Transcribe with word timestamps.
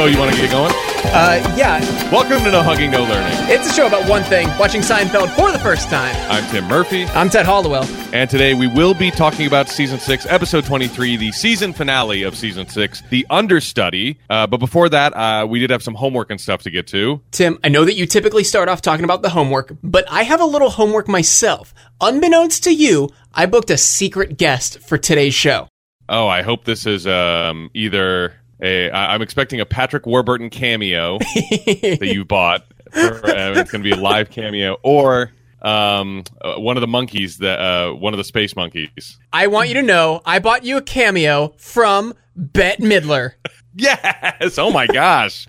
So 0.00 0.06
you 0.06 0.18
want 0.18 0.34
to 0.34 0.40
get 0.40 0.50
going? 0.50 0.72
Uh, 1.12 1.54
yeah, 1.58 1.78
Welcome 2.10 2.42
to 2.44 2.50
No 2.50 2.62
Hugging, 2.62 2.90
No 2.90 3.02
Learning. 3.02 3.36
it's 3.50 3.70
a 3.70 3.74
show 3.74 3.86
about 3.86 4.08
one 4.08 4.22
thing: 4.22 4.48
watching 4.58 4.80
Seinfeld 4.80 5.28
for 5.36 5.52
the 5.52 5.58
first 5.58 5.90
time. 5.90 6.16
I'm 6.30 6.50
Tim 6.50 6.64
Murphy, 6.64 7.04
I'm 7.08 7.28
Ted 7.28 7.44
Hollowell. 7.44 7.84
and 8.14 8.30
today 8.30 8.54
we 8.54 8.66
will 8.66 8.94
be 8.94 9.10
talking 9.10 9.46
about 9.46 9.68
season 9.68 10.00
six, 10.00 10.24
episode 10.24 10.64
23, 10.64 11.18
the 11.18 11.32
season 11.32 11.74
finale 11.74 12.22
of 12.22 12.34
season 12.34 12.66
six, 12.66 13.02
the 13.10 13.26
understudy. 13.28 14.18
Uh, 14.30 14.46
but 14.46 14.56
before 14.56 14.88
that, 14.88 15.14
uh, 15.14 15.46
we 15.46 15.58
did 15.58 15.68
have 15.68 15.82
some 15.82 15.94
homework 15.94 16.30
and 16.30 16.40
stuff 16.40 16.62
to 16.62 16.70
get 16.70 16.86
to. 16.86 17.20
Tim, 17.30 17.58
I 17.62 17.68
know 17.68 17.84
that 17.84 17.92
you 17.92 18.06
typically 18.06 18.42
start 18.42 18.70
off 18.70 18.80
talking 18.80 19.04
about 19.04 19.20
the 19.20 19.28
homework, 19.28 19.76
but 19.82 20.10
I 20.10 20.22
have 20.22 20.40
a 20.40 20.46
little 20.46 20.70
homework 20.70 21.08
myself. 21.08 21.74
Unbeknownst 22.00 22.64
to 22.64 22.74
you, 22.74 23.10
I 23.34 23.44
booked 23.44 23.68
a 23.68 23.76
secret 23.76 24.38
guest 24.38 24.78
for 24.78 24.96
today's 24.96 25.34
show. 25.34 25.68
Oh, 26.08 26.26
I 26.26 26.40
hope 26.42 26.64
this 26.64 26.86
is 26.86 27.06
um, 27.06 27.70
either 27.74 28.34
a. 28.62 28.90
I- 28.90 29.14
I'm 29.14 29.22
expecting 29.22 29.60
a 29.60 29.66
Patrick 29.66 30.06
Warburton 30.06 30.50
cameo 30.50 31.18
that 31.18 32.10
you 32.12 32.24
bought. 32.24 32.64
For, 32.92 33.24
uh, 33.24 33.52
it's 33.60 33.70
going 33.70 33.84
to 33.84 33.88
be 33.88 33.92
a 33.92 33.96
live 34.00 34.30
cameo, 34.30 34.76
or 34.82 35.30
um, 35.62 36.24
uh, 36.40 36.54
one 36.56 36.76
of 36.76 36.80
the 36.80 36.88
monkeys 36.88 37.38
that 37.38 37.60
uh, 37.60 37.92
one 37.92 38.12
of 38.14 38.18
the 38.18 38.24
space 38.24 38.56
monkeys. 38.56 39.18
I 39.32 39.46
want 39.46 39.68
you 39.68 39.74
to 39.74 39.82
know 39.82 40.20
I 40.24 40.40
bought 40.40 40.64
you 40.64 40.76
a 40.76 40.82
cameo 40.82 41.54
from 41.56 42.14
Bette 42.36 42.82
Midler. 42.82 43.32
Yes! 43.76 44.58
Oh 44.58 44.72
my 44.72 44.88
gosh, 44.88 45.46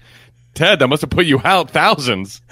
Ted, 0.54 0.78
that 0.78 0.88
must 0.88 1.02
have 1.02 1.10
put 1.10 1.26
you 1.26 1.42
out 1.44 1.72
thousands. 1.72 2.40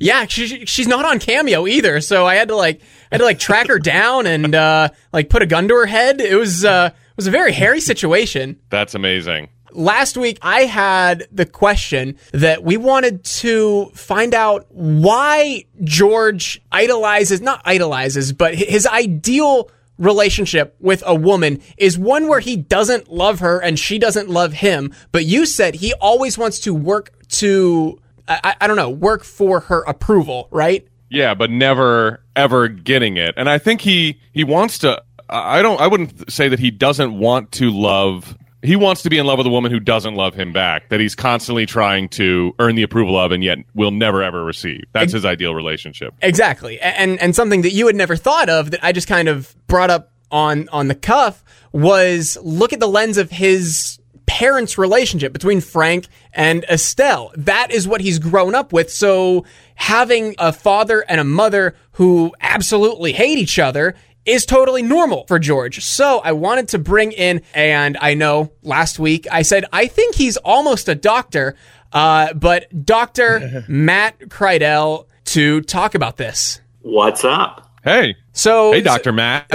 Yeah, 0.00 0.26
she, 0.26 0.66
she's 0.66 0.88
not 0.88 1.04
on 1.04 1.20
Cameo 1.20 1.66
either, 1.66 2.00
so 2.00 2.26
I 2.26 2.34
had 2.34 2.48
to 2.48 2.56
like 2.56 2.80
I 2.82 3.14
had 3.14 3.18
to 3.18 3.24
like 3.24 3.38
track 3.38 3.68
her 3.68 3.78
down 3.78 4.26
and 4.26 4.52
uh, 4.52 4.88
like 5.12 5.30
put 5.30 5.42
a 5.42 5.46
gun 5.46 5.68
to 5.68 5.74
her 5.76 5.86
head. 5.86 6.20
It 6.20 6.34
was 6.34 6.64
uh, 6.64 6.90
was 7.20 7.26
a 7.26 7.30
very 7.30 7.52
hairy 7.52 7.80
situation. 7.80 8.58
That's 8.70 8.94
amazing. 8.94 9.48
Last 9.72 10.16
week, 10.16 10.38
I 10.42 10.62
had 10.62 11.28
the 11.30 11.46
question 11.46 12.16
that 12.32 12.64
we 12.64 12.76
wanted 12.76 13.22
to 13.24 13.86
find 13.94 14.34
out 14.34 14.66
why 14.70 15.64
George 15.84 16.60
idolizes, 16.72 17.40
not 17.40 17.62
idolizes, 17.64 18.32
but 18.32 18.54
his 18.54 18.84
ideal 18.86 19.70
relationship 19.96 20.74
with 20.80 21.02
a 21.06 21.14
woman 21.14 21.60
is 21.76 21.96
one 21.98 22.26
where 22.26 22.40
he 22.40 22.56
doesn't 22.56 23.12
love 23.12 23.40
her 23.40 23.60
and 23.60 23.78
she 23.78 23.98
doesn't 23.98 24.28
love 24.28 24.54
him. 24.54 24.92
But 25.12 25.24
you 25.26 25.46
said 25.46 25.74
he 25.76 25.92
always 26.00 26.36
wants 26.36 26.58
to 26.60 26.74
work 26.74 27.12
to, 27.32 28.00
I, 28.26 28.40
I- 28.42 28.56
I 28.62 28.66
don't 28.66 28.76
know, 28.76 28.90
work 28.90 29.22
for 29.24 29.60
her 29.60 29.82
approval, 29.86 30.48
right? 30.50 30.86
Yeah, 31.12 31.34
but 31.34 31.50
never 31.50 32.22
ever 32.36 32.68
getting 32.68 33.16
it. 33.16 33.34
And 33.36 33.48
I 33.50 33.58
think 33.58 33.80
he 33.80 34.20
he 34.32 34.44
wants 34.44 34.78
to. 34.78 35.02
I 35.30 35.62
don't. 35.62 35.80
I 35.80 35.86
wouldn't 35.86 36.30
say 36.30 36.48
that 36.48 36.58
he 36.58 36.70
doesn't 36.70 37.18
want 37.18 37.52
to 37.52 37.70
love. 37.70 38.36
He 38.62 38.76
wants 38.76 39.02
to 39.02 39.10
be 39.10 39.16
in 39.16 39.24
love 39.24 39.38
with 39.38 39.46
a 39.46 39.50
woman 39.50 39.72
who 39.72 39.80
doesn't 39.80 40.14
love 40.14 40.34
him 40.34 40.52
back. 40.52 40.90
That 40.90 41.00
he's 41.00 41.14
constantly 41.14 41.66
trying 41.66 42.08
to 42.10 42.54
earn 42.58 42.74
the 42.74 42.82
approval 42.82 43.18
of, 43.18 43.32
and 43.32 43.42
yet 43.42 43.58
will 43.74 43.90
never 43.90 44.22
ever 44.22 44.44
receive. 44.44 44.84
That's 44.92 45.12
his 45.12 45.24
ideal 45.24 45.54
relationship. 45.54 46.14
Exactly. 46.20 46.80
And 46.80 47.20
and 47.20 47.34
something 47.34 47.62
that 47.62 47.72
you 47.72 47.86
had 47.86 47.96
never 47.96 48.16
thought 48.16 48.48
of 48.48 48.72
that 48.72 48.84
I 48.84 48.92
just 48.92 49.08
kind 49.08 49.28
of 49.28 49.54
brought 49.66 49.90
up 49.90 50.12
on 50.30 50.68
on 50.70 50.88
the 50.88 50.94
cuff 50.94 51.42
was 51.72 52.36
look 52.42 52.72
at 52.72 52.80
the 52.80 52.88
lens 52.88 53.16
of 53.16 53.30
his 53.30 54.00
parents' 54.30 54.78
relationship 54.78 55.32
between 55.32 55.60
Frank 55.60 56.06
and 56.32 56.64
Estelle. 56.70 57.32
That 57.36 57.72
is 57.72 57.88
what 57.88 58.00
he's 58.00 58.20
grown 58.20 58.54
up 58.54 58.72
with. 58.72 58.88
So 58.90 59.44
having 59.74 60.36
a 60.38 60.52
father 60.52 61.04
and 61.08 61.20
a 61.20 61.24
mother 61.24 61.74
who 61.92 62.32
absolutely 62.40 63.12
hate 63.12 63.38
each 63.38 63.58
other 63.58 63.96
is 64.26 64.46
totally 64.46 64.82
normal 64.82 65.24
for 65.26 65.38
George. 65.38 65.84
So 65.84 66.20
I 66.20 66.32
wanted 66.32 66.68
to 66.68 66.78
bring 66.78 67.12
in, 67.12 67.42
and 67.54 67.96
I 68.00 68.14
know 68.14 68.52
last 68.62 68.98
week 68.98 69.26
I 69.30 69.42
said 69.42 69.64
I 69.72 69.86
think 69.86 70.14
he's 70.14 70.36
almost 70.38 70.88
a 70.88 70.94
doctor, 70.94 71.56
uh, 71.92 72.34
but 72.34 72.84
Dr. 72.84 73.64
Matt 73.68 74.18
Kreidel 74.20 75.06
to 75.26 75.60
talk 75.62 75.94
about 75.94 76.16
this. 76.16 76.60
What's 76.82 77.24
up? 77.24 77.70
Hey, 77.82 78.16
So, 78.32 78.72
hey, 78.72 78.82
Doctor 78.82 79.12
Matt. 79.12 79.50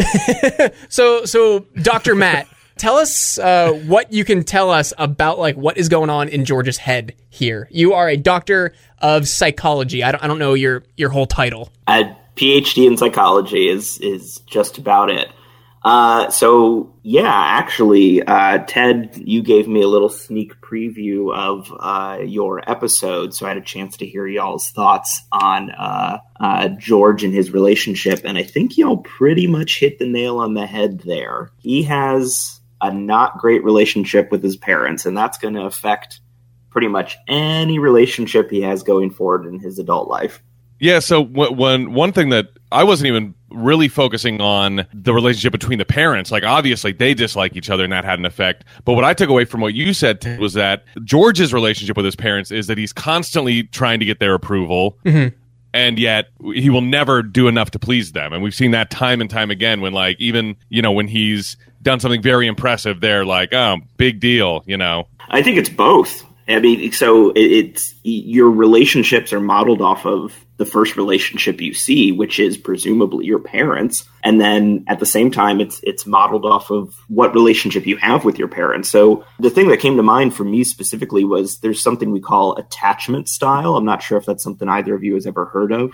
so, 0.89 1.25
so, 1.25 1.59
Dr. 1.81 2.15
Matt, 2.15 2.47
tell 2.77 2.95
us 2.95 3.37
uh, 3.37 3.71
what 3.85 4.11
you 4.11 4.25
can 4.25 4.43
tell 4.43 4.71
us 4.71 4.93
about 4.97 5.37
like 5.37 5.55
what 5.55 5.77
is 5.77 5.89
going 5.89 6.09
on 6.09 6.29
in 6.29 6.43
George's 6.43 6.77
head 6.77 7.13
here. 7.29 7.67
You 7.69 7.93
are 7.93 8.09
a 8.09 8.17
doctor 8.17 8.73
of 8.99 9.27
psychology. 9.27 10.03
I 10.03 10.11
don't, 10.11 10.23
I 10.23 10.27
don't 10.27 10.39
know 10.39 10.55
your 10.55 10.83
your 10.97 11.09
whole 11.09 11.27
title. 11.27 11.71
A 11.87 12.15
PhD 12.35 12.87
in 12.87 12.97
psychology 12.97 13.67
is 13.67 13.97
is 13.99 14.39
just 14.39 14.77
about 14.77 15.09
it. 15.09 15.29
Uh, 15.85 16.31
so 16.31 16.91
yeah, 17.03 17.31
actually, 17.31 18.23
uh, 18.23 18.57
Ted, 18.65 19.21
you 19.23 19.43
gave 19.43 19.67
me 19.67 19.83
a 19.83 19.87
little 19.87 20.09
sneak 20.09 20.59
preview 20.59 21.31
of 21.31 21.71
uh, 21.79 22.23
your 22.23 22.67
episode, 22.67 23.35
so 23.35 23.45
I 23.45 23.49
had 23.49 23.59
a 23.59 23.61
chance 23.61 23.95
to 23.97 24.05
hear 24.07 24.25
y'all's 24.25 24.71
thoughts 24.71 25.21
on 25.31 25.69
uh, 25.69 26.17
uh, 26.39 26.69
George 26.69 27.23
and 27.23 27.31
his 27.31 27.51
relationship, 27.51 28.21
and 28.25 28.35
I 28.35 28.41
think 28.41 28.79
y'all 28.79 28.97
pretty 28.97 29.45
much 29.45 29.79
hit 29.79 29.99
the 29.99 30.07
nail 30.07 30.39
on 30.39 30.55
the 30.55 30.65
head 30.65 31.01
there. 31.01 31.51
He 31.59 31.83
has 31.83 32.59
a 32.81 32.91
not 32.91 33.37
great 33.37 33.63
relationship 33.63 34.31
with 34.31 34.41
his 34.41 34.57
parents, 34.57 35.05
and 35.05 35.15
that's 35.15 35.37
going 35.37 35.53
to 35.53 35.65
affect 35.65 36.19
pretty 36.71 36.87
much 36.87 37.15
any 37.27 37.77
relationship 37.77 38.49
he 38.49 38.61
has 38.61 38.81
going 38.81 39.11
forward 39.11 39.45
in 39.45 39.59
his 39.59 39.77
adult 39.77 40.09
life. 40.09 40.41
Yeah, 40.79 40.99
so 40.99 41.23
w- 41.23 41.53
when 41.53 41.93
one 41.93 42.11
thing 42.11 42.29
that 42.29 42.49
I 42.71 42.83
wasn't 42.83 43.07
even 43.07 43.33
really 43.49 43.87
focusing 43.87 44.41
on 44.41 44.85
the 44.93 45.13
relationship 45.13 45.51
between 45.51 45.79
the 45.79 45.85
parents, 45.85 46.31
like 46.31 46.43
obviously 46.43 46.91
they 46.91 47.13
dislike 47.13 47.55
each 47.55 47.69
other 47.69 47.83
and 47.83 47.93
that 47.93 48.03
had 48.03 48.19
an 48.19 48.25
effect. 48.25 48.65
But 48.83 48.93
what 48.93 49.03
I 49.03 49.13
took 49.13 49.29
away 49.29 49.45
from 49.45 49.61
what 49.61 49.73
you 49.73 49.93
said 49.93 50.21
Ted, 50.21 50.39
was 50.39 50.53
that 50.53 50.83
George's 51.03 51.53
relationship 51.53 51.95
with 51.95 52.05
his 52.05 52.15
parents 52.15 52.51
is 52.51 52.67
that 52.67 52.77
he's 52.77 52.91
constantly 52.91 53.63
trying 53.63 53.99
to 53.99 54.05
get 54.05 54.19
their 54.19 54.33
approval. 54.33 54.97
Mm-hmm. 55.05 55.35
And 55.73 55.99
yet 55.99 56.29
he 56.53 56.69
will 56.69 56.81
never 56.81 57.21
do 57.21 57.47
enough 57.49 57.71
to 57.71 57.79
please 57.79 58.13
them. 58.13 58.31
And 58.31 58.41
we've 58.41 58.55
seen 58.55 58.71
that 58.71 58.89
time 58.89 59.19
and 59.19 59.29
time 59.29 59.51
again 59.51 59.81
when 59.81 59.91
like 59.91 60.17
even, 60.19 60.55
you 60.69 60.81
know, 60.81 60.91
when 60.91 61.07
he's 61.07 61.57
done 61.81 61.99
something 61.99 62.21
very 62.21 62.47
impressive, 62.47 63.01
they're 63.01 63.25
like, 63.25 63.53
oh, 63.53 63.77
big 63.97 64.21
deal, 64.21 64.63
you 64.65 64.77
know. 64.77 65.07
I 65.29 65.41
think 65.41 65.57
it's 65.57 65.69
both. 65.69 66.25
I 66.47 66.59
mean, 66.59 66.91
so 66.91 67.33
it's 67.35 67.93
your 68.03 68.49
relationships 68.49 69.33
are 69.33 69.39
modeled 69.39 69.81
off 69.81 70.05
of 70.05 70.44
the 70.57 70.65
first 70.65 70.95
relationship 70.95 71.59
you 71.59 71.73
see, 71.73 72.11
which 72.11 72.39
is 72.39 72.57
presumably 72.57 73.25
your 73.25 73.39
parents, 73.39 74.07
and 74.23 74.39
then 74.39 74.85
at 74.87 74.99
the 74.99 75.05
same 75.05 75.31
time, 75.31 75.59
it's 75.59 75.79
it's 75.83 76.05
modeled 76.05 76.45
off 76.45 76.71
of 76.71 76.95
what 77.07 77.33
relationship 77.33 77.85
you 77.85 77.97
have 77.97 78.23
with 78.23 78.39
your 78.39 78.47
parents. 78.47 78.89
So 78.89 79.25
the 79.39 79.49
thing 79.49 79.67
that 79.69 79.79
came 79.79 79.97
to 79.97 80.03
mind 80.03 80.33
for 80.33 80.43
me 80.45 80.63
specifically 80.63 81.25
was 81.25 81.59
there's 81.59 81.81
something 81.81 82.11
we 82.11 82.21
call 82.21 82.55
attachment 82.55 83.27
style. 83.27 83.75
I'm 83.75 83.85
not 83.85 84.01
sure 84.01 84.17
if 84.17 84.25
that's 84.25 84.43
something 84.43 84.69
either 84.69 84.95
of 84.95 85.03
you 85.03 85.15
has 85.15 85.27
ever 85.27 85.45
heard 85.45 85.71
of. 85.71 85.91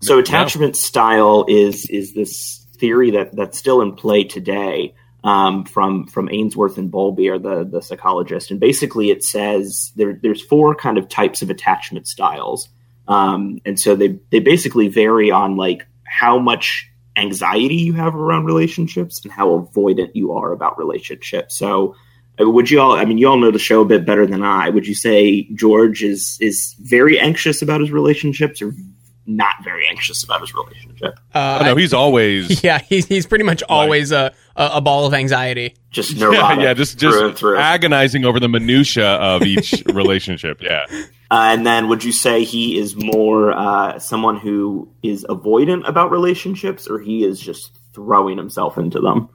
So 0.00 0.18
attachment 0.18 0.76
style 0.76 1.44
is 1.48 1.86
is 1.86 2.14
this 2.14 2.66
theory 2.78 3.10
that 3.12 3.34
that's 3.34 3.58
still 3.58 3.82
in 3.82 3.96
play 3.96 4.24
today 4.24 4.94
um, 5.24 5.64
from 5.64 6.06
from 6.06 6.28
Ainsworth 6.30 6.78
and 6.78 6.90
Bowlby 6.90 7.28
are 7.28 7.38
the 7.38 7.64
the 7.64 7.82
psychologist, 7.82 8.50
and 8.50 8.60
basically 8.60 9.10
it 9.10 9.24
says 9.24 9.92
there 9.96 10.18
there's 10.22 10.42
four 10.42 10.74
kind 10.74 10.98
of 10.98 11.08
types 11.08 11.42
of 11.42 11.50
attachment 11.50 12.06
styles, 12.06 12.68
um, 13.08 13.58
and 13.64 13.80
so 13.80 13.96
they 13.96 14.18
they 14.30 14.38
basically 14.38 14.86
vary 14.88 15.30
on 15.30 15.56
like 15.56 15.86
how 16.04 16.38
much 16.38 16.88
anxiety 17.16 17.74
you 17.74 17.94
have 17.94 18.14
around 18.14 18.44
relationships 18.44 19.20
and 19.24 19.32
how 19.32 19.48
avoidant 19.58 20.10
you 20.14 20.32
are 20.32 20.52
about 20.52 20.78
relationships. 20.78 21.56
So. 21.58 21.96
Would 22.40 22.70
you 22.70 22.80
all? 22.80 22.92
I 22.92 23.04
mean, 23.04 23.18
you 23.18 23.26
all 23.26 23.36
know 23.36 23.50
the 23.50 23.58
show 23.58 23.80
a 23.80 23.84
bit 23.84 24.06
better 24.06 24.24
than 24.24 24.44
I. 24.44 24.68
Would 24.68 24.86
you 24.86 24.94
say 24.94 25.48
George 25.54 26.04
is 26.04 26.38
is 26.40 26.76
very 26.78 27.18
anxious 27.18 27.62
about 27.62 27.80
his 27.80 27.90
relationships, 27.90 28.62
or 28.62 28.72
not 29.26 29.56
very 29.64 29.88
anxious 29.88 30.22
about 30.22 30.42
his 30.42 30.54
relationship? 30.54 31.18
Uh, 31.34 31.58
Oh, 31.60 31.64
no, 31.64 31.74
he's 31.74 31.92
always 31.92 32.62
yeah, 32.62 32.78
he's 32.78 33.06
he's 33.06 33.26
pretty 33.26 33.42
much 33.42 33.64
always 33.68 34.12
a, 34.12 34.32
a 34.54 34.70
a 34.74 34.80
ball 34.80 35.04
of 35.04 35.14
anxiety. 35.14 35.74
Just 35.90 36.16
neurotic. 36.16 36.60
yeah, 36.62 36.74
just 36.74 37.00
through 37.00 37.32
through. 37.34 37.58
agonizing 37.58 38.24
over 38.24 38.38
the 38.38 38.48
minutia 38.48 39.14
of 39.16 39.42
each 39.42 39.82
relationship. 39.92 40.62
Yeah. 40.62 40.86
Uh, 41.30 41.50
and 41.52 41.66
then 41.66 41.88
would 41.88 42.02
you 42.04 42.12
say 42.12 42.42
he 42.44 42.78
is 42.78 42.96
more 42.96 43.52
uh, 43.52 43.98
someone 43.98 44.38
who 44.38 44.88
is 45.02 45.24
avoidant 45.28 45.86
about 45.86 46.10
relationships, 46.10 46.88
or 46.88 46.98
he 46.98 47.24
is 47.24 47.38
just 47.40 47.72
throwing 47.92 48.38
himself 48.38 48.78
into 48.78 49.00
them? 49.00 49.28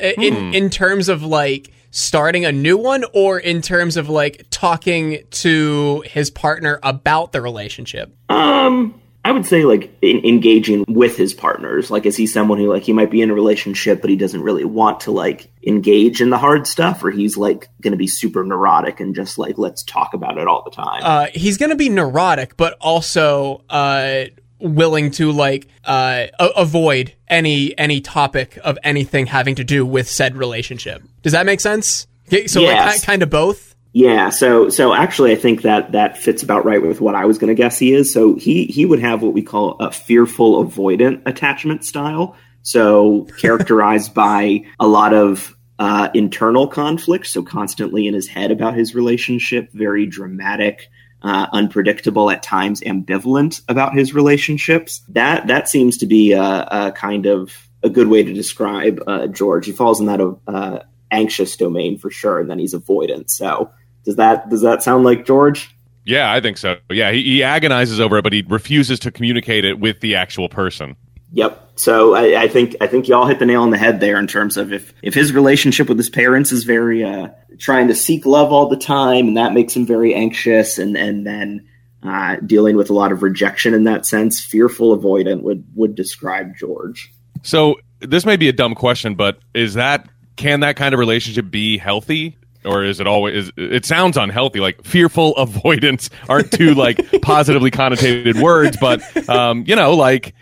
I- 0.00 0.14
in 0.18 0.54
in 0.54 0.70
terms 0.70 1.08
of 1.08 1.22
like 1.22 1.72
starting 1.90 2.44
a 2.44 2.52
new 2.52 2.76
one 2.76 3.04
or 3.12 3.38
in 3.40 3.62
terms 3.62 3.96
of 3.96 4.08
like 4.08 4.46
talking 4.50 5.24
to 5.30 6.04
his 6.06 6.30
partner 6.30 6.78
about 6.84 7.32
the 7.32 7.40
relationship? 7.40 8.14
Um, 8.28 9.00
I 9.24 9.32
would 9.32 9.44
say 9.44 9.64
like 9.64 9.94
in, 10.00 10.24
engaging 10.24 10.84
with 10.88 11.16
his 11.16 11.34
partners. 11.34 11.90
Like, 11.90 12.06
is 12.06 12.16
he 12.16 12.26
someone 12.26 12.58
who 12.58 12.72
like 12.72 12.82
he 12.84 12.92
might 12.94 13.10
be 13.10 13.20
in 13.20 13.30
a 13.30 13.34
relationship, 13.34 14.00
but 14.00 14.08
he 14.08 14.16
doesn't 14.16 14.40
really 14.42 14.64
want 14.64 15.00
to 15.00 15.10
like 15.10 15.50
engage 15.66 16.22
in 16.22 16.30
the 16.30 16.38
hard 16.38 16.66
stuff, 16.66 17.04
or 17.04 17.10
he's 17.10 17.36
like 17.36 17.68
going 17.82 17.92
to 17.92 17.98
be 17.98 18.06
super 18.06 18.42
neurotic 18.44 18.98
and 18.98 19.14
just 19.14 19.36
like 19.38 19.58
let's 19.58 19.82
talk 19.82 20.14
about 20.14 20.38
it 20.38 20.46
all 20.48 20.62
the 20.64 20.70
time. 20.70 21.02
uh 21.04 21.26
he's 21.34 21.58
gonna 21.58 21.76
be 21.76 21.88
neurotic 21.90 22.56
but 22.56 22.76
also 22.80 23.62
uh 23.68 24.24
willing 24.58 25.10
to 25.10 25.32
like 25.32 25.66
uh 25.84 26.26
a- 26.38 26.46
avoid 26.56 27.14
any 27.28 27.76
any 27.78 28.00
topic 28.00 28.58
of 28.64 28.78
anything 28.82 29.26
having 29.26 29.54
to 29.54 29.64
do 29.64 29.84
with 29.86 30.08
said 30.08 30.36
relationship 30.36 31.02
does 31.22 31.32
that 31.32 31.46
make 31.46 31.60
sense 31.60 32.06
so 32.46 32.60
Yes. 32.60 32.94
like 32.96 33.02
kind 33.02 33.22
of 33.22 33.30
both 33.30 33.69
Yeah, 33.92 34.30
so 34.30 34.68
so 34.68 34.94
actually, 34.94 35.32
I 35.32 35.36
think 35.36 35.62
that 35.62 35.92
that 35.92 36.16
fits 36.16 36.42
about 36.42 36.64
right 36.64 36.80
with 36.80 37.00
what 37.00 37.16
I 37.16 37.24
was 37.24 37.38
going 37.38 37.48
to 37.48 37.60
guess 37.60 37.78
he 37.78 37.92
is. 37.92 38.12
So 38.12 38.36
he 38.36 38.66
he 38.66 38.86
would 38.86 39.00
have 39.00 39.22
what 39.22 39.34
we 39.34 39.42
call 39.42 39.76
a 39.80 39.90
fearful 39.90 40.64
avoidant 40.64 41.22
attachment 41.26 41.84
style. 41.84 42.36
So 42.62 43.26
characterized 43.40 44.14
by 44.14 44.64
a 44.78 44.86
lot 44.86 45.12
of 45.12 45.56
uh, 45.80 46.08
internal 46.14 46.68
conflict, 46.68 47.26
so 47.26 47.42
constantly 47.42 48.06
in 48.06 48.14
his 48.14 48.28
head 48.28 48.52
about 48.52 48.74
his 48.74 48.94
relationship, 48.94 49.72
very 49.72 50.06
dramatic, 50.06 50.88
uh, 51.22 51.48
unpredictable 51.52 52.30
at 52.30 52.42
times, 52.44 52.82
ambivalent 52.82 53.62
about 53.68 53.94
his 53.94 54.14
relationships. 54.14 55.00
That 55.08 55.48
that 55.48 55.68
seems 55.68 55.96
to 55.98 56.06
be 56.06 56.30
a, 56.32 56.42
a 56.70 56.92
kind 56.92 57.26
of 57.26 57.68
a 57.82 57.90
good 57.90 58.06
way 58.06 58.22
to 58.22 58.32
describe 58.32 59.02
uh, 59.08 59.26
George. 59.26 59.66
He 59.66 59.72
falls 59.72 59.98
in 59.98 60.06
that 60.06 60.20
uh, 60.46 60.80
anxious 61.10 61.56
domain 61.56 61.98
for 61.98 62.10
sure, 62.10 62.38
and 62.38 62.48
then 62.48 62.60
he's 62.60 62.74
avoidant. 62.74 63.30
So 63.30 63.72
does 64.04 64.16
that 64.16 64.48
does 64.48 64.62
that 64.62 64.82
sound 64.82 65.04
like 65.04 65.26
George? 65.26 65.74
Yeah, 66.04 66.32
I 66.32 66.40
think 66.40 66.58
so. 66.58 66.76
Yeah, 66.90 67.12
he, 67.12 67.22
he 67.22 67.42
agonizes 67.42 68.00
over 68.00 68.18
it, 68.18 68.22
but 68.22 68.32
he 68.32 68.42
refuses 68.42 68.98
to 69.00 69.10
communicate 69.10 69.64
it 69.64 69.78
with 69.78 70.00
the 70.00 70.16
actual 70.16 70.48
person. 70.48 70.96
Yep. 71.32 71.72
So 71.76 72.14
I, 72.14 72.42
I, 72.42 72.48
think 72.48 72.76
I 72.80 72.86
think 72.86 73.06
y'all 73.06 73.26
hit 73.26 73.38
the 73.38 73.46
nail 73.46 73.62
on 73.62 73.70
the 73.70 73.78
head 73.78 74.00
there 74.00 74.18
in 74.18 74.26
terms 74.26 74.56
of 74.56 74.72
if 74.72 74.92
if 75.02 75.14
his 75.14 75.32
relationship 75.32 75.88
with 75.88 75.96
his 75.96 76.10
parents 76.10 76.52
is 76.52 76.64
very 76.64 77.04
uh, 77.04 77.28
trying 77.58 77.88
to 77.88 77.94
seek 77.94 78.26
love 78.26 78.52
all 78.52 78.68
the 78.68 78.76
time, 78.76 79.28
and 79.28 79.36
that 79.36 79.54
makes 79.54 79.74
him 79.74 79.86
very 79.86 80.14
anxious, 80.14 80.78
and 80.78 80.96
and 80.96 81.26
then 81.26 81.66
uh, 82.02 82.36
dealing 82.44 82.76
with 82.76 82.90
a 82.90 82.94
lot 82.94 83.12
of 83.12 83.22
rejection 83.22 83.74
in 83.74 83.84
that 83.84 84.06
sense, 84.06 84.40
fearful, 84.44 84.98
avoidant 84.98 85.42
would 85.42 85.64
would 85.74 85.94
describe 85.94 86.56
George. 86.56 87.12
So 87.42 87.76
this 88.00 88.26
may 88.26 88.36
be 88.36 88.48
a 88.48 88.52
dumb 88.52 88.74
question, 88.74 89.14
but 89.14 89.38
is 89.54 89.74
that 89.74 90.08
can 90.36 90.60
that 90.60 90.76
kind 90.76 90.94
of 90.94 90.98
relationship 90.98 91.50
be 91.50 91.78
healthy? 91.78 92.36
Or 92.64 92.84
is 92.84 93.00
it 93.00 93.06
always 93.06 93.50
it 93.56 93.84
sounds 93.84 94.16
unhealthy 94.16 94.60
like 94.60 94.82
fearful 94.84 95.36
avoidance 95.36 96.10
aren't 96.28 96.50
two 96.52 96.74
like 96.74 96.98
positively 97.22 97.70
connotated 97.70 98.40
words 98.40 98.76
but 98.80 99.00
um 99.28 99.64
you 99.66 99.76
know 99.76 99.94
like 99.94 100.34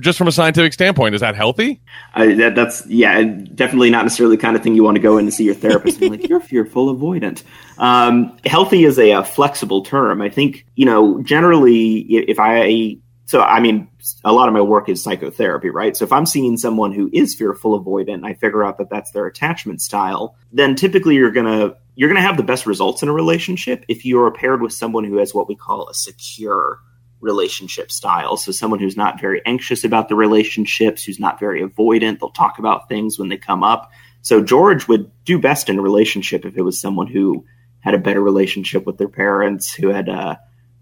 just 0.00 0.18
from 0.18 0.26
a 0.26 0.32
scientific 0.32 0.72
standpoint 0.72 1.14
is 1.14 1.20
that 1.20 1.36
healthy? 1.36 1.80
Uh, 2.14 2.26
that, 2.34 2.54
that's 2.54 2.86
yeah 2.86 3.22
definitely 3.22 3.90
not 3.90 4.04
necessarily 4.04 4.36
the 4.36 4.42
kind 4.42 4.56
of 4.56 4.62
thing 4.62 4.74
you 4.74 4.82
want 4.82 4.96
to 4.96 5.00
go 5.00 5.18
in 5.18 5.26
and 5.26 5.34
see 5.34 5.44
your 5.44 5.54
therapist 5.54 6.00
and 6.00 6.10
like 6.10 6.28
you're 6.28 6.40
fearful 6.40 6.94
avoidant. 6.94 7.42
Um, 7.78 8.36
healthy 8.44 8.84
is 8.84 8.98
a, 8.98 9.10
a 9.12 9.24
flexible 9.24 9.82
term. 9.82 10.20
I 10.20 10.30
think 10.30 10.66
you 10.74 10.84
know 10.84 11.22
generally 11.22 11.98
if 12.00 12.38
i 12.38 12.98
so 13.28 13.42
I 13.42 13.60
mean, 13.60 13.88
a 14.24 14.32
lot 14.32 14.48
of 14.48 14.54
my 14.54 14.62
work 14.62 14.88
is 14.88 15.02
psychotherapy, 15.02 15.68
right? 15.68 15.94
So 15.94 16.06
if 16.06 16.12
I'm 16.12 16.24
seeing 16.24 16.56
someone 16.56 16.92
who 16.92 17.10
is 17.12 17.34
fearful 17.34 17.78
avoidant, 17.78 18.14
and 18.14 18.26
I 18.26 18.32
figure 18.32 18.64
out 18.64 18.78
that 18.78 18.88
that's 18.88 19.10
their 19.10 19.26
attachment 19.26 19.82
style, 19.82 20.34
then 20.50 20.74
typically 20.74 21.16
you're 21.16 21.30
gonna 21.30 21.74
you're 21.94 22.08
gonna 22.08 22.22
have 22.22 22.38
the 22.38 22.42
best 22.42 22.64
results 22.64 23.02
in 23.02 23.10
a 23.10 23.12
relationship 23.12 23.84
if 23.86 24.06
you 24.06 24.18
are 24.22 24.30
paired 24.30 24.62
with 24.62 24.72
someone 24.72 25.04
who 25.04 25.18
has 25.18 25.34
what 25.34 25.46
we 25.46 25.54
call 25.54 25.90
a 25.90 25.94
secure 25.94 26.78
relationship 27.20 27.92
style. 27.92 28.38
So 28.38 28.50
someone 28.50 28.80
who's 28.80 28.96
not 28.96 29.20
very 29.20 29.42
anxious 29.44 29.84
about 29.84 30.08
the 30.08 30.14
relationships, 30.14 31.04
who's 31.04 31.20
not 31.20 31.38
very 31.38 31.62
avoidant. 31.62 32.20
They'll 32.20 32.30
talk 32.30 32.58
about 32.58 32.88
things 32.88 33.18
when 33.18 33.28
they 33.28 33.36
come 33.36 33.62
up. 33.62 33.90
So 34.22 34.42
George 34.42 34.88
would 34.88 35.10
do 35.26 35.38
best 35.38 35.68
in 35.68 35.78
a 35.78 35.82
relationship 35.82 36.46
if 36.46 36.56
it 36.56 36.62
was 36.62 36.80
someone 36.80 37.08
who 37.08 37.44
had 37.80 37.92
a 37.92 37.98
better 37.98 38.22
relationship 38.22 38.86
with 38.86 38.96
their 38.96 39.08
parents, 39.08 39.70
who 39.74 39.88
had 39.88 40.08
uh, 40.08 40.36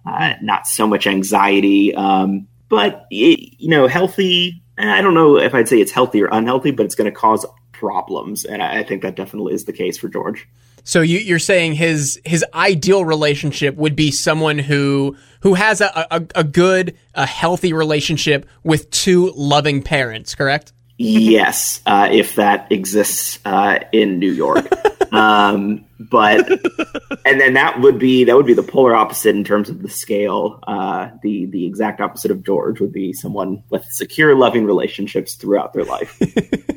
uh, 0.06 0.34
not 0.42 0.66
so 0.66 0.86
much 0.86 1.06
anxiety. 1.06 1.94
Um, 1.94 2.46
but 2.68 3.06
it, 3.10 3.54
you 3.58 3.68
know, 3.68 3.86
healthy. 3.86 4.62
I 4.78 5.00
don't 5.00 5.14
know 5.14 5.38
if 5.38 5.54
I'd 5.54 5.68
say 5.68 5.80
it's 5.80 5.92
healthy 5.92 6.22
or 6.22 6.28
unhealthy, 6.30 6.70
but 6.70 6.84
it's 6.84 6.94
going 6.94 7.10
to 7.10 7.16
cause 7.16 7.46
problems, 7.72 8.44
and 8.44 8.62
I, 8.62 8.78
I, 8.80 8.82
think 8.82 9.02
that 9.02 9.16
definitely 9.16 9.54
is 9.54 9.64
the 9.64 9.72
case 9.72 9.96
for 9.98 10.08
George. 10.08 10.48
So 10.84 11.00
you, 11.00 11.34
are 11.34 11.40
saying 11.40 11.74
his 11.74 12.20
his 12.24 12.44
ideal 12.54 13.04
relationship 13.04 13.74
would 13.76 13.96
be 13.96 14.10
someone 14.10 14.58
who 14.58 15.16
who 15.40 15.54
has 15.54 15.80
a, 15.80 16.06
a, 16.10 16.26
a 16.36 16.44
good, 16.44 16.96
a 17.14 17.26
healthy 17.26 17.72
relationship 17.72 18.46
with 18.62 18.90
two 18.90 19.32
loving 19.34 19.82
parents, 19.82 20.34
correct? 20.34 20.72
Yes, 20.98 21.80
uh, 21.86 22.08
if 22.10 22.36
that 22.36 22.70
exists 22.70 23.38
uh, 23.44 23.80
in 23.92 24.18
New 24.18 24.32
York. 24.32 24.66
um, 25.12 25.84
but 25.98 26.48
and 27.24 27.40
then 27.40 27.54
that 27.54 27.80
would 27.80 27.98
be 27.98 28.24
that 28.24 28.36
would 28.36 28.46
be 28.46 28.54
the 28.54 28.62
polar 28.62 28.94
opposite 28.94 29.34
in 29.34 29.44
terms 29.44 29.68
of 29.68 29.82
the 29.82 29.88
scale. 29.88 30.60
Uh, 30.66 31.10
the 31.22 31.46
the 31.46 31.66
exact 31.66 32.00
opposite 32.00 32.30
of 32.30 32.42
George 32.42 32.80
would 32.80 32.92
be 32.92 33.12
someone 33.12 33.62
with 33.70 33.84
secure, 33.84 34.34
loving 34.34 34.64
relationships 34.64 35.34
throughout 35.34 35.72
their 35.72 35.84
life. 35.84 36.20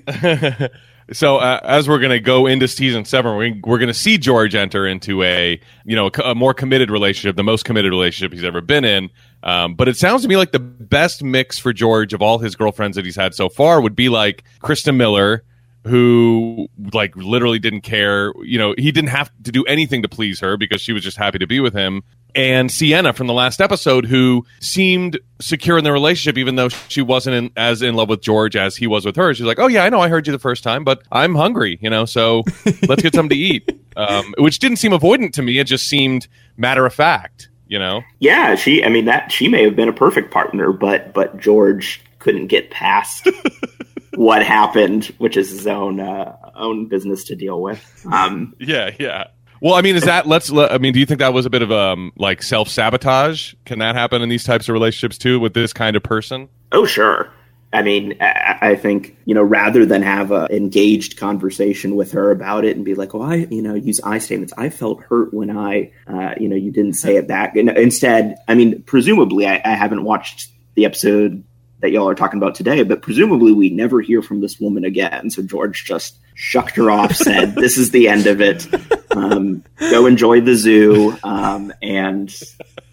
so 1.11 1.37
uh, 1.37 1.59
as 1.63 1.87
we're 1.87 1.99
going 1.99 2.11
to 2.11 2.19
go 2.19 2.45
into 2.45 2.67
season 2.67 3.05
seven, 3.05 3.35
we're, 3.35 3.55
we're 3.63 3.77
going 3.77 3.87
to 3.87 3.93
see 3.93 4.17
George 4.17 4.55
enter 4.55 4.85
into 4.87 5.23
a 5.23 5.59
you 5.85 5.95
know 5.95 6.09
a 6.23 6.35
more 6.35 6.53
committed 6.53 6.91
relationship, 6.91 7.35
the 7.35 7.43
most 7.43 7.65
committed 7.65 7.91
relationship 7.91 8.33
he's 8.33 8.43
ever 8.43 8.61
been 8.61 8.85
in. 8.85 9.09
Um, 9.41 9.75
but 9.75 9.87
it 9.87 9.95
sounds 9.95 10.23
to 10.23 10.27
me 10.27 10.37
like 10.37 10.51
the 10.51 10.59
best 10.59 11.23
mix 11.23 11.57
for 11.57 11.73
George 11.73 12.13
of 12.13 12.21
all 12.21 12.39
his 12.39 12.55
girlfriends 12.55 12.95
that 12.95 13.05
he's 13.05 13.15
had 13.15 13.33
so 13.33 13.49
far 13.49 13.81
would 13.81 13.95
be 13.95 14.09
like 14.09 14.43
Christa 14.61 14.95
Miller, 14.95 15.43
who 15.85 16.67
like 16.93 17.15
literally 17.15 17.59
didn't 17.59 17.81
care. 17.81 18.33
You 18.43 18.59
know, 18.59 18.75
he 18.77 18.91
didn't 18.91 19.09
have 19.09 19.31
to 19.43 19.51
do 19.51 19.63
anything 19.65 20.01
to 20.01 20.09
please 20.09 20.39
her 20.41 20.57
because 20.57 20.81
she 20.81 20.93
was 20.93 21.03
just 21.03 21.17
happy 21.17 21.39
to 21.39 21.47
be 21.47 21.59
with 21.59 21.73
him. 21.73 22.03
And 22.35 22.71
Siena 22.71 23.13
from 23.13 23.27
the 23.27 23.33
last 23.33 23.59
episode, 23.59 24.05
who 24.05 24.45
seemed 24.59 25.19
secure 25.41 25.77
in 25.77 25.83
the 25.83 25.91
relationship, 25.91 26.37
even 26.37 26.55
though 26.55 26.69
she 26.69 27.01
wasn't 27.01 27.35
in, 27.35 27.51
as 27.57 27.81
in 27.81 27.95
love 27.95 28.09
with 28.09 28.21
George 28.21 28.55
as 28.55 28.75
he 28.75 28.87
was 28.87 29.05
with 29.05 29.15
her. 29.15 29.33
She's 29.33 29.45
like, 29.45 29.59
"Oh 29.59 29.67
yeah, 29.67 29.83
I 29.83 29.89
know, 29.89 29.99
I 29.99 30.09
heard 30.09 30.27
you 30.27 30.33
the 30.33 30.39
first 30.39 30.63
time, 30.63 30.83
but 30.83 31.01
I'm 31.11 31.35
hungry, 31.35 31.79
you 31.81 31.89
know, 31.89 32.05
so 32.05 32.43
let's 32.87 33.01
get 33.01 33.15
something 33.15 33.35
to 33.35 33.35
eat." 33.35 33.69
Um, 33.95 34.33
which 34.37 34.59
didn't 34.59 34.77
seem 34.77 34.91
avoidant 34.91 35.33
to 35.33 35.41
me; 35.41 35.57
it 35.57 35.65
just 35.65 35.87
seemed 35.87 36.27
matter 36.55 36.85
of 36.85 36.93
fact 36.93 37.49
you 37.69 37.79
know? 37.79 38.03
Yeah 38.19 38.55
she 38.55 38.83
i 38.83 38.89
mean 38.89 39.05
that 39.05 39.31
she 39.31 39.47
may 39.47 39.63
have 39.63 39.75
been 39.75 39.87
a 39.87 39.93
perfect 39.93 40.31
partner 40.31 40.73
but 40.73 41.13
but 41.13 41.37
george 41.37 42.01
couldn't 42.17 42.47
get 42.47 42.71
past 42.71 43.29
what 44.15 44.43
happened 44.43 45.05
which 45.19 45.37
is 45.37 45.49
his 45.51 45.67
own 45.67 46.01
uh, 46.01 46.35
own 46.55 46.87
business 46.87 47.23
to 47.23 47.35
deal 47.35 47.61
with. 47.61 48.05
Um 48.11 48.53
yeah 48.59 48.89
yeah 48.99 49.27
well 49.61 49.75
i 49.75 49.81
mean 49.81 49.95
is 49.95 50.03
that 50.03 50.27
let's 50.27 50.51
i 50.51 50.77
mean 50.77 50.93
do 50.93 50.99
you 50.99 51.05
think 51.05 51.19
that 51.19 51.33
was 51.33 51.45
a 51.45 51.49
bit 51.49 51.61
of 51.61 51.71
um 51.71 52.11
like 52.17 52.41
self-sabotage 52.41 53.53
can 53.65 53.79
that 53.79 53.95
happen 53.95 54.21
in 54.21 54.29
these 54.29 54.43
types 54.43 54.69
of 54.69 54.73
relationships 54.73 55.17
too 55.17 55.39
with 55.39 55.53
this 55.53 55.73
kind 55.73 55.95
of 55.95 56.03
person 56.03 56.49
oh 56.71 56.85
sure 56.85 57.31
I 57.71 57.83
mean, 57.83 58.17
I 58.19 58.75
think 58.75 59.15
you 59.25 59.35
know, 59.35 59.43
rather 59.43 59.85
than 59.85 60.01
have 60.01 60.31
a 60.31 60.47
engaged 60.49 61.17
conversation 61.17 61.95
with 61.95 62.13
her 62.13 62.31
about 62.31 62.65
it 62.65 62.75
and 62.75 62.83
be 62.83 62.95
like, 62.95 63.13
"Oh, 63.13 63.21
I," 63.21 63.35
you 63.35 63.61
know, 63.61 63.75
use 63.75 64.01
I 64.01 64.17
statements. 64.17 64.53
I 64.57 64.69
felt 64.69 65.03
hurt 65.03 65.35
when 65.35 65.55
I, 65.55 65.91
uh, 66.07 66.33
you 66.39 66.49
know, 66.49 66.55
you 66.55 66.71
didn't 66.71 66.93
say 66.93 67.17
it 67.17 67.27
back. 67.27 67.55
And 67.55 67.69
instead, 67.69 68.37
I 68.47 68.55
mean, 68.55 68.81
presumably, 68.83 69.45
I, 69.45 69.61
I 69.63 69.75
haven't 69.75 70.03
watched 70.03 70.49
the 70.73 70.85
episode 70.85 71.43
that 71.81 71.91
y'all 71.91 72.09
are 72.09 72.15
talking 72.15 72.39
about 72.39 72.55
today, 72.55 72.83
but 72.83 73.01
presumably, 73.01 73.53
we 73.53 73.69
never 73.69 74.01
hear 74.01 74.21
from 74.21 74.41
this 74.41 74.59
woman 74.59 74.83
again. 74.83 75.29
So 75.29 75.41
George 75.41 75.85
just 75.85 76.17
shucked 76.35 76.75
her 76.75 76.91
off, 76.91 77.15
said, 77.15 77.55
"This 77.55 77.77
is 77.77 77.91
the 77.91 78.07
end 78.07 78.27
of 78.27 78.41
it. 78.41 78.67
Um, 79.11 79.63
go 79.79 80.05
enjoy 80.05 80.41
the 80.41 80.55
zoo," 80.55 81.17
um, 81.23 81.73
and 81.81 82.33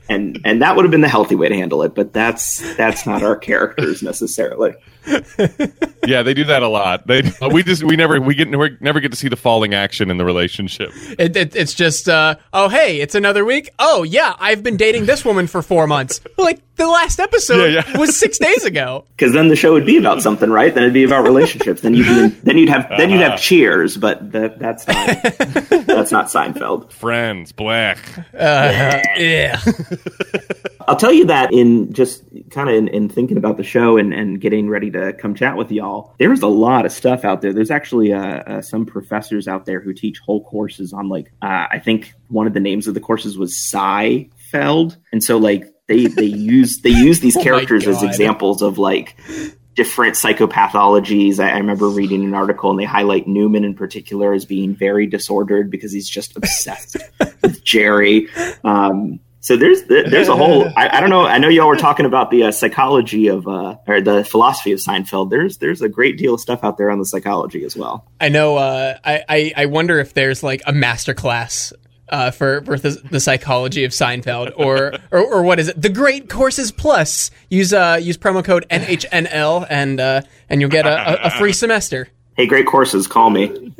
and 0.08 0.40
and 0.44 0.62
that 0.62 0.76
would 0.76 0.84
have 0.84 0.92
been 0.92 1.00
the 1.00 1.08
healthy 1.08 1.34
way 1.34 1.48
to 1.48 1.54
handle 1.54 1.82
it 1.82 1.94
but 1.94 2.12
that's 2.12 2.76
that's 2.76 3.06
not 3.06 3.22
our 3.22 3.36
characters 3.36 4.02
necessarily 4.02 4.72
yeah 6.06 6.22
they 6.22 6.34
do 6.34 6.44
that 6.44 6.62
a 6.62 6.68
lot. 6.68 7.06
They 7.06 7.22
we 7.52 7.62
just 7.62 7.82
we 7.82 7.96
never 7.96 8.20
we 8.20 8.34
get 8.34 8.48
we 8.56 8.76
never 8.80 9.00
get 9.00 9.10
to 9.12 9.16
see 9.16 9.28
the 9.28 9.36
falling 9.36 9.74
action 9.74 10.10
in 10.10 10.16
the 10.16 10.24
relationship. 10.24 10.90
It, 11.18 11.36
it, 11.36 11.56
it's 11.56 11.74
just 11.74 12.08
uh, 12.08 12.36
oh 12.52 12.68
hey 12.68 13.00
it's 13.00 13.14
another 13.14 13.44
week? 13.44 13.70
Oh 13.78 14.02
yeah 14.02 14.34
i've 14.38 14.62
been 14.62 14.76
dating 14.76 15.06
this 15.06 15.24
woman 15.24 15.46
for 15.46 15.62
four 15.62 15.86
months. 15.86 16.20
Like 16.36 16.60
the 16.76 16.86
last 16.86 17.18
episode 17.18 17.72
yeah, 17.72 17.82
yeah. 17.86 17.98
was 17.98 18.16
six 18.16 18.38
days 18.38 18.64
ago. 18.64 19.04
Because 19.16 19.32
then 19.32 19.48
the 19.48 19.56
show 19.56 19.72
would 19.72 19.86
be 19.86 19.96
about 19.96 20.20
something 20.20 20.50
right? 20.50 20.74
Then 20.74 20.82
it'd 20.82 20.92
be 20.92 21.02
about 21.02 21.24
relationships. 21.24 21.80
Then 21.80 21.94
you'd 21.94 22.38
then 22.42 22.58
you'd 22.58 22.68
have 22.68 22.86
then 22.98 23.08
you'd 23.08 23.22
have 23.22 23.32
uh-huh. 23.32 23.38
cheers 23.38 23.96
but 23.96 24.32
that, 24.32 24.58
that's 24.58 24.86
not 24.86 25.06
that's 25.86 26.12
not 26.12 26.26
seinfeld. 26.26 26.92
Friends 26.92 27.52
black. 27.52 27.98
Uh, 28.34 29.00
yeah. 29.16 29.58
I'll 30.88 30.96
tell 30.96 31.12
you 31.12 31.26
that 31.26 31.52
in 31.52 31.92
just 31.92 32.22
kind 32.50 32.68
of 32.68 32.76
in, 32.76 32.88
in, 32.88 33.08
thinking 33.08 33.36
about 33.36 33.56
the 33.56 33.64
show 33.64 33.96
and, 33.96 34.14
and 34.14 34.40
getting 34.40 34.68
ready 34.68 34.90
to 34.92 34.95
come 35.18 35.34
chat 35.34 35.56
with 35.56 35.70
y'all, 35.70 36.14
there's 36.18 36.42
a 36.42 36.48
lot 36.48 36.86
of 36.86 36.92
stuff 36.92 37.24
out 37.24 37.42
there. 37.42 37.52
There's 37.52 37.70
actually 37.70 38.12
uh, 38.12 38.18
uh, 38.20 38.62
some 38.62 38.86
professors 38.86 39.48
out 39.48 39.66
there 39.66 39.80
who 39.80 39.92
teach 39.92 40.18
whole 40.18 40.44
courses 40.44 40.92
on 40.92 41.08
like 41.08 41.32
uh, 41.42 41.66
I 41.70 41.78
think 41.78 42.14
one 42.28 42.46
of 42.46 42.54
the 42.54 42.60
names 42.60 42.86
of 42.86 42.94
the 42.94 43.00
courses 43.00 43.38
was 43.38 43.56
Sci-Feld, 43.56 44.96
and 45.12 45.22
so 45.22 45.38
like 45.38 45.72
they 45.88 46.06
they 46.06 46.24
use 46.24 46.80
they 46.82 46.90
use 46.90 47.20
these 47.20 47.36
oh 47.36 47.42
characters 47.42 47.86
as 47.86 48.02
examples 48.02 48.62
of 48.62 48.78
like 48.78 49.16
different 49.76 50.14
psychopathologies. 50.14 51.38
I, 51.38 51.50
I, 51.50 51.58
remember 51.58 51.88
reading 51.88 52.24
an 52.24 52.32
article 52.32 52.70
and 52.70 52.80
they 52.80 52.84
highlight 52.84 53.28
Newman 53.28 53.62
in 53.62 53.74
particular 53.74 54.32
as 54.32 54.46
being 54.46 54.74
very 54.74 55.06
disordered 55.06 55.70
because 55.70 55.92
he's 55.92 56.08
just 56.08 56.34
obsessed 56.34 56.96
with 57.42 57.62
Jerry. 57.62 58.28
Um, 58.64 59.20
so 59.46 59.56
there's 59.56 59.84
there's 59.84 60.26
a 60.26 60.34
whole 60.42 60.66
I, 60.76 60.88
I, 60.98 61.00
don't 61.00 61.08
know 61.08 61.24
I 61.24 61.38
know 61.38 61.48
y'all 61.48 61.68
were 61.68 61.76
talking 61.76 62.04
about 62.04 62.32
the 62.32 62.42
uh, 62.42 62.50
psychology 62.50 63.28
of 63.28 63.46
uh, 63.46 63.76
or 63.86 64.00
the 64.00 64.24
philosophy 64.24 64.72
of 64.72 64.80
Seinfeld. 64.80 65.30
There's 65.30 65.58
there's 65.58 65.82
a 65.82 65.88
great 65.88 66.18
deal 66.18 66.34
of 66.34 66.40
stuff 66.40 66.64
out 66.64 66.78
there 66.78 66.90
on 66.90 66.98
the 66.98 67.04
psychology 67.04 67.64
as 67.64 67.76
well. 67.76 68.04
I 68.20 68.28
know. 68.28 68.56
Uh, 68.56 68.98
I, 69.04 69.24
I 69.28 69.52
I 69.56 69.66
wonder 69.66 70.00
if 70.00 70.14
there's 70.14 70.42
like 70.42 70.62
a 70.66 70.72
master 70.72 71.14
class 71.14 71.72
uh, 72.08 72.32
for 72.32 72.62
for 72.62 72.76
the, 72.76 73.00
the 73.08 73.20
psychology 73.20 73.84
of 73.84 73.92
Seinfeld, 73.92 74.52
or, 74.56 74.94
or 75.12 75.20
or 75.20 75.42
what 75.44 75.60
is 75.60 75.68
it? 75.68 75.80
The 75.80 75.90
Great 75.90 76.28
Courses 76.28 76.72
Plus. 76.72 77.30
Use 77.48 77.72
uh 77.72 78.00
use 78.02 78.18
promo 78.18 78.44
code 78.44 78.66
NHNL 78.68 79.64
and 79.70 80.00
uh 80.00 80.22
and 80.48 80.60
you'll 80.60 80.70
get 80.70 80.86
a, 80.86 81.24
a, 81.24 81.26
a 81.28 81.30
free 81.30 81.52
semester. 81.52 82.08
Hey, 82.36 82.46
great 82.46 82.66
courses, 82.66 83.06
call 83.06 83.30
me. 83.30 83.72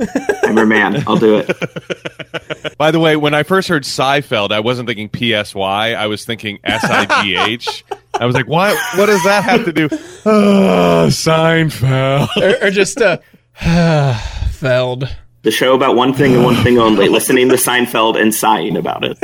I'm 0.42 0.56
your 0.56 0.64
man. 0.64 1.04
I'll 1.06 1.18
do 1.18 1.36
it. 1.36 2.76
By 2.78 2.90
the 2.90 2.98
way, 2.98 3.14
when 3.16 3.34
I 3.34 3.42
first 3.42 3.68
heard 3.68 3.82
Seifeld, 3.82 4.50
I 4.50 4.60
wasn't 4.60 4.88
thinking 4.88 5.10
PSY. 5.10 5.94
I 5.94 6.06
was 6.06 6.24
thinking 6.24 6.58
S 6.64 6.82
I 6.84 7.22
G 7.22 7.36
H. 7.36 7.84
I 8.14 8.24
was 8.24 8.34
like, 8.34 8.46
what? 8.46 8.74
What 8.96 9.06
does 9.06 9.22
that 9.24 9.44
have 9.44 9.66
to 9.66 9.72
do? 9.72 9.88
Oh, 10.24 11.06
Seinfeld. 11.10 12.28
or, 12.36 12.66
or 12.66 12.70
just 12.70 13.00
uh 13.02 13.18
Feld. 14.52 15.08
The 15.42 15.50
show 15.52 15.74
about 15.74 15.94
one 15.94 16.12
thing 16.12 16.34
and 16.34 16.42
one 16.42 16.56
thing 16.64 16.78
only, 16.78 17.08
listening 17.08 17.48
to 17.50 17.54
Seinfeld 17.54 18.20
and 18.20 18.34
sighing 18.34 18.76
about 18.76 19.04
it. 19.04 19.16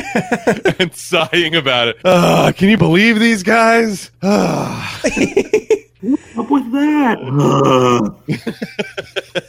and 0.78 0.94
sighing 0.94 1.56
about 1.56 1.88
it. 1.88 1.96
Ah, 2.04 2.52
can 2.54 2.68
you 2.68 2.76
believe 2.76 3.18
these 3.18 3.42
guys? 3.42 4.10
Ah. 6.04 6.40
Up 6.40 6.50
with 6.50 6.72
that. 6.72 7.18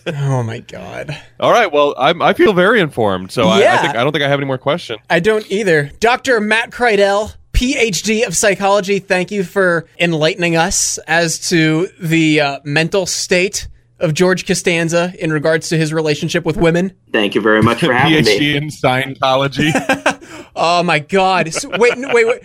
Oh 0.16 0.44
my 0.44 0.60
god. 0.60 1.18
All 1.40 1.52
right. 1.52 1.72
Well, 1.72 1.96
I'm, 1.98 2.22
I 2.22 2.34
feel 2.34 2.54
very 2.54 2.80
informed, 2.80 3.32
so 3.32 3.48
I, 3.48 3.74
I 3.74 3.78
think 3.78 3.96
I 3.96 4.04
don't 4.04 4.12
think 4.12 4.24
I 4.24 4.28
have 4.28 4.40
any 4.40 4.46
more 4.46 4.58
questions. 4.58 5.00
I 5.10 5.20
don't 5.20 5.50
either. 5.50 5.92
Dr. 6.00 6.40
Matt 6.40 6.72
Kreidel, 6.72 7.34
PhD 7.54 8.26
of 8.28 8.36
psychology, 8.36 9.00
thank 9.00 9.32
you 9.32 9.44
for 9.44 9.86
enlightening 10.00 10.56
us 10.56 10.98
as 11.08 11.50
to 11.50 11.88
the 12.02 12.42
uh, 12.42 12.60
mental 12.64 13.06
state 13.06 13.68
of 14.00 14.14
George 14.14 14.46
Costanza 14.46 15.14
in 15.20 15.32
regards 15.32 15.70
to 15.70 15.78
his 15.78 15.94
relationship 15.94 16.44
with 16.46 16.58
women. 16.58 16.94
Thank 17.12 17.36
you 17.36 17.42
very 17.42 17.62
much 17.62 17.80
for 17.80 17.94
having 17.94 18.24
PhD 18.24 18.40
me. 18.40 18.54
PhD 18.54 18.56
in 18.56 18.68
Scientology. 18.70 19.72
Oh 20.56 20.84
my 20.84 21.00
god. 21.00 21.48
S- 21.48 21.66
wait, 21.66 21.94
n- 21.94 22.14
wait, 22.14 22.26
wait. 22.28 22.42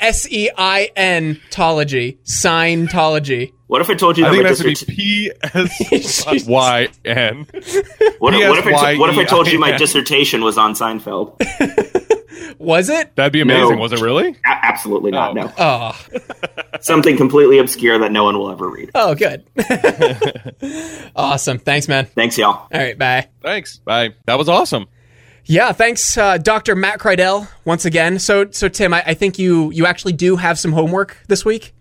S 0.00 0.26
E 0.30 0.50
I 0.56 0.90
N 0.96 1.40
tology. 1.50 2.18
Scientology. 2.24 3.52
What 3.66 3.80
if 3.80 3.88
I 3.90 3.94
told 3.94 4.18
you 4.18 4.24
I 4.26 4.30
that 4.30 4.34
think 4.34 4.42
my 4.44 4.48
it 4.50 4.68
has 4.68 4.80
to 4.80 4.86
be 4.86 4.94
P 4.94 5.32
S 6.32 6.46
Y 6.46 6.88
N. 7.04 7.46
what, 8.18 8.34
if- 8.34 8.48
what 8.48 8.58
if 8.58 8.66
I 8.66 8.94
t- 8.94 8.98
what 9.00 9.10
if 9.10 9.18
I 9.18 9.24
told 9.24 9.46
you 9.48 9.58
my 9.58 9.72
PSYEIN. 9.72 9.78
dissertation 9.78 10.42
was 10.42 10.58
on 10.58 10.74
Seinfeld? 10.74 11.36
Was 12.58 12.88
it? 12.90 13.14
That'd 13.16 13.32
be 13.32 13.40
amazing. 13.40 13.76
No. 13.76 13.80
Was 13.80 13.92
it 13.92 14.00
really? 14.00 14.30
A- 14.30 14.48
absolutely 14.48 15.10
not. 15.12 15.30
Oh. 15.30 15.34
No, 15.34 15.52
Oh, 15.58 15.98
something 16.80 17.16
completely 17.16 17.58
obscure 17.58 17.98
that 17.98 18.12
no 18.12 18.24
one 18.24 18.36
will 18.38 18.50
ever 18.50 18.68
read. 18.68 18.90
oh, 18.94 19.14
good. 19.14 19.44
awesome. 21.16 21.58
Thanks, 21.58 21.88
man. 21.88 22.06
Thanks, 22.06 22.36
y'all. 22.38 22.52
All 22.52 22.68
right, 22.72 22.98
bye. 22.98 23.28
Thanks. 23.42 23.78
Bye. 23.78 24.14
That 24.26 24.36
was 24.38 24.48
awesome. 24.48 24.86
Yeah, 25.50 25.72
thanks, 25.72 26.16
uh, 26.16 26.38
Dr. 26.38 26.76
Matt 26.76 27.00
Kreidel, 27.00 27.48
once 27.64 27.84
again. 27.84 28.20
So, 28.20 28.48
so 28.52 28.68
Tim, 28.68 28.94
I, 28.94 29.02
I 29.04 29.14
think 29.14 29.36
you 29.36 29.72
you 29.72 29.84
actually 29.84 30.12
do 30.12 30.36
have 30.36 30.60
some 30.60 30.70
homework 30.70 31.18
this 31.26 31.44
week. 31.44 31.74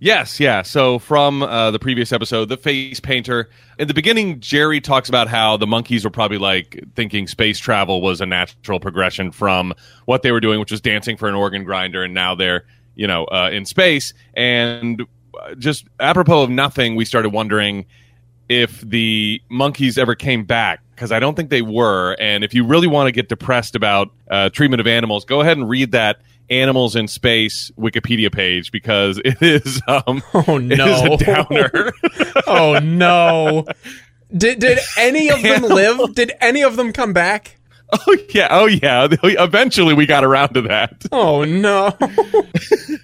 Yes, 0.00 0.38
yeah. 0.38 0.60
So 0.60 0.98
from 0.98 1.42
uh, 1.42 1.70
the 1.70 1.78
previous 1.78 2.12
episode, 2.12 2.50
the 2.50 2.58
face 2.58 3.00
painter. 3.00 3.48
In 3.78 3.88
the 3.88 3.94
beginning, 3.94 4.38
Jerry 4.40 4.82
talks 4.82 5.08
about 5.08 5.28
how 5.28 5.56
the 5.56 5.66
monkeys 5.66 6.04
were 6.04 6.10
probably 6.10 6.36
like 6.36 6.84
thinking 6.94 7.26
space 7.26 7.58
travel 7.58 8.02
was 8.02 8.20
a 8.20 8.26
natural 8.26 8.80
progression 8.80 9.32
from 9.32 9.72
what 10.04 10.20
they 10.20 10.30
were 10.30 10.40
doing, 10.40 10.60
which 10.60 10.70
was 10.70 10.82
dancing 10.82 11.16
for 11.16 11.26
an 11.26 11.34
organ 11.34 11.64
grinder, 11.64 12.04
and 12.04 12.12
now 12.12 12.34
they're 12.34 12.66
you 12.96 13.06
know 13.06 13.24
uh, 13.24 13.48
in 13.50 13.64
space. 13.64 14.12
And 14.34 15.06
uh, 15.40 15.54
just 15.54 15.86
apropos 16.00 16.42
of 16.42 16.50
nothing, 16.50 16.96
we 16.96 17.06
started 17.06 17.30
wondering 17.30 17.86
if 18.50 18.82
the 18.82 19.40
monkeys 19.48 19.96
ever 19.96 20.14
came 20.14 20.44
back 20.44 20.82
because 20.96 21.12
I 21.12 21.20
don't 21.20 21.34
think 21.36 21.50
they 21.50 21.62
were. 21.62 22.16
And 22.18 22.42
if 22.42 22.54
you 22.54 22.64
really 22.64 22.86
want 22.88 23.06
to 23.06 23.12
get 23.12 23.28
depressed 23.28 23.76
about 23.76 24.10
uh, 24.30 24.48
treatment 24.48 24.80
of 24.80 24.86
animals, 24.86 25.24
go 25.24 25.40
ahead 25.42 25.56
and 25.58 25.68
read 25.68 25.92
that 25.92 26.20
Animals 26.48 26.94
in 26.94 27.08
Space 27.08 27.72
Wikipedia 27.76 28.32
page 28.32 28.70
because 28.70 29.20
it 29.24 29.42
is 29.42 29.82
um, 29.88 30.22
Oh, 30.34 30.58
is 30.58 30.78
no. 30.78 31.14
a 31.14 31.16
downer. 31.18 31.92
Oh 32.46 32.78
no! 32.80 33.64
Did 34.36 34.60
did 34.60 34.78
any 34.96 35.28
of 35.30 35.42
them 35.42 35.62
live? 35.62 36.14
Did 36.14 36.32
any 36.40 36.62
of 36.62 36.76
them 36.76 36.92
come 36.92 37.12
back? 37.12 37.56
oh 37.92 38.16
yeah, 38.30 38.48
oh 38.50 38.66
yeah. 38.66 39.08
Eventually, 39.22 39.94
we 39.94 40.06
got 40.06 40.22
around 40.24 40.54
to 40.54 40.62
that. 40.62 41.04
Oh 41.12 41.44
no! 41.44 41.96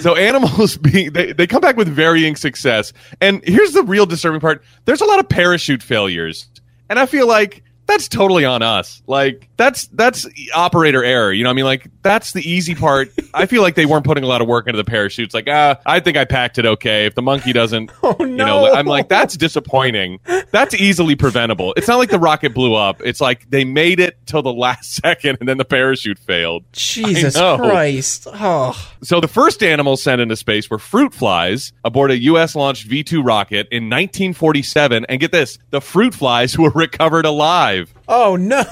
So 0.00 0.14
animals 0.16 0.78
being 0.78 1.12
they, 1.12 1.32
they 1.32 1.46
come 1.46 1.60
back 1.60 1.76
with 1.76 1.86
varying 1.88 2.34
success. 2.34 2.94
And 3.20 3.44
here's 3.44 3.72
the 3.72 3.82
real 3.82 4.06
disturbing 4.06 4.40
part. 4.40 4.64
There's 4.86 5.02
a 5.02 5.04
lot 5.04 5.18
of 5.20 5.28
parachute 5.28 5.82
failures. 5.82 6.48
And 6.88 6.98
I 6.98 7.06
feel 7.06 7.26
like 7.26 7.62
that's 7.86 8.08
totally 8.08 8.44
on 8.44 8.62
us. 8.62 9.02
Like 9.06 9.48
that's 9.56 9.86
that's 9.88 10.26
operator 10.54 11.04
error. 11.04 11.32
You 11.32 11.44
know 11.44 11.50
what 11.50 11.54
I 11.54 11.56
mean? 11.56 11.64
Like 11.64 11.88
that's 12.02 12.32
the 12.32 12.48
easy 12.48 12.74
part. 12.74 13.10
I 13.32 13.46
feel 13.46 13.62
like 13.62 13.74
they 13.74 13.86
weren't 13.86 14.04
putting 14.04 14.24
a 14.24 14.26
lot 14.26 14.40
of 14.40 14.48
work 14.48 14.66
into 14.66 14.76
the 14.76 14.84
parachutes. 14.84 15.34
Like, 15.34 15.46
ah, 15.48 15.78
I 15.86 16.00
think 16.00 16.16
I 16.16 16.24
packed 16.24 16.58
it 16.58 16.66
okay. 16.66 17.06
If 17.06 17.14
the 17.14 17.22
monkey 17.22 17.52
doesn't 17.52 17.90
Oh 18.02 18.16
you 18.20 18.26
no! 18.26 18.44
know, 18.46 18.74
I'm 18.74 18.86
like, 18.86 19.08
that's 19.08 19.36
disappointing. 19.36 20.18
That's 20.50 20.74
easily 20.74 21.16
preventable. 21.16 21.74
It's 21.76 21.88
not 21.88 21.96
like 21.96 22.10
the 22.10 22.18
rocket 22.18 22.54
blew 22.54 22.74
up. 22.74 23.00
It's 23.04 23.20
like 23.20 23.48
they 23.50 23.64
made 23.64 24.00
it 24.00 24.18
till 24.26 24.42
the 24.42 24.52
last 24.52 24.94
second 25.02 25.38
and 25.40 25.48
then 25.48 25.58
the 25.58 25.64
parachute 25.64 26.18
failed. 26.18 26.64
Jesus. 26.72 27.36
Christ! 27.36 28.26
Oh, 28.32 28.92
So 29.02 29.20
the 29.20 29.28
first 29.28 29.62
animals 29.62 30.02
sent 30.02 30.20
into 30.20 30.36
space 30.36 30.68
were 30.70 30.78
fruit 30.78 31.14
flies 31.14 31.72
aboard 31.84 32.10
a 32.10 32.18
U.S. 32.18 32.54
launched 32.54 32.88
V2 32.88 33.24
rocket 33.24 33.68
in 33.70 33.84
1947. 33.84 35.06
And 35.08 35.20
get 35.20 35.32
this, 35.32 35.58
the 35.70 35.80
fruit 35.80 36.14
flies 36.14 36.58
were 36.58 36.70
recovered 36.70 37.24
alive. 37.26 37.75
Oh 38.08 38.36
no! 38.36 38.62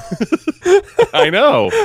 I 1.14 1.30
know. 1.30 1.70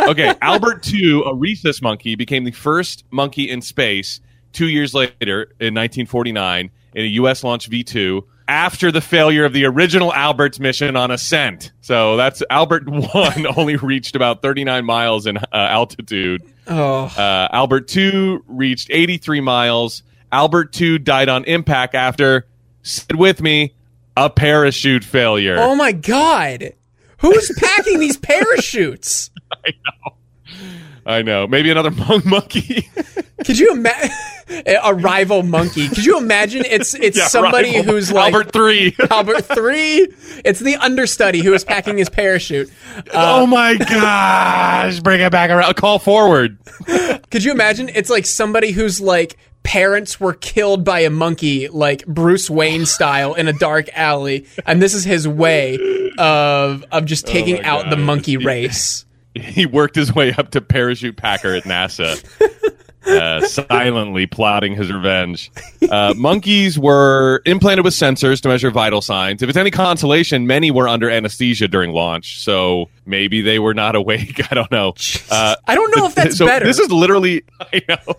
Okay, 0.00 0.34
Albert 0.42 0.92
II, 0.92 1.22
a 1.26 1.32
rhesus 1.34 1.80
monkey, 1.80 2.16
became 2.16 2.42
the 2.42 2.50
first 2.50 3.04
monkey 3.12 3.48
in 3.48 3.62
space 3.62 4.20
two 4.52 4.66
years 4.66 4.94
later 4.94 5.42
in 5.60 5.74
1949 5.74 6.70
in 6.94 7.04
a 7.04 7.06
U.S. 7.08 7.44
launched 7.44 7.70
V2 7.70 8.22
after 8.48 8.90
the 8.90 9.00
failure 9.00 9.44
of 9.44 9.52
the 9.52 9.64
original 9.64 10.12
Albert's 10.12 10.58
mission 10.58 10.96
on 10.96 11.12
ascent. 11.12 11.70
So 11.82 12.16
that's 12.16 12.42
Albert 12.50 12.82
1 12.88 13.46
only 13.56 13.76
reached 13.76 14.16
about 14.16 14.42
39 14.42 14.84
miles 14.84 15.26
in 15.26 15.36
uh, 15.36 15.42
altitude. 15.52 16.42
Oh, 16.66 17.04
Uh, 17.16 17.48
Albert 17.52 17.86
2 17.86 18.44
reached 18.48 18.88
83 18.90 19.40
miles. 19.40 20.02
Albert 20.32 20.72
2 20.72 20.98
died 20.98 21.28
on 21.28 21.44
impact 21.44 21.94
after, 21.94 22.46
said 22.82 23.14
with 23.14 23.40
me, 23.40 23.72
a 24.16 24.28
parachute 24.30 25.04
failure. 25.04 25.56
oh 25.58 25.74
my 25.74 25.92
God! 25.92 26.72
Who's 27.18 27.50
packing 27.58 27.98
these 28.00 28.16
parachutes? 28.18 29.30
I 29.52 29.70
know. 29.70 30.14
I 31.04 31.22
know. 31.22 31.46
Maybe 31.46 31.70
another 31.70 31.90
mon- 32.08 32.22
monkey. 32.24 32.88
Could 33.44 33.58
you 33.58 33.72
imagine 33.72 34.10
a 34.84 34.94
rival 34.94 35.42
monkey? 35.42 35.88
Could 35.88 36.04
you 36.04 36.16
imagine 36.18 36.64
it's 36.64 36.94
it's 36.94 37.16
Yeah, 37.18 37.26
somebody 37.26 37.76
rival. 37.76 37.94
who's 37.94 38.12
like 38.12 38.32
Albert 38.32 38.52
3. 38.52 38.96
Albert 39.10 39.44
three? 39.46 40.08
It's 40.44 40.60
the 40.60 40.76
understudy 40.76 41.40
who 41.42 41.54
is 41.54 41.64
packing 41.64 41.98
his 41.98 42.08
parachute. 42.08 42.70
oh 43.12 43.42
uh, 43.42 43.46
my 43.46 43.74
gosh. 43.76 45.00
Bring 45.00 45.20
it 45.22 45.32
back 45.32 45.50
around. 45.50 45.74
Call 45.74 45.98
forward. 45.98 46.58
Could 47.30 47.42
you 47.42 47.50
imagine? 47.50 47.88
It's 47.88 48.10
like 48.10 48.24
somebody 48.26 48.70
who's 48.70 49.00
like 49.00 49.36
parents 49.62 50.20
were 50.20 50.34
killed 50.34 50.84
by 50.84 51.00
a 51.00 51.10
monkey, 51.10 51.68
like 51.68 52.06
Bruce 52.06 52.50
Wayne 52.50 52.86
style, 52.86 53.34
in 53.34 53.48
a 53.48 53.52
dark 53.52 53.88
alley, 53.94 54.46
and 54.66 54.80
this 54.80 54.94
is 54.94 55.04
his 55.04 55.26
way 55.26 55.78
of 56.18 56.84
of 56.92 57.04
just 57.04 57.28
oh 57.28 57.32
taking 57.32 57.56
my 57.56 57.68
out 57.68 57.90
the 57.90 57.96
monkey 57.96 58.36
race. 58.38 59.04
He 59.34 59.64
worked 59.64 59.94
his 59.94 60.14
way 60.14 60.32
up 60.32 60.50
to 60.50 60.60
parachute 60.60 61.16
packer 61.16 61.54
at 61.54 61.64
NASA. 61.64 62.22
Uh, 63.06 63.40
silently 63.46 64.26
plotting 64.26 64.74
his 64.74 64.92
revenge. 64.92 65.50
Uh, 65.90 66.14
monkeys 66.16 66.78
were 66.78 67.42
implanted 67.44 67.84
with 67.84 67.94
sensors 67.94 68.40
to 68.40 68.48
measure 68.48 68.70
vital 68.70 69.02
signs. 69.02 69.42
If 69.42 69.48
it's 69.48 69.58
any 69.58 69.70
consolation, 69.72 70.46
many 70.46 70.70
were 70.70 70.86
under 70.88 71.10
anesthesia 71.10 71.66
during 71.68 71.90
launch, 71.92 72.40
so 72.40 72.88
maybe 73.04 73.40
they 73.42 73.58
were 73.58 73.74
not 73.74 73.96
awake. 73.96 74.40
I 74.50 74.54
don't 74.54 74.70
know. 74.70 74.94
Uh, 75.30 75.56
I 75.66 75.74
don't 75.74 75.96
know 75.96 76.06
if 76.06 76.14
that's 76.14 76.36
so 76.36 76.46
better. 76.46 76.64
This 76.64 76.78
is 76.78 76.90
literally, 76.92 77.42
I 77.60 77.82
know. 77.88 78.14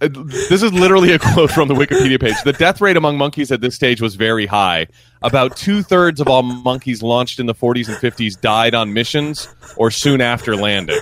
this 0.00 0.62
is 0.62 0.72
literally 0.72 1.12
a 1.12 1.18
quote 1.18 1.50
from 1.50 1.68
the 1.68 1.74
Wikipedia 1.74 2.20
page. 2.20 2.36
The 2.44 2.52
death 2.52 2.80
rate 2.80 2.96
among 2.96 3.18
monkeys 3.18 3.50
at 3.50 3.60
this 3.60 3.74
stage 3.74 4.00
was 4.00 4.14
very 4.14 4.46
high. 4.46 4.86
About 5.22 5.56
two 5.56 5.82
thirds 5.82 6.20
of 6.20 6.28
all 6.28 6.42
monkeys 6.42 7.02
launched 7.02 7.40
in 7.40 7.46
the 7.46 7.54
40s 7.54 7.88
and 7.88 7.96
50s 7.96 8.40
died 8.40 8.74
on 8.74 8.92
missions 8.92 9.48
or 9.76 9.90
soon 9.90 10.20
after 10.20 10.54
landing. 10.54 11.00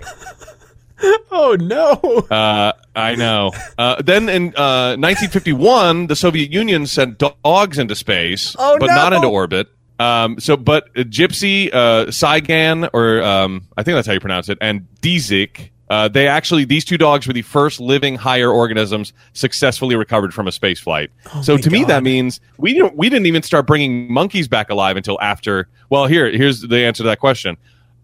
oh 1.30 1.56
no! 1.60 1.92
Uh, 2.34 2.72
I 2.96 3.14
know. 3.14 3.52
Uh, 3.76 4.00
then 4.02 4.28
in 4.28 4.48
uh, 4.56 4.96
1951, 4.96 6.06
the 6.06 6.16
Soviet 6.16 6.50
Union 6.52 6.86
sent 6.86 7.18
dogs 7.18 7.78
into 7.78 7.94
space, 7.94 8.54
Oh, 8.58 8.76
but 8.78 8.86
no. 8.86 8.94
not 8.94 9.12
into 9.12 9.28
orbit. 9.28 9.68
Um, 9.98 10.40
so, 10.40 10.56
but 10.56 10.88
uh, 10.96 11.00
Gypsy, 11.02 11.72
uh, 11.72 12.06
Tsygan, 12.06 12.90
or 12.92 13.22
um, 13.22 13.68
I 13.76 13.82
think 13.82 13.94
that's 13.96 14.06
how 14.06 14.12
you 14.12 14.20
pronounce 14.20 14.48
it, 14.48 14.58
and 14.60 14.86
Dezik, 15.02 15.70
uh, 15.88 16.08
they 16.08 16.26
actually 16.26 16.64
these 16.64 16.84
two 16.84 16.98
dogs 16.98 17.26
were 17.26 17.32
the 17.32 17.42
first 17.42 17.78
living 17.78 18.16
higher 18.16 18.50
organisms 18.50 19.12
successfully 19.34 19.94
recovered 19.94 20.32
from 20.34 20.48
a 20.48 20.52
space 20.52 20.80
flight. 20.80 21.10
so 21.42 21.52
Oh 21.52 21.56
my 21.56 21.60
to 21.62 21.70
me, 21.70 21.84
that 21.84 22.02
means 22.02 22.40
we 22.58 22.72
didn't 22.72 22.96
we 22.96 23.08
didn't 23.08 23.26
even 23.26 23.42
start 23.42 23.66
bringing 23.66 24.12
monkeys 24.12 24.48
back 24.48 24.70
alive 24.70 24.96
until 24.96 25.20
after. 25.20 25.68
Well, 25.90 26.06
here 26.06 26.30
here's 26.30 26.62
the 26.62 26.78
answer 26.84 27.02
to 27.02 27.08
that 27.08 27.20
question. 27.20 27.56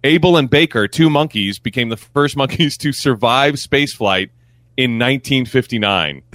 Able 0.04 0.36
and 0.36 0.48
Baker, 0.48 0.88
two 0.88 1.10
monkeys, 1.10 1.58
became 1.58 1.88
the 1.88 1.96
first 1.96 2.36
monkeys 2.36 2.76
to 2.78 2.92
survive 2.92 3.54
spaceflight 3.54 4.30
in 4.76 4.98
1959. 4.98 6.22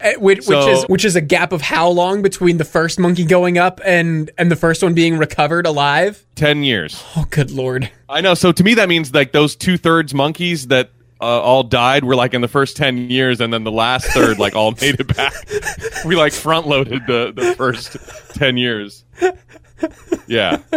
Eh, 0.00 0.14
which, 0.18 0.44
So- 0.44 0.56
which 0.58 0.68
is 0.68 0.84
which 0.84 1.04
is 1.04 1.16
a 1.16 1.20
gap 1.20 1.52
of 1.52 1.60
how 1.62 1.88
long 1.88 2.22
between 2.22 2.58
the 2.58 2.64
first 2.64 2.98
monkey 3.00 3.24
going 3.24 3.58
up 3.58 3.80
and 3.84 4.30
and 4.38 4.50
the 4.50 4.54
first 4.56 4.84
one 4.84 4.94
being 4.94 5.18
recovered 5.18 5.66
alive? 5.66 6.24
10 6.36 6.62
years. 6.62 7.02
Oh, 7.16 7.26
good 7.28 7.50
lord! 7.50 7.90
I 8.08 8.20
know. 8.20 8.34
So 8.34 8.52
to 8.52 8.62
me, 8.64 8.74
that 8.74 8.88
means 8.88 9.12
like 9.12 9.32
those 9.32 9.56
two 9.56 9.76
thirds 9.76 10.14
monkeys 10.14 10.68
that 10.68 10.90
uh, 11.20 11.24
all 11.24 11.64
died 11.64 12.04
were 12.04 12.14
like 12.14 12.34
in 12.34 12.40
the 12.40 12.48
first 12.48 12.76
10 12.76 13.10
years, 13.10 13.40
and 13.40 13.52
then 13.52 13.64
the 13.64 13.72
last 13.72 14.06
third 14.12 14.38
like 14.38 14.54
all 14.54 14.70
made 14.80 15.00
it 15.00 15.14
back. 15.14 15.34
we 16.04 16.14
like 16.14 16.32
front 16.32 16.68
loaded 16.68 17.02
the, 17.08 17.32
the 17.34 17.54
first 17.56 17.96
10 18.34 18.56
years. 18.56 19.04
Yeah. 20.26 20.62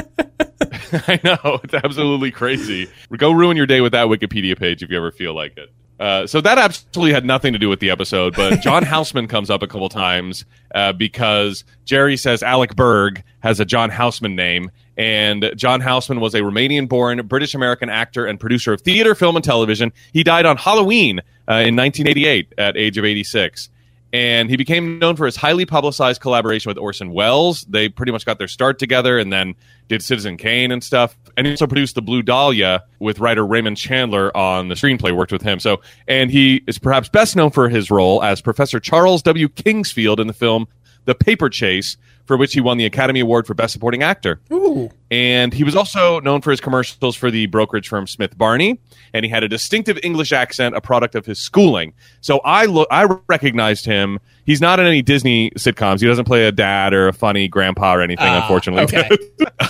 I 1.07 1.19
know. 1.23 1.59
It's 1.63 1.73
absolutely 1.73 2.31
crazy. 2.31 2.89
Go 3.15 3.31
ruin 3.31 3.55
your 3.55 3.67
day 3.67 3.81
with 3.81 3.91
that 3.91 4.07
Wikipedia 4.07 4.57
page 4.57 4.81
if 4.81 4.89
you 4.89 4.97
ever 4.97 5.11
feel 5.11 5.35
like 5.35 5.57
it. 5.57 5.69
Uh, 5.99 6.25
so 6.25 6.41
that 6.41 6.57
absolutely 6.57 7.13
had 7.13 7.23
nothing 7.23 7.53
to 7.53 7.59
do 7.59 7.69
with 7.69 7.79
the 7.79 7.91
episode, 7.91 8.35
but 8.35 8.59
John 8.63 8.83
Houseman 8.83 9.27
comes 9.27 9.49
up 9.49 9.61
a 9.61 9.67
couple 9.67 9.87
times 9.89 10.43
uh, 10.73 10.91
because 10.91 11.63
Jerry 11.85 12.17
says 12.17 12.41
Alec 12.41 12.75
Berg 12.75 13.23
has 13.41 13.59
a 13.59 13.65
John 13.65 13.89
Houseman 13.91 14.35
name, 14.35 14.71
and 14.97 15.51
John 15.55 15.81
Houseman 15.81 16.19
was 16.19 16.33
a 16.33 16.39
Romanian-born 16.39 17.25
British 17.27 17.53
American 17.53 17.89
actor 17.89 18.25
and 18.25 18.39
producer 18.39 18.73
of 18.73 18.81
theater, 18.81 19.13
film, 19.13 19.35
and 19.35 19.45
television. 19.45 19.93
He 20.11 20.23
died 20.23 20.45
on 20.45 20.57
Halloween 20.57 21.19
uh, 21.47 21.61
in 21.61 21.75
1988 21.75 22.53
at 22.57 22.75
age 22.75 22.97
of 22.97 23.05
86 23.05 23.69
and 24.13 24.47
he 24.47 24.55
became 24.55 24.99
known 24.99 25.15
for 25.15 25.25
his 25.25 25.35
highly 25.35 25.65
publicized 25.65 26.21
collaboration 26.21 26.69
with 26.69 26.77
Orson 26.77 27.11
Welles. 27.11 27.65
They 27.65 27.89
pretty 27.89 28.11
much 28.11 28.27
got 28.27 28.37
their 28.37 28.47
start 28.47 28.77
together 28.77 29.17
and 29.17 29.33
then 29.33 29.55
did 29.87 30.03
Citizen 30.03 30.37
Kane 30.37 30.71
and 30.71 30.83
stuff. 30.83 31.17
And 31.35 31.47
he 31.47 31.53
also 31.53 31.65
produced 31.65 31.95
The 31.95 32.03
Blue 32.03 32.21
Dahlia 32.21 32.83
with 32.99 33.19
writer 33.19 33.43
Raymond 33.43 33.75
Chandler 33.77 34.35
on 34.37 34.67
the 34.67 34.75
screenplay, 34.75 35.15
worked 35.15 35.31
with 35.31 35.41
him. 35.41 35.59
So, 35.59 35.81
and 36.07 36.29
he 36.29 36.63
is 36.67 36.77
perhaps 36.77 37.09
best 37.09 37.35
known 37.35 37.49
for 37.49 37.69
his 37.69 37.89
role 37.89 38.21
as 38.21 38.39
Professor 38.39 38.79
Charles 38.79 39.23
W. 39.23 39.49
Kingsfield 39.49 40.19
in 40.19 40.27
the 40.27 40.33
film 40.33 40.67
The 41.05 41.15
Paper 41.15 41.49
Chase, 41.49 41.97
for 42.25 42.37
which 42.37 42.53
he 42.53 42.61
won 42.61 42.77
the 42.77 42.85
Academy 42.85 43.19
Award 43.19 43.45
for 43.45 43.53
Best 43.53 43.73
Supporting 43.73 44.01
Actor. 44.01 44.39
Ooh, 44.51 44.89
And 45.11 45.53
he 45.53 45.63
was 45.63 45.75
also 45.75 46.19
known 46.21 46.41
for 46.41 46.51
his 46.51 46.61
commercials 46.61 47.15
for 47.17 47.29
the 47.29 47.47
brokerage 47.47 47.89
firm 47.89 48.07
Smith 48.07 48.37
Barney, 48.37 48.79
and 49.13 49.25
he 49.25 49.29
had 49.29 49.43
a 49.43 49.49
distinctive 49.49 49.99
English 50.03 50.31
accent, 50.31 50.75
a 50.75 50.81
product 50.81 51.15
of 51.15 51.25
his 51.25 51.37
schooling. 51.39 51.93
So 52.21 52.39
I 52.45 52.65
look, 52.65 52.87
I 52.89 53.03
recognized 53.27 53.85
him. 53.85 54.19
He's 54.45 54.61
not 54.61 54.79
in 54.79 54.85
any 54.85 55.01
Disney 55.01 55.51
sitcoms. 55.51 55.99
He 56.01 56.07
doesn't 56.07 56.25
play 56.25 56.45
a 56.47 56.51
dad 56.51 56.93
or 56.93 57.07
a 57.09 57.13
funny 57.13 57.47
grandpa 57.47 57.95
or 57.95 58.01
anything, 58.01 58.27
Ah, 58.27 58.41
unfortunately. 58.41 58.83
okay. 58.83 59.09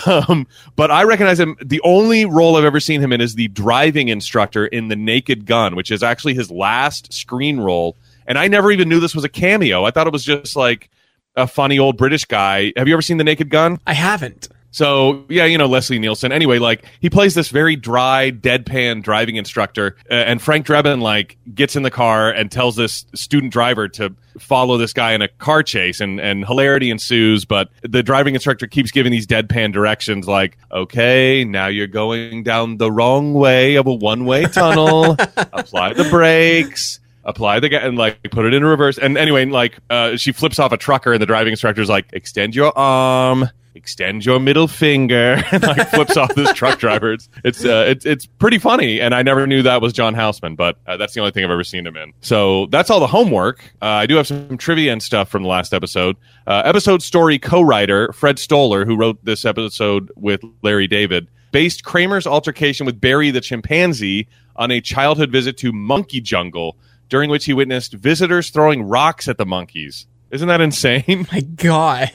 um, 0.30 0.48
but 0.76 0.92
I 0.92 1.04
recognize 1.04 1.40
him. 1.40 1.56
The 1.64 1.82
only 1.84 2.26
role 2.26 2.56
I've 2.56 2.64
ever 2.66 2.80
seen 2.80 3.02
him 3.02 3.12
in 3.14 3.22
is 3.22 3.36
the 3.36 3.48
driving 3.50 4.08
instructor 4.10 4.66
in 4.66 4.88
The 4.88 4.96
Naked 4.96 5.46
Gun, 5.46 5.76
which 5.76 5.92
is 5.92 6.04
actually 6.04 6.34
his 6.36 6.50
last 6.52 7.12
screen 7.14 7.60
role. 7.60 7.98
And 8.26 8.38
I 8.40 8.48
never 8.48 8.72
even 8.72 8.90
knew 8.90 9.00
this 9.00 9.14
was 9.16 9.24
a 9.26 9.30
cameo. 9.30 9.84
I 9.86 9.92
thought 9.92 10.08
it 10.08 10.14
was 10.14 10.24
just 10.24 10.56
like 10.56 10.90
a 11.36 11.48
funny 11.48 11.80
old 11.80 11.98
British 11.98 12.26
guy. 12.26 12.74
Have 12.78 12.88
you 12.88 12.94
ever 12.94 13.02
seen 13.02 13.18
The 13.18 13.24
Naked 13.24 13.50
Gun? 13.50 13.80
I 13.86 13.94
haven't. 13.94 14.50
So 14.74 15.24
yeah, 15.30 15.46
you 15.46 15.60
know 15.60 15.68
Leslie 15.68 16.00
Nielsen. 16.00 16.32
Anyway, 16.32 16.58
like 16.58 16.84
he 17.00 17.08
plays 17.08 17.36
this 17.36 17.50
very 17.50 17.76
dry, 17.76 18.32
deadpan 18.32 19.04
driving 19.04 19.36
instructor, 19.36 19.96
uh, 20.10 20.16
and 20.16 20.42
Frank 20.42 20.66
Drebin 20.66 21.00
like 21.00 21.38
gets 21.54 21.76
in 21.76 21.84
the 21.84 21.92
car 21.92 22.32
and 22.32 22.52
tells 22.52 22.76
this 22.76 23.06
student 23.14 23.54
driver 23.54 23.88
to 23.90 24.16
follow 24.40 24.78
this 24.80 24.92
guy 24.92 25.14
in 25.14 25.22
a 25.22 25.28
car 25.28 25.62
chase, 25.62 26.02
and 26.02 26.20
and 26.20 26.44
hilarity 26.44 26.90
ensues. 26.90 27.46
But 27.46 27.70
the 27.84 28.02
driving 28.02 28.34
instructor 28.34 28.66
keeps 28.66 28.90
giving 28.90 29.12
these 29.12 29.28
deadpan 29.28 29.74
directions, 29.74 30.28
like, 30.28 30.58
"Okay, 30.72 31.46
now 31.46 31.68
you're 31.68 31.86
going 31.86 32.42
down 32.42 32.78
the 32.78 32.92
wrong 32.92 33.36
way 33.36 33.76
of 33.76 33.86
a 33.86 33.94
one-way 33.94 34.46
tunnel. 34.46 35.12
Apply 35.38 35.94
the 35.94 36.06
brakes." 36.06 37.00
Apply 37.26 37.60
the 37.60 37.70
ga- 37.70 37.80
and 37.86 37.98
like 37.98 38.22
put 38.32 38.46
it 38.46 38.54
in 38.54 38.64
reverse. 38.64 38.98
And 38.98 39.18
anyway, 39.18 39.46
like 39.46 39.80
uh, 39.90 40.18
she 40.18 40.32
flips 40.32 40.60
off 40.60 40.72
a 40.72 40.78
trucker, 40.78 41.14
and 41.14 41.22
the 41.22 41.26
driving 41.26 41.52
instructor's 41.52 41.90
like, 41.90 42.08
"Extend 42.14 42.56
your 42.56 42.78
arm." 42.78 43.50
Extend 43.76 44.24
your 44.24 44.40
middle 44.40 44.68
finger, 44.68 45.44
and 45.52 45.64
like 45.64 45.90
flips 45.90 46.16
off 46.16 46.36
this 46.36 46.54
truck 46.54 46.78
driver. 46.78 47.12
It's 47.12 47.28
it's, 47.44 47.66
uh, 47.66 47.86
it's 47.88 48.06
it's 48.06 48.28
pretty 48.28 48.60
funny, 48.60 49.02
and 49.02 49.16
I 49.16 49.24
never 49.24 49.48
knew 49.48 49.64
that 49.64 49.82
was 49.82 49.94
John 49.94 50.14
Houseman, 50.14 50.56
but 50.56 50.78
uh, 50.86 50.96
that's 50.96 51.16
the 51.16 51.22
only 51.22 51.32
thing 51.32 51.44
I've 51.44 51.50
ever 51.50 51.64
seen 51.64 51.88
him 51.88 51.98
in. 51.98 52.14
So 52.22 52.68
that's 52.68 52.92
all 52.92 53.00
the 53.00 53.08
homework. 53.08 53.64
Uh, 53.82 53.86
I 53.86 54.06
do 54.06 54.16
have 54.16 54.28
some 54.28 54.60
trivia 54.60 54.92
and 54.94 55.02
stuff 55.02 55.28
from 55.28 55.42
the 55.42 55.50
last 55.50 55.74
episode. 55.74 56.18
Uh, 56.46 56.62
episode 56.66 57.02
story 57.02 57.40
co-writer 57.40 58.14
Fred 58.14 58.38
Stoller, 58.38 58.86
who 58.86 58.96
wrote 58.96 59.18
this 59.26 59.44
episode 59.44 60.12
with 60.16 60.44
Larry 60.62 60.86
David, 60.86 61.28
based 61.52 61.84
Kramer's 61.84 62.28
altercation 62.28 62.86
with 62.86 63.02
Barry 63.02 63.32
the 63.32 63.42
chimpanzee 63.42 64.28
on 64.56 64.70
a 64.70 64.82
childhood 64.82 65.32
visit 65.32 65.58
to 65.58 65.72
Monkey 65.72 66.22
Jungle, 66.22 66.78
during 67.14 67.30
which 67.30 67.46
he 67.46 67.54
witnessed 67.54 67.94
visitors 67.94 68.50
throwing 68.50 68.82
rocks 68.82 69.28
at 69.28 69.38
the 69.38 69.46
monkeys. 69.46 70.08
Isn't 70.32 70.48
that 70.48 70.62
insane? 70.62 71.28
My 71.32 71.42
God, 71.42 72.10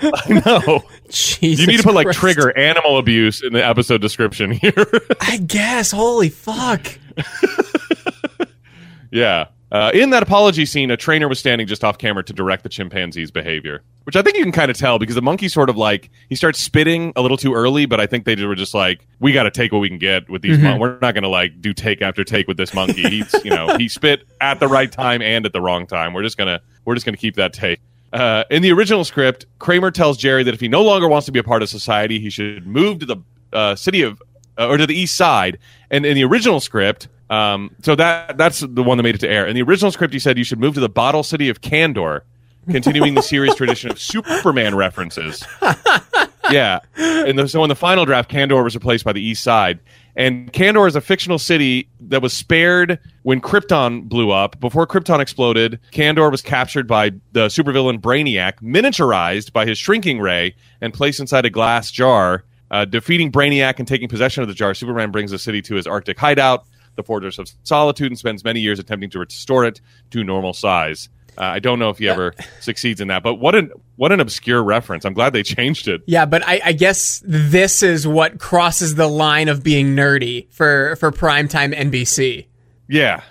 I 0.00 0.42
know. 0.46 0.82
Jesus! 1.10 1.60
You 1.60 1.66
need 1.66 1.76
to 1.76 1.82
put 1.82 1.92
like 1.92 2.06
Christ. 2.06 2.20
trigger 2.20 2.56
animal 2.56 2.96
abuse 2.96 3.42
in 3.42 3.52
the 3.52 3.62
episode 3.62 4.00
description 4.00 4.50
here. 4.52 4.86
I 5.20 5.36
guess. 5.36 5.90
Holy 5.90 6.30
fuck! 6.30 6.86
yeah. 9.10 9.48
Uh, 9.72 9.90
in 9.94 10.10
that 10.10 10.22
apology 10.22 10.66
scene, 10.66 10.90
a 10.90 10.96
trainer 10.96 11.28
was 11.28 11.38
standing 11.38 11.66
just 11.66 11.84
off 11.84 11.96
camera 11.96 12.24
to 12.24 12.32
direct 12.32 12.64
the 12.64 12.68
chimpanzee's 12.68 13.30
behavior, 13.30 13.82
which 14.02 14.16
I 14.16 14.22
think 14.22 14.36
you 14.36 14.42
can 14.42 14.52
kind 14.52 14.68
of 14.68 14.76
tell 14.76 14.98
because 14.98 15.14
the 15.14 15.22
monkey 15.22 15.48
sort 15.48 15.70
of 15.70 15.76
like 15.76 16.10
he 16.28 16.34
starts 16.34 16.58
spitting 16.58 17.12
a 17.14 17.22
little 17.22 17.36
too 17.36 17.54
early, 17.54 17.86
but 17.86 18.00
I 18.00 18.06
think 18.06 18.24
they 18.24 18.34
were 18.44 18.56
just 18.56 18.74
like, 18.74 19.06
we 19.20 19.32
got 19.32 19.44
to 19.44 19.50
take 19.50 19.70
what 19.70 19.78
we 19.78 19.88
can 19.88 19.98
get 19.98 20.28
with 20.28 20.42
these. 20.42 20.58
Mon- 20.58 20.80
we're 20.80 20.98
not 21.00 21.14
going 21.14 21.22
to 21.22 21.28
like 21.28 21.60
do 21.60 21.72
take 21.72 22.02
after 22.02 22.24
take 22.24 22.48
with 22.48 22.56
this 22.56 22.74
monkey. 22.74 23.02
He's 23.08 23.32
you 23.44 23.50
know 23.50 23.76
he 23.76 23.88
spit 23.88 24.26
at 24.40 24.58
the 24.58 24.66
right 24.66 24.90
time 24.90 25.22
and 25.22 25.46
at 25.46 25.52
the 25.52 25.60
wrong 25.60 25.86
time. 25.86 26.14
We're 26.14 26.24
just 26.24 26.36
gonna 26.36 26.60
we're 26.84 26.94
just 26.94 27.06
gonna 27.06 27.16
keep 27.16 27.36
that 27.36 27.52
take. 27.52 27.78
Uh, 28.12 28.42
in 28.50 28.62
the 28.62 28.72
original 28.72 29.04
script, 29.04 29.46
Kramer 29.60 29.92
tells 29.92 30.16
Jerry 30.16 30.42
that 30.42 30.52
if 30.52 30.58
he 30.58 30.66
no 30.66 30.82
longer 30.82 31.06
wants 31.06 31.26
to 31.26 31.32
be 31.32 31.38
a 31.38 31.44
part 31.44 31.62
of 31.62 31.68
society, 31.68 32.18
he 32.18 32.28
should 32.28 32.66
move 32.66 32.98
to 32.98 33.06
the 33.06 33.16
uh, 33.52 33.76
city 33.76 34.02
of 34.02 34.20
uh, 34.58 34.66
or 34.68 34.76
to 34.76 34.86
the 34.86 34.98
east 34.98 35.16
side. 35.16 35.58
And 35.90 36.04
in 36.04 36.16
the 36.16 36.24
original 36.24 36.58
script, 36.60 37.06
um, 37.30 37.74
so 37.82 37.94
that 37.94 38.36
that's 38.36 38.60
the 38.60 38.82
one 38.82 38.98
that 38.98 39.04
made 39.04 39.14
it 39.14 39.20
to 39.20 39.28
air. 39.28 39.46
In 39.46 39.54
the 39.54 39.62
original 39.62 39.92
script, 39.92 40.12
he 40.12 40.18
said 40.18 40.36
you 40.36 40.44
should 40.44 40.58
move 40.58 40.74
to 40.74 40.80
the 40.80 40.88
bottle 40.88 41.22
city 41.22 41.48
of 41.48 41.60
Kandor, 41.60 42.22
continuing 42.68 43.14
the 43.14 43.22
series 43.22 43.54
tradition 43.54 43.90
of 43.90 44.00
Superman 44.00 44.74
references. 44.74 45.44
yeah, 46.50 46.80
and 46.96 47.38
the, 47.38 47.48
so 47.48 47.62
in 47.62 47.68
the 47.68 47.76
final 47.76 48.04
draft, 48.04 48.30
Kandor 48.30 48.64
was 48.64 48.74
replaced 48.74 49.04
by 49.04 49.12
the 49.12 49.22
East 49.22 49.42
Side. 49.42 49.78
And 50.16 50.52
Kandor 50.52 50.88
is 50.88 50.96
a 50.96 51.00
fictional 51.00 51.38
city 51.38 51.88
that 52.00 52.20
was 52.20 52.32
spared 52.32 52.98
when 53.22 53.40
Krypton 53.40 54.08
blew 54.08 54.30
up. 54.30 54.58
Before 54.58 54.86
Krypton 54.86 55.20
exploded, 55.20 55.78
Kandor 55.92 56.30
was 56.30 56.42
captured 56.42 56.88
by 56.88 57.10
the 57.32 57.46
supervillain 57.46 58.00
Brainiac, 58.00 58.54
miniaturized 58.60 59.52
by 59.52 59.66
his 59.66 59.78
shrinking 59.78 60.20
ray, 60.20 60.56
and 60.80 60.92
placed 60.92 61.20
inside 61.20 61.46
a 61.46 61.50
glass 61.50 61.90
jar. 61.90 62.44
Uh, 62.72 62.84
defeating 62.84 63.32
Brainiac 63.32 63.78
and 63.78 63.88
taking 63.88 64.08
possession 64.08 64.42
of 64.42 64.48
the 64.48 64.54
jar, 64.54 64.74
Superman 64.74 65.10
brings 65.10 65.30
the 65.30 65.38
city 65.38 65.62
to 65.62 65.74
his 65.74 65.86
Arctic 65.86 66.18
hideout, 66.18 66.66
the 67.00 67.06
Fortress 67.06 67.38
of 67.38 67.50
Solitude, 67.62 68.10
and 68.10 68.18
spends 68.18 68.44
many 68.44 68.60
years 68.60 68.78
attempting 68.78 69.10
to 69.10 69.18
restore 69.18 69.64
it 69.64 69.80
to 70.10 70.22
normal 70.22 70.52
size. 70.52 71.08
Uh, 71.38 71.42
I 71.44 71.58
don't 71.58 71.78
know 71.78 71.88
if 71.90 71.98
he 71.98 72.08
ever 72.08 72.34
succeeds 72.60 73.00
in 73.00 73.08
that, 73.08 73.22
but 73.22 73.36
what 73.36 73.54
an 73.54 73.70
what 73.96 74.12
an 74.12 74.20
obscure 74.20 74.62
reference. 74.62 75.04
I'm 75.04 75.14
glad 75.14 75.32
they 75.32 75.42
changed 75.42 75.88
it. 75.88 76.02
Yeah, 76.06 76.26
but 76.26 76.46
I, 76.46 76.60
I 76.66 76.72
guess 76.72 77.22
this 77.24 77.82
is 77.82 78.06
what 78.06 78.38
crosses 78.38 78.96
the 78.96 79.06
line 79.06 79.48
of 79.48 79.62
being 79.62 79.94
nerdy 79.96 80.52
for 80.52 80.96
for 80.96 81.10
primetime 81.10 81.74
NBC. 81.74 82.46
Yeah, 82.88 83.22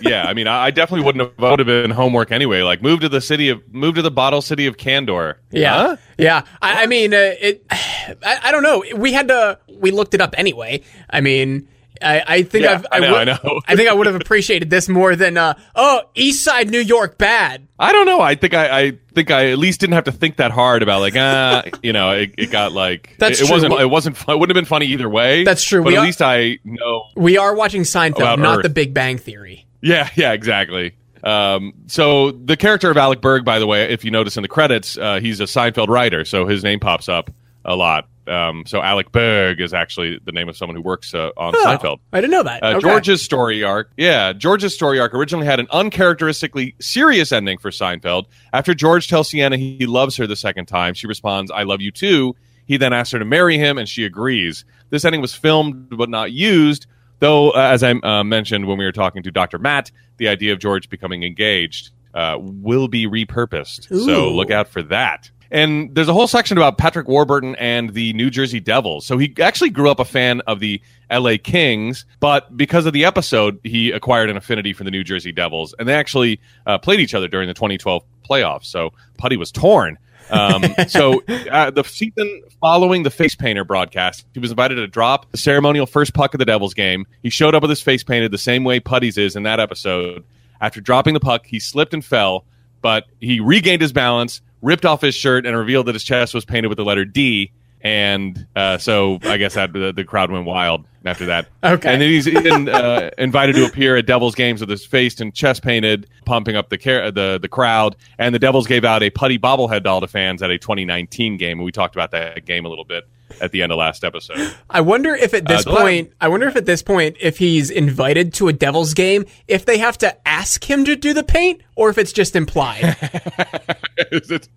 yeah. 0.00 0.24
I 0.26 0.32
mean, 0.32 0.48
I, 0.48 0.64
I 0.64 0.70
definitely 0.70 1.04
wouldn't 1.04 1.22
have 1.22 1.36
voted 1.36 1.68
in 1.68 1.90
homework 1.90 2.32
anyway. 2.32 2.62
Like, 2.62 2.80
move 2.80 3.00
to 3.00 3.10
the 3.10 3.20
city 3.20 3.50
of 3.50 3.60
move 3.72 3.96
to 3.96 4.02
the 4.02 4.10
bottle 4.10 4.40
city 4.40 4.66
of 4.66 4.78
Kandor. 4.78 5.34
Yeah, 5.50 5.74
Huh? 5.74 5.96
yeah. 6.16 6.42
I, 6.62 6.84
I 6.84 6.86
mean, 6.86 7.12
uh, 7.12 7.34
it. 7.38 7.66
I, 7.70 8.38
I 8.44 8.50
don't 8.52 8.62
know. 8.62 8.82
We 8.96 9.12
had 9.12 9.28
to. 9.28 9.58
We 9.78 9.90
looked 9.90 10.14
it 10.14 10.22
up 10.22 10.34
anyway. 10.38 10.80
I 11.10 11.20
mean, 11.20 11.68
I, 12.02 12.22
I 12.26 12.42
think 12.42 12.64
Yeah, 12.64 12.72
I've, 12.74 12.86
I 12.92 12.98
know, 13.00 13.12
would- 13.12 13.20
I 13.20 13.24
know. 13.24 13.60
I 13.66 13.76
think 13.76 13.88
I 13.88 13.92
would 13.92 14.06
have 14.06 14.16
appreciated 14.16 14.70
this 14.70 14.88
more 14.88 15.16
than 15.16 15.36
uh, 15.36 15.54
oh, 15.74 16.02
East 16.14 16.42
Side 16.44 16.70
New 16.70 16.80
York 16.80 17.18
bad. 17.18 17.66
I 17.78 17.92
don't 17.92 18.06
know. 18.06 18.20
I 18.20 18.34
think 18.34 18.54
I, 18.54 18.80
I 18.80 18.92
think 19.14 19.30
I 19.30 19.50
at 19.50 19.58
least 19.58 19.80
didn't 19.80 19.94
have 19.94 20.04
to 20.04 20.12
think 20.12 20.36
that 20.36 20.50
hard 20.50 20.82
about 20.82 21.00
like 21.00 21.14
ah, 21.16 21.64
you 21.82 21.92
know, 21.92 22.12
it, 22.12 22.34
it 22.38 22.50
got 22.50 22.72
like 22.72 23.14
That's 23.18 23.40
it, 23.40 23.48
it 23.48 23.52
wasn't 23.52 23.74
it 23.74 23.90
wasn't 23.90 24.16
fun. 24.16 24.36
it 24.36 24.38
wouldn't 24.38 24.56
have 24.56 24.62
been 24.62 24.68
funny 24.68 24.86
either 24.86 25.08
way. 25.08 25.44
That's 25.44 25.62
true. 25.62 25.82
But 25.82 25.88
We 25.88 25.96
at 25.96 26.00
are- 26.00 26.06
least 26.06 26.22
I 26.22 26.58
know. 26.64 27.04
We 27.16 27.38
are 27.38 27.54
watching 27.54 27.82
Seinfeld, 27.82 28.38
not 28.38 28.58
Earth. 28.58 28.62
The 28.62 28.70
Big 28.70 28.94
Bang 28.94 29.18
Theory. 29.18 29.66
Yeah, 29.82 30.08
yeah, 30.16 30.32
exactly. 30.32 30.94
Um, 31.22 31.72
so 31.86 32.30
the 32.30 32.56
character 32.56 32.88
of 32.90 32.96
Alec 32.96 33.20
Berg, 33.20 33.44
by 33.44 33.58
the 33.58 33.66
way, 33.66 33.90
if 33.92 34.04
you 34.04 34.10
notice 34.10 34.36
in 34.36 34.42
the 34.42 34.48
credits, 34.48 34.96
uh, 34.96 35.18
he's 35.20 35.40
a 35.40 35.44
Seinfeld 35.44 35.88
writer, 35.88 36.24
so 36.24 36.46
his 36.46 36.62
name 36.62 36.78
pops 36.78 37.08
up 37.08 37.30
a 37.64 37.74
lot. 37.74 38.08
Um, 38.28 38.64
so 38.66 38.82
Alec 38.82 39.12
Berg 39.12 39.60
is 39.60 39.72
actually 39.74 40.18
the 40.24 40.32
name 40.32 40.48
of 40.48 40.56
someone 40.56 40.74
who 40.76 40.82
works 40.82 41.14
uh, 41.14 41.30
on 41.36 41.54
Oh, 41.56 41.64
Seinfeld. 41.64 41.98
I 42.12 42.20
didn't 42.20 42.32
know 42.32 42.42
that. 42.42 42.62
Uh, 42.62 42.66
Okay. 42.76 42.80
George's 42.80 43.22
story 43.22 43.62
arc, 43.64 43.90
yeah, 43.96 44.32
George's 44.32 44.74
story 44.74 44.98
arc 45.00 45.14
originally 45.14 45.46
had 45.46 45.60
an 45.60 45.66
uncharacteristically 45.70 46.74
serious 46.80 47.32
ending 47.32 47.58
for 47.58 47.70
Seinfeld. 47.70 48.26
After 48.52 48.74
George 48.74 49.08
tells 49.08 49.28
Siena 49.30 49.56
he 49.56 49.86
loves 49.86 50.16
her 50.16 50.26
the 50.26 50.36
second 50.36 50.66
time, 50.66 50.94
she 50.94 51.06
responds, 51.06 51.50
"I 51.50 51.62
love 51.64 51.80
you 51.80 51.90
too." 51.90 52.34
He 52.66 52.76
then 52.76 52.92
asks 52.92 53.12
her 53.12 53.18
to 53.18 53.24
marry 53.24 53.58
him, 53.58 53.78
and 53.78 53.88
she 53.88 54.04
agrees. 54.04 54.64
This 54.90 55.04
ending 55.04 55.20
was 55.20 55.34
filmed 55.34 55.88
but 55.90 56.08
not 56.08 56.32
used, 56.32 56.86
though, 57.20 57.50
uh, 57.50 57.58
as 57.58 57.82
I 57.84 57.92
uh, 57.92 58.24
mentioned 58.24 58.66
when 58.66 58.76
we 58.78 58.84
were 58.84 58.92
talking 58.92 59.22
to 59.22 59.30
Dr. 59.30 59.58
Matt, 59.58 59.90
the 60.16 60.28
idea 60.28 60.52
of 60.52 60.58
George 60.58 60.88
becoming 60.88 61.22
engaged 61.22 61.90
uh, 62.14 62.36
will 62.40 62.88
be 62.88 63.06
repurposed. 63.06 63.84
So 64.04 64.32
look 64.32 64.50
out 64.50 64.68
for 64.68 64.82
that. 64.84 65.30
And 65.50 65.94
there's 65.94 66.08
a 66.08 66.12
whole 66.12 66.26
section 66.26 66.56
about 66.56 66.78
Patrick 66.78 67.08
Warburton 67.08 67.54
and 67.56 67.94
the 67.94 68.12
New 68.14 68.30
Jersey 68.30 68.60
Devils. 68.60 69.06
So 69.06 69.18
he 69.18 69.34
actually 69.40 69.70
grew 69.70 69.90
up 69.90 70.00
a 70.00 70.04
fan 70.04 70.40
of 70.42 70.60
the 70.60 70.80
LA 71.10 71.34
Kings, 71.42 72.04
but 72.20 72.56
because 72.56 72.86
of 72.86 72.92
the 72.92 73.04
episode, 73.04 73.60
he 73.62 73.90
acquired 73.92 74.30
an 74.30 74.36
affinity 74.36 74.72
for 74.72 74.84
the 74.84 74.90
New 74.90 75.04
Jersey 75.04 75.32
Devils. 75.32 75.74
And 75.78 75.88
they 75.88 75.94
actually 75.94 76.40
uh, 76.66 76.78
played 76.78 77.00
each 77.00 77.14
other 77.14 77.28
during 77.28 77.48
the 77.48 77.54
2012 77.54 78.02
playoffs. 78.28 78.66
So 78.66 78.92
Putty 79.18 79.36
was 79.36 79.52
torn. 79.52 79.98
um, 80.30 80.64
so 80.88 81.22
uh, 81.50 81.70
the 81.70 81.84
season 81.84 82.42
following 82.60 83.04
the 83.04 83.10
face 83.10 83.36
painter 83.36 83.64
broadcast, 83.64 84.26
he 84.34 84.40
was 84.40 84.50
invited 84.50 84.76
to 84.76 84.88
drop 84.88 85.30
the 85.30 85.38
ceremonial 85.38 85.86
first 85.86 86.14
puck 86.14 86.34
of 86.34 86.38
the 86.38 86.44
Devils 86.44 86.74
game. 86.74 87.06
He 87.22 87.30
showed 87.30 87.54
up 87.54 87.62
with 87.62 87.70
his 87.70 87.80
face 87.82 88.02
painted 88.02 88.32
the 88.32 88.38
same 88.38 88.64
way 88.64 88.80
Putty's 88.80 89.16
is 89.16 89.36
in 89.36 89.44
that 89.44 89.60
episode. 89.60 90.24
After 90.60 90.80
dropping 90.80 91.14
the 91.14 91.20
puck, 91.20 91.46
he 91.46 91.60
slipped 91.60 91.94
and 91.94 92.04
fell, 92.04 92.44
but 92.82 93.04
he 93.20 93.40
regained 93.40 93.82
his 93.82 93.92
balance, 93.92 94.40
ripped 94.62 94.84
off 94.84 95.00
his 95.00 95.14
shirt, 95.14 95.46
and 95.46 95.56
revealed 95.56 95.86
that 95.86 95.94
his 95.94 96.04
chest 96.04 96.34
was 96.34 96.44
painted 96.44 96.68
with 96.68 96.78
the 96.78 96.84
letter 96.84 97.04
D. 97.04 97.52
And 97.82 98.46
uh, 98.56 98.78
so 98.78 99.18
I 99.22 99.36
guess 99.36 99.54
that 99.54 99.72
the, 99.72 99.92
the 99.92 100.04
crowd 100.04 100.30
went 100.30 100.44
wild 100.44 100.86
after 101.06 101.26
that. 101.26 101.46
Okay. 101.64 101.92
And 101.92 102.00
then 102.02 102.10
he's 102.10 102.26
even 102.28 102.68
uh, 102.68 103.10
invited 103.18 103.54
to 103.56 103.64
appear 103.66 103.96
at 103.96 104.06
Devils 104.06 104.34
games 104.34 104.60
with 104.60 104.68
his 104.70 104.84
face 104.84 105.20
and 105.20 105.34
chest 105.34 105.62
painted, 105.62 106.08
pumping 106.24 106.56
up 106.56 106.68
the 106.68 106.78
car- 106.78 107.10
the 107.10 107.38
the 107.40 107.48
crowd. 107.48 107.96
And 108.18 108.34
the 108.34 108.38
Devils 108.38 108.66
gave 108.66 108.84
out 108.84 109.02
a 109.02 109.10
putty 109.10 109.38
bobblehead 109.38 109.82
doll 109.84 110.00
to 110.00 110.08
fans 110.08 110.42
at 110.42 110.50
a 110.50 110.58
2019 110.58 111.36
game, 111.36 111.58
and 111.58 111.64
we 111.64 111.72
talked 111.72 111.94
about 111.94 112.10
that 112.12 112.44
game 112.44 112.64
a 112.64 112.68
little 112.68 112.84
bit 112.84 113.04
at 113.40 113.50
the 113.50 113.60
end 113.62 113.72
of 113.72 113.78
last 113.78 114.04
episode. 114.04 114.54
I 114.70 114.80
wonder 114.80 115.14
if 115.14 115.34
at 115.34 115.46
this 115.46 115.66
Uh, 115.66 115.76
point, 115.76 116.12
I 116.20 116.28
wonder 116.28 116.46
if 116.46 116.54
at 116.56 116.64
this 116.64 116.82
point, 116.82 117.16
if 117.20 117.38
he's 117.38 117.70
invited 117.70 118.32
to 118.34 118.48
a 118.48 118.52
Devils 118.52 118.94
game, 118.94 119.26
if 119.48 119.64
they 119.66 119.78
have 119.78 119.98
to 119.98 120.16
ask 120.28 120.62
him 120.68 120.84
to 120.84 120.94
do 120.96 121.12
the 121.12 121.24
paint, 121.24 121.60
or 121.74 121.90
if 121.90 121.98
it's 121.98 122.12
just 122.12 122.36
implied. 122.36 122.96
Is 124.12 124.30
it- 124.30 124.48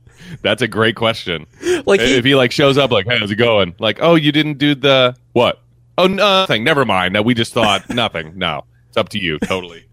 That's 0.44 0.62
a 0.62 0.68
great 0.68 0.96
question. 0.96 1.48
Like 1.86 2.00
he- 2.02 2.16
if 2.16 2.26
he 2.26 2.36
like 2.36 2.52
shows 2.52 2.78
up, 2.78 2.92
like, 2.92 3.06
"Hey, 3.08 3.18
how's 3.20 3.32
it 3.32 3.38
going?" 3.38 3.74
Like, 3.80 4.00
"Oh, 4.02 4.16
you 4.16 4.32
didn't 4.32 4.58
do 4.60 4.76
the 4.76 5.16
what?" 5.34 5.62
"Oh, 6.00 6.06
uh, 6.06 6.08
nothing. 6.08 6.64
Never 6.64 6.86
mind. 6.86 7.14
No, 7.14 7.22
we 7.22 7.34
just 7.34 7.54
thought 7.54 7.90
nothing." 7.94 8.38
No, 8.38 8.66
it's 8.88 8.98
up 8.98 9.10
to 9.10 9.20
you. 9.20 9.40
Totally. 9.40 9.86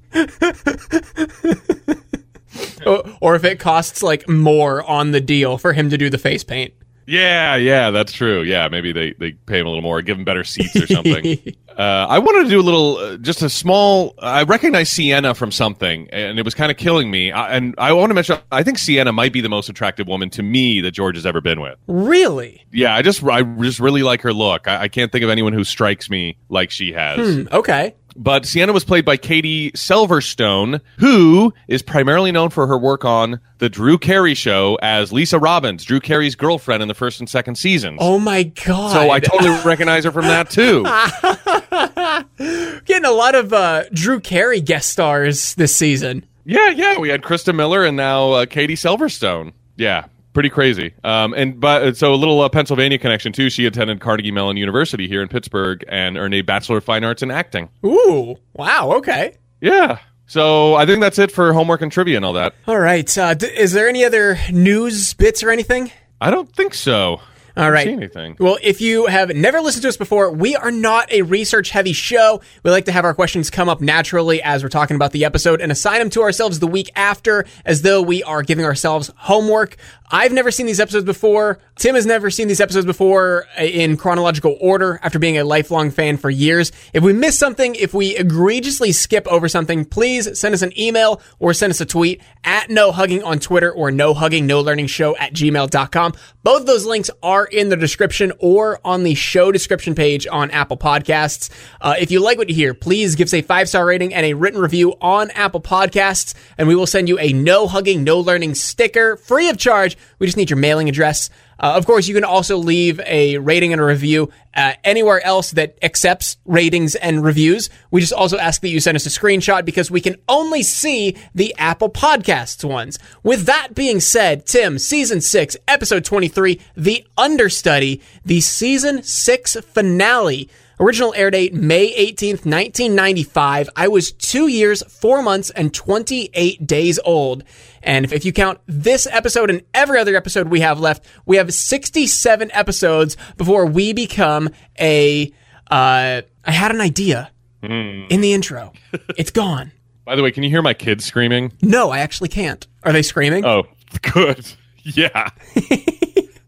or, 2.86 3.04
or 3.20 3.34
if 3.36 3.44
it 3.44 3.58
costs 3.58 4.02
like 4.02 4.28
more 4.28 4.82
on 4.84 5.10
the 5.10 5.20
deal 5.20 5.58
for 5.58 5.72
him 5.72 5.90
to 5.90 5.98
do 5.98 6.08
the 6.10 6.18
face 6.18 6.44
paint. 6.44 6.72
Yeah, 7.06 7.56
yeah, 7.56 7.90
that's 7.90 8.12
true. 8.12 8.42
Yeah, 8.42 8.68
maybe 8.68 8.92
they, 8.92 9.12
they 9.12 9.32
pay 9.32 9.60
him 9.60 9.66
a 9.66 9.68
little 9.68 9.82
more, 9.82 10.02
give 10.02 10.18
him 10.18 10.24
better 10.24 10.44
seats 10.44 10.74
or 10.76 10.86
something. 10.88 11.38
uh, 11.78 12.06
I 12.08 12.18
wanted 12.18 12.44
to 12.44 12.50
do 12.50 12.60
a 12.60 12.62
little, 12.62 12.96
uh, 12.96 13.16
just 13.18 13.42
a 13.42 13.48
small. 13.48 14.14
I 14.18 14.42
recognize 14.42 14.90
Siena 14.90 15.34
from 15.34 15.52
something, 15.52 16.08
and 16.10 16.38
it 16.38 16.44
was 16.44 16.54
kind 16.54 16.70
of 16.70 16.76
killing 16.76 17.10
me. 17.10 17.30
I, 17.30 17.56
and 17.56 17.74
I 17.78 17.92
want 17.92 18.10
to 18.10 18.14
mention, 18.14 18.38
I 18.50 18.62
think 18.64 18.78
Siena 18.78 19.12
might 19.12 19.32
be 19.32 19.40
the 19.40 19.48
most 19.48 19.68
attractive 19.68 20.08
woman 20.08 20.30
to 20.30 20.42
me 20.42 20.80
that 20.80 20.90
George 20.90 21.16
has 21.16 21.26
ever 21.26 21.40
been 21.40 21.60
with. 21.60 21.78
Really? 21.86 22.66
Yeah, 22.72 22.94
I 22.94 23.02
just, 23.02 23.22
I 23.22 23.42
just 23.42 23.78
really 23.78 24.02
like 24.02 24.22
her 24.22 24.32
look. 24.32 24.66
I, 24.66 24.82
I 24.82 24.88
can't 24.88 25.12
think 25.12 25.22
of 25.22 25.30
anyone 25.30 25.52
who 25.52 25.62
strikes 25.62 26.10
me 26.10 26.38
like 26.48 26.70
she 26.70 26.92
has. 26.92 27.36
Hmm, 27.36 27.54
okay. 27.54 27.94
But 28.16 28.46
Siena 28.46 28.72
was 28.72 28.84
played 28.84 29.04
by 29.04 29.16
Katy 29.16 29.72
Selverstone, 29.72 30.80
who 30.98 31.52
is 31.68 31.82
primarily 31.82 32.32
known 32.32 32.50
for 32.50 32.66
her 32.66 32.78
work 32.78 33.04
on 33.04 33.40
the 33.58 33.68
Drew 33.68 33.98
Carey 33.98 34.34
show 34.34 34.78
as 34.82 35.12
Lisa 35.12 35.38
Robbins, 35.38 35.84
Drew 35.84 36.00
Carey's 36.00 36.34
girlfriend 36.34 36.82
in 36.82 36.88
the 36.88 36.94
first 36.94 37.20
and 37.20 37.28
second 37.28 37.56
seasons. 37.56 37.98
Oh 38.00 38.18
my 38.18 38.44
god. 38.44 38.92
So 38.92 39.10
I 39.10 39.20
totally 39.20 39.58
recognize 39.64 40.04
her 40.04 40.12
from 40.12 40.26
that 40.26 40.50
too. 40.50 40.84
getting 42.84 43.04
a 43.04 43.12
lot 43.12 43.34
of 43.34 43.52
uh, 43.52 43.84
Drew 43.92 44.20
Carey 44.20 44.60
guest 44.60 44.90
stars 44.90 45.54
this 45.54 45.74
season. 45.74 46.24
Yeah, 46.44 46.70
yeah. 46.70 46.98
We 46.98 47.08
had 47.08 47.22
Christa 47.22 47.54
Miller 47.54 47.84
and 47.84 47.96
now 47.96 48.32
uh, 48.32 48.46
Katy 48.46 48.74
Selverstone. 48.74 49.52
Yeah, 49.76 50.06
pretty 50.36 50.50
crazy. 50.50 50.92
Um, 51.02 51.32
and 51.32 51.58
but 51.58 51.96
so 51.96 52.12
a 52.12 52.14
little 52.14 52.42
uh, 52.42 52.50
Pennsylvania 52.50 52.98
connection 52.98 53.32
too. 53.32 53.48
She 53.48 53.64
attended 53.64 54.00
Carnegie 54.00 54.30
Mellon 54.30 54.58
University 54.58 55.08
here 55.08 55.22
in 55.22 55.28
Pittsburgh 55.28 55.82
and 55.88 56.18
earned 56.18 56.34
a 56.34 56.42
Bachelor 56.42 56.76
of 56.76 56.84
Fine 56.84 57.04
Arts 57.04 57.22
in 57.22 57.30
acting. 57.30 57.70
Ooh. 57.86 58.36
Wow. 58.52 58.92
Okay. 58.96 59.38
Yeah. 59.62 59.98
So 60.26 60.74
I 60.74 60.84
think 60.84 61.00
that's 61.00 61.18
it 61.18 61.32
for 61.32 61.54
homework 61.54 61.80
and 61.80 61.90
trivia 61.90 62.16
and 62.16 62.24
all 62.26 62.34
that. 62.34 62.54
All 62.68 62.78
right. 62.78 63.16
Uh, 63.16 63.32
d- 63.32 63.46
is 63.46 63.72
there 63.72 63.88
any 63.88 64.04
other 64.04 64.36
news 64.52 65.14
bits 65.14 65.42
or 65.42 65.50
anything? 65.50 65.90
I 66.20 66.30
don't 66.30 66.54
think 66.54 66.74
so. 66.74 67.22
All 67.56 67.70
right. 67.70 67.88
Anything? 67.88 68.36
Well, 68.38 68.58
if 68.62 68.82
you 68.82 69.06
have 69.06 69.34
never 69.34 69.60
listened 69.60 69.82
to 69.82 69.88
us 69.88 69.96
before, 69.96 70.30
we 70.30 70.54
are 70.56 70.70
not 70.70 71.10
a 71.10 71.22
research 71.22 71.70
heavy 71.70 71.94
show. 71.94 72.42
We 72.62 72.70
like 72.70 72.84
to 72.84 72.92
have 72.92 73.06
our 73.06 73.14
questions 73.14 73.48
come 73.48 73.68
up 73.68 73.80
naturally 73.80 74.42
as 74.42 74.62
we're 74.62 74.68
talking 74.68 74.94
about 74.94 75.12
the 75.12 75.24
episode 75.24 75.62
and 75.62 75.72
assign 75.72 76.00
them 76.00 76.10
to 76.10 76.22
ourselves 76.22 76.58
the 76.58 76.66
week 76.66 76.90
after 76.96 77.46
as 77.64 77.80
though 77.80 78.02
we 78.02 78.22
are 78.22 78.42
giving 78.42 78.66
ourselves 78.66 79.10
homework. 79.16 79.76
I've 80.10 80.32
never 80.32 80.50
seen 80.50 80.66
these 80.66 80.78
episodes 80.78 81.04
before. 81.04 81.58
Tim 81.76 81.94
has 81.94 82.06
never 82.06 82.30
seen 82.30 82.46
these 82.46 82.60
episodes 82.60 82.86
before 82.86 83.46
in 83.58 83.96
chronological 83.96 84.56
order 84.60 85.00
after 85.02 85.18
being 85.18 85.38
a 85.38 85.44
lifelong 85.44 85.90
fan 85.90 86.16
for 86.16 86.30
years. 86.30 86.70
If 86.92 87.02
we 87.02 87.12
miss 87.12 87.38
something, 87.38 87.74
if 87.74 87.92
we 87.92 88.16
egregiously 88.16 88.92
skip 88.92 89.26
over 89.26 89.48
something, 89.48 89.84
please 89.84 90.38
send 90.38 90.54
us 90.54 90.62
an 90.62 90.78
email 90.78 91.20
or 91.38 91.52
send 91.54 91.70
us 91.70 91.80
a 91.80 91.86
tweet 91.86 92.22
at 92.44 92.70
no 92.70 92.92
hugging 92.92 93.24
on 93.24 93.40
Twitter 93.40 93.72
or 93.72 93.90
no 93.90 94.14
hugging 94.14 94.46
no 94.46 94.60
learning 94.60 94.86
show 94.86 95.16
at 95.16 95.32
gmail.com. 95.32 96.12
Both 96.44 96.66
those 96.66 96.86
links 96.86 97.10
are 97.22 97.45
in 97.46 97.68
the 97.68 97.76
description 97.76 98.32
or 98.38 98.80
on 98.84 99.02
the 99.02 99.14
show 99.14 99.50
description 99.52 99.94
page 99.94 100.26
on 100.26 100.50
Apple 100.50 100.76
Podcasts. 100.76 101.50
Uh, 101.80 101.94
if 101.98 102.10
you 102.10 102.20
like 102.20 102.38
what 102.38 102.48
you 102.48 102.54
hear, 102.54 102.74
please 102.74 103.14
give 103.14 103.26
us 103.26 103.34
a 103.34 103.42
five 103.42 103.68
star 103.68 103.86
rating 103.86 104.12
and 104.12 104.26
a 104.26 104.34
written 104.34 104.60
review 104.60 104.94
on 105.00 105.30
Apple 105.30 105.60
Podcasts, 105.60 106.34
and 106.58 106.68
we 106.68 106.74
will 106.74 106.86
send 106.86 107.08
you 107.08 107.18
a 107.18 107.32
no 107.32 107.66
hugging, 107.66 108.04
no 108.04 108.20
learning 108.20 108.54
sticker 108.54 109.16
free 109.16 109.48
of 109.48 109.56
charge. 109.56 109.96
We 110.18 110.26
just 110.26 110.36
need 110.36 110.50
your 110.50 110.58
mailing 110.58 110.88
address. 110.88 111.30
Uh, 111.58 111.72
of 111.74 111.86
course, 111.86 112.06
you 112.06 112.14
can 112.14 112.24
also 112.24 112.56
leave 112.56 113.00
a 113.00 113.38
rating 113.38 113.72
and 113.72 113.80
a 113.80 113.84
review 113.84 114.30
uh, 114.54 114.74
anywhere 114.84 115.24
else 115.24 115.52
that 115.52 115.76
accepts 115.82 116.36
ratings 116.44 116.94
and 116.94 117.24
reviews. 117.24 117.70
We 117.90 118.00
just 118.00 118.12
also 118.12 118.38
ask 118.38 118.60
that 118.62 118.68
you 118.68 118.80
send 118.80 118.96
us 118.96 119.06
a 119.06 119.08
screenshot 119.08 119.64
because 119.64 119.90
we 119.90 120.00
can 120.00 120.16
only 120.28 120.62
see 120.62 121.16
the 121.34 121.54
Apple 121.56 121.90
Podcasts 121.90 122.64
ones. 122.64 122.98
With 123.22 123.46
that 123.46 123.74
being 123.74 124.00
said, 124.00 124.46
Tim, 124.46 124.78
season 124.78 125.20
six, 125.20 125.56
episode 125.66 126.04
23, 126.04 126.60
The 126.76 127.06
Understudy, 127.16 128.02
the 128.24 128.40
season 128.40 129.02
six 129.02 129.56
finale. 129.56 130.48
Original 130.78 131.14
air 131.16 131.30
date 131.30 131.54
May 131.54 131.90
18th, 131.94 132.44
1995. 132.44 133.70
I 133.76 133.88
was 133.88 134.12
two 134.12 134.48
years, 134.48 134.82
four 134.82 135.22
months, 135.22 135.48
and 135.50 135.72
28 135.72 136.66
days 136.66 136.98
old. 137.04 137.44
And 137.82 138.04
if, 138.12 138.24
you 138.26 138.32
count 138.32 138.60
this 138.66 139.06
episode 139.10 139.48
and 139.48 139.62
every 139.72 139.98
other 139.98 140.16
episode 140.16 140.48
we 140.48 140.60
have 140.60 140.78
left, 140.78 141.06
we 141.24 141.38
have 141.38 141.54
67 141.54 142.50
episodes 142.52 143.16
before 143.36 143.64
we 143.64 143.92
become 143.94 144.50
a. 144.78 145.32
Uh, 145.70 146.22
I 146.44 146.52
had 146.52 146.70
an 146.72 146.80
idea 146.80 147.30
in 147.62 148.20
the 148.20 148.32
intro. 148.32 148.72
It's 149.16 149.30
gone. 149.30 149.72
By 150.04 150.14
the 150.14 150.22
way, 150.22 150.30
can 150.30 150.42
you 150.42 150.50
hear 150.50 150.62
my 150.62 150.74
kids 150.74 151.04
screaming? 151.04 151.52
No, 151.62 151.90
I 151.90 151.98
actually 152.00 152.28
can't. 152.28 152.66
Are 152.82 152.92
they 152.92 153.02
screaming? 153.02 153.44
Oh, 153.44 153.64
good. 154.02 154.46
Yeah. 154.84 155.30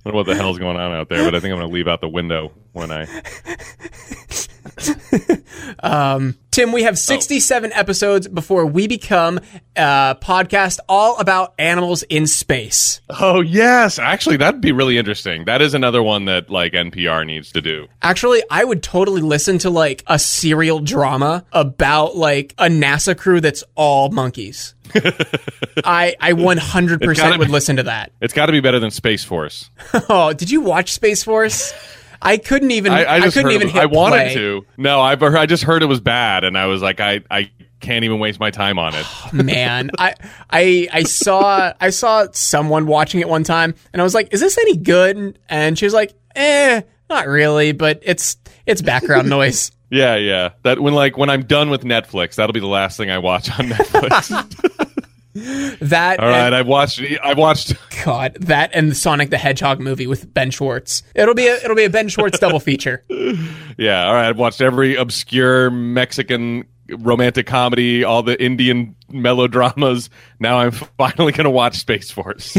I 0.08 0.10
don't 0.10 0.14
know 0.14 0.18
what 0.20 0.26
the 0.38 0.42
hell's 0.42 0.58
going 0.58 0.78
on 0.78 0.92
out 0.92 1.10
there, 1.10 1.22
but 1.22 1.34
I 1.34 1.40
think 1.40 1.52
I'm 1.52 1.58
going 1.58 1.68
to 1.68 1.74
leave 1.74 1.86
out 1.86 2.00
the 2.00 2.08
window 2.08 2.50
when 2.72 2.90
I. 2.90 3.04
Um, 5.80 6.36
Tim, 6.50 6.72
we 6.72 6.82
have 6.82 6.98
67 6.98 7.72
episodes 7.72 8.26
before 8.26 8.66
we 8.66 8.88
become 8.88 9.38
a 9.76 10.16
podcast 10.20 10.78
all 10.88 11.16
about 11.18 11.54
animals 11.58 12.02
in 12.04 12.26
space. 12.26 13.00
Oh 13.10 13.40
yes, 13.42 13.98
actually, 13.98 14.38
that'd 14.38 14.60
be 14.60 14.72
really 14.72 14.98
interesting. 14.98 15.44
That 15.44 15.62
is 15.62 15.74
another 15.74 16.02
one 16.02 16.24
that 16.24 16.50
like 16.50 16.72
NPR 16.72 17.24
needs 17.26 17.52
to 17.52 17.60
do. 17.60 17.86
Actually, 18.02 18.42
I 18.50 18.64
would 18.64 18.82
totally 18.82 19.20
listen 19.20 19.58
to 19.58 19.70
like 19.70 20.02
a 20.06 20.18
serial 20.18 20.80
drama 20.80 21.44
about 21.52 22.16
like 22.16 22.54
a 22.58 22.66
NASA 22.66 23.16
crew 23.16 23.40
that's 23.40 23.62
all 23.76 24.08
monkeys. 24.10 24.74
I 25.84 26.16
I 26.20 26.32
100% 26.32 27.38
would 27.38 27.46
be- 27.46 27.52
listen 27.52 27.76
to 27.76 27.84
that. 27.84 28.10
It's 28.20 28.34
got 28.34 28.46
to 28.46 28.52
be 28.52 28.60
better 28.60 28.80
than 28.80 28.90
Space 28.90 29.22
Force. 29.24 29.70
Oh, 30.08 30.32
did 30.32 30.50
you 30.50 30.60
watch 30.62 30.92
Space 30.92 31.22
Force? 31.22 31.72
I 32.20 32.36
couldn't 32.36 32.70
even 32.72 32.92
I, 32.92 33.04
I, 33.04 33.16
I 33.16 33.30
couldn't 33.30 33.50
even 33.52 33.68
it 33.68 33.74
was- 33.74 33.82
I 33.82 33.86
wanted 33.86 34.16
play. 34.16 34.34
to. 34.34 34.66
No, 34.76 35.00
I've 35.00 35.22
I 35.22 35.46
just 35.46 35.62
heard 35.62 35.82
it 35.82 35.86
was 35.86 36.00
bad, 36.00 36.44
and 36.44 36.56
I 36.58 36.66
was 36.66 36.82
like, 36.82 37.00
I 37.00 37.20
I 37.30 37.50
can't 37.80 38.04
even 38.04 38.18
waste 38.18 38.40
my 38.40 38.50
time 38.50 38.78
on 38.78 38.92
it. 38.94 39.06
man 39.32 39.90
i 39.98 40.12
i 40.50 40.88
i 40.92 41.02
saw 41.04 41.72
i 41.80 41.90
saw 41.90 42.26
someone 42.32 42.86
watching 42.86 43.20
it 43.20 43.28
one 43.28 43.44
time 43.44 43.72
and 43.92 44.02
i 44.02 44.04
was 44.04 44.14
like 44.14 44.32
is 44.34 44.40
this 44.40 44.58
any 44.58 44.76
good 44.76 45.38
and 45.48 45.78
she 45.78 45.84
was 45.86 45.94
like 45.94 46.12
eh 46.34 46.80
not 47.08 47.28
really 47.28 47.70
but 47.70 48.00
it's 48.02 48.36
it's 48.66 48.82
background 48.82 49.28
noise 49.30 49.70
yeah, 49.90 50.16
yeah. 50.16 50.50
That 50.64 50.80
when 50.80 50.92
like 50.92 51.16
when 51.16 51.30
I'm 51.30 51.44
done 51.44 51.70
with 51.70 51.82
Netflix, 51.82 52.34
that'll 52.34 52.52
be 52.52 52.60
the 52.60 52.66
last 52.66 52.98
thing 52.98 53.10
I 53.10 53.16
watch 53.16 53.48
on 53.58 53.68
Netflix. 53.70 54.67
That 55.80 56.20
All 56.20 56.28
right, 56.28 56.46
and, 56.46 56.54
I've 56.54 56.66
watched. 56.66 57.02
I've 57.22 57.38
watched. 57.38 57.74
God, 58.04 58.36
that 58.40 58.70
and 58.74 58.90
the 58.90 58.94
Sonic 58.94 59.30
the 59.30 59.38
Hedgehog 59.38 59.80
movie 59.80 60.06
with 60.06 60.32
Ben 60.32 60.50
Schwartz. 60.50 61.02
It'll 61.14 61.34
be 61.34 61.46
a 61.46 61.56
it'll 61.56 61.76
be 61.76 61.84
a 61.84 61.90
Ben 61.90 62.08
Schwartz 62.08 62.38
double 62.38 62.60
feature. 62.60 63.04
Yeah, 63.80 64.08
all 64.08 64.14
right. 64.14 64.28
I've 64.28 64.38
watched 64.38 64.60
every 64.60 64.96
obscure 64.96 65.70
Mexican 65.70 66.64
romantic 66.88 67.46
comedy, 67.46 68.02
all 68.02 68.24
the 68.24 68.42
Indian 68.42 68.96
melodramas. 69.08 70.10
Now 70.40 70.58
I'm 70.58 70.72
finally 70.98 71.30
going 71.30 71.44
to 71.44 71.50
watch 71.50 71.76
Space 71.76 72.10
Force. 72.10 72.56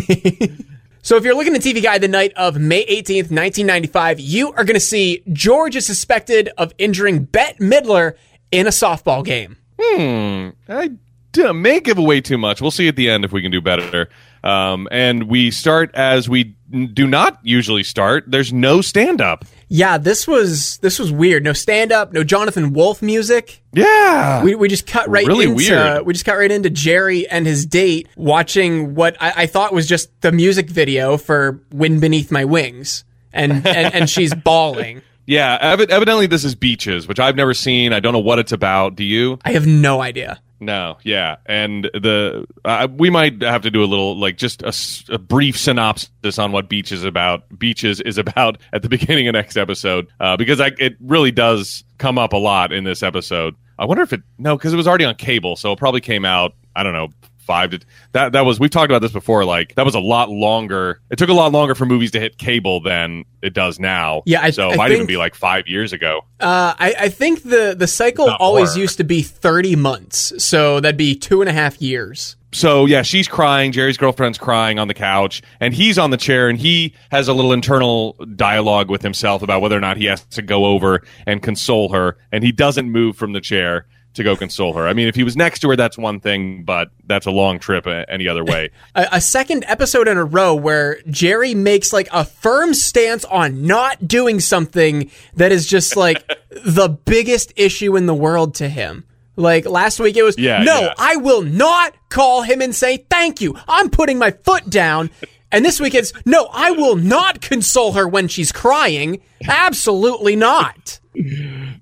So 1.01 1.17
if 1.17 1.23
you're 1.23 1.35
looking 1.35 1.55
at 1.55 1.61
TV 1.61 1.81
Guide 1.81 2.01
the 2.01 2.07
night 2.07 2.33
of 2.35 2.57
May 2.57 2.85
18th, 2.85 3.31
1995, 3.31 4.19
you 4.19 4.49
are 4.53 4.63
going 4.63 4.75
to 4.75 4.79
see 4.79 5.23
George 5.31 5.75
is 5.75 5.85
suspected 5.85 6.49
of 6.57 6.73
injuring 6.77 7.23
Bette 7.23 7.57
Midler 7.59 8.15
in 8.51 8.67
a 8.67 8.69
softball 8.69 9.25
game. 9.25 9.57
Hmm, 9.79 10.49
I 10.67 10.89
d- 10.89 10.97
may 11.35 11.79
give 11.79 11.97
away 11.97 12.21
too 12.21 12.37
much. 12.37 12.61
We'll 12.61 12.71
see 12.71 12.87
at 12.87 12.95
the 12.95 13.09
end 13.09 13.25
if 13.25 13.31
we 13.31 13.41
can 13.41 13.51
do 13.51 13.61
better. 13.61 14.09
Um, 14.43 14.87
and 14.91 15.23
we 15.23 15.51
start 15.51 15.91
as 15.95 16.29
we 16.29 16.55
do 16.71 17.07
not 17.07 17.39
usually 17.43 17.83
start. 17.83 18.23
There's 18.27 18.53
no 18.53 18.79
stand 18.81 19.19
up. 19.21 19.43
Yeah, 19.67 19.97
this 19.97 20.27
was 20.27 20.77
this 20.77 20.97
was 20.97 21.11
weird. 21.11 21.43
No 21.43 21.53
stand 21.53 21.91
up, 21.91 22.13
no 22.13 22.23
Jonathan 22.23 22.73
Wolff 22.73 23.01
music. 23.01 23.61
Yeah. 23.73 24.41
We, 24.43 24.55
we 24.55 24.67
just 24.69 24.87
cut 24.87 25.09
right 25.09 25.27
Really 25.27 25.45
into 25.45 25.55
weird. 25.55 26.05
we 26.05 26.13
just 26.13 26.25
cut 26.25 26.37
right 26.37 26.49
into 26.51 26.69
Jerry 26.69 27.27
and 27.27 27.45
his 27.45 27.65
date 27.65 28.07
watching 28.15 28.95
what 28.95 29.15
I, 29.19 29.43
I 29.43 29.45
thought 29.45 29.73
was 29.73 29.87
just 29.87 30.09
the 30.21 30.31
music 30.31 30.69
video 30.69 31.17
for 31.17 31.61
"Wind 31.71 32.01
Beneath 32.01 32.31
My 32.31 32.45
Wings," 32.45 33.03
and 33.33 33.67
and, 33.67 33.93
and 33.93 34.09
she's 34.09 34.33
bawling. 34.33 35.01
Yeah. 35.29 35.75
Evi- 35.75 35.89
evidently, 35.89 36.27
this 36.27 36.43
is 36.43 36.55
Beaches, 36.55 37.07
which 37.07 37.19
I've 37.19 37.35
never 37.35 37.53
seen. 37.53 37.93
I 37.93 37.99
don't 37.99 38.13
know 38.13 38.19
what 38.19 38.39
it's 38.39 38.51
about. 38.51 38.95
Do 38.95 39.03
you? 39.03 39.39
I 39.45 39.51
have 39.51 39.67
no 39.67 40.01
idea. 40.01 40.41
No, 40.61 40.97
yeah, 41.03 41.37
and 41.45 41.85
the 41.85 42.45
uh, 42.65 42.89
we 42.91 43.09
might 43.09 43.41
have 43.41 43.61
to 43.61 43.71
do 43.71 43.81
a 43.81 43.85
little 43.85 44.17
like 44.19 44.35
just 44.35 44.61
a 45.09 45.17
brief 45.17 45.57
synopsis 45.57 46.37
on 46.37 46.51
what 46.51 46.67
Beach 46.67 46.91
is 46.91 47.05
about. 47.05 47.43
Beaches 47.57 48.01
is 48.01 48.17
about 48.17 48.57
at 48.73 48.81
the 48.81 48.89
beginning 48.89 49.27
of 49.29 49.33
next 49.33 49.55
episode 49.55 50.07
uh, 50.19 50.35
because 50.35 50.59
I, 50.59 50.71
it 50.77 50.97
really 50.99 51.31
does 51.31 51.85
come 51.97 52.17
up 52.17 52.33
a 52.33 52.37
lot 52.37 52.73
in 52.73 52.83
this 52.83 53.03
episode. 53.03 53.55
I 53.77 53.85
wonder 53.85 54.03
if 54.03 54.11
it 54.11 54.21
no 54.37 54.57
because 54.57 54.73
it 54.73 54.77
was 54.77 54.87
already 54.87 55.05
on 55.05 55.15
cable, 55.15 55.55
so 55.55 55.71
it 55.71 55.79
probably 55.79 56.01
came 56.01 56.25
out. 56.25 56.55
I 56.75 56.83
don't 56.83 56.93
know 56.93 57.09
five 57.49 57.71
to 57.71 57.79
that 58.11 58.31
that 58.33 58.41
was 58.45 58.59
we've 58.59 58.69
talked 58.69 58.91
about 58.91 59.01
this 59.01 59.11
before 59.11 59.43
like 59.43 59.73
that 59.73 59.83
was 59.83 59.95
a 59.95 59.99
lot 59.99 60.29
longer 60.29 61.01
it 61.09 61.17
took 61.17 61.29
a 61.29 61.33
lot 61.33 61.51
longer 61.51 61.73
for 61.73 61.85
movies 61.87 62.11
to 62.11 62.19
hit 62.19 62.37
cable 62.37 62.79
than 62.79 63.25
it 63.41 63.55
does 63.55 63.79
now 63.79 64.21
Yeah, 64.27 64.41
I- 64.43 64.51
so 64.51 64.69
it 64.69 64.73
I 64.73 64.75
might 64.75 64.91
even 64.91 65.07
be 65.07 65.17
like 65.17 65.33
five 65.33 65.67
years 65.67 65.91
ago 65.91 66.21
Uh, 66.39 66.73
I, 66.77 66.93
I 66.99 67.09
think 67.09 67.41
the 67.41 67.75
the 67.77 67.87
cycle 67.87 68.29
always 68.39 68.75
more. 68.75 68.81
used 68.83 68.97
to 68.97 69.03
be 69.03 69.23
thirty 69.23 69.75
months, 69.75 70.31
so 70.43 70.79
that'd 70.79 70.95
be 70.95 71.15
two 71.15 71.41
and 71.41 71.49
a 71.49 71.53
half 71.53 71.81
years. 71.81 72.35
so 72.51 72.85
yeah, 72.85 73.01
she's 73.01 73.27
crying. 73.27 73.71
Jerry's 73.71 73.97
girlfriend's 73.97 74.37
crying 74.37 74.77
on 74.79 74.87
the 74.87 74.93
couch, 74.93 75.41
and 75.59 75.73
he's 75.73 75.97
on 75.97 76.09
the 76.11 76.17
chair, 76.17 76.49
and 76.49 76.57
he 76.59 76.93
has 77.11 77.27
a 77.27 77.33
little 77.33 77.51
internal 77.53 78.13
dialogue 78.35 78.89
with 78.89 79.01
himself 79.01 79.41
about 79.41 79.61
whether 79.61 79.75
or 79.77 79.81
not 79.81 79.97
he 79.97 80.05
has 80.05 80.23
to 80.25 80.41
go 80.41 80.65
over 80.65 81.01
and 81.25 81.41
console 81.43 81.89
her, 81.93 82.17
and 82.31 82.43
he 82.43 82.51
doesn't 82.51 82.89
move 82.91 83.15
from 83.17 83.33
the 83.33 83.41
chair 83.41 83.85
to 84.15 84.23
go 84.23 84.35
console 84.35 84.73
her. 84.73 84.87
I 84.87 84.93
mean, 84.93 85.07
if 85.07 85.15
he 85.15 85.23
was 85.23 85.37
next 85.37 85.59
to 85.59 85.69
her, 85.69 85.75
that's 85.75 85.97
one 85.97 86.19
thing, 86.19 86.63
but 86.63 86.89
that's 87.05 87.25
a 87.25 87.31
long 87.31 87.59
trip 87.59 87.87
any 87.87 88.27
other 88.27 88.43
way. 88.43 88.71
a, 88.95 89.07
a 89.13 89.21
second 89.21 89.63
episode 89.67 90.07
in 90.07 90.17
a 90.17 90.25
row 90.25 90.55
where 90.55 90.99
Jerry 91.09 91.53
makes 91.53 91.93
like 91.93 92.09
a 92.11 92.25
firm 92.25 92.73
stance 92.73 93.23
on 93.25 93.65
not 93.65 94.07
doing 94.07 94.39
something 94.39 95.11
that 95.35 95.51
is 95.51 95.67
just 95.67 95.95
like 95.95 96.27
the 96.49 96.89
biggest 96.89 97.53
issue 97.55 97.95
in 97.95 98.07
the 98.07 98.15
world 98.15 98.55
to 98.55 98.67
him. 98.67 99.05
Like 99.35 99.65
last 99.65 99.99
week 99.99 100.17
it 100.17 100.23
was, 100.23 100.37
Yeah, 100.37 100.63
no, 100.63 100.81
yeah. 100.81 100.93
I 100.97 101.15
will 101.15 101.43
not 101.43 101.95
call 102.09 102.41
him 102.41 102.61
and 102.61 102.75
say 102.75 102.97
thank 102.97 103.39
you. 103.39 103.55
I'm 103.67 103.89
putting 103.89 104.17
my 104.17 104.31
foot 104.31 104.69
down. 104.69 105.09
And 105.51 105.65
this 105.65 105.79
week 105.79 105.95
it's, 105.95 106.13
no, 106.27 106.47
I 106.53 106.69
will 106.69 106.95
not 106.95 107.41
console 107.41 107.93
her 107.93 108.07
when 108.07 108.27
she's 108.27 108.51
crying. 108.51 109.19
Absolutely 109.47 110.35
not. 110.35 110.99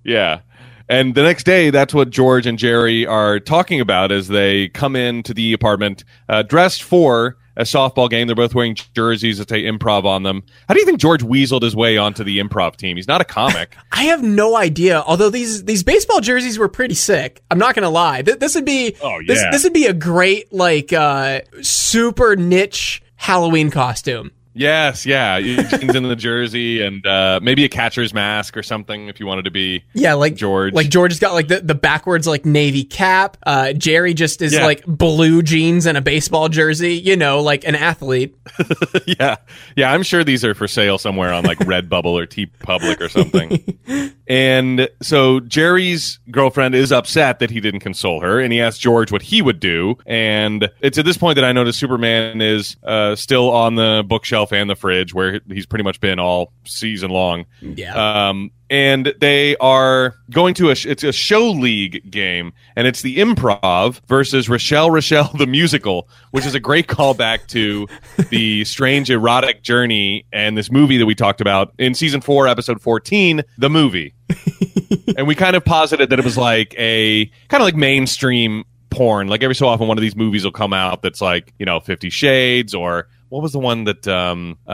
Yeah. 0.05 0.39
And 0.89 1.15
the 1.15 1.23
next 1.23 1.43
day, 1.43 1.69
that's 1.69 1.93
what 1.93 2.09
George 2.09 2.45
and 2.45 2.57
Jerry 2.57 3.05
are 3.05 3.39
talking 3.39 3.81
about 3.81 4.11
as 4.11 4.27
they 4.27 4.69
come 4.69 4.95
into 4.95 5.33
the 5.33 5.53
apartment 5.53 6.03
uh, 6.29 6.43
dressed 6.43 6.83
for 6.83 7.37
a 7.57 7.63
softball 7.63 8.09
game. 8.09 8.27
They're 8.27 8.35
both 8.35 8.55
wearing 8.55 8.75
jerseys 8.95 9.39
that 9.39 9.49
say 9.49 9.63
improv 9.63 10.05
on 10.05 10.23
them. 10.23 10.43
How 10.67 10.73
do 10.73 10.79
you 10.79 10.85
think 10.85 10.99
George 10.99 11.23
weaseled 11.23 11.63
his 11.63 11.75
way 11.75 11.97
onto 11.97 12.23
the 12.23 12.39
improv 12.39 12.77
team? 12.77 12.95
He's 12.95 13.07
not 13.07 13.19
a 13.19 13.25
comic. 13.25 13.75
I 13.91 14.03
have 14.03 14.23
no 14.23 14.55
idea. 14.55 15.01
Although 15.05 15.29
these 15.29 15.65
these 15.65 15.83
baseball 15.83 16.21
jerseys 16.21 16.57
were 16.59 16.69
pretty 16.69 16.95
sick. 16.95 17.41
I'm 17.51 17.59
not 17.59 17.75
gonna 17.75 17.89
lie. 17.89 18.21
Th- 18.21 18.39
this 18.39 18.55
would 18.55 18.65
be 18.65 18.95
Oh, 19.01 19.19
this 19.27 19.43
this 19.51 19.63
would 19.63 19.73
be 19.73 19.87
a 19.87 19.93
great 19.93 20.53
like 20.53 20.93
uh 20.93 21.41
super 21.61 22.35
niche 22.35 23.01
Halloween 23.15 23.71
costume. 23.71 24.31
Yes, 24.57 25.05
yeah. 25.05 25.39
Jeans 25.39 25.95
in 25.95 26.03
the 26.03 26.15
jersey 26.15 26.81
and 26.81 27.05
uh, 27.05 27.39
maybe 27.41 27.63
a 27.63 27.69
catcher's 27.69 28.13
mask 28.13 28.57
or 28.57 28.63
something 28.63 29.07
if 29.07 29.19
you 29.19 29.25
wanted 29.25 29.45
to 29.45 29.51
be. 29.51 29.83
Yeah, 29.93 30.13
like 30.15 30.35
George. 30.35 30.73
Like 30.73 30.89
George 30.89 31.11
has 31.11 31.19
got 31.19 31.33
like 31.33 31.47
the, 31.47 31.59
the 31.61 31.75
backwards 31.75 32.27
like 32.27 32.45
navy 32.45 32.83
cap. 32.83 33.37
Uh, 33.45 33.73
Jerry 33.73 34.13
just 34.13 34.41
is 34.41 34.53
Yeah. 34.53 34.65
like 34.65 34.83
blue 34.85 35.41
jeans 35.41 35.85
and 35.85 35.97
a 35.97 36.01
baseball 36.01 36.49
jersey. 36.49 36.95
You 36.95 37.15
know, 37.15 37.41
like 37.41 37.65
an 37.67 37.75
athlete. 37.75 38.35
yeah, 39.05 39.35
yeah. 39.75 39.91
I'm 39.93 40.03
sure 40.03 40.23
these 40.23 40.43
are 40.43 40.53
for 40.55 40.67
sale 40.67 40.97
somewhere 40.97 41.31
on 41.33 41.43
like 41.45 41.59
Redbubble 41.59 42.05
or 42.05 42.25
TeePublic 42.25 42.99
or 43.01 43.09
something. 43.09 43.77
and 44.27 44.89
so 45.01 45.39
Jerry's 45.41 46.19
girlfriend 46.31 46.75
is 46.75 46.91
upset 46.91 47.39
that 47.39 47.49
he 47.51 47.59
didn't 47.59 47.81
console 47.81 48.21
her, 48.21 48.39
and 48.39 48.51
he 48.51 48.59
asks 48.61 48.79
George 48.79 49.11
what 49.11 49.21
he 49.21 49.41
would 49.41 49.59
do. 49.59 49.95
And 50.05 50.69
it's 50.81 50.97
at 50.97 51.05
this 51.05 51.17
point 51.17 51.35
that 51.35 51.45
I 51.45 51.51
notice 51.51 51.77
Superman 51.77 52.41
is 52.41 52.75
uh, 52.83 53.15
still 53.15 53.51
on 53.51 53.75
the 53.75 54.03
bookshelf 54.07 54.46
and 54.51 54.69
the 54.69 54.75
fridge, 54.75 55.13
where 55.13 55.41
he's 55.47 55.65
pretty 55.65 55.83
much 55.83 55.99
been 55.99 56.19
all 56.19 56.53
season 56.65 57.11
long. 57.11 57.45
Yeah. 57.61 58.29
Um, 58.29 58.51
and 58.69 59.13
they 59.19 59.55
are 59.57 60.15
going 60.29 60.53
to 60.55 60.69
a 60.69 60.75
sh- 60.75 60.87
it's 60.87 61.03
a 61.03 61.11
show 61.11 61.51
league 61.51 62.09
game, 62.11 62.53
and 62.75 62.87
it's 62.87 63.01
the 63.01 63.17
improv 63.17 64.01
versus 64.07 64.49
Rochelle 64.49 64.91
Rochelle 64.91 65.31
the 65.37 65.47
musical, 65.47 66.09
which 66.31 66.45
is 66.45 66.55
a 66.55 66.59
great 66.59 66.87
callback 66.87 67.47
to 67.47 67.87
the 68.29 68.65
strange 68.65 69.09
erotic 69.09 69.63
journey 69.63 70.25
and 70.33 70.57
this 70.57 70.71
movie 70.71 70.97
that 70.97 71.05
we 71.05 71.15
talked 71.15 71.41
about 71.41 71.73
in 71.77 71.93
season 71.93 72.21
four, 72.21 72.47
episode 72.47 72.81
fourteen, 72.81 73.43
the 73.57 73.69
movie. 73.69 74.13
and 75.17 75.27
we 75.27 75.35
kind 75.35 75.55
of 75.55 75.63
posited 75.63 76.09
that 76.09 76.19
it 76.19 76.25
was 76.25 76.37
like 76.37 76.75
a 76.77 77.25
kind 77.47 77.61
of 77.61 77.65
like 77.65 77.75
mainstream 77.75 78.65
porn. 78.89 79.27
Like 79.27 79.43
every 79.43 79.55
so 79.55 79.67
often, 79.67 79.87
one 79.87 79.97
of 79.97 80.01
these 80.01 80.15
movies 80.15 80.43
will 80.43 80.51
come 80.51 80.73
out 80.73 81.01
that's 81.01 81.21
like 81.21 81.53
you 81.59 81.65
know 81.65 81.79
Fifty 81.79 82.09
Shades 82.09 82.73
or 82.73 83.07
what 83.29 83.41
was 83.41 83.51
the 83.51 83.59
one 83.59 83.83
that 83.85 84.07
um 84.07 84.57
uh 84.67 84.71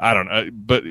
I 0.00 0.12
don't 0.14 0.26
know, 0.26 0.48
but 0.52 0.84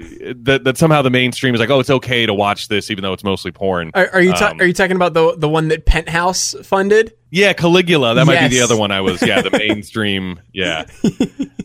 that 0.46 0.64
that 0.64 0.78
somehow 0.78 1.02
the 1.02 1.10
mainstream 1.10 1.54
is 1.54 1.60
like, 1.60 1.70
oh, 1.70 1.80
it's 1.80 1.90
okay 1.90 2.26
to 2.26 2.34
watch 2.34 2.68
this 2.68 2.92
even 2.92 3.02
though 3.04 3.14
it's 3.14 3.24
mostly 3.24 3.52
porn. 3.52 3.92
Are, 3.94 4.10
are 4.14 4.22
you 4.22 4.34
ta- 4.34 4.52
Um, 4.52 4.62
are 4.62 4.66
you 4.66 4.74
talking 4.74 4.96
about 4.96 5.14
the 5.14 5.36
the 5.38 5.50
one 5.50 5.70
that 5.70 5.86
Penthouse 5.86 6.56
funded? 6.66 7.14
Yeah, 7.32 7.54
Caligula. 7.54 8.14
That 8.14 8.28
might 8.28 8.42
be 8.48 8.56
the 8.58 8.62
other 8.64 8.78
one 8.78 8.92
I 8.92 9.02
was. 9.02 9.20
Yeah, 9.24 9.42
the 9.42 9.50
mainstream. 9.58 10.40
Yeah. 10.54 10.86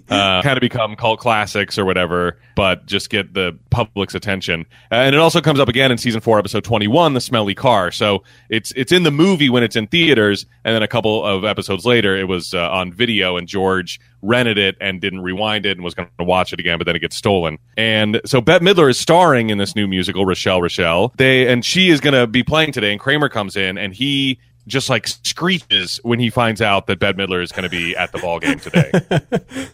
Uh, 0.08 0.40
kind 0.40 0.56
of 0.56 0.62
become 0.62 0.96
cult 0.96 1.20
classics 1.20 1.76
or 1.78 1.84
whatever, 1.84 2.38
but 2.56 2.86
just 2.86 3.10
get 3.10 3.34
the 3.34 3.58
public's 3.68 4.14
attention. 4.14 4.64
And 4.90 5.14
it 5.14 5.18
also 5.18 5.42
comes 5.42 5.60
up 5.60 5.68
again 5.68 5.92
in 5.92 5.98
season 5.98 6.22
four, 6.22 6.38
episode 6.38 6.64
twenty-one, 6.64 7.12
the 7.12 7.20
smelly 7.20 7.54
car. 7.54 7.90
So 7.90 8.24
it's 8.48 8.72
it's 8.74 8.92
in 8.92 9.02
the 9.02 9.10
movie 9.10 9.50
when 9.50 9.62
it's 9.62 9.76
in 9.76 9.86
theaters, 9.88 10.46
and 10.64 10.74
then 10.74 10.82
a 10.82 10.88
couple 10.88 11.22
of 11.22 11.44
episodes 11.44 11.84
later, 11.84 12.16
it 12.16 12.24
was 12.26 12.54
uh, 12.54 12.70
on 12.70 12.90
video, 12.90 13.36
and 13.36 13.46
George 13.46 14.00
rented 14.22 14.58
it 14.58 14.76
and 14.80 15.00
didn't 15.00 15.20
rewind 15.20 15.66
it 15.66 15.76
and 15.76 15.84
was 15.84 15.94
going 15.94 16.08
to 16.18 16.24
watch 16.24 16.52
it 16.52 16.60
again, 16.60 16.78
but 16.78 16.86
then 16.86 16.96
it 16.96 17.00
gets 17.00 17.16
stolen. 17.16 17.58
And 17.76 18.20
so 18.24 18.40
Bette 18.40 18.64
Midler 18.64 18.90
is 18.90 18.98
starring 18.98 19.50
in 19.50 19.58
this 19.58 19.74
new 19.74 19.86
musical, 19.86 20.26
Rochelle 20.26 20.60
Rochelle. 20.60 21.12
They 21.16 21.48
and 21.48 21.64
she 21.64 21.90
is 21.90 22.00
going 22.00 22.14
to 22.14 22.26
be 22.26 22.42
playing 22.42 22.72
today, 22.72 22.92
and 22.92 23.00
Kramer 23.00 23.28
comes 23.28 23.56
in 23.56 23.78
and 23.78 23.94
he 23.94 24.38
just 24.68 24.88
like 24.88 25.08
screeches 25.08 25.98
when 26.02 26.20
he 26.20 26.30
finds 26.30 26.60
out 26.62 26.86
that 26.86 26.98
Bette 27.00 27.18
Midler 27.18 27.42
is 27.42 27.50
going 27.50 27.64
to 27.64 27.68
be 27.70 27.96
at 27.96 28.12
the 28.12 28.18
ball 28.18 28.38
game 28.38 28.60
today. 28.60 28.92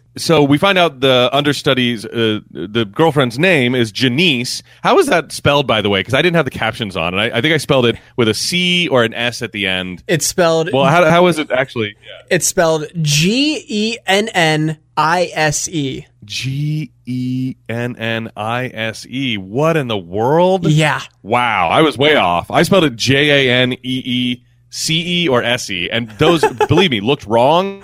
so 0.17 0.43
we 0.43 0.57
find 0.57 0.79
out 0.79 1.01
the 1.01 1.29
understudy's 1.33 2.07
uh, 2.07 2.41
the 2.51 2.85
girlfriend's 2.91 3.39
name 3.39 3.75
is 3.75 3.93
Janice. 3.93 4.63
How 4.83 4.99
is 4.99 5.07
that 5.07 5.33
spelled, 5.33 5.67
by 5.67 5.83
the 5.83 5.91
way? 5.91 6.01
Because 6.01 6.15
I 6.15 6.23
didn't 6.23 6.37
have 6.37 6.45
the 6.47 6.51
captions 6.51 6.97
on, 6.97 7.13
and 7.15 7.21
I, 7.21 7.39
I 7.39 7.41
think 7.41 7.53
I 7.53 7.59
spelled 7.59 7.87
it 7.87 7.97
with 8.17 8.29
a 8.29 8.35
C 8.35 8.89
or 8.89 9.05
an 9.05 9.13
S 9.13 9.43
at 9.43 9.53
the 9.53 9.67
end. 9.67 10.03
It's 10.07 10.27
spelled 10.27 10.71
Well, 10.73 10.85
how, 10.87 11.05
how 11.11 11.27
is 11.27 11.39
it 11.39 11.51
actually? 11.51 11.97
Yeah. 12.07 12.27
it's 12.31 12.47
spelled 12.47 12.87
G 13.03 13.65
E 13.69 13.99
N 14.07 14.29
N 14.29 14.79
I 14.97 15.31
S 15.35 15.69
E. 15.69 16.07
G 16.25 16.91
E 17.05 17.55
N 17.69 17.97
N 17.97 18.31
I 18.37 18.69
S 18.69 19.05
E. 19.07 19.37
What 19.37 19.77
in 19.77 19.89
the 19.89 19.99
world? 19.99 20.67
Yeah. 20.67 21.03
Wow, 21.23 21.69
I 21.69 21.83
was 21.83 21.99
way 21.99 22.17
off. 22.17 22.51
I 22.51 22.63
spelled 22.63 22.85
it 22.85 22.97
J 22.97 23.49
A 23.49 23.53
N 23.63 23.73
E 23.75 23.79
E 23.83 24.45
C 24.75 25.23
E 25.25 25.29
or 25.29 25.41
S 25.41 25.71
E, 25.71 25.89
and 25.89 26.11
those, 26.19 26.45
believe 26.69 26.91
me, 26.91 27.01
looked 27.01 27.27
wrong. 27.27 27.81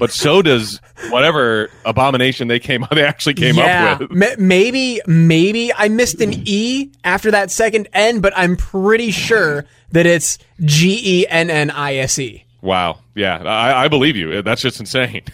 But 0.00 0.10
so 0.10 0.42
does 0.42 0.80
whatever 1.10 1.70
abomination 1.84 2.48
they 2.48 2.58
came 2.58 2.82
up 2.82 2.90
they 2.90 3.04
actually 3.04 3.34
came 3.34 3.54
yeah, 3.54 3.92
up 3.92 4.00
with. 4.00 4.10
Ma- 4.10 4.26
maybe 4.38 5.00
maybe 5.06 5.72
I 5.72 5.88
missed 5.88 6.20
an 6.20 6.32
E 6.44 6.90
after 7.04 7.30
that 7.30 7.52
second 7.52 7.88
N, 7.92 8.20
but 8.20 8.32
I'm 8.36 8.56
pretty 8.56 9.12
sure 9.12 9.66
that 9.92 10.04
it's 10.04 10.38
G 10.64 11.00
E 11.20 11.26
N 11.28 11.48
N 11.48 11.70
I 11.70 11.94
S 11.94 12.18
E. 12.18 12.44
Wow. 12.62 13.00
Yeah, 13.14 13.42
I, 13.44 13.84
I 13.84 13.88
believe 13.88 14.16
you. 14.16 14.40
That's 14.40 14.62
just 14.62 14.80
insane. 14.80 15.22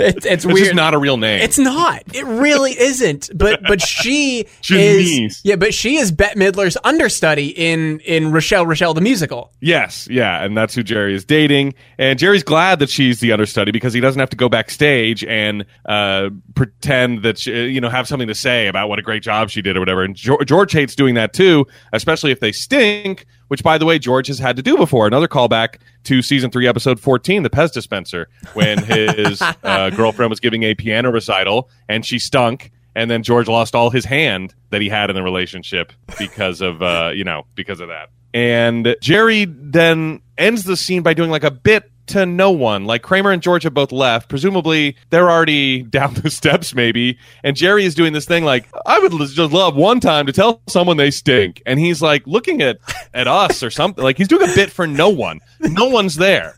It's, 0.00 0.24
it's 0.24 0.26
It's 0.26 0.46
weird. 0.46 0.58
just 0.58 0.74
not 0.76 0.94
a 0.94 0.98
real 0.98 1.16
name. 1.16 1.42
It's 1.42 1.58
not. 1.58 2.04
It 2.14 2.24
really 2.24 2.70
isn't. 2.78 3.30
But 3.34 3.62
but 3.64 3.80
she 3.80 4.46
Janice. 4.62 5.08
is 5.38 5.40
yeah. 5.42 5.56
But 5.56 5.74
she 5.74 5.96
is 5.96 6.12
Bette 6.12 6.38
Midler's 6.38 6.76
understudy 6.84 7.48
in 7.48 7.98
in 8.00 8.30
Rochelle 8.30 8.64
Rochelle 8.64 8.94
the 8.94 9.00
musical. 9.00 9.50
Yes, 9.60 10.06
yeah, 10.08 10.44
and 10.44 10.56
that's 10.56 10.72
who 10.76 10.84
Jerry 10.84 11.14
is 11.16 11.24
dating. 11.24 11.74
And 11.98 12.16
Jerry's 12.16 12.44
glad 12.44 12.78
that 12.78 12.90
she's 12.90 13.18
the 13.18 13.32
understudy 13.32 13.72
because 13.72 13.92
he 13.92 14.00
doesn't 14.00 14.20
have 14.20 14.30
to 14.30 14.36
go 14.36 14.48
backstage 14.48 15.24
and 15.24 15.66
uh, 15.86 16.30
pretend 16.54 17.24
that 17.24 17.38
she, 17.38 17.66
you 17.66 17.80
know 17.80 17.88
have 17.88 18.06
something 18.06 18.28
to 18.28 18.36
say 18.36 18.68
about 18.68 18.88
what 18.88 19.00
a 19.00 19.02
great 19.02 19.24
job 19.24 19.50
she 19.50 19.62
did 19.62 19.76
or 19.76 19.80
whatever. 19.80 20.04
And 20.04 20.14
George 20.14 20.70
hates 20.72 20.94
doing 20.94 21.16
that 21.16 21.32
too, 21.32 21.66
especially 21.92 22.30
if 22.30 22.38
they 22.38 22.52
stink. 22.52 23.26
Which, 23.48 23.62
by 23.62 23.78
the 23.78 23.86
way, 23.86 23.98
George 23.98 24.26
has 24.28 24.38
had 24.38 24.56
to 24.56 24.62
do 24.62 24.76
before. 24.76 25.06
Another 25.06 25.28
callback 25.28 25.76
to 26.04 26.22
season 26.22 26.50
three, 26.50 26.66
episode 26.66 27.00
fourteen, 27.00 27.42
the 27.42 27.50
Pez 27.50 27.72
dispenser, 27.72 28.28
when 28.54 28.82
his 28.82 29.42
uh, 29.62 29.90
girlfriend 29.90 30.30
was 30.30 30.40
giving 30.40 30.62
a 30.62 30.74
piano 30.74 31.10
recital 31.10 31.70
and 31.88 32.04
she 32.04 32.18
stunk. 32.18 32.70
And 32.94 33.10
then 33.10 33.22
George 33.22 33.46
lost 33.46 33.74
all 33.74 33.90
his 33.90 34.04
hand 34.04 34.54
that 34.70 34.80
he 34.80 34.88
had 34.88 35.08
in 35.08 35.14
the 35.14 35.22
relationship 35.22 35.92
because 36.18 36.60
of 36.60 36.82
uh, 36.82 37.12
you 37.14 37.24
know 37.24 37.46
because 37.54 37.80
of 37.80 37.88
that. 37.88 38.10
And 38.34 38.96
Jerry 39.00 39.46
then 39.46 40.20
ends 40.36 40.64
the 40.64 40.76
scene 40.76 41.02
by 41.02 41.14
doing 41.14 41.30
like 41.30 41.44
a 41.44 41.50
bit 41.50 41.90
to 42.08 42.26
no 42.26 42.50
one. 42.50 42.84
Like 42.84 43.02
Kramer 43.02 43.30
and 43.30 43.42
George 43.42 43.62
have 43.62 43.74
both 43.74 43.92
left. 43.92 44.28
Presumably 44.28 44.96
they're 45.10 45.30
already 45.30 45.82
down 45.98 46.14
the 46.14 46.30
steps, 46.30 46.74
maybe. 46.74 47.18
And 47.42 47.56
Jerry 47.56 47.84
is 47.84 47.94
doing 47.94 48.12
this 48.12 48.26
thing 48.26 48.44
like, 48.44 48.68
I 48.86 48.98
would 48.98 49.12
just 49.12 49.52
love 49.52 49.76
one 49.76 50.00
time 50.00 50.26
to 50.26 50.32
tell 50.32 50.62
someone 50.68 50.96
they 50.96 51.10
stink. 51.10 51.62
And 51.66 51.78
he's 51.78 52.02
like 52.02 52.26
looking 52.26 52.62
at, 52.62 52.78
at 53.14 53.28
us 53.28 53.62
or 53.62 53.70
something. 53.70 54.02
Like 54.02 54.18
he's 54.18 54.28
doing 54.28 54.48
a 54.48 54.54
bit 54.54 54.70
for 54.70 54.86
no 54.86 55.08
one. 55.08 55.40
No 55.60 55.88
one's 55.88 56.16
there. 56.16 56.57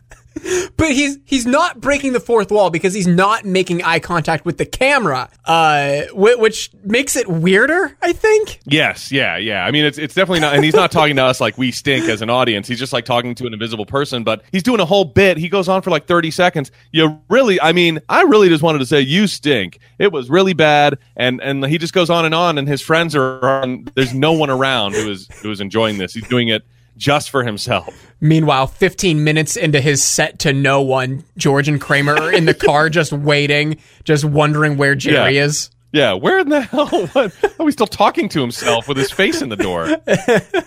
But 0.77 0.91
he's 0.91 1.19
he's 1.25 1.45
not 1.45 1.81
breaking 1.81 2.13
the 2.13 2.19
fourth 2.19 2.51
wall 2.51 2.69
because 2.69 2.93
he's 2.93 3.07
not 3.07 3.45
making 3.45 3.83
eye 3.83 3.99
contact 3.99 4.45
with 4.45 4.57
the 4.57 4.65
camera, 4.65 5.29
uh, 5.45 6.03
whi- 6.13 6.35
which 6.35 6.71
makes 6.83 7.15
it 7.15 7.27
weirder. 7.27 7.95
I 8.01 8.13
think. 8.13 8.59
Yes, 8.65 9.11
yeah, 9.11 9.37
yeah. 9.37 9.65
I 9.65 9.71
mean, 9.71 9.85
it's 9.85 9.97
it's 9.97 10.15
definitely 10.15 10.39
not, 10.39 10.55
and 10.55 10.63
he's 10.63 10.73
not 10.73 10.91
talking 10.91 11.17
to 11.17 11.23
us 11.23 11.41
like 11.41 11.57
we 11.57 11.71
stink 11.71 12.07
as 12.07 12.21
an 12.21 12.29
audience. 12.29 12.67
He's 12.67 12.79
just 12.79 12.93
like 12.93 13.05
talking 13.05 13.35
to 13.35 13.45
an 13.45 13.53
invisible 13.53 13.85
person, 13.85 14.23
but 14.23 14.43
he's 14.51 14.63
doing 14.63 14.79
a 14.79 14.85
whole 14.85 15.05
bit. 15.05 15.37
He 15.37 15.49
goes 15.49 15.67
on 15.67 15.81
for 15.81 15.91
like 15.91 16.07
thirty 16.07 16.31
seconds. 16.31 16.71
You 16.91 17.19
really, 17.29 17.59
I 17.61 17.73
mean, 17.73 17.99
I 18.09 18.21
really 18.23 18.49
just 18.49 18.63
wanted 18.63 18.79
to 18.79 18.85
say 18.85 19.01
you 19.01 19.27
stink. 19.27 19.79
It 19.99 20.11
was 20.11 20.29
really 20.29 20.53
bad, 20.53 20.97
and 21.15 21.41
and 21.41 21.65
he 21.65 21.77
just 21.77 21.93
goes 21.93 22.09
on 22.09 22.25
and 22.25 22.33
on, 22.33 22.57
and 22.57 22.67
his 22.67 22.81
friends 22.81 23.15
are 23.15 23.43
on. 23.45 23.85
There's 23.95 24.13
no 24.13 24.31
one 24.33 24.49
around 24.49 24.93
who 24.93 25.11
is 25.11 25.27
who 25.41 25.51
is 25.51 25.59
enjoying 25.61 25.97
this. 25.97 26.13
He's 26.13 26.27
doing 26.27 26.47
it 26.47 26.63
just 26.97 27.29
for 27.29 27.43
himself. 27.43 27.87
Meanwhile, 28.19 28.67
15 28.67 29.23
minutes 29.23 29.55
into 29.55 29.81
his 29.81 30.03
set 30.03 30.39
to 30.39 30.53
no 30.53 30.81
one, 30.81 31.23
George 31.37 31.67
and 31.67 31.81
Kramer 31.81 32.15
are 32.15 32.31
in 32.31 32.45
the 32.45 32.53
car 32.53 32.89
just 32.91 33.11
waiting, 33.11 33.77
just 34.03 34.23
wondering 34.23 34.77
where 34.77 34.93
Jerry 34.95 35.35
Yeah. 35.35 35.45
is. 35.45 35.69
Yeah, 35.93 36.13
where 36.13 36.39
in 36.39 36.49
the 36.49 36.61
hell? 36.61 36.87
What? 37.11 37.33
Oh, 37.59 37.65
he's 37.65 37.73
still 37.73 37.87
talking 37.87 38.29
to 38.29 38.39
himself 38.41 38.87
with 38.87 38.95
his 38.97 39.11
face 39.11 39.41
in 39.41 39.49
the 39.49 39.57
door. 39.57 39.97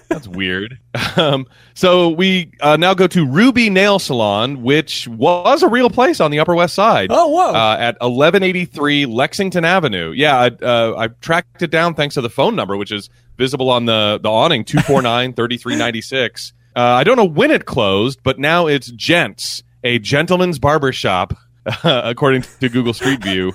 That's 0.08 0.28
weird. 0.28 0.78
Um, 1.16 1.46
so 1.74 2.10
we 2.10 2.52
uh, 2.60 2.76
now 2.76 2.92
go 2.94 3.06
to 3.06 3.26
Ruby 3.26 3.70
Nail 3.70 3.98
Salon, 3.98 4.62
which 4.62 5.08
was 5.08 5.62
a 5.62 5.68
real 5.68 5.88
place 5.90 6.20
on 6.20 6.30
the 6.30 6.38
Upper 6.40 6.54
West 6.54 6.74
Side. 6.74 7.08
Oh, 7.10 7.28
whoa. 7.28 7.52
Uh, 7.52 7.76
at 7.78 7.94
1183 8.00 9.06
Lexington 9.06 9.64
Avenue. 9.64 10.12
Yeah, 10.12 10.36
I, 10.38 10.46
uh, 10.64 10.94
I 10.98 11.08
tracked 11.08 11.62
it 11.62 11.70
down 11.70 11.94
thanks 11.94 12.14
to 12.16 12.20
the 12.20 12.30
phone 12.30 12.54
number, 12.54 12.76
which 12.76 12.92
is 12.92 13.08
visible 13.38 13.70
on 13.70 13.86
the, 13.86 14.20
the 14.22 14.30
awning 14.30 14.64
249 14.64 15.32
3396. 15.34 16.52
Uh, 16.76 16.80
I 16.80 17.04
don't 17.04 17.16
know 17.16 17.24
when 17.24 17.50
it 17.50 17.64
closed, 17.66 18.20
but 18.22 18.38
now 18.38 18.66
it's 18.66 18.90
Gents, 18.90 19.62
a 19.84 19.98
gentleman's 19.98 20.58
barber 20.58 20.92
shop, 20.92 21.34
according 21.84 22.42
to 22.60 22.68
Google 22.68 22.94
Street 22.94 23.22
View. 23.22 23.52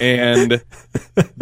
And 0.00 0.62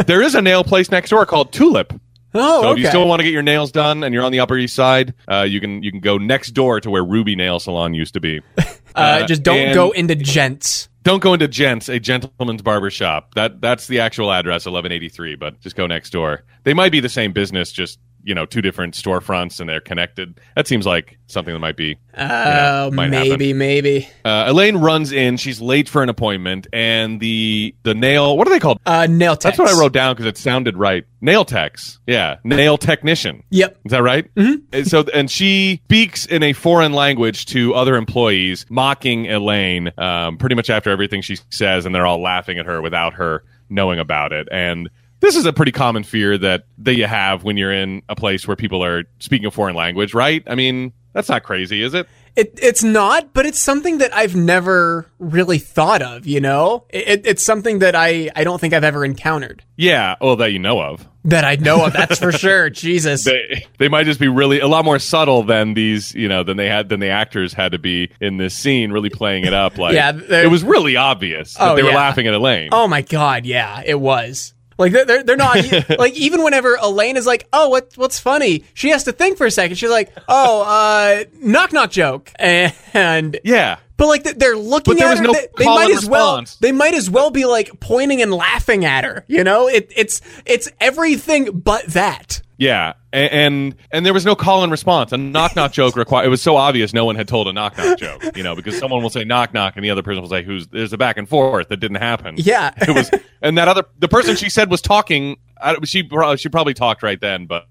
there 0.06 0.22
is 0.22 0.34
a 0.34 0.42
nail 0.42 0.64
place 0.64 0.90
next 0.90 1.10
door 1.10 1.26
called 1.26 1.52
Tulip. 1.52 1.92
Oh, 2.34 2.62
So 2.62 2.68
okay. 2.68 2.72
if 2.72 2.78
you 2.84 2.88
still 2.88 3.08
want 3.08 3.20
to 3.20 3.24
get 3.24 3.32
your 3.32 3.42
nails 3.42 3.72
done 3.72 4.04
and 4.04 4.12
you're 4.14 4.24
on 4.24 4.32
the 4.32 4.40
Upper 4.40 4.56
East 4.58 4.74
Side, 4.74 5.14
uh, 5.30 5.42
you 5.42 5.60
can 5.60 5.82
you 5.82 5.90
can 5.90 6.00
go 6.00 6.18
next 6.18 6.50
door 6.50 6.80
to 6.80 6.90
where 6.90 7.04
Ruby 7.04 7.34
Nail 7.36 7.58
Salon 7.58 7.94
used 7.94 8.14
to 8.14 8.20
be. 8.20 8.40
uh, 8.94 9.26
just 9.26 9.42
don't 9.42 9.72
go 9.74 9.90
into 9.92 10.14
gents. 10.14 10.88
Don't 11.02 11.22
go 11.22 11.34
into 11.34 11.46
Gents, 11.46 11.88
a 11.88 12.00
gentleman's 12.00 12.62
barber 12.62 12.90
shop. 12.90 13.34
That 13.36 13.60
that's 13.60 13.86
the 13.86 14.00
actual 14.00 14.32
address, 14.32 14.66
1183. 14.66 15.36
But 15.36 15.60
just 15.60 15.76
go 15.76 15.86
next 15.86 16.10
door. 16.10 16.42
They 16.64 16.74
might 16.74 16.90
be 16.90 16.98
the 16.98 17.08
same 17.08 17.32
business, 17.32 17.70
just 17.70 18.00
you 18.26 18.34
know, 18.34 18.44
two 18.44 18.60
different 18.60 18.94
storefronts 18.94 19.60
and 19.60 19.68
they're 19.68 19.80
connected. 19.80 20.40
That 20.56 20.66
seems 20.66 20.84
like 20.84 21.16
something 21.28 21.54
that 21.54 21.60
might 21.60 21.76
be. 21.76 21.96
Oh, 22.18 22.90
might 22.90 23.08
maybe, 23.08 23.52
maybe. 23.52 24.08
Uh, 24.24 24.46
Elaine 24.48 24.78
runs 24.78 25.12
in. 25.12 25.36
She's 25.36 25.60
late 25.60 25.88
for 25.88 26.02
an 26.02 26.08
appointment, 26.08 26.66
and 26.72 27.20
the 27.20 27.74
the 27.84 27.94
nail. 27.94 28.36
What 28.36 28.48
are 28.48 28.50
they 28.50 28.58
called? 28.58 28.80
Uh, 28.84 29.06
nail 29.08 29.36
techs. 29.36 29.56
That's 29.56 29.58
what 29.58 29.68
I 29.68 29.78
wrote 29.78 29.92
down 29.92 30.14
because 30.14 30.26
it 30.26 30.36
sounded 30.36 30.76
right. 30.76 31.04
Nail 31.20 31.44
techs. 31.44 32.00
Yeah, 32.06 32.36
nail 32.42 32.76
technician. 32.78 33.44
Yep. 33.50 33.78
Is 33.84 33.90
that 33.92 34.02
right? 34.02 34.34
Mm-hmm. 34.34 34.82
So, 34.84 35.04
and 35.14 35.30
she 35.30 35.80
speaks 35.84 36.26
in 36.26 36.42
a 36.42 36.52
foreign 36.52 36.92
language 36.94 37.46
to 37.46 37.74
other 37.74 37.94
employees, 37.94 38.66
mocking 38.68 39.30
Elaine 39.30 39.92
um, 39.98 40.36
pretty 40.36 40.56
much 40.56 40.68
after 40.68 40.90
everything 40.90 41.22
she 41.22 41.38
says, 41.50 41.86
and 41.86 41.94
they're 41.94 42.06
all 42.06 42.20
laughing 42.20 42.58
at 42.58 42.66
her 42.66 42.82
without 42.82 43.14
her 43.14 43.44
knowing 43.68 44.00
about 44.00 44.32
it. 44.32 44.48
And 44.50 44.90
this 45.26 45.36
is 45.36 45.44
a 45.44 45.52
pretty 45.52 45.72
common 45.72 46.04
fear 46.04 46.38
that 46.38 46.66
that 46.78 46.94
you 46.94 47.06
have 47.06 47.42
when 47.42 47.56
you're 47.56 47.72
in 47.72 48.02
a 48.08 48.14
place 48.14 48.46
where 48.46 48.56
people 48.56 48.84
are 48.84 49.04
speaking 49.18 49.46
a 49.46 49.50
foreign 49.50 49.74
language, 49.74 50.14
right? 50.14 50.42
I 50.46 50.54
mean, 50.54 50.92
that's 51.12 51.28
not 51.28 51.42
crazy, 51.42 51.82
is 51.82 51.94
it? 51.94 52.06
It, 52.36 52.58
it's 52.62 52.84
not, 52.84 53.32
but 53.32 53.46
it's 53.46 53.58
something 53.58 53.96
that 53.98 54.14
I've 54.14 54.36
never 54.36 55.06
really 55.18 55.56
thought 55.56 56.02
of, 56.02 56.26
you 56.26 56.38
know? 56.38 56.84
It, 56.90 57.08
it, 57.08 57.26
it's 57.26 57.42
something 57.42 57.78
that 57.78 57.96
I, 57.96 58.28
I 58.36 58.44
don't 58.44 58.60
think 58.60 58.74
I've 58.74 58.84
ever 58.84 59.06
encountered. 59.06 59.64
Yeah, 59.76 60.16
well, 60.20 60.36
that 60.36 60.52
you 60.52 60.58
know 60.58 60.82
of. 60.82 61.08
That 61.24 61.46
I 61.46 61.56
know 61.56 61.86
of, 61.86 61.94
that's 61.94 62.18
for 62.18 62.32
sure. 62.32 62.68
Jesus. 62.70 63.24
They, 63.24 63.64
they 63.78 63.88
might 63.88 64.04
just 64.04 64.20
be 64.20 64.28
really 64.28 64.60
a 64.60 64.68
lot 64.68 64.84
more 64.84 64.98
subtle 64.98 65.44
than 65.44 65.72
these, 65.72 66.14
you 66.14 66.28
know, 66.28 66.42
than 66.42 66.58
they 66.58 66.68
had 66.68 66.90
than 66.90 67.00
the 67.00 67.08
actors 67.08 67.54
had 67.54 67.72
to 67.72 67.78
be 67.78 68.10
in 68.20 68.36
this 68.36 68.54
scene, 68.54 68.92
really 68.92 69.08
playing 69.10 69.46
it 69.46 69.54
up. 69.54 69.78
Like, 69.78 69.94
Yeah, 69.94 70.12
it 70.14 70.50
was 70.50 70.62
really 70.62 70.96
obvious 70.96 71.54
that 71.54 71.72
Oh, 71.72 71.74
they 71.74 71.82
were 71.82 71.88
yeah. 71.88 71.96
laughing 71.96 72.26
at 72.26 72.34
Elaine. 72.34 72.68
Oh 72.70 72.86
my 72.86 73.00
god, 73.00 73.46
yeah, 73.46 73.82
it 73.86 73.98
was. 73.98 74.52
Like 74.78 74.92
they're 74.92 75.22
they're, 75.22 75.36
not 75.36 75.56
like 75.98 76.14
even 76.14 76.42
whenever 76.42 76.76
Elaine 76.76 77.16
is 77.16 77.26
like, 77.26 77.48
"Oh, 77.52 77.68
what 77.68 77.92
what's 77.96 78.18
funny?" 78.18 78.64
She 78.74 78.90
has 78.90 79.04
to 79.04 79.12
think 79.12 79.38
for 79.38 79.46
a 79.46 79.50
second. 79.50 79.76
She's 79.76 79.90
like, 79.90 80.12
"Oh, 80.28 80.62
uh, 80.62 81.24
knock 81.40 81.72
knock 81.72 81.90
joke," 81.90 82.30
and 82.38 83.38
Yeah, 83.42 83.78
but 83.96 84.06
like 84.08 84.24
they're 84.24 84.56
looking 84.56 85.00
at 85.00 85.10
was 85.10 85.18
her. 85.20 85.24
no 85.24 85.32
they, 85.32 85.48
they 85.58 85.64
might 85.64 85.90
as 85.90 86.06
well. 86.06 86.44
They 86.60 86.72
might 86.72 86.94
as 86.94 87.08
well 87.08 87.30
be 87.30 87.46
like 87.46 87.80
pointing 87.80 88.20
and 88.20 88.32
laughing 88.32 88.84
at 88.84 89.04
her. 89.04 89.24
You 89.28 89.44
know, 89.44 89.68
it, 89.68 89.90
it's 89.96 90.20
it's 90.44 90.68
everything 90.80 91.60
but 91.60 91.86
that. 91.88 92.42
Yeah, 92.58 92.94
and, 93.12 93.32
and 93.32 93.76
and 93.90 94.06
there 94.06 94.14
was 94.14 94.24
no 94.24 94.34
call 94.34 94.62
and 94.62 94.72
response. 94.72 95.12
A 95.12 95.18
knock 95.18 95.56
knock 95.56 95.72
joke 95.72 95.94
required. 95.96 96.26
It 96.26 96.30
was 96.30 96.40
so 96.40 96.56
obvious 96.56 96.92
no 96.94 97.04
one 97.04 97.16
had 97.16 97.28
told 97.28 97.48
a 97.48 97.52
knock 97.52 97.76
knock 97.76 97.98
joke. 97.98 98.22
You 98.36 98.42
know, 98.42 98.54
because 98.54 98.78
someone 98.78 99.02
will 99.02 99.10
say 99.10 99.24
knock 99.24 99.52
knock, 99.52 99.76
and 99.76 99.84
the 99.84 99.90
other 99.90 100.02
person 100.02 100.22
will 100.22 100.30
say 100.30 100.42
who's. 100.42 100.66
There's 100.68 100.92
a 100.92 100.98
back 100.98 101.18
and 101.18 101.28
forth 101.28 101.68
that 101.68 101.78
didn't 101.78 101.98
happen. 101.98 102.36
Yeah. 102.38 102.72
it 102.76 102.94
was, 102.94 103.10
and 103.42 103.58
that 103.58 103.68
other 103.68 103.84
the 103.98 104.08
person 104.08 104.36
she 104.36 104.48
said 104.48 104.70
was 104.70 104.80
talking. 104.80 105.36
I, 105.60 105.76
she 105.84 106.02
pro- 106.02 106.36
she 106.36 106.48
probably 106.48 106.74
talked 106.74 107.02
right 107.02 107.20
then, 107.20 107.46
but. 107.46 107.66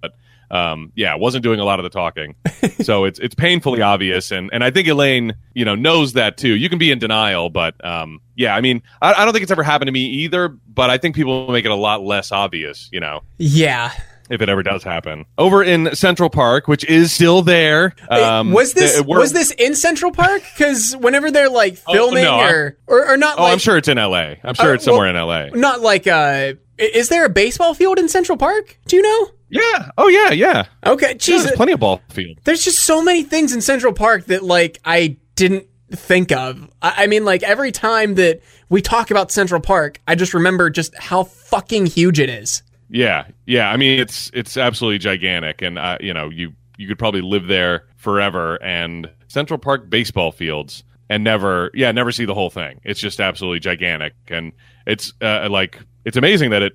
Um, 0.52 0.92
yeah, 0.96 1.16
wasn't 1.16 1.44
doing 1.44 1.60
a 1.60 1.66
lot 1.66 1.80
of 1.80 1.84
the 1.84 1.90
talking, 1.90 2.36
so 2.84 3.06
it's 3.06 3.18
it's 3.18 3.34
painfully 3.34 3.82
obvious, 3.82 4.30
and, 4.30 4.52
and 4.54 4.64
I 4.64 4.70
think 4.70 4.88
Elaine, 4.88 5.34
you 5.56 5.66
know, 5.66 5.74
knows 5.74 6.14
that 6.14 6.38
too. 6.38 6.56
You 6.56 6.70
can 6.70 6.78
be 6.78 6.92
in 6.92 7.00
denial, 7.00 7.50
but 7.50 7.84
um, 7.84 8.22
yeah, 8.36 8.56
I 8.56 8.62
mean, 8.62 8.84
I, 9.02 9.14
I 9.14 9.26
don't 9.26 9.34
think 9.34 9.42
it's 9.42 9.52
ever 9.52 9.64
happened 9.64 9.88
to 9.88 9.92
me 9.92 10.06
either, 10.06 10.50
but 10.50 10.92
I 10.92 11.00
think 11.00 11.16
people 11.16 11.52
make 11.52 11.66
it 11.66 11.72
a 11.72 11.76
lot 11.76 12.04
less 12.04 12.32
obvious, 12.32 12.90
you 12.94 13.00
know 13.00 13.24
Yeah. 13.40 13.92
If 14.30 14.42
it 14.42 14.50
ever 14.50 14.64
does 14.64 14.84
happen. 14.84 15.26
Over 15.38 15.64
in 15.64 15.96
Central 15.96 16.30
Park, 16.30 16.68
which 16.68 16.84
is 16.86 17.12
still 17.12 17.42
there. 17.42 17.94
Um, 18.10 18.52
was 18.52 18.74
this 18.74 18.96
th- 18.96 19.06
was 19.06 19.34
this 19.34 19.52
in 19.52 19.76
Central 19.76 20.12
Park? 20.12 20.42
Because 20.56 20.96
whenever 21.00 21.32
they're 21.32 21.50
like 21.50 21.78
Oh, 21.88 21.94
filming 21.94 22.24
no, 22.24 22.40
or, 22.40 22.78
or 22.88 23.12
or 23.14 23.18
not, 23.18 23.38
Oh, 23.38 23.44
like, 23.44 23.54
I'm 23.54 23.60
sure 23.60 23.78
it's 23.78 23.88
in 23.88 23.98
L.A. 23.98 24.40
I'm 24.44 24.54
sure 24.56 24.72
Uh, 24.72 24.74
it's 24.76 24.84
somewhere 24.86 25.12
well, 25.14 25.42
in 25.42 25.52
L.A. 25.52 25.60
not 25.60 25.82
like 25.82 26.08
uh, 26.08 26.54
is 26.78 27.10
there 27.10 27.26
a 27.26 27.30
baseball 27.30 27.74
field 27.74 28.00
in 28.00 28.10
Central 28.10 28.38
Park? 28.38 28.78
Do 28.88 28.96
you 28.96 29.02
know? 29.02 29.32
Yeah. 29.48 29.90
Oh, 29.98 30.08
yeah, 30.08 30.32
yeah. 30.32 30.66
Okay, 30.86 31.10
Yeah, 31.10 31.14
Jesus. 31.14 31.44
there's 31.44 31.56
plenty 31.56 31.72
of 31.74 31.80
ball 31.80 32.02
field. 32.10 32.38
there's 32.44 32.66
just 32.66 32.80
so 32.80 33.02
many 33.04 33.24
things 33.24 33.54
in 33.54 33.62
Central 33.62 33.94
Park 33.94 34.26
that 34.26 34.44
like 34.44 34.80
I 34.84 35.18
didn't 35.36 35.68
think 35.92 36.32
of. 36.32 36.68
I, 36.82 37.04
I 37.04 37.08
mean, 37.08 37.24
like 37.26 37.44
every 37.44 37.72
time 37.72 38.16
that 38.16 38.42
we 38.70 38.82
talk 38.82 39.12
about 39.12 39.32
Central 39.32 39.62
Park, 39.62 40.02
I 40.08 40.16
just 40.16 40.34
remember 40.34 40.70
just 40.70 40.98
how 40.98 41.24
fucking 41.26 41.86
huge 41.86 42.20
it 42.20 42.30
is. 42.30 42.64
Yeah, 42.90 43.28
yeah. 43.46 43.70
I 43.70 43.78
mean, 43.78 44.00
it's 44.00 44.30
it's 44.34 44.58
absolutely 44.58 45.00
gigantic, 45.00 45.62
and 45.62 45.78
uh, 45.80 45.98
you 46.00 46.14
know, 46.14 46.30
you 46.30 46.54
you 46.78 46.88
could 46.88 47.00
probably 47.00 47.22
live 47.22 47.48
there 47.48 47.86
forever. 47.96 48.62
And 48.64 49.10
Central 49.28 49.58
Park 49.58 49.90
baseball 49.90 50.32
fields, 50.32 50.84
and 51.10 51.24
never, 51.24 51.72
yeah, 51.74 51.92
never 51.92 52.12
see 52.12 52.26
the 52.26 52.34
whole 52.34 52.50
thing. 52.50 52.80
It's 52.84 53.00
just 53.00 53.20
absolutely 53.20 53.60
gigantic, 53.60 54.14
and 54.28 54.52
it's 54.86 55.14
uh, 55.22 55.48
like 55.50 55.80
it's 56.06 56.18
amazing 56.18 56.52
that 56.52 56.62
it 56.62 56.74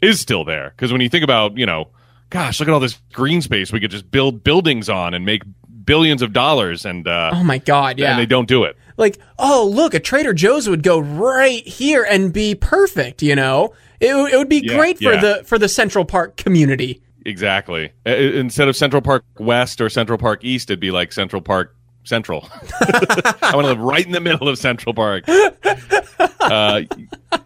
is 0.00 0.20
still 0.20 0.44
there. 0.44 0.72
Because 0.76 0.92
when 0.92 1.00
you 1.00 1.08
think 1.08 1.24
about, 1.24 1.56
you 1.56 1.66
know, 1.66 1.88
gosh, 2.30 2.58
look 2.58 2.68
at 2.68 2.72
all 2.72 2.80
this 2.80 3.00
green 3.12 3.40
space 3.40 3.72
we 3.72 3.80
could 3.80 3.90
just 3.92 4.10
build 4.10 4.42
buildings 4.42 4.88
on 4.88 5.14
and 5.14 5.24
make 5.24 5.42
billions 5.84 6.20
of 6.22 6.32
dollars, 6.32 6.84
and 6.84 7.06
uh, 7.06 7.30
Oh 7.32 7.44
my 7.44 7.58
god, 7.58 7.98
yeah. 7.98 8.10
and 8.10 8.18
they 8.18 8.26
don't 8.26 8.48
do 8.48 8.64
it. 8.64 8.76
like, 8.96 9.18
oh, 9.38 9.70
look, 9.72 9.94
a 9.94 10.00
Trader 10.00 10.32
Joe's 10.34 10.68
would 10.68 10.82
go 10.82 10.98
right 10.98 11.66
here 11.66 12.02
and 12.08 12.32
be 12.32 12.54
perfect, 12.54 13.22
you 13.22 13.36
know? 13.36 13.72
It, 14.00 14.14
it 14.14 14.36
would 14.36 14.48
be 14.48 14.62
Yeah, 14.64 14.76
great 14.76 14.98
for 14.98 15.12
yeah. 15.14 15.20
the 15.20 15.44
for 15.44 15.58
the 15.58 15.68
Central 15.68 16.04
Park 16.04 16.36
community. 16.36 17.00
Exactly. 17.26 17.90
Instead 18.04 18.68
of 18.68 18.76
Central 18.76 19.00
Park 19.00 19.24
West 19.38 19.80
or 19.80 19.88
Central 19.88 20.18
Park 20.18 20.44
East, 20.44 20.70
it'd 20.70 20.80
be 20.80 20.90
like 20.90 21.10
Central 21.12 21.40
Park 21.40 21.74
Central. 22.04 22.46
I 22.80 23.52
want 23.54 23.64
to 23.64 23.68
live 23.68 23.78
right 23.80 24.04
in 24.04 24.12
the 24.12 24.20
middle 24.20 24.46
of 24.48 24.58
Central 24.58 24.94
Park. 24.94 25.24
Uh, 25.26 26.82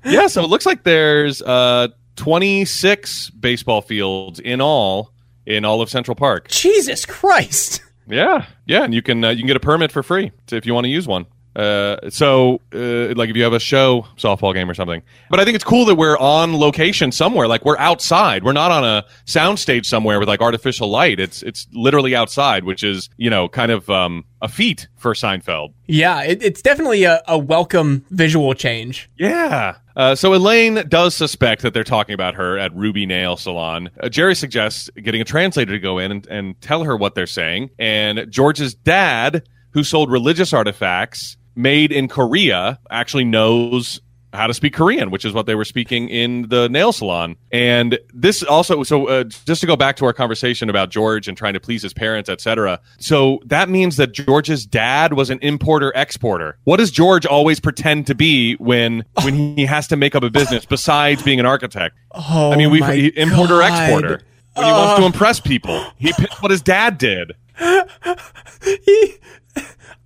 yeah, 0.05 0.27
so 0.27 0.43
it 0.43 0.51
looks 0.51 0.67
like 0.67 0.83
there's 0.83 1.41
uh, 1.43 1.89
26 2.17 3.31
baseball 3.31 3.81
fields 3.81 4.41
in 4.41 4.61
all 4.61 5.13
in 5.47 5.65
all 5.65 5.81
of 5.81 5.89
Central 5.89 6.15
Park. 6.17 6.49
Jesus 6.49 7.07
Christ. 7.07 7.81
Yeah, 8.09 8.47
yeah, 8.67 8.83
and 8.85 8.93
you 8.93 9.03
can 9.03 9.23
uh, 9.23 9.31
you 9.31 9.39
can 9.39 9.47
get 9.47 9.57
a 9.57 9.61
permit 9.61 9.93
for 9.93 10.03
free 10.03 10.33
to, 10.49 10.57
if 10.57 10.67
you 10.67 10.75
want 10.75 10.85
to 10.87 10.91
use 10.91 11.07
one. 11.07 11.27
Uh, 11.59 12.09
so, 12.09 12.61
uh, 12.73 13.13
like 13.17 13.29
if 13.29 13.37
you 13.37 13.43
have 13.43 13.53
a 13.53 13.59
show 13.59 14.07
softball 14.17 14.55
game 14.55 14.71
or 14.71 14.75
something. 14.75 15.03
But 15.29 15.41
I 15.41 15.45
think 15.45 15.57
it's 15.57 15.65
cool 15.65 15.85
that 15.87 15.97
we're 15.97 16.17
on 16.19 16.57
location 16.57 17.11
somewhere. 17.11 17.49
Like 17.49 17.65
we're 17.65 17.79
outside. 17.79 18.45
We're 18.45 18.53
not 18.53 18.71
on 18.71 18.85
a 18.85 19.05
soundstage 19.27 19.85
somewhere 19.85 20.21
with 20.21 20.29
like 20.29 20.41
artificial 20.41 20.89
light. 20.89 21.19
It's 21.19 21.43
it's 21.43 21.67
literally 21.73 22.15
outside, 22.15 22.63
which 22.63 22.85
is 22.85 23.11
you 23.17 23.29
know 23.29 23.49
kind 23.49 23.73
of 23.73 23.91
um, 23.91 24.25
a 24.41 24.47
feat 24.47 24.87
for 24.99 25.15
Seinfeld. 25.15 25.75
Yeah, 25.89 26.23
it, 26.23 26.45
it's 26.45 26.63
definitely 26.63 27.03
a, 27.03 27.21
a 27.27 27.37
welcome 27.37 28.05
visual 28.11 28.55
change. 28.55 29.11
Yeah. 29.19 29.79
Uh, 29.97 30.15
so 30.15 30.33
Elaine 30.33 30.85
does 30.89 31.13
suspect 31.17 31.63
that 31.63 31.75
they're 31.75 31.83
talking 31.83 32.15
about 32.15 32.37
her 32.37 32.57
at 32.57 32.73
Ruby 32.73 33.05
Nail 33.05 33.37
Salon. 33.37 33.91
Uh, 34.01 34.09
Jerry 34.09 34.37
suggests 34.37 34.89
getting 35.03 35.21
a 35.21 35.25
translator 35.25 35.73
to 35.73 35.81
go 35.81 35.99
in 35.99 36.13
and, 36.13 36.27
and 36.29 36.61
tell 36.61 36.85
her 36.85 36.97
what 36.97 37.17
they're 37.17 37.27
saying. 37.27 37.71
And 37.81 38.31
George's 38.31 38.75
dad, 38.75 39.49
who 39.71 39.83
sold 39.83 40.09
religious 40.09 40.53
artifacts 40.53 41.37
made 41.59 41.93
in 41.93 42.09
Korea, 42.09 42.79
actually 42.91 43.25
knows 43.25 44.01
how 44.33 44.47
to 44.47 44.55
speak 44.55 44.75
Korean, 44.75 45.11
which 45.11 45.25
is 45.25 45.33
what 45.33 45.47
they 45.47 45.55
were 45.55 45.65
speaking 45.65 46.09
in 46.09 46.49
the 46.49 46.69
nail 46.69 46.93
salon. 46.93 47.37
And 47.51 47.99
this 48.13 48.43
also, 48.43 48.83
so 48.83 49.09
uh, 49.09 49.25
just 49.25 49.61
to 49.63 49.67
go 49.67 49.75
back 49.75 49.97
to 49.97 50.05
our 50.05 50.13
conversation 50.13 50.69
about 50.69 50.91
George 50.91 51.29
and 51.29 51.37
trying 51.37 51.55
to 51.55 51.61
please 51.61 51.83
his 51.83 51.95
parents, 51.95 52.29
etc. 52.29 52.81
So 52.99 53.41
that 53.47 53.69
means 53.69 53.97
that 53.97 54.13
George's 54.13 54.67
dad 54.67 55.15
was 55.15 55.31
an 55.31 55.39
importer 55.41 55.93
exporter. 55.95 56.59
What 56.65 56.77
does 56.77 56.91
George 56.91 57.25
always 57.27 57.59
pretend 57.59 58.07
to 58.09 58.15
be 58.15 58.55
when 58.57 59.05
when 59.23 59.57
he 59.57 59.65
has 59.65 59.89
to 59.89 59.97
make 59.97 60.15
up 60.15 60.23
a 60.23 60.31
business 60.31 60.67
besides 60.67 61.23
being 61.23 61.41
an 61.41 61.47
architect? 61.47 61.97
Oh, 62.13 62.53
I 62.53 62.57
mean, 62.57 62.71
we 62.71 62.81
my 62.81 62.93
importer 63.17 63.63
exporter. 63.63 64.23
When 64.55 64.67
he 64.67 64.73
wants 64.73 65.01
to 65.01 65.07
impress 65.07 65.41
people, 65.41 65.85
he 65.97 66.13
picked 66.13 66.43
what 66.43 66.51
his 66.51 66.63
dad 66.63 66.99
did. 66.99 67.33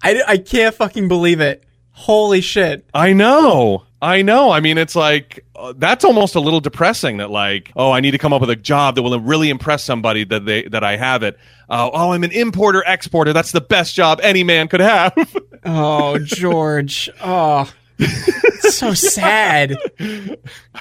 I, 0.02 0.22
I 0.26 0.36
can't 0.38 0.74
fucking 0.74 1.08
believe 1.08 1.40
it. 1.40 1.64
Holy 1.92 2.40
shit. 2.40 2.84
I 2.94 3.12
know. 3.12 3.84
I 4.00 4.22
know. 4.22 4.50
I 4.50 4.60
mean, 4.60 4.78
it's 4.78 4.96
like 4.96 5.44
uh, 5.54 5.74
that's 5.76 6.04
almost 6.04 6.34
a 6.34 6.40
little 6.40 6.60
depressing. 6.60 7.18
That 7.18 7.30
like, 7.30 7.70
oh, 7.76 7.92
I 7.92 8.00
need 8.00 8.10
to 8.12 8.18
come 8.18 8.32
up 8.32 8.40
with 8.40 8.50
a 8.50 8.56
job 8.56 8.96
that 8.96 9.02
will 9.02 9.18
really 9.20 9.48
impress 9.48 9.84
somebody 9.84 10.24
that 10.24 10.44
they 10.44 10.64
that 10.64 10.82
I 10.82 10.96
have 10.96 11.22
it. 11.22 11.38
Uh, 11.68 11.88
oh, 11.92 12.10
I'm 12.10 12.24
an 12.24 12.32
importer 12.32 12.82
exporter. 12.84 13.32
That's 13.32 13.52
the 13.52 13.60
best 13.60 13.94
job 13.94 14.18
any 14.22 14.42
man 14.42 14.68
could 14.68 14.80
have. 14.80 15.14
Oh, 15.64 16.18
George. 16.18 17.08
Oh, 17.22 17.72
it's 18.02 18.76
so 18.76 18.94
sad. 18.94 19.76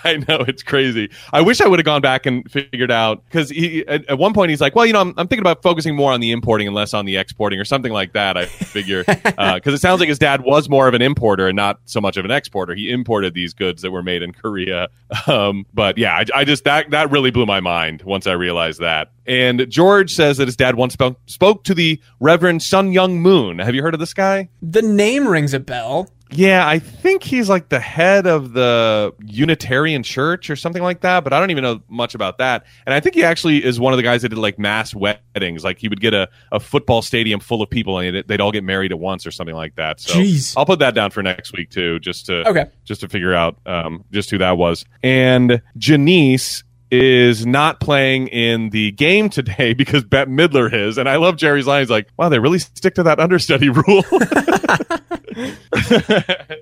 I 0.03 0.17
know 0.17 0.43
it's 0.47 0.63
crazy. 0.63 1.09
I 1.31 1.41
wish 1.41 1.61
I 1.61 1.67
would 1.67 1.79
have 1.79 1.85
gone 1.85 2.01
back 2.01 2.25
and 2.25 2.49
figured 2.49 2.91
out 2.91 3.23
because 3.25 3.49
he 3.49 3.85
at, 3.87 4.05
at 4.09 4.17
one 4.17 4.33
point 4.33 4.49
he's 4.49 4.61
like, 4.61 4.75
well, 4.75 4.85
you 4.85 4.93
know, 4.93 5.01
I'm, 5.01 5.13
I'm 5.17 5.27
thinking 5.27 5.41
about 5.41 5.61
focusing 5.61 5.95
more 5.95 6.11
on 6.11 6.19
the 6.19 6.31
importing 6.31 6.67
and 6.67 6.75
less 6.75 6.93
on 6.93 7.05
the 7.05 7.17
exporting 7.17 7.59
or 7.59 7.65
something 7.65 7.91
like 7.91 8.13
that. 8.13 8.37
I 8.37 8.45
figure 8.45 9.03
because 9.23 9.73
it 9.73 9.81
sounds 9.81 9.99
like 9.99 10.09
his 10.09 10.19
dad 10.19 10.41
was 10.41 10.69
more 10.69 10.87
of 10.87 10.93
an 10.93 11.01
importer 11.01 11.47
and 11.47 11.55
not 11.55 11.79
so 11.85 12.01
much 12.01 12.17
of 12.17 12.25
an 12.25 12.31
exporter. 12.31 12.73
He 12.75 12.91
imported 12.91 13.33
these 13.33 13.53
goods 13.53 13.81
that 13.81 13.91
were 13.91 14.03
made 14.03 14.21
in 14.21 14.31
Korea. 14.31 14.89
Um, 15.27 15.65
but 15.73 15.97
yeah, 15.97 16.15
I, 16.15 16.25
I 16.39 16.43
just 16.45 16.63
that 16.63 16.89
that 16.91 17.11
really 17.11 17.31
blew 17.31 17.45
my 17.45 17.59
mind 17.59 18.01
once 18.03 18.27
I 18.27 18.33
realized 18.33 18.79
that. 18.79 19.11
And 19.25 19.69
George 19.69 20.13
says 20.13 20.37
that 20.37 20.47
his 20.47 20.55
dad 20.55 20.75
once 20.75 20.93
spoke, 20.93 21.19
spoke 21.27 21.63
to 21.65 21.73
the 21.73 22.01
Reverend 22.19 22.63
Sun 22.63 22.91
Myung 22.91 23.19
Moon. 23.19 23.59
Have 23.59 23.75
you 23.75 23.81
heard 23.81 23.93
of 23.93 23.99
this 23.99 24.13
guy? 24.13 24.49
The 24.61 24.81
name 24.81 25.27
rings 25.27 25.53
a 25.53 25.59
bell. 25.59 26.09
Yeah, 26.33 26.67
I 26.67 26.79
think 26.79 27.23
he's 27.23 27.49
like 27.49 27.69
the 27.69 27.79
head 27.79 28.25
of 28.25 28.53
the 28.53 29.13
Unitarian 29.25 30.01
Church 30.03 30.49
or 30.49 30.55
something 30.55 30.81
like 30.81 31.01
that, 31.01 31.23
but 31.23 31.33
I 31.33 31.39
don't 31.39 31.51
even 31.51 31.63
know 31.63 31.81
much 31.89 32.15
about 32.15 32.37
that. 32.37 32.65
And 32.85 32.93
I 32.93 32.99
think 32.99 33.15
he 33.15 33.23
actually 33.23 33.63
is 33.63 33.79
one 33.79 33.91
of 33.93 33.97
the 33.97 34.03
guys 34.03 34.21
that 34.21 34.29
did 34.29 34.37
like 34.37 34.57
mass 34.57 34.95
weddings. 34.95 35.63
Like 35.63 35.77
he 35.79 35.87
would 35.89 35.99
get 35.99 36.13
a, 36.13 36.29
a 36.51 36.59
football 36.59 37.01
stadium 37.01 37.39
full 37.39 37.61
of 37.61 37.69
people 37.69 37.99
and 37.99 38.23
they'd, 38.27 38.41
all 38.41 38.51
get 38.51 38.63
married 38.63 38.91
at 38.91 38.99
once 38.99 39.27
or 39.27 39.31
something 39.31 39.55
like 39.55 39.75
that. 39.75 39.99
So 39.99 40.13
Jeez. 40.19 40.55
I'll 40.57 40.65
put 40.65 40.79
that 40.79 40.95
down 40.95 41.11
for 41.11 41.21
next 41.21 41.53
week 41.53 41.69
too, 41.69 41.99
just 41.99 42.25
to 42.27 42.47
Okay. 42.47 42.65
just 42.85 43.01
to 43.01 43.07
figure 43.09 43.33
out 43.33 43.57
um, 43.65 44.03
just 44.11 44.31
who 44.31 44.37
that 44.39 44.57
was. 44.57 44.83
And 45.03 45.61
Janice 45.77 46.63
is 46.91 47.45
not 47.45 47.79
playing 47.79 48.27
in 48.27 48.69
the 48.69 48.91
game 48.91 49.29
today 49.29 49.73
because 49.77 50.03
Bette 50.03 50.29
Midler 50.29 50.71
is. 50.71 50.97
And 50.97 51.07
I 51.07 51.15
love 51.15 51.37
Jerry's 51.37 51.65
line. 51.65 51.81
He's 51.81 51.89
like, 51.89 52.09
wow, 52.17 52.29
they 52.29 52.39
really 52.39 52.59
stick 52.59 52.95
to 52.95 53.03
that 53.03 53.19
understudy 53.19 53.69
rule. 53.69 54.03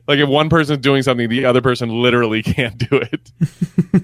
like 0.08 0.20
if 0.20 0.30
one 0.30 0.50
person's 0.50 0.80
doing 0.80 1.02
something, 1.02 1.28
the 1.30 1.46
other 1.46 1.62
person 1.62 2.02
literally 2.02 2.44
can't 2.44 2.78
do 2.78 3.02
it. 3.02 3.32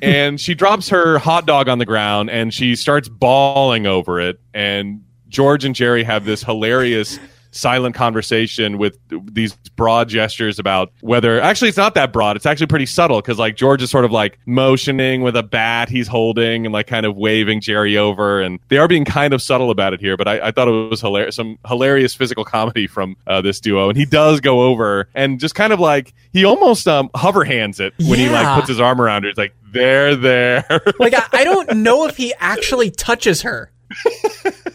and 0.02 0.42
she 0.42 0.56
drops 0.56 0.90
her 0.90 1.20
hot 1.20 1.46
dog 1.46 1.70
on 1.70 1.78
the 1.78 1.86
ground 1.86 2.30
and 2.30 2.54
she 2.54 2.76
starts 2.76 3.08
bawling 3.08 3.86
over 3.86 4.20
it. 4.20 4.40
And 4.54 5.04
George 5.30 5.64
and 5.66 5.76
Jerry 5.76 6.04
have 6.04 6.26
this 6.26 6.44
hilarious 6.44 7.20
silent 7.56 7.96
conversation 7.96 8.78
with 8.78 8.98
these 9.34 9.56
broad 9.76 10.10
gestures 10.10 10.60
about 10.60 10.92
whether 11.02 11.40
actually 11.40 11.70
it's 11.70 11.78
not 11.78 11.96
that 11.96 12.12
broad 12.12 12.36
it's 12.36 12.46
actually 12.46 12.68
pretty 12.68 12.86
subtle 12.86 13.22
because 13.22 13.40
like 13.40 13.56
george 13.56 13.82
is 13.82 13.90
sort 13.90 14.04
of 14.04 14.12
like 14.12 14.38
motioning 14.46 15.22
with 15.22 15.36
a 15.38 15.44
bat 15.44 15.88
he's 15.88 16.08
holding 16.08 16.66
and 16.66 16.74
like 16.74 16.86
kind 16.86 17.06
of 17.06 17.16
waving 17.16 17.62
jerry 17.62 17.98
over 17.98 18.42
and 18.42 18.60
they 18.68 18.78
are 18.78 18.88
being 18.88 19.06
kind 19.06 19.34
of 19.34 19.42
subtle 19.42 19.72
about 19.72 19.94
it 19.94 20.00
here 20.00 20.18
but 20.18 20.28
i, 20.28 20.48
I 20.48 20.52
thought 20.52 20.68
it 20.68 20.90
was 20.90 21.00
hilarious 21.00 21.36
some 21.38 21.58
hilarious 21.66 22.14
physical 22.14 22.44
comedy 22.44 22.88
from 22.88 23.16
uh, 23.26 23.42
this 23.42 23.60
duo 23.60 23.90
and 23.90 23.98
he 23.98 24.06
does 24.06 24.42
go 24.42 24.64
over 24.64 25.08
and 25.16 25.40
just 25.40 25.56
kind 25.56 25.72
of 25.72 25.80
like 25.80 26.14
he 26.34 26.44
almost 26.44 26.88
um, 26.88 27.10
hover 27.16 27.46
hands 27.46 27.80
it 27.80 27.94
when 28.00 28.20
he 28.20 28.30
like 28.30 28.54
puts 28.56 28.68
his 28.68 28.80
arm 28.80 29.00
around 29.00 29.24
her 29.24 29.30
it's 29.30 29.38
like 29.38 29.56
there 29.72 30.16
there 30.16 30.66
Like, 31.00 31.14
I, 31.14 31.26
I 31.40 31.44
don't 31.44 31.78
know 31.78 32.06
if 32.08 32.16
he 32.18 32.34
actually 32.40 32.90
touches 32.90 33.42
her. 33.42 33.72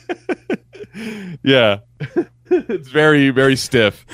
Yeah. 1.43 1.79
it's 2.69 2.89
very, 2.89 3.31
very 3.31 3.57
stiff. 3.57 4.05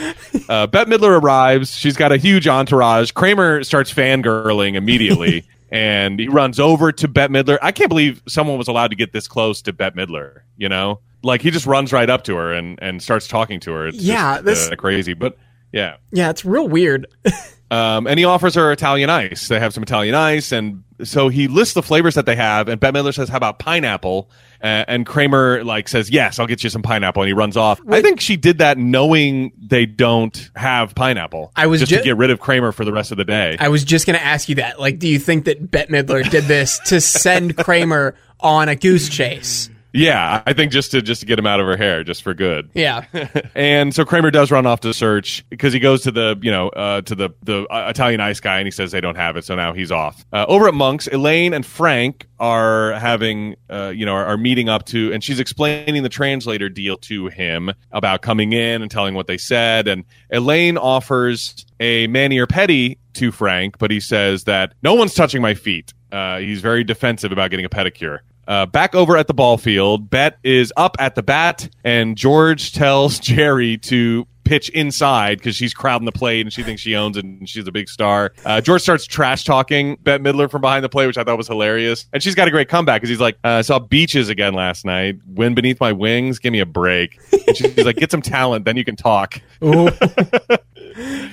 Uh, 0.48 0.66
Bette 0.66 0.90
Midler 0.90 1.20
arrives. 1.20 1.74
She's 1.76 1.96
got 1.96 2.12
a 2.12 2.16
huge 2.16 2.46
entourage. 2.46 3.10
Kramer 3.12 3.64
starts 3.64 3.92
fangirling 3.92 4.74
immediately. 4.74 5.46
and 5.72 6.20
he 6.20 6.28
runs 6.28 6.60
over 6.60 6.92
to 6.92 7.08
Bette 7.08 7.32
Midler. 7.32 7.58
I 7.62 7.72
can't 7.72 7.88
believe 7.88 8.22
someone 8.28 8.58
was 8.58 8.68
allowed 8.68 8.88
to 8.88 8.96
get 8.96 9.12
this 9.12 9.26
close 9.26 9.62
to 9.62 9.72
Bette 9.72 9.96
Midler, 9.96 10.40
you 10.56 10.68
know? 10.68 11.00
Like, 11.22 11.42
he 11.42 11.50
just 11.50 11.66
runs 11.66 11.92
right 11.92 12.08
up 12.08 12.24
to 12.24 12.36
her 12.36 12.52
and, 12.52 12.78
and 12.80 13.02
starts 13.02 13.26
talking 13.26 13.58
to 13.60 13.72
her. 13.72 13.88
It's 13.88 13.98
Yeah, 13.98 14.34
just, 14.34 14.44
this- 14.44 14.70
uh, 14.70 14.76
crazy. 14.76 15.14
But 15.14 15.36
yeah. 15.72 15.96
Yeah, 16.12 16.30
it's 16.30 16.44
real 16.44 16.68
weird. 16.68 17.06
Um, 17.70 18.06
and 18.06 18.18
he 18.18 18.24
offers 18.24 18.54
her 18.54 18.70
Italian 18.70 19.10
ice. 19.10 19.48
They 19.48 19.58
have 19.58 19.74
some 19.74 19.82
Italian 19.82 20.14
ice, 20.14 20.52
and 20.52 20.84
so 21.02 21.28
he 21.28 21.48
lists 21.48 21.74
the 21.74 21.82
flavors 21.82 22.14
that 22.14 22.24
they 22.24 22.36
have. 22.36 22.68
And 22.68 22.78
Bette 22.78 22.96
Midler 22.96 23.12
says, 23.12 23.28
"How 23.28 23.36
about 23.38 23.58
pineapple?" 23.58 24.30
Uh, 24.62 24.84
and 24.86 25.04
Kramer 25.04 25.64
like 25.64 25.88
says, 25.88 26.08
"Yes, 26.08 26.38
I'll 26.38 26.46
get 26.46 26.62
you 26.62 26.70
some 26.70 26.82
pineapple." 26.82 27.22
And 27.22 27.28
he 27.28 27.32
runs 27.32 27.56
off. 27.56 27.80
I 27.88 28.02
think 28.02 28.20
she 28.20 28.36
did 28.36 28.58
that 28.58 28.78
knowing 28.78 29.52
they 29.58 29.84
don't 29.84 30.48
have 30.54 30.94
pineapple. 30.94 31.50
I 31.56 31.66
was 31.66 31.80
just 31.80 31.90
ju- 31.90 31.98
to 31.98 32.04
get 32.04 32.16
rid 32.16 32.30
of 32.30 32.38
Kramer 32.38 32.70
for 32.70 32.84
the 32.84 32.92
rest 32.92 33.10
of 33.10 33.18
the 33.18 33.24
day. 33.24 33.56
I 33.58 33.68
was 33.68 33.82
just 33.82 34.06
going 34.06 34.18
to 34.18 34.24
ask 34.24 34.48
you 34.48 34.54
that. 34.56 34.78
Like, 34.78 35.00
do 35.00 35.08
you 35.08 35.18
think 35.18 35.46
that 35.46 35.70
Bette 35.70 35.92
Midler 35.92 36.28
did 36.30 36.44
this 36.44 36.78
to 36.86 37.00
send 37.00 37.56
Kramer 37.64 38.14
on 38.38 38.68
a 38.68 38.76
goose 38.76 39.08
chase? 39.08 39.70
Yeah, 39.96 40.42
I 40.46 40.52
think 40.52 40.72
just 40.72 40.90
to 40.92 41.02
just 41.02 41.20
to 41.20 41.26
get 41.26 41.38
him 41.38 41.46
out 41.46 41.60
of 41.60 41.66
her 41.66 41.76
hair, 41.76 42.04
just 42.04 42.22
for 42.22 42.34
good. 42.34 42.70
Yeah. 42.74 43.06
and 43.54 43.94
so 43.94 44.04
Kramer 44.04 44.30
does 44.30 44.50
run 44.50 44.66
off 44.66 44.80
to 44.80 44.92
search 44.92 45.44
because 45.48 45.72
he 45.72 45.78
goes 45.78 46.02
to 46.02 46.10
the 46.10 46.38
you 46.42 46.50
know 46.50 46.68
uh, 46.68 47.00
to 47.02 47.14
the 47.14 47.30
the 47.42 47.66
uh, 47.68 47.88
Italian 47.88 48.20
ice 48.20 48.40
guy 48.40 48.58
and 48.58 48.66
he 48.66 48.70
says 48.70 48.92
they 48.92 49.00
don't 49.00 49.16
have 49.16 49.36
it, 49.36 49.44
so 49.44 49.54
now 49.54 49.72
he's 49.72 49.90
off. 49.90 50.24
Uh, 50.32 50.44
over 50.48 50.68
at 50.68 50.74
Monk's, 50.74 51.06
Elaine 51.08 51.54
and 51.54 51.64
Frank 51.64 52.26
are 52.38 52.92
having 52.92 53.56
uh, 53.70 53.88
you 53.88 54.04
know 54.04 54.12
are, 54.12 54.26
are 54.26 54.36
meeting 54.36 54.68
up 54.68 54.84
to, 54.86 55.12
and 55.12 55.24
she's 55.24 55.40
explaining 55.40 56.02
the 56.02 56.08
translator 56.08 56.68
deal 56.68 56.96
to 56.98 57.28
him 57.28 57.72
about 57.92 58.22
coming 58.22 58.52
in 58.52 58.82
and 58.82 58.90
telling 58.90 59.14
what 59.14 59.26
they 59.26 59.38
said, 59.38 59.88
and 59.88 60.04
Elaine 60.30 60.76
offers 60.76 61.64
a 61.80 62.06
mani 62.06 62.38
or 62.38 62.46
pedi 62.46 62.98
to 63.14 63.32
Frank, 63.32 63.78
but 63.78 63.90
he 63.90 64.00
says 64.00 64.44
that 64.44 64.74
no 64.82 64.94
one's 64.94 65.14
touching 65.14 65.40
my 65.42 65.54
feet. 65.54 65.94
Uh, 66.12 66.38
he's 66.38 66.60
very 66.60 66.84
defensive 66.84 67.32
about 67.32 67.50
getting 67.50 67.66
a 67.66 67.68
pedicure. 67.68 68.20
Uh, 68.46 68.66
back 68.66 68.94
over 68.94 69.16
at 69.16 69.26
the 69.26 69.34
ball 69.34 69.58
field, 69.58 70.08
Bette 70.08 70.36
is 70.44 70.72
up 70.76 70.96
at 70.98 71.14
the 71.14 71.22
bat, 71.22 71.68
and 71.84 72.16
George 72.16 72.72
tells 72.72 73.18
Jerry 73.20 73.78
to 73.78 74.26
pitch 74.46 74.68
inside 74.70 75.38
because 75.38 75.56
she's 75.56 75.74
crowding 75.74 76.06
the 76.06 76.12
plate 76.12 76.40
and 76.40 76.52
she 76.52 76.62
thinks 76.62 76.80
she 76.80 76.94
owns 76.94 77.16
it 77.16 77.24
and 77.24 77.48
she's 77.48 77.66
a 77.66 77.72
big 77.72 77.88
star. 77.88 78.32
Uh, 78.44 78.60
George 78.60 78.80
starts 78.80 79.04
trash 79.04 79.44
talking 79.44 79.96
Bette 80.02 80.22
Midler 80.22 80.48
from 80.48 80.60
behind 80.60 80.84
the 80.84 80.88
plate, 80.88 81.06
which 81.06 81.18
I 81.18 81.24
thought 81.24 81.36
was 81.36 81.48
hilarious. 81.48 82.06
And 82.12 82.22
she's 82.22 82.34
got 82.34 82.46
a 82.48 82.50
great 82.50 82.68
comeback 82.68 83.00
because 83.00 83.10
he's 83.10 83.20
like, 83.20 83.34
uh, 83.44 83.48
I 83.48 83.62
saw 83.62 83.80
beaches 83.80 84.28
again 84.28 84.54
last 84.54 84.84
night. 84.84 85.16
Wind 85.26 85.56
beneath 85.56 85.80
my 85.80 85.92
wings. 85.92 86.38
Give 86.38 86.52
me 86.52 86.60
a 86.60 86.66
break. 86.66 87.18
And 87.46 87.56
she's 87.56 87.84
like, 87.84 87.96
get 87.96 88.10
some 88.10 88.22
talent, 88.22 88.64
then 88.64 88.76
you 88.76 88.84
can 88.84 88.96
talk. 88.96 89.40
Ooh. 89.64 89.84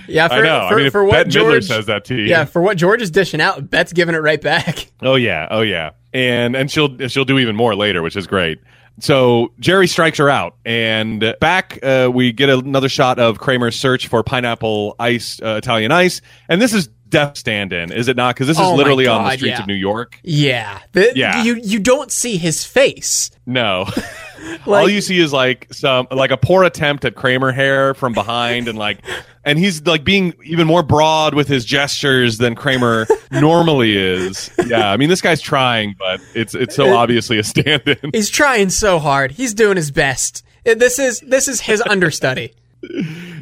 yeah, 0.07 0.27
for, 0.27 0.33
I 0.33 0.41
know. 0.41 0.67
For, 0.69 0.73
I 0.73 0.75
mean, 0.75 0.91
for 0.91 1.03
what 1.03 1.11
Bette 1.11 1.29
George 1.29 1.63
Midler 1.63 1.67
says 1.67 1.85
that 1.85 2.05
to 2.05 2.15
you. 2.15 2.23
Yeah, 2.23 2.45
for 2.45 2.61
what 2.61 2.77
George 2.77 3.01
is 3.01 3.11
dishing 3.11 3.41
out, 3.41 3.69
Bette's 3.69 3.93
giving 3.93 4.15
it 4.15 4.19
right 4.19 4.41
back. 4.41 4.91
Oh 5.01 5.15
yeah, 5.15 5.47
oh 5.51 5.61
yeah, 5.61 5.91
and 6.13 6.55
and 6.55 6.69
she'll 6.69 6.97
she'll 7.07 7.25
do 7.25 7.39
even 7.39 7.55
more 7.55 7.75
later, 7.75 8.01
which 8.01 8.15
is 8.15 8.27
great. 8.27 8.59
So 8.99 9.51
Jerry 9.59 9.87
strikes 9.87 10.19
her 10.19 10.29
out, 10.29 10.55
and 10.65 11.35
back 11.41 11.79
uh, 11.83 12.11
we 12.13 12.31
get 12.31 12.49
another 12.49 12.89
shot 12.89 13.17
of 13.17 13.39
Kramer's 13.39 13.75
search 13.75 14.07
for 14.07 14.21
pineapple 14.23 14.95
ice, 14.99 15.41
uh, 15.41 15.55
Italian 15.57 15.91
ice, 15.91 16.21
and 16.47 16.61
this 16.61 16.73
is 16.73 16.89
death 17.13 17.37
stand-in, 17.37 17.91
is 17.93 18.07
it 18.09 18.17
not? 18.17 18.35
Because 18.35 18.47
this 18.47 18.57
is 18.57 18.63
Oh 18.63 18.75
literally 18.75 19.07
on 19.07 19.23
the 19.23 19.29
streets 19.37 19.55
yeah. 19.57 19.61
of 19.61 19.67
New 19.67 19.73
York. 19.75 20.19
Yeah. 20.23 20.79
The- 20.91 21.13
Yeah. 21.15 21.43
You 21.43 21.55
you 21.63 21.79
don't 21.79 22.11
see 22.11 22.35
his 22.37 22.65
face. 22.65 23.31
No, 23.45 23.85
all 24.65 24.89
you 24.89 25.01
see 25.01 25.19
is 25.19 25.31
like 25.33 25.67
some 25.73 26.07
like 26.11 26.31
a 26.31 26.37
poor 26.37 26.63
attempt 26.63 27.05
at 27.05 27.15
Kramer 27.15 27.51
hair 27.51 27.93
from 27.93 28.13
behind, 28.13 28.67
and 28.69 28.77
like, 28.77 28.99
and 29.43 29.59
he's 29.59 29.85
like 29.85 30.03
being 30.05 30.33
even 30.45 30.65
more 30.67 30.81
broad 30.83 31.33
with 31.33 31.47
his 31.47 31.65
gestures 31.65 32.37
than 32.37 32.55
Kramer 32.55 33.05
normally 33.31 33.95
is. 33.97 34.49
Yeah, 34.65 34.89
I 34.91 34.97
mean 34.97 35.09
this 35.09 35.21
guy's 35.21 35.41
trying, 35.41 35.95
but 35.99 36.21
it's 36.33 36.55
it's 36.55 36.75
so 36.75 36.95
obviously 36.95 37.37
a 37.37 37.43
stand-in. 37.43 38.11
He's 38.13 38.29
trying 38.29 38.69
so 38.69 38.97
hard. 38.99 39.31
He's 39.33 39.53
doing 39.53 39.75
his 39.75 39.91
best. 39.91 40.43
This 40.63 40.99
is 40.99 41.19
this 41.19 41.47
is 41.49 41.61
his 41.61 41.81
understudy. 41.81 42.53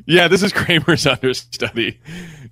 Yeah, 0.08 0.28
this 0.28 0.42
is 0.42 0.52
Kramer's 0.52 1.06
understudy. 1.22 2.00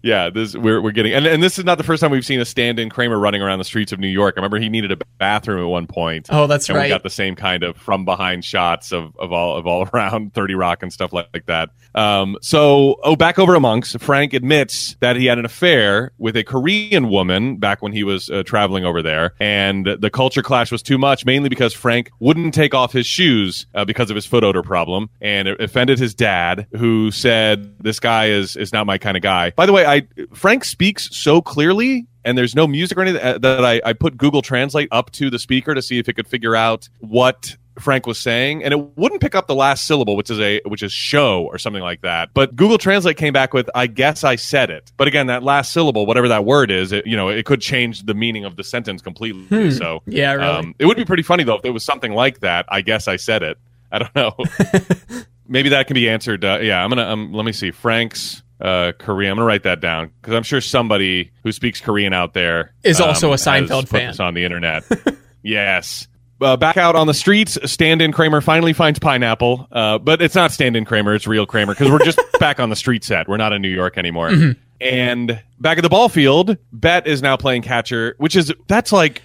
Yeah, 0.01 0.29
this 0.29 0.55
we're 0.55 0.81
we're 0.81 0.91
getting, 0.91 1.13
and 1.13 1.25
and 1.25 1.43
this 1.43 1.59
is 1.59 1.65
not 1.65 1.77
the 1.77 1.83
first 1.83 2.01
time 2.01 2.11
we've 2.11 2.25
seen 2.25 2.39
a 2.39 2.45
stand-in 2.45 2.89
Kramer 2.89 3.19
running 3.19 3.41
around 3.41 3.59
the 3.59 3.65
streets 3.65 3.91
of 3.91 3.99
New 3.99 4.07
York. 4.07 4.35
I 4.37 4.39
remember 4.39 4.57
he 4.57 4.69
needed 4.69 4.91
a 4.93 4.97
bathroom 5.17 5.59
at 5.59 5.69
one 5.69 5.87
point. 5.87 6.27
Oh, 6.29 6.47
that's 6.47 6.69
and 6.69 6.77
right. 6.77 6.85
We 6.85 6.89
got 6.89 7.03
the 7.03 7.09
same 7.09 7.35
kind 7.35 7.63
of 7.63 7.75
from 7.75 8.05
behind 8.05 8.45
shots 8.45 8.93
of, 8.93 9.15
of 9.17 9.33
all 9.33 9.57
of 9.57 9.67
all 9.67 9.89
around 9.93 10.33
Thirty 10.33 10.55
Rock 10.55 10.83
and 10.83 10.93
stuff 10.93 11.11
like, 11.11 11.27
like 11.33 11.47
that. 11.47 11.71
Um, 11.95 12.37
so 12.41 12.95
oh, 13.03 13.15
back 13.15 13.39
over 13.39 13.53
to 13.53 13.59
Monks, 13.59 13.95
Frank 13.99 14.33
admits 14.33 14.95
that 14.99 15.15
he 15.15 15.25
had 15.25 15.39
an 15.39 15.45
affair 15.45 16.11
with 16.17 16.35
a 16.35 16.43
Korean 16.43 17.09
woman 17.09 17.57
back 17.57 17.81
when 17.81 17.91
he 17.91 18.03
was 18.03 18.29
uh, 18.29 18.43
traveling 18.43 18.85
over 18.85 19.01
there, 19.01 19.33
and 19.39 19.85
the 19.85 20.09
culture 20.09 20.43
clash 20.43 20.71
was 20.71 20.81
too 20.81 20.97
much, 20.97 21.25
mainly 21.25 21.49
because 21.49 21.73
Frank 21.73 22.11
wouldn't 22.19 22.53
take 22.53 22.73
off 22.73 22.91
his 22.91 23.05
shoes 23.05 23.65
uh, 23.73 23.85
because 23.85 24.09
of 24.09 24.15
his 24.15 24.25
foot 24.25 24.43
odor 24.43 24.63
problem, 24.63 25.09
and 25.21 25.47
it 25.47 25.59
offended 25.59 25.99
his 25.99 26.13
dad, 26.13 26.67
who 26.77 27.11
said, 27.11 27.77
"This 27.79 27.99
guy 27.99 28.27
is 28.27 28.55
is 28.55 28.71
not 28.73 28.85
my 28.85 28.97
kind 28.97 29.17
of 29.17 29.23
guy." 29.23 29.51
By 29.51 29.65
the 29.65 29.73
way, 29.73 29.85
I 29.85 30.07
Frank 30.33 30.65
speaks 30.65 31.09
so 31.15 31.41
clearly 31.41 32.07
and 32.25 32.37
there's 32.37 32.55
no 32.55 32.67
music 32.67 32.97
or 32.97 33.01
anything 33.01 33.21
uh, 33.21 33.37
that 33.39 33.65
I, 33.65 33.81
I 33.83 33.93
put 33.93 34.17
Google 34.17 34.41
Translate 34.41 34.89
up 34.91 35.09
to 35.11 35.29
the 35.29 35.39
speaker 35.39 35.73
to 35.73 35.81
see 35.81 35.99
if 35.99 36.09
it 36.09 36.13
could 36.13 36.27
figure 36.27 36.55
out 36.55 36.89
what 36.99 37.55
Frank 37.79 38.05
was 38.07 38.19
saying, 38.19 38.63
and 38.63 38.73
it 38.73 38.97
wouldn't 38.97 39.21
pick 39.21 39.35
up 39.35 39.47
the 39.47 39.55
last 39.55 39.85
syllable, 39.87 40.15
which 40.15 40.29
is 40.29 40.39
a 40.39 40.61
which 40.65 40.83
is 40.83 40.91
show 40.93 41.43
or 41.45 41.57
something 41.57 41.81
like 41.81 42.01
that. 42.01 42.29
But 42.33 42.55
Google 42.55 42.77
Translate 42.77 43.17
came 43.17 43.33
back 43.33 43.53
with 43.53 43.69
"I 43.75 43.87
guess 43.87 44.23
I 44.23 44.35
said 44.35 44.69
it," 44.69 44.91
but 44.97 45.07
again, 45.07 45.27
that 45.27 45.43
last 45.43 45.71
syllable, 45.71 46.05
whatever 46.05 46.27
that 46.29 46.45
word 46.45 46.71
is, 46.71 46.91
it, 46.91 47.05
you 47.07 47.15
know, 47.17 47.29
it 47.29 47.45
could 47.45 47.61
change 47.61 48.03
the 48.03 48.13
meaning 48.13 48.45
of 48.45 48.55
the 48.55 48.63
sentence 48.63 49.01
completely. 49.01 49.71
So 49.71 50.01
Yeah, 50.05 50.33
really. 50.33 50.45
um, 50.47 50.75
it 50.79 50.85
would 50.85 50.97
be 50.97 51.05
pretty 51.05 51.23
funny 51.23 51.43
though 51.43 51.55
if 51.55 51.65
it 51.65 51.71
was 51.71 51.83
something 51.83 52.13
like 52.13 52.39
that. 52.41 52.65
I 52.69 52.81
guess 52.81 53.07
I 53.07 53.15
said 53.15 53.43
it. 53.43 53.57
I 53.91 53.99
don't 53.99 54.15
know. 54.15 54.35
Maybe 55.47 55.69
that 55.69 55.87
can 55.87 55.95
be 55.95 56.07
answered. 56.09 56.45
Uh, 56.45 56.59
yeah, 56.61 56.83
I'm 56.83 56.89
gonna. 56.89 57.07
Um, 57.07 57.33
let 57.33 57.43
me 57.43 57.51
see. 57.53 57.71
Frank's 57.71 58.43
uh, 58.61 58.91
Korean. 58.99 59.31
I'm 59.31 59.37
gonna 59.37 59.47
write 59.47 59.63
that 59.63 59.79
down 59.79 60.11
because 60.21 60.35
I'm 60.35 60.43
sure 60.43 60.61
somebody 60.61 61.31
who 61.43 61.51
speaks 61.51 61.81
Korean 61.81 62.13
out 62.13 62.33
there 62.33 62.73
Is 62.83 63.01
um, 63.01 63.07
also 63.09 63.29
a 63.29 63.31
has 63.31 63.43
Seinfeld 63.45 63.87
fan. 63.87 64.13
on 64.19 64.33
the 64.35 64.43
internet. 64.43 64.83
yes. 65.43 66.07
Uh, 66.41 66.55
back 66.55 66.77
out 66.77 66.95
on 66.95 67.05
the 67.07 67.13
streets, 67.13 67.57
stand-in 67.69 68.11
Kramer 68.13 68.39
finally 68.39 68.71
finds 68.71 68.97
pineapple, 68.99 69.67
uh, 69.71 69.97
but 69.97 70.21
it's 70.21 70.35
not 70.35 70.51
stand-in 70.51 70.85
Kramer; 70.85 71.13
it's 71.13 71.27
real 71.27 71.45
Kramer 71.45 71.73
because 71.73 71.91
we're 71.91 72.03
just 72.03 72.19
back 72.39 72.59
on 72.59 72.69
the 72.69 72.75
street 72.75 73.03
set. 73.03 73.27
We're 73.27 73.37
not 73.37 73.51
in 73.51 73.61
New 73.61 73.69
York 73.69 73.97
anymore. 73.97 74.29
Mm-hmm. 74.29 74.59
And 74.81 75.43
back 75.59 75.77
at 75.77 75.81
the 75.81 75.89
ball 75.89 76.07
field, 76.07 76.55
Bette 76.71 77.09
is 77.09 77.21
now 77.21 77.35
playing 77.35 77.63
catcher, 77.63 78.15
which 78.17 78.37
is 78.37 78.53
that's 78.67 78.93
like 78.93 79.21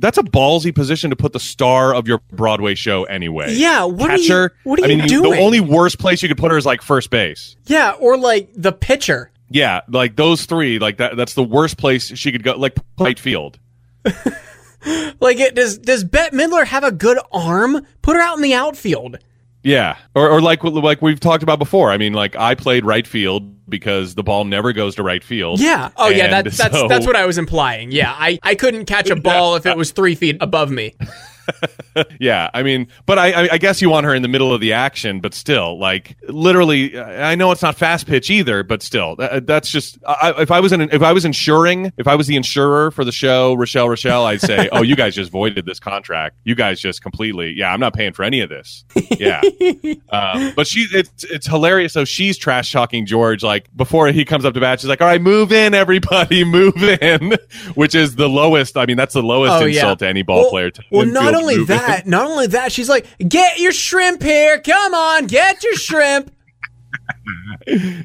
that's 0.00 0.18
a 0.18 0.22
ballsy 0.24 0.74
position 0.74 1.10
to 1.10 1.16
put 1.16 1.32
the 1.32 1.38
star 1.38 1.94
of 1.94 2.08
your 2.08 2.18
Broadway 2.32 2.74
show 2.74 3.04
anyway. 3.04 3.54
Yeah, 3.54 3.84
what 3.84 4.10
are 4.10 4.16
you- 4.16 4.22
catcher. 4.22 4.56
what 4.64 4.80
are 4.80 4.84
I 4.86 4.88
you 4.88 4.96
mean, 4.98 5.06
doing? 5.06 5.30
The 5.30 5.38
only 5.38 5.60
worst 5.60 6.00
place 6.00 6.24
you 6.24 6.28
could 6.28 6.38
put 6.38 6.50
her 6.50 6.58
is 6.58 6.66
like 6.66 6.82
first 6.82 7.10
base. 7.10 7.54
Yeah, 7.66 7.92
or 7.92 8.16
like 8.18 8.50
the 8.56 8.72
pitcher. 8.72 9.30
Yeah, 9.48 9.82
like 9.88 10.16
those 10.16 10.44
three, 10.46 10.80
like 10.80 10.96
that. 10.96 11.16
That's 11.16 11.34
the 11.34 11.44
worst 11.44 11.78
place 11.78 12.06
she 12.18 12.32
could 12.32 12.42
go. 12.42 12.56
Like 12.56 12.76
right 12.98 13.18
field. 13.18 13.60
Like, 15.20 15.38
it, 15.40 15.54
does 15.54 15.78
does 15.78 16.04
Bette 16.04 16.36
Midler 16.36 16.64
have 16.66 16.84
a 16.84 16.92
good 16.92 17.18
arm? 17.32 17.84
Put 18.02 18.16
her 18.16 18.22
out 18.22 18.36
in 18.36 18.42
the 18.42 18.54
outfield. 18.54 19.18
Yeah, 19.62 19.96
or, 20.14 20.28
or 20.30 20.40
like 20.40 20.62
like 20.62 21.02
we've 21.02 21.18
talked 21.18 21.42
about 21.42 21.58
before. 21.58 21.90
I 21.90 21.96
mean, 21.98 22.12
like 22.12 22.36
I 22.36 22.54
played 22.54 22.84
right 22.84 23.06
field 23.06 23.68
because 23.68 24.14
the 24.14 24.22
ball 24.22 24.44
never 24.44 24.72
goes 24.72 24.94
to 24.94 25.02
right 25.02 25.24
field. 25.24 25.58
Yeah. 25.58 25.90
Oh, 25.96 26.08
yeah. 26.08 26.24
And 26.26 26.32
That's 26.46 26.56
that's 26.56 26.74
so- 26.78 26.86
that's 26.88 27.04
what 27.06 27.16
I 27.16 27.26
was 27.26 27.36
implying. 27.38 27.90
Yeah, 27.90 28.14
I 28.16 28.38
I 28.42 28.54
couldn't 28.54 28.84
catch 28.84 29.10
a 29.10 29.16
ball 29.16 29.56
if 29.56 29.66
it 29.66 29.76
was 29.76 29.90
three 29.90 30.14
feet 30.14 30.36
above 30.40 30.70
me. 30.70 30.94
Yeah, 32.20 32.50
I 32.52 32.62
mean, 32.62 32.88
but 33.06 33.18
I, 33.18 33.44
I- 33.44 33.48
I 33.52 33.58
guess 33.58 33.80
you 33.80 33.88
want 33.88 34.04
her 34.04 34.14
in 34.14 34.20
the 34.20 34.28
middle 34.28 34.52
of 34.52 34.60
the 34.60 34.74
action, 34.74 35.20
but 35.20 35.32
still, 35.32 35.78
like 35.78 36.16
literally, 36.28 36.98
I 36.98 37.34
know 37.36 37.52
it's 37.52 37.62
not 37.62 37.76
fast 37.76 38.06
pitch 38.06 38.28
either, 38.30 38.62
but 38.62 38.82
still, 38.82 39.16
that, 39.16 39.46
that's 39.46 39.70
just. 39.70 39.96
I, 40.06 40.34
if 40.42 40.50
I 40.50 40.60
was 40.60 40.72
in, 40.72 40.82
if 40.82 41.00
I 41.02 41.12
was 41.12 41.24
insuring, 41.24 41.92
if 41.96 42.06
I 42.06 42.14
was 42.14 42.26
the 42.26 42.36
insurer 42.36 42.90
for 42.90 43.02
the 43.04 43.12
show, 43.12 43.54
Rochelle, 43.54 43.88
Rochelle, 43.88 44.26
I'd 44.26 44.42
say, 44.42 44.68
oh, 44.72 44.82
you 44.82 44.94
guys 44.94 45.14
just 45.14 45.30
voided 45.30 45.64
this 45.64 45.78
contract. 45.80 46.36
You 46.44 46.54
guys 46.54 46.80
just 46.80 47.00
completely, 47.02 47.52
yeah, 47.56 47.72
I'm 47.72 47.80
not 47.80 47.94
paying 47.94 48.12
for 48.12 48.24
any 48.24 48.40
of 48.40 48.50
this. 48.50 48.84
Yeah, 49.18 49.40
um, 50.10 50.52
but 50.54 50.66
she, 50.66 50.86
it's 50.92 51.24
it's 51.24 51.46
hilarious. 51.46 51.92
So 51.92 52.04
she's 52.04 52.36
trash 52.36 52.72
talking 52.72 53.06
George 53.06 53.42
like 53.42 53.74
before 53.76 54.08
he 54.08 54.24
comes 54.24 54.44
up 54.44 54.54
to 54.54 54.60
bat. 54.60 54.80
She's 54.80 54.88
like, 54.88 55.00
all 55.00 55.06
right, 55.08 55.20
move 55.20 55.52
in, 55.52 55.72
everybody, 55.74 56.44
move 56.50 56.76
in, 56.82 57.36
which 57.74 57.94
is 57.94 58.16
the 58.16 58.28
lowest. 58.28 58.76
I 58.76 58.86
mean, 58.86 58.96
that's 58.96 59.14
the 59.14 59.22
lowest 59.22 59.52
Oh, 59.62 59.66
insult 59.66 59.74
yeah. 60.02 60.06
to 60.06 60.06
any 60.08 60.22
ball 60.22 60.42
well, 60.42 60.50
player. 60.50 60.70
To 60.70 60.82
Well, 60.90 61.06
not 61.06 61.34
only 61.36 61.58
move 61.58 61.70
in. 61.70 61.76
that, 61.78 62.06
not 62.06 62.26
only 62.26 62.46
that, 62.48 62.72
she's 62.72 62.88
like, 62.88 63.06
"Get 63.18 63.58
your 63.58 63.72
shrimp 63.72 64.22
here! 64.22 64.60
Come 64.60 64.94
on, 64.94 65.26
get 65.26 65.62
your 65.62 65.74
shrimp!" 65.74 66.32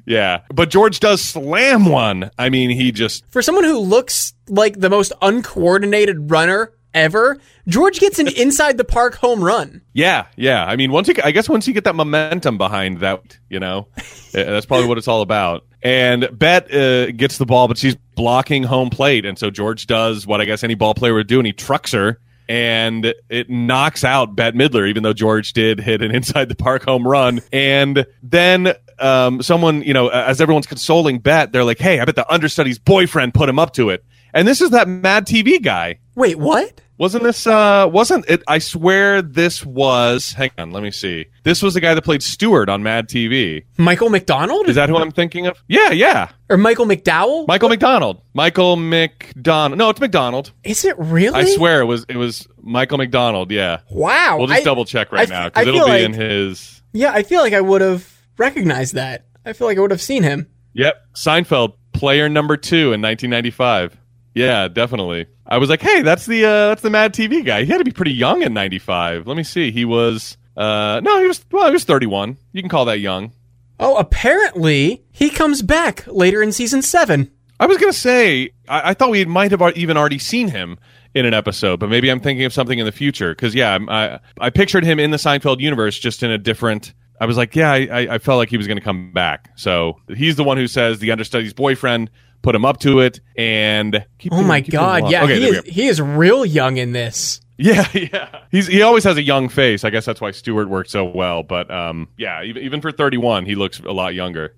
Yeah, 0.06 0.42
but 0.54 0.70
George 0.70 1.00
does 1.00 1.22
slam 1.22 1.86
one. 1.86 2.32
I 2.38 2.50
mean, 2.50 2.70
he 2.72 2.92
just 2.92 3.24
For 3.30 3.42
someone 3.42 3.64
who 3.64 3.78
looks 3.78 4.34
like 4.48 4.80
the 4.80 4.90
most 4.90 5.14
uncoordinated 5.22 6.32
runner 6.32 6.74
ever, 6.94 7.40
George 7.68 8.00
gets 8.00 8.18
an 8.20 8.28
inside 8.38 8.78
the 8.78 8.84
park 8.84 9.16
home 9.16 9.44
run. 9.44 9.82
yeah, 9.94 10.26
yeah. 10.36 10.66
I 10.66 10.76
mean, 10.76 10.92
once 10.92 11.08
you, 11.08 11.14
I 11.24 11.32
guess 11.32 11.48
once 11.48 11.68
you 11.68 11.74
get 11.74 11.84
that 11.84 11.96
momentum 11.96 12.58
behind 12.58 13.00
that, 13.02 13.38
you 13.50 13.60
know, 13.60 13.88
that's 14.34 14.66
probably 14.66 14.88
what 14.88 14.98
it's 14.98 15.08
all 15.08 15.22
about. 15.22 15.66
And 15.84 16.28
Bette 16.38 16.72
uh, 17.10 17.12
gets 17.12 17.38
the 17.38 17.46
ball, 17.46 17.68
but 17.68 17.78
she's 17.78 17.96
blocking 18.16 18.64
home 18.64 18.90
plate, 18.90 19.26
and 19.26 19.38
so 19.38 19.50
George 19.52 19.88
does 19.88 20.26
what 20.28 20.42
I 20.42 20.46
guess 20.46 20.64
any 20.64 20.76
ball 20.76 20.94
player 20.94 21.14
would 21.14 21.28
do, 21.28 21.40
and 21.40 21.46
he 21.46 21.54
trucks 21.54 21.92
her. 21.92 22.20
And 22.52 23.14
it 23.30 23.50
knocks 23.50 24.04
out 24.04 24.36
Bette 24.36 24.58
Midler, 24.58 24.90
even 24.90 25.04
though 25.04 25.14
George 25.14 25.54
did 25.54 25.80
hit 25.80 26.02
an 26.02 26.14
inside 26.14 26.50
the 26.50 26.56
park 26.56 26.84
home 26.84 27.08
run. 27.08 27.40
And 27.54 28.06
then 28.22 28.74
um, 29.00 29.42
someone, 29.42 29.84
you 29.84 29.94
know, 29.94 30.10
as 30.10 30.42
everyone's 30.42 30.68
consoling 30.68 31.20
Bette, 31.20 31.52
they're 31.52 31.64
like, 31.64 31.80
"Hey, 31.80 32.02
I 32.02 32.06
bet 32.06 32.18
the 32.18 32.30
understudy's 32.30 32.78
boyfriend 32.78 33.34
put 33.34 33.48
him 33.48 33.58
up 33.58 33.72
to 33.76 33.90
it." 33.90 34.04
And 34.34 34.46
this 34.46 34.60
is 34.60 34.72
that 34.72 34.90
Mad 34.90 35.26
TV 35.26 35.64
guy. 35.64 36.00
Wait, 36.16 36.38
what? 36.38 36.82
Wasn't 37.02 37.24
this 37.24 37.48
uh 37.48 37.90
wasn't 37.92 38.30
it 38.30 38.44
I 38.48 38.60
swear 38.60 39.24
this 39.24 39.66
was 39.66 40.34
hang 40.34 40.52
on, 40.60 40.70
let 40.70 40.84
me 40.84 40.92
see. 40.92 41.26
This 41.42 41.64
was 41.64 41.74
the 41.74 41.80
guy 41.82 41.96
that 41.96 42.04
played 42.04 42.22
Stuart 42.22 42.70
on 42.70 42.84
Mad 42.84 43.10
TV. 43.10 43.64
Michael 43.80 44.12
McDonald 44.12 44.70
Is 44.70 44.76
that 44.76 44.88
who 44.88 44.98
I'm 44.98 45.10
thinking 45.12 45.48
of? 45.48 45.58
Yeah, 45.68 45.90
yeah. 45.90 46.30
or 46.48 46.58
Michael 46.58 46.86
McDowell? 46.86 47.48
Michael 47.48 47.70
McDonald. 47.70 48.22
Michael 48.36 48.76
McDonald. 48.76 49.80
No, 49.80 49.90
it's 49.90 50.00
McDonald. 50.00 50.52
Is 50.64 50.86
it 50.86 50.96
really? 51.00 51.40
I 51.42 51.46
swear 51.46 51.82
it 51.82 51.86
was 51.86 52.06
it 52.08 52.18
was 52.18 52.48
Michael 52.62 53.00
McDonald, 53.00 53.50
yeah. 53.50 53.80
Wow. 53.90 54.38
We'll 54.38 54.46
just 54.46 54.62
I- 54.62 54.64
double 54.64 54.86
check 54.86 55.12
right 55.12 55.28
I- 55.28 55.34
now 55.34 55.50
cuz 55.50 55.66
it'll 55.66 55.86
be 55.88 55.92
like- 55.92 56.04
in 56.04 56.14
his 56.14 56.84
Yeah, 56.94 57.14
I 57.14 57.24
feel 57.24 57.42
like 57.42 57.54
I 57.54 57.62
would 57.62 57.82
have 57.82 58.08
recognized 58.38 58.94
that. 58.94 59.26
I 59.44 59.54
feel 59.54 59.66
like 59.66 59.80
I 59.80 59.82
would 59.82 59.90
have 59.90 60.04
seen 60.04 60.22
him. 60.22 60.46
Yep, 60.76 61.02
Seinfeld, 61.16 61.74
player 61.94 62.30
number 62.30 62.58
2 62.58 62.94
in 62.94 63.02
1995. 63.02 63.98
Yeah, 64.36 64.68
definitely. 64.68 65.26
I 65.52 65.58
was 65.58 65.70
like, 65.70 65.82
"Hey, 65.82 66.02
that's 66.02 66.26
the 66.26 66.46
uh 66.46 66.68
that's 66.70 66.82
the 66.82 66.90
Mad 66.90 67.14
TV 67.14 67.46
guy. 67.46 67.64
He 67.66 67.72
had 67.72 67.78
to 67.80 67.84
be 67.84 67.92
pretty 67.92 68.14
young 68.14 68.42
in 68.42 68.54
95." 68.54 69.28
Let 69.28 69.38
me 69.38 69.44
see. 69.44 69.72
He 69.72 69.86
was 69.86 70.38
uh 70.58 71.02
no, 71.04 71.20
he 71.22 71.28
was 71.28 71.46
well, 71.52 71.66
he 71.68 71.72
was 71.74 71.84
31. 71.84 72.38
You 72.54 72.62
can 72.62 72.70
call 72.70 72.86
that 72.86 73.00
young. 73.00 73.34
Oh, 73.80 73.98
apparently 73.98 75.04
he 75.12 75.30
comes 75.30 75.62
back 75.62 76.06
later 76.08 76.42
in 76.42 76.52
season 76.52 76.82
seven. 76.82 77.32
I 77.60 77.66
was 77.68 77.78
gonna 77.78 77.94
say 77.94 78.52
I, 78.68 78.92
I 78.92 78.94
thought 78.94 79.12
we 79.12 79.26
might 79.26 79.52
have 79.52 79.62
even 79.78 79.98
already 79.98 80.20
seen 80.20 80.48
him 80.48 80.80
in 81.14 81.26
an 81.26 81.34
episode, 81.34 81.80
but 81.80 81.90
maybe 81.90 82.10
I'm 82.10 82.20
thinking 82.22 82.46
of 82.46 82.54
something 82.54 82.80
in 82.80 82.86
the 82.86 82.92
future. 82.92 83.34
Because 83.36 83.54
yeah, 83.54 83.78
I 83.88 84.20
I 84.40 84.50
pictured 84.50 84.84
him 84.86 85.00
in 85.00 85.12
the 85.12 85.18
Seinfeld 85.18 85.60
universe, 85.60 86.00
just 86.00 86.24
in 86.24 86.32
a 86.32 86.38
different 86.38 86.94
I 87.20 87.26
was 87.26 87.38
like, 87.38 87.56
yeah, 87.56 87.72
I, 87.72 87.78
I- 87.92 88.14
I 88.16 88.18
felt 88.18 88.38
like 88.38 88.50
he 88.50 88.58
was 88.58 88.66
going 88.66 88.80
to 88.80 88.84
come 88.84 89.12
back. 89.14 89.52
So 89.56 90.00
he's 90.16 90.38
the 90.38 90.44
one 90.44 90.58
who 90.58 90.66
says 90.68 90.98
the 90.98 91.12
understudy's 91.12 91.54
boyfriend 91.54 92.10
put 92.42 92.56
him 92.56 92.66
up 92.66 92.80
to 92.82 93.00
it, 93.00 93.20
and 93.38 94.06
keep 94.20 94.32
Oh 94.34 94.38
doing- 94.38 94.48
my 94.48 94.62
keep 94.62 94.72
god, 94.74 95.10
yeah, 95.10 95.24
Okay, 95.24 95.40
he 95.40 95.46
is 95.48 95.66
he 95.66 95.88
is 95.88 96.02
real 96.02 96.46
young 96.46 96.78
in 96.78 96.92
this. 96.92 97.42
Yeah, 97.58 97.88
yeah. 97.94 98.40
He's 98.52 98.68
he 98.68 98.82
always 98.82 99.04
has 99.04 99.18
a 99.18 99.22
young 99.24 99.48
face. 99.50 99.84
I 99.84 99.90
guess 99.92 100.06
that's 100.06 100.20
why 100.22 100.32
Stuart 100.32 100.68
worked 100.70 100.90
so 100.90 101.06
well. 101.06 101.44
But 101.44 101.70
um, 101.70 102.08
yeah, 102.18 102.42
even, 102.44 102.64
even 102.64 102.82
for 102.82 102.92
31, 102.92 103.46
he 103.46 103.54
looks 103.56 103.80
a 103.80 103.92
lot 103.92 104.16
younger. 104.16 104.56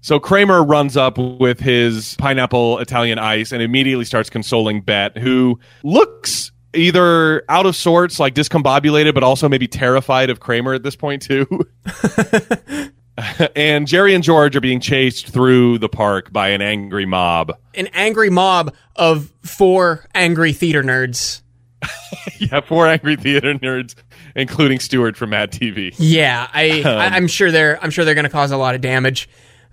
So 0.00 0.20
Kramer 0.20 0.62
runs 0.62 0.96
up 0.96 1.18
with 1.18 1.58
his 1.60 2.14
pineapple 2.18 2.78
Italian 2.78 3.18
ice 3.18 3.50
and 3.52 3.60
immediately 3.60 4.04
starts 4.04 4.30
consoling 4.30 4.80
Bette, 4.80 5.20
who 5.20 5.58
looks 5.82 6.52
either 6.74 7.42
out 7.48 7.66
of 7.66 7.74
sorts, 7.74 8.20
like 8.20 8.34
discombobulated, 8.34 9.14
but 9.14 9.24
also 9.24 9.48
maybe 9.48 9.66
terrified 9.66 10.30
of 10.30 10.38
Kramer 10.40 10.74
at 10.74 10.82
this 10.84 10.94
point 10.94 11.22
too. 11.22 11.46
and 13.56 13.86
Jerry 13.86 14.14
and 14.14 14.22
George 14.22 14.56
are 14.56 14.60
being 14.60 14.80
chased 14.80 15.28
through 15.28 15.78
the 15.78 15.88
park 15.88 16.32
by 16.32 16.48
an 16.48 16.60
angry 16.62 17.06
mob. 17.06 17.52
An 17.74 17.88
angry 17.94 18.30
mob 18.30 18.74
of 18.94 19.32
four 19.42 20.04
angry 20.14 20.52
theater 20.52 20.82
nerds. 20.82 21.42
yeah, 22.38 22.60
four 22.60 22.86
angry 22.86 23.16
theater 23.16 23.54
nerds, 23.54 23.94
including 24.34 24.78
Stuart 24.80 25.16
from 25.16 25.30
Mad 25.30 25.50
TV. 25.52 25.94
Yeah, 25.98 26.48
I, 26.52 26.82
Um, 26.82 26.98
I 26.98 27.06
I'm 27.16 27.26
sure 27.26 27.50
they're 27.50 27.82
I'm 27.82 27.90
sure 27.90 28.04
they're 28.04 28.14
going 28.14 28.24
to 28.24 28.30
cause 28.30 28.50
a 28.50 28.56
lot 28.56 28.74
of 28.74 28.80
damage. 28.80 29.28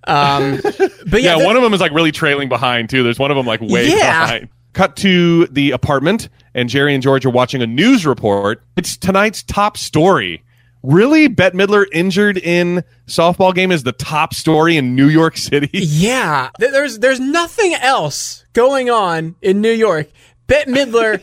Um, 0.06 0.60
but 0.64 1.22
yeah, 1.22 1.34
Yeah, 1.36 1.40
the- 1.40 1.46
one 1.46 1.56
of 1.56 1.64
them 1.64 1.74
is 1.74 1.82
like 1.82 1.92
really 1.94 2.12
trailing 2.12 2.50
behind 2.50 2.90
too. 2.90 3.04
There's 3.04 3.20
one 3.20 3.32
of 3.32 3.38
them 3.38 3.46
like 3.46 3.62
way 3.62 3.90
Yeah. 3.90 4.26
behind. 4.26 4.50
Cut 4.74 4.96
to 4.98 5.46
the 5.48 5.70
apartment, 5.72 6.30
and 6.56 6.68
Jerry 6.68 6.96
and 6.96 7.04
George 7.04 7.26
are 7.28 7.30
watching 7.30 7.62
a 7.62 7.68
news 7.68 8.08
report. 8.08 8.64
It's 8.76 8.98
tonight's 8.98 9.44
top 9.44 9.78
story. 9.78 10.44
Really, 10.84 11.30
Bette 11.30 11.58
Midler 11.58 11.86
injured 11.94 12.38
in 12.38 12.84
softball 13.08 13.56
game 13.56 13.72
is 13.72 13.84
the 13.84 13.94
top 13.94 14.34
story 14.34 14.76
in 14.76 14.96
New 14.96 15.08
York 15.08 15.38
City. 15.38 15.70
Yeah, 16.04 16.50
there's 16.60 17.00
there's 17.00 17.20
nothing 17.20 17.74
else 17.76 18.46
going 18.54 18.90
on 18.90 19.36
in 19.42 19.62
New 19.62 19.72
York. 19.72 20.10
Bette 20.48 20.70
Midler 20.70 21.22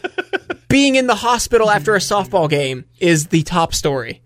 being 0.68 0.94
in 0.94 1.06
the 1.06 1.14
hospital 1.14 1.70
after 1.70 1.94
a 1.94 1.98
softball 1.98 2.48
game 2.48 2.86
is 2.98 3.26
the 3.26 3.42
top 3.42 3.74
story. 3.74 4.22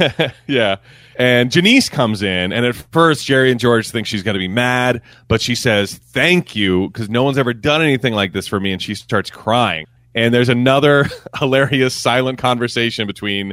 yeah. 0.46 0.76
And 1.16 1.50
Janice 1.50 1.88
comes 1.88 2.22
in, 2.22 2.52
and 2.52 2.64
at 2.64 2.74
first, 2.74 3.26
Jerry 3.26 3.50
and 3.50 3.60
George 3.60 3.90
think 3.90 4.06
she's 4.06 4.22
going 4.22 4.34
to 4.34 4.38
be 4.40 4.48
mad, 4.48 5.02
but 5.26 5.42
she 5.42 5.54
says, 5.54 5.94
Thank 5.94 6.56
you, 6.56 6.88
because 6.88 7.10
no 7.10 7.24
one's 7.24 7.38
ever 7.38 7.52
done 7.52 7.82
anything 7.82 8.14
like 8.14 8.32
this 8.32 8.46
for 8.46 8.58
me. 8.60 8.72
And 8.72 8.80
she 8.80 8.94
starts 8.94 9.28
crying. 9.30 9.86
And 10.14 10.32
there's 10.32 10.48
another 10.48 11.06
hilarious 11.38 11.94
silent 11.94 12.38
conversation 12.38 13.06
between. 13.06 13.52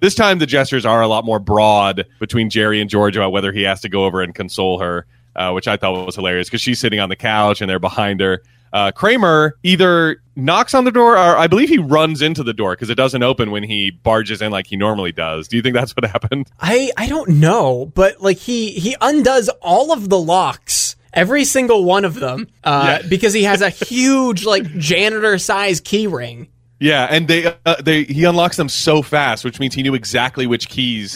This 0.00 0.14
time, 0.14 0.38
the 0.38 0.46
gestures 0.46 0.84
are 0.86 1.00
a 1.02 1.08
lot 1.08 1.24
more 1.24 1.38
broad 1.38 2.06
between 2.18 2.50
Jerry 2.50 2.80
and 2.80 2.88
George 2.90 3.16
about 3.16 3.32
whether 3.32 3.52
he 3.52 3.62
has 3.62 3.80
to 3.82 3.88
go 3.88 4.04
over 4.04 4.20
and 4.22 4.34
console 4.34 4.78
her, 4.80 5.06
uh, 5.36 5.52
which 5.52 5.66
I 5.68 5.76
thought 5.76 6.06
was 6.06 6.16
hilarious 6.16 6.48
because 6.48 6.60
she's 6.60 6.78
sitting 6.78 7.00
on 7.00 7.08
the 7.08 7.16
couch 7.16 7.60
and 7.60 7.68
they're 7.70 7.78
behind 7.78 8.20
her. 8.20 8.42
Uh, 8.72 8.92
Kramer 8.92 9.56
either 9.64 10.22
knocks 10.36 10.74
on 10.74 10.84
the 10.84 10.92
door 10.92 11.14
or 11.14 11.36
I 11.36 11.48
believe 11.48 11.68
he 11.68 11.78
runs 11.78 12.22
into 12.22 12.44
the 12.44 12.52
door 12.52 12.72
because 12.74 12.88
it 12.88 12.94
doesn't 12.94 13.22
open 13.22 13.50
when 13.50 13.64
he 13.64 13.90
barges 13.90 14.40
in 14.40 14.52
like 14.52 14.68
he 14.68 14.76
normally 14.76 15.10
does. 15.10 15.48
Do 15.48 15.56
you 15.56 15.62
think 15.62 15.74
that's 15.74 15.90
what 15.96 16.04
happened? 16.10 16.48
I 16.60 16.92
I 16.96 17.08
don't 17.08 17.28
know, 17.30 17.90
but 17.96 18.20
like 18.22 18.36
he 18.38 18.70
he 18.70 18.96
undoes 19.00 19.48
all 19.60 19.92
of 19.92 20.08
the 20.08 20.18
locks, 20.18 20.94
every 21.12 21.44
single 21.44 21.82
one 21.84 22.04
of 22.04 22.14
them, 22.14 22.46
uh, 22.62 23.00
Yeah. 23.02 23.08
because 23.08 23.32
he 23.32 23.42
has 23.42 23.60
a 23.60 23.70
huge 23.70 24.44
like 24.44 24.62
janitor 24.78 25.36
size 25.38 25.80
key 25.80 26.06
ring. 26.06 26.46
Yeah, 26.80 27.06
and 27.10 27.28
they 27.28 27.54
uh, 27.66 27.76
they 27.82 28.04
he 28.04 28.24
unlocks 28.24 28.56
them 28.56 28.70
so 28.70 29.02
fast, 29.02 29.44
which 29.44 29.60
means 29.60 29.74
he 29.74 29.82
knew 29.82 29.94
exactly 29.94 30.46
which 30.46 30.68
keys 30.68 31.14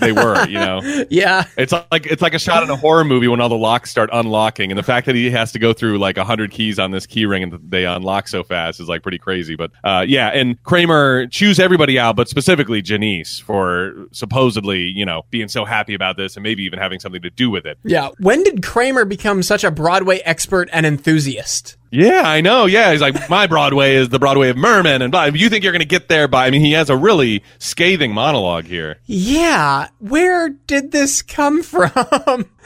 they 0.00 0.12
were. 0.12 0.46
You 0.46 0.58
know, 0.58 0.80
Yeah, 1.10 1.44
it's 1.56 1.72
like 1.72 2.06
it's 2.06 2.20
like 2.20 2.34
a 2.34 2.38
shot 2.38 2.62
in 2.62 2.68
a 2.68 2.76
horror 2.76 3.04
movie 3.04 3.26
when 3.26 3.40
all 3.40 3.48
the 3.48 3.56
locks 3.56 3.90
start 3.90 4.10
unlocking, 4.12 4.70
and 4.70 4.78
the 4.78 4.82
fact 4.82 5.06
that 5.06 5.14
he 5.14 5.30
has 5.30 5.50
to 5.52 5.58
go 5.58 5.72
through 5.72 5.98
like 5.98 6.18
hundred 6.18 6.50
keys 6.50 6.78
on 6.78 6.90
this 6.90 7.06
key 7.06 7.24
ring 7.24 7.42
and 7.42 7.58
they 7.70 7.86
unlock 7.86 8.28
so 8.28 8.44
fast 8.44 8.80
is 8.80 8.88
like 8.88 9.02
pretty 9.02 9.18
crazy. 9.18 9.56
But 9.56 9.70
uh, 9.82 10.04
yeah, 10.06 10.28
and 10.28 10.62
Kramer 10.62 11.26
chews 11.26 11.58
everybody 11.58 11.98
out, 11.98 12.14
but 12.14 12.28
specifically 12.28 12.82
Janice 12.82 13.38
for 13.38 13.94
supposedly 14.12 14.82
you 14.82 15.06
know 15.06 15.22
being 15.30 15.48
so 15.48 15.64
happy 15.64 15.94
about 15.94 16.18
this 16.18 16.36
and 16.36 16.42
maybe 16.42 16.64
even 16.64 16.78
having 16.78 17.00
something 17.00 17.22
to 17.22 17.30
do 17.30 17.50
with 17.50 17.64
it. 17.64 17.78
yeah. 17.84 18.10
When 18.18 18.42
did 18.42 18.62
Kramer 18.62 19.04
become 19.04 19.42
such 19.42 19.64
a 19.64 19.70
Broadway 19.70 20.18
expert 20.18 20.68
and 20.72 20.84
enthusiast? 20.84 21.76
Yeah, 21.92 22.22
I 22.24 22.40
know. 22.40 22.64
Yeah, 22.64 22.90
he's 22.90 23.02
like, 23.02 23.28
my 23.28 23.46
Broadway 23.46 23.96
is 23.96 24.08
the 24.08 24.18
Broadway 24.18 24.48
of 24.48 24.56
Merman, 24.56 25.02
and 25.02 25.12
blah. 25.12 25.24
you 25.26 25.50
think 25.50 25.62
you're 25.62 25.74
going 25.74 25.80
to 25.80 25.86
get 25.86 26.08
there 26.08 26.26
by? 26.26 26.46
I 26.46 26.50
mean, 26.50 26.62
he 26.62 26.72
has 26.72 26.88
a 26.88 26.96
really 26.96 27.44
scathing 27.58 28.14
monologue 28.14 28.64
here. 28.64 28.96
Yeah, 29.04 29.88
where 29.98 30.48
did 30.48 30.90
this 30.90 31.20
come 31.22 31.62
from? 31.62 32.48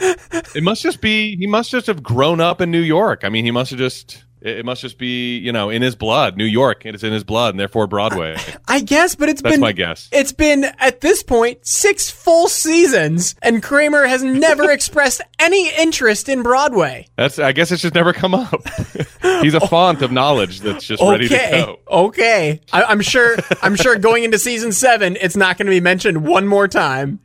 It 0.55 0.63
must 0.63 0.83
just 0.83 1.01
be 1.01 1.37
he 1.37 1.47
must 1.47 1.71
just 1.71 1.87
have 1.87 2.03
grown 2.03 2.39
up 2.39 2.61
in 2.61 2.71
New 2.71 2.83
York. 2.83 3.23
I 3.25 3.31
mean, 3.31 3.47
he 3.47 3.51
must 3.51 3.71
have 3.71 3.79
just 3.79 4.26
it 4.47 4.59
it 4.59 4.65
must 4.65 4.81
just 4.81 4.99
be 4.99 5.39
you 5.39 5.53
know 5.53 5.71
in 5.71 5.83
his 5.83 5.95
blood, 5.97 6.37
New 6.37 6.45
York. 6.45 6.87
It's 6.87 7.03
in 7.03 7.13
his 7.13 7.25
blood, 7.25 7.51
and 7.51 7.61
therefore 7.61 7.87
Broadway. 7.87 8.37
I 8.69 8.81
guess, 8.81 9.15
but 9.15 9.29
it's 9.29 9.43
That's 9.43 9.55
been 9.55 9.61
my 9.61 9.73
guess. 9.73 10.09
It's 10.13 10.33
been 10.33 10.65
at 10.79 11.01
this 11.01 11.23
point 11.23 11.67
six 11.67 12.11
full 12.11 12.49
seasons, 12.49 13.35
and 13.43 13.63
Kramer 13.63 14.07
has 14.07 14.23
never 14.23 14.71
expressed 14.77 15.21
any 15.39 15.71
interest 15.77 16.29
in 16.29 16.43
Broadway. 16.43 17.07
That's 17.17 17.39
I 17.39 17.53
guess 17.53 17.73
it's 17.73 17.83
just 17.83 17.95
never 17.95 18.13
come 18.13 18.35
up. 18.35 18.67
he's 19.23 19.55
a 19.55 19.61
font 19.61 20.03
of 20.03 20.13
knowledge 20.13 20.61
that's 20.61 20.85
just 20.85 21.03
ready 21.03 21.29
to 21.29 21.37
go. 21.37 21.79
okay. 21.89 22.61
I, 22.73 22.85
I'm 22.85 23.01
sure. 23.01 23.37
I'm 23.63 23.77
sure 23.77 23.97
going 24.07 24.25
into 24.25 24.39
season 24.39 24.73
seven, 24.73 25.17
it's 25.21 25.37
not 25.37 25.59
going 25.59 25.67
to 25.67 25.71
be 25.71 25.81
mentioned 25.81 26.27
one 26.27 26.47
more 26.47 26.69
time. 26.69 27.21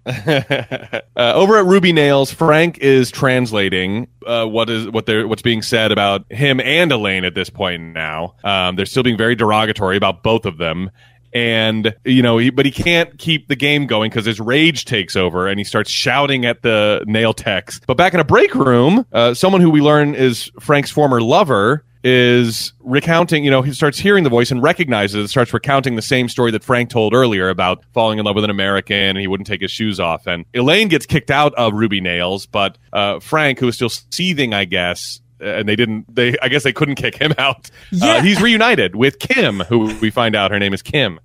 Uh, 1.15 1.33
over 1.33 1.57
at 1.57 1.65
Ruby 1.65 1.91
Nails, 1.91 2.31
Frank 2.31 2.79
is 2.79 3.11
translating 3.11 4.07
uh, 4.25 4.45
what 4.45 4.69
is 4.69 4.89
what 4.89 5.05
they're 5.05 5.27
what's 5.27 5.41
being 5.41 5.61
said 5.61 5.91
about 5.91 6.25
him 6.31 6.59
and 6.59 6.91
Elaine 6.91 7.25
at 7.25 7.35
this 7.35 7.49
point. 7.49 7.81
Now, 7.81 8.35
um, 8.43 8.75
they're 8.75 8.85
still 8.85 9.03
being 9.03 9.17
very 9.17 9.35
derogatory 9.35 9.97
about 9.97 10.23
both 10.23 10.45
of 10.45 10.57
them, 10.57 10.91
and 11.33 11.95
you 12.03 12.21
know, 12.21 12.37
he, 12.37 12.49
but 12.49 12.65
he 12.65 12.71
can't 12.71 13.17
keep 13.17 13.47
the 13.47 13.55
game 13.55 13.87
going 13.87 14.09
because 14.09 14.25
his 14.25 14.39
rage 14.39 14.85
takes 14.85 15.15
over 15.15 15.47
and 15.47 15.59
he 15.59 15.63
starts 15.63 15.89
shouting 15.89 16.45
at 16.45 16.61
the 16.61 17.03
nail 17.07 17.33
techs. 17.33 17.79
But 17.87 17.97
back 17.97 18.13
in 18.13 18.19
a 18.19 18.25
break 18.25 18.53
room, 18.55 19.05
uh, 19.11 19.33
someone 19.33 19.61
who 19.61 19.69
we 19.69 19.81
learn 19.81 20.15
is 20.15 20.51
Frank's 20.59 20.91
former 20.91 21.21
lover 21.21 21.85
is 22.03 22.73
recounting, 22.79 23.43
you 23.43 23.51
know, 23.51 23.61
he 23.61 23.73
starts 23.73 23.99
hearing 23.99 24.23
the 24.23 24.29
voice 24.29 24.51
and 24.51 24.61
recognizes 24.61 25.25
it, 25.25 25.27
starts 25.27 25.53
recounting 25.53 25.95
the 25.95 26.01
same 26.01 26.27
story 26.29 26.51
that 26.51 26.63
Frank 26.63 26.89
told 26.89 27.13
earlier 27.13 27.49
about 27.49 27.83
falling 27.93 28.19
in 28.19 28.25
love 28.25 28.35
with 28.35 28.43
an 28.43 28.49
American 28.49 28.95
and 28.97 29.17
he 29.17 29.27
wouldn't 29.27 29.47
take 29.47 29.61
his 29.61 29.71
shoes 29.71 29.99
off. 29.99 30.25
And 30.25 30.45
Elaine 30.53 30.87
gets 30.87 31.05
kicked 31.05 31.31
out 31.31 31.53
of 31.55 31.73
Ruby 31.73 32.01
Nails, 32.01 32.45
but 32.45 32.77
uh, 32.91 33.19
Frank, 33.19 33.59
who 33.59 33.67
is 33.67 33.75
still 33.75 33.89
seething, 33.89 34.53
I 34.53 34.65
guess, 34.65 35.21
and 35.39 35.67
they 35.67 35.75
didn't, 35.75 36.13
they, 36.13 36.35
I 36.41 36.47
guess 36.49 36.63
they 36.63 36.73
couldn't 36.73 36.95
kick 37.03 37.15
him 37.15 37.33
out. 37.37 37.69
Yeah. 37.91 38.13
Uh, 38.15 38.21
he's 38.21 38.41
reunited 38.41 38.95
with 38.95 39.19
Kim, 39.19 39.59
who 39.61 39.93
we 39.99 40.09
find 40.09 40.35
out 40.35 40.51
her 40.51 40.59
name 40.59 40.73
is 40.73 40.81
Kim. 40.81 41.19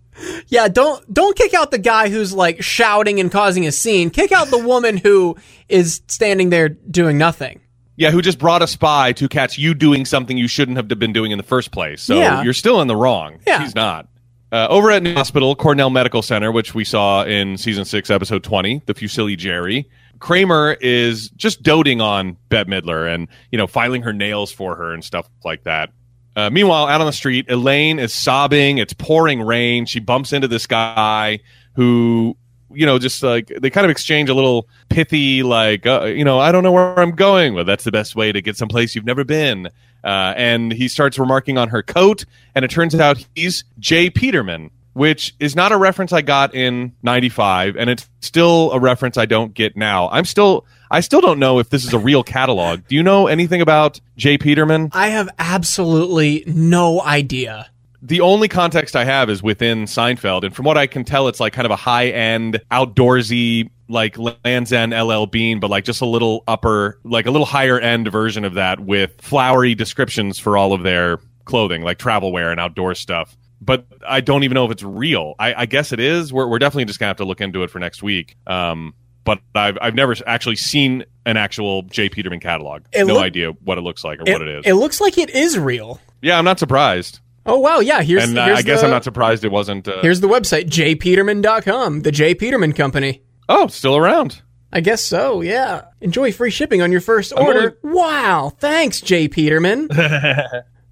Yeah, 0.48 0.68
don't 0.68 1.12
don't 1.12 1.36
kick 1.36 1.52
out 1.52 1.70
the 1.70 1.78
guy 1.78 2.08
who's 2.08 2.32
like 2.32 2.62
shouting 2.62 3.20
and 3.20 3.30
causing 3.30 3.66
a 3.66 3.72
scene. 3.72 4.08
Kick 4.08 4.32
out 4.32 4.48
the 4.48 4.56
woman 4.56 4.96
who 4.96 5.36
is 5.68 6.00
standing 6.06 6.48
there 6.48 6.70
doing 6.70 7.18
nothing. 7.18 7.60
Yeah, 7.96 8.10
who 8.10 8.20
just 8.22 8.38
brought 8.38 8.62
a 8.62 8.66
spy 8.66 9.12
to 9.12 9.28
catch 9.28 9.58
you 9.58 9.74
doing 9.74 10.04
something 10.04 10.36
you 10.36 10.48
shouldn't 10.48 10.76
have 10.76 10.86
been 10.88 11.12
doing 11.12 11.30
in 11.32 11.38
the 11.38 11.44
first 11.44 11.70
place. 11.72 12.02
So 12.02 12.16
Yeah. 12.16 12.42
you're 12.42 12.52
still 12.52 12.80
in 12.82 12.88
the 12.88 12.96
wrong. 12.96 13.38
Yeah. 13.46 13.62
He's 13.62 13.74
not. 13.74 14.08
Uh, 14.52 14.66
over 14.70 14.90
at 14.90 15.02
New 15.02 15.14
Hospital, 15.14 15.56
Cornell 15.56 15.90
Medical 15.90 16.22
Center, 16.22 16.52
which 16.52 16.74
we 16.74 16.84
saw 16.84 17.24
in 17.24 17.56
season 17.56 17.84
six, 17.84 18.10
episode 18.10 18.44
20, 18.44 18.82
the 18.86 18.94
Fusilli 18.94 19.36
Jerry, 19.36 19.88
Kramer 20.18 20.76
is 20.80 21.30
just 21.30 21.62
doting 21.62 22.00
on 22.00 22.36
Bette 22.48 22.70
Midler 22.70 23.12
and, 23.12 23.28
you 23.50 23.58
know, 23.58 23.66
filing 23.66 24.02
her 24.02 24.12
nails 24.12 24.52
for 24.52 24.76
her 24.76 24.94
and 24.94 25.02
stuff 25.04 25.28
like 25.44 25.64
that. 25.64 25.90
Uh, 26.36 26.48
meanwhile, 26.50 26.86
out 26.86 27.00
on 27.00 27.06
the 27.06 27.12
street, 27.12 27.46
Elaine 27.50 27.98
is 27.98 28.12
sobbing. 28.12 28.78
It's 28.78 28.92
pouring 28.92 29.42
rain. 29.42 29.84
She 29.86 30.00
bumps 30.00 30.32
into 30.32 30.48
this 30.48 30.66
guy 30.66 31.40
who, 31.74 32.36
you 32.72 32.86
know, 32.86 32.98
just 32.98 33.22
like 33.22 33.48
they 33.60 33.70
kind 33.70 33.84
of 33.84 33.90
exchange 33.90 34.28
a 34.28 34.34
little 34.34 34.68
pithy, 34.88 35.42
like, 35.42 35.86
uh, 35.86 36.04
you 36.04 36.24
know, 36.24 36.38
I 36.38 36.52
don't 36.52 36.62
know 36.62 36.72
where 36.72 36.98
I'm 36.98 37.12
going. 37.12 37.54
Well, 37.54 37.64
that's 37.64 37.84
the 37.84 37.92
best 37.92 38.16
way 38.16 38.32
to 38.32 38.42
get 38.42 38.56
someplace 38.56 38.94
you've 38.94 39.04
never 39.04 39.24
been. 39.24 39.68
Uh, 40.04 40.34
and 40.36 40.72
he 40.72 40.88
starts 40.88 41.18
remarking 41.18 41.58
on 41.58 41.68
her 41.68 41.82
coat, 41.82 42.24
and 42.54 42.64
it 42.64 42.70
turns 42.70 42.94
out 42.94 43.24
he's 43.34 43.64
J. 43.78 44.08
Peterman, 44.10 44.70
which 44.92 45.34
is 45.40 45.56
not 45.56 45.72
a 45.72 45.76
reference 45.76 46.12
I 46.12 46.22
got 46.22 46.54
in 46.54 46.92
'95, 47.02 47.76
and 47.76 47.90
it's 47.90 48.08
still 48.20 48.70
a 48.72 48.78
reference 48.78 49.16
I 49.16 49.26
don't 49.26 49.52
get 49.52 49.76
now. 49.76 50.08
I'm 50.10 50.24
still, 50.24 50.64
I 50.90 51.00
still 51.00 51.20
don't 51.20 51.38
know 51.38 51.58
if 51.58 51.70
this 51.70 51.84
is 51.84 51.92
a 51.92 51.98
real 51.98 52.22
catalog. 52.22 52.86
Do 52.86 52.94
you 52.94 53.02
know 53.02 53.26
anything 53.26 53.60
about 53.60 54.00
J. 54.16 54.38
Peterman? 54.38 54.90
I 54.92 55.08
have 55.08 55.28
absolutely 55.38 56.44
no 56.46 57.02
idea. 57.02 57.68
The 58.06 58.20
only 58.20 58.48
context 58.48 58.94
I 58.96 59.04
have 59.04 59.28
is 59.30 59.42
within 59.42 59.84
Seinfeld, 59.84 60.44
and 60.44 60.54
from 60.54 60.64
what 60.64 60.78
I 60.78 60.86
can 60.86 61.04
tell, 61.04 61.28
it's 61.28 61.40
like 61.40 61.52
kind 61.52 61.66
of 61.66 61.72
a 61.72 61.76
high 61.76 62.08
end, 62.08 62.60
outdoorsy, 62.70 63.70
like 63.88 64.16
Land's 64.44 64.72
End 64.72 64.92
LL 64.92 65.26
Bean, 65.26 65.60
but 65.60 65.70
like 65.70 65.84
just 65.84 66.00
a 66.00 66.06
little 66.06 66.42
upper, 66.48 66.98
like 67.04 67.26
a 67.26 67.30
little 67.30 67.46
higher 67.46 67.78
end 67.78 68.10
version 68.10 68.44
of 68.44 68.54
that 68.54 68.80
with 68.80 69.20
flowery 69.20 69.74
descriptions 69.74 70.38
for 70.38 70.56
all 70.56 70.72
of 70.72 70.82
their 70.82 71.18
clothing, 71.44 71.82
like 71.82 71.98
travel 71.98 72.32
wear 72.32 72.50
and 72.50 72.58
outdoor 72.60 72.94
stuff. 72.94 73.36
But 73.60 73.86
I 74.06 74.20
don't 74.20 74.44
even 74.44 74.54
know 74.54 74.64
if 74.66 74.70
it's 74.70 74.82
real. 74.82 75.34
I, 75.38 75.54
I 75.62 75.66
guess 75.66 75.92
it 75.92 76.00
is. 76.00 76.32
We're, 76.32 76.46
we're 76.46 76.58
definitely 76.58 76.84
just 76.86 76.98
gonna 76.98 77.08
have 77.08 77.16
to 77.18 77.24
look 77.24 77.40
into 77.40 77.62
it 77.62 77.70
for 77.70 77.78
next 77.78 78.02
week. 78.02 78.36
Um, 78.46 78.94
but 79.24 79.40
I've 79.54 79.78
I've 79.80 79.94
never 79.94 80.14
actually 80.26 80.56
seen 80.56 81.04
an 81.24 81.36
actual 81.36 81.82
J. 81.82 82.08
Peterman 82.08 82.40
catalog. 82.40 82.82
It 82.92 83.04
no 83.06 83.14
look- 83.14 83.24
idea 83.24 83.50
what 83.64 83.78
it 83.78 83.80
looks 83.80 84.04
like 84.04 84.20
or 84.20 84.24
It, 84.26 84.32
what 84.32 84.42
it 84.42 84.58
is. 84.58 84.66
it 84.66 84.74
looks 84.74 85.00
like 85.00 85.16
it 85.18 85.30
is 85.30 85.58
real. 85.58 86.00
yeah, 86.22 86.38
I'm 86.38 86.44
not 86.44 86.58
surprised, 86.58 87.20
Oh 87.46 87.58
wow, 87.60 87.78
yeah. 87.80 88.02
Here's 88.02 88.24
and 88.24 88.36
uh, 88.38 88.46
here's 88.46 88.58
I 88.58 88.62
guess 88.62 88.80
the, 88.80 88.86
I'm 88.86 88.90
not 88.92 89.04
surprised 89.04 89.44
it 89.44 89.52
wasn't. 89.52 89.86
Uh, 89.88 90.00
Here's 90.02 90.20
the 90.20 90.26
website 90.28 90.68
jpeterman.com, 90.68 92.02
the 92.02 92.12
J 92.12 92.34
Peterman 92.34 92.72
Company. 92.72 93.22
oh, 93.48 93.66
still 93.68 93.96
around. 93.96 94.42
I 94.72 94.80
guess 94.80 95.02
so. 95.02 95.40
Yeah. 95.42 95.82
Enjoy 96.00 96.32
free 96.32 96.50
shipping 96.50 96.82
on 96.82 96.90
your 96.92 97.00
first 97.00 97.32
order. 97.36 97.78
Wow. 97.82 98.52
Thanks, 98.58 99.00
J 99.00 99.28
Peterman. 99.28 99.88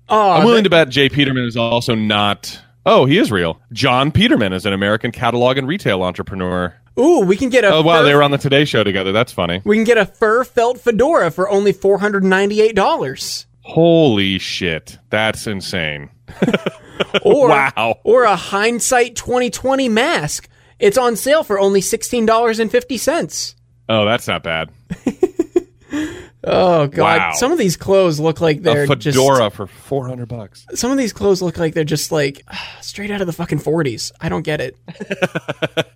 oh, 0.09 0.31
I'm 0.31 0.45
willing 0.47 0.65
to 0.65 0.71
bet 0.71 0.89
J. 0.89 1.09
Peterman 1.09 1.45
is 1.45 1.57
also 1.57 1.95
not. 1.95 2.61
Oh, 2.87 3.05
he 3.05 3.19
is 3.19 3.33
real. 3.33 3.61
John 3.73 4.13
Peterman 4.13 4.53
is 4.53 4.65
an 4.65 4.73
American 4.73 5.11
catalog 5.11 5.59
and 5.59 5.67
retail 5.67 6.03
entrepreneur. 6.03 6.75
ooh, 6.99 7.21
we 7.21 7.37
can 7.37 7.49
get 7.49 7.65
a 7.65 7.69
Oh 7.75 7.83
wow, 7.83 7.99
fur, 8.01 8.05
they 8.05 8.15
were 8.15 8.23
on 8.23 8.31
the 8.31 8.39
Today 8.39 8.65
Show 8.65 8.85
together. 8.85 9.11
That's 9.13 9.33
funny. 9.33 9.61
we 9.65 9.77
can 9.77 9.85
get 9.85 9.99
a 9.99 10.07
fur 10.07 10.45
felt 10.45 10.81
fedora 10.81 11.31
for 11.31 11.51
only 11.51 11.73
four 11.73 11.99
hundred 11.99 12.23
ninety 12.25 12.61
eight 12.63 12.77
dollars. 12.77 13.47
Holy 13.63 14.39
shit, 14.39 14.99
that's 15.11 15.47
insane. 15.47 16.11
Or 17.23 17.49
Wow. 17.49 17.99
or 18.05 18.23
a 18.25 18.37
hindsight 18.37 19.17
twenty 19.17 19.51
twenty 19.51 19.89
mask. 19.89 20.49
It's 20.79 20.97
on 20.99 21.17
sale 21.17 21.43
for 21.43 21.59
only 21.59 21.81
sixteen 21.81 22.25
dollars 22.27 22.59
and 22.61 22.71
fifty 22.71 22.99
cents. 22.99 23.55
Oh, 23.89 24.05
that's 24.05 24.27
not 24.29 24.43
bad. 24.43 24.71
Oh 26.47 26.89
god, 26.89 27.19
Wow. 27.19 27.31
some 27.37 27.53
of 27.53 27.59
these 27.59 27.75
clothes 27.75 28.21
look 28.21 28.39
like 28.39 28.61
they're 28.61 28.85
a 28.85 28.87
fedora 28.87 29.49
for 29.51 29.67
400 29.67 30.27
bucks. 30.29 30.67
some 30.75 30.91
of 30.91 30.99
these 30.99 31.11
clothes 31.15 31.41
look 31.41 31.57
like 31.57 31.73
they're 31.73 31.85
just 31.85 32.13
like 32.13 32.43
straight 32.83 33.11
out 33.11 33.23
of 33.23 33.27
the 33.27 33.33
fucking 33.33 33.61
forties. 33.61 34.13
I 34.21 34.29
don't 34.29 34.43
get 34.43 34.61
it. 34.61 34.77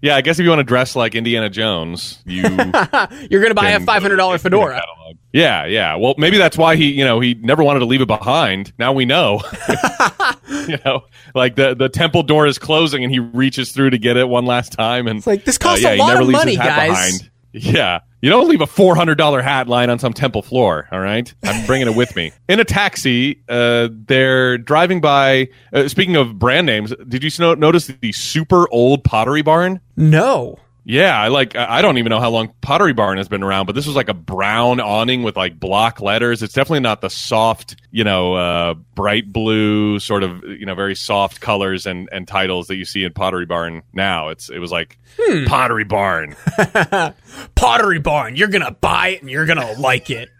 Yeah, 0.00 0.14
I 0.16 0.20
guess 0.22 0.38
if 0.38 0.44
you 0.44 0.48
want 0.48 0.60
to 0.60 0.64
dress 0.64 0.94
like 0.96 1.14
Indiana 1.16 1.50
Jones, 1.50 2.22
you 2.24 2.42
You're 2.42 3.42
gonna 3.42 3.52
buy 3.54 3.70
a 3.72 3.80
five 3.80 4.00
hundred 4.00 4.16
dollar 4.16 4.34
go 4.34 4.36
to 4.38 4.42
the 4.44 4.48
fedora. 4.48 4.74
catalog. 4.80 5.16
Yeah, 5.32 5.66
yeah. 5.66 5.96
Well, 5.96 6.14
maybe 6.16 6.38
that's 6.38 6.56
why 6.56 6.76
he, 6.76 6.92
you 6.92 7.04
know, 7.04 7.20
he 7.20 7.34
never 7.34 7.62
wanted 7.62 7.80
to 7.80 7.84
leave 7.84 8.00
it 8.00 8.08
behind. 8.08 8.72
Now 8.78 8.92
we 8.92 9.04
know. 9.04 9.42
you 10.48 10.78
know, 10.84 11.04
like 11.34 11.56
the 11.56 11.74
the 11.74 11.88
temple 11.88 12.22
door 12.22 12.46
is 12.46 12.58
closing 12.58 13.04
and 13.04 13.12
he 13.12 13.18
reaches 13.18 13.72
through 13.72 13.90
to 13.90 13.98
get 13.98 14.16
it 14.16 14.28
one 14.28 14.46
last 14.46 14.72
time 14.72 15.06
and 15.06 15.18
it's 15.18 15.26
like, 15.26 15.44
this 15.44 15.58
costs 15.58 15.84
a 15.84 15.88
yeah, 15.88 15.94
he 15.94 16.00
lot 16.00 16.22
of 16.22 16.30
money, 16.30 16.56
guys. 16.56 16.88
Behind. 16.88 17.30
Yeah. 17.52 18.00
You 18.20 18.30
don't 18.30 18.48
leave 18.48 18.60
a 18.60 18.66
four 18.66 18.96
hundred 18.96 19.16
dollar 19.16 19.40
hat 19.42 19.68
lying 19.68 19.90
on 19.90 19.98
some 20.00 20.12
temple 20.12 20.42
floor. 20.42 20.88
All 20.90 20.98
right, 20.98 21.32
I'm 21.44 21.64
bringing 21.66 21.86
it 21.86 21.94
with 21.94 22.16
me 22.16 22.32
in 22.48 22.58
a 22.58 22.64
taxi. 22.64 23.42
Uh, 23.48 23.88
they're 23.92 24.58
driving 24.58 25.00
by. 25.00 25.48
Uh, 25.72 25.86
speaking 25.86 26.16
of 26.16 26.36
brand 26.36 26.66
names, 26.66 26.92
did 27.06 27.22
you 27.22 27.54
notice 27.54 27.86
the 27.86 28.10
super 28.12 28.68
old 28.72 29.04
Pottery 29.04 29.42
Barn? 29.42 29.80
No. 29.96 30.58
Yeah, 30.90 31.20
I 31.20 31.28
like. 31.28 31.54
I 31.54 31.82
don't 31.82 31.98
even 31.98 32.08
know 32.08 32.18
how 32.18 32.30
long 32.30 32.54
Pottery 32.62 32.94
Barn 32.94 33.18
has 33.18 33.28
been 33.28 33.42
around, 33.42 33.66
but 33.66 33.74
this 33.74 33.86
was 33.86 33.94
like 33.94 34.08
a 34.08 34.14
brown 34.14 34.80
awning 34.80 35.22
with 35.22 35.36
like 35.36 35.60
block 35.60 36.00
letters. 36.00 36.42
It's 36.42 36.54
definitely 36.54 36.80
not 36.80 37.02
the 37.02 37.10
soft, 37.10 37.76
you 37.90 38.04
know, 38.04 38.32
uh, 38.32 38.72
bright 38.94 39.30
blue 39.30 39.98
sort 39.98 40.22
of, 40.22 40.42
you 40.44 40.64
know, 40.64 40.74
very 40.74 40.94
soft 40.94 41.42
colors 41.42 41.84
and 41.84 42.08
and 42.10 42.26
titles 42.26 42.68
that 42.68 42.76
you 42.76 42.86
see 42.86 43.04
in 43.04 43.12
Pottery 43.12 43.44
Barn 43.44 43.82
now. 43.92 44.28
It's 44.28 44.48
it 44.48 44.60
was 44.60 44.72
like 44.72 44.98
Pottery 45.44 45.84
Barn. 45.84 46.34
Pottery 47.54 47.98
Barn. 47.98 48.34
You're 48.34 48.48
gonna 48.48 48.70
buy 48.70 49.08
it 49.08 49.20
and 49.20 49.30
you're 49.30 49.44
gonna 49.44 49.70
like 49.74 50.08
it. 50.08 50.30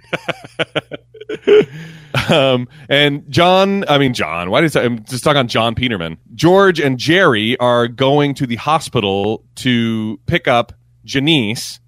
Um, 2.30 2.68
and 2.88 3.30
John, 3.30 3.84
I 3.88 3.98
mean 3.98 4.14
John. 4.14 4.50
Why 4.50 4.60
did 4.60 4.76
I, 4.76 4.84
I'm 4.84 5.04
just 5.04 5.24
talking 5.24 5.38
on 5.38 5.48
John 5.48 5.74
Peterman? 5.74 6.18
George 6.34 6.80
and 6.80 6.98
Jerry 6.98 7.56
are 7.58 7.88
going 7.88 8.34
to 8.34 8.46
the 8.46 8.56
hospital 8.56 9.44
to 9.56 10.18
pick 10.26 10.48
up 10.48 10.72
Janice, 11.04 11.80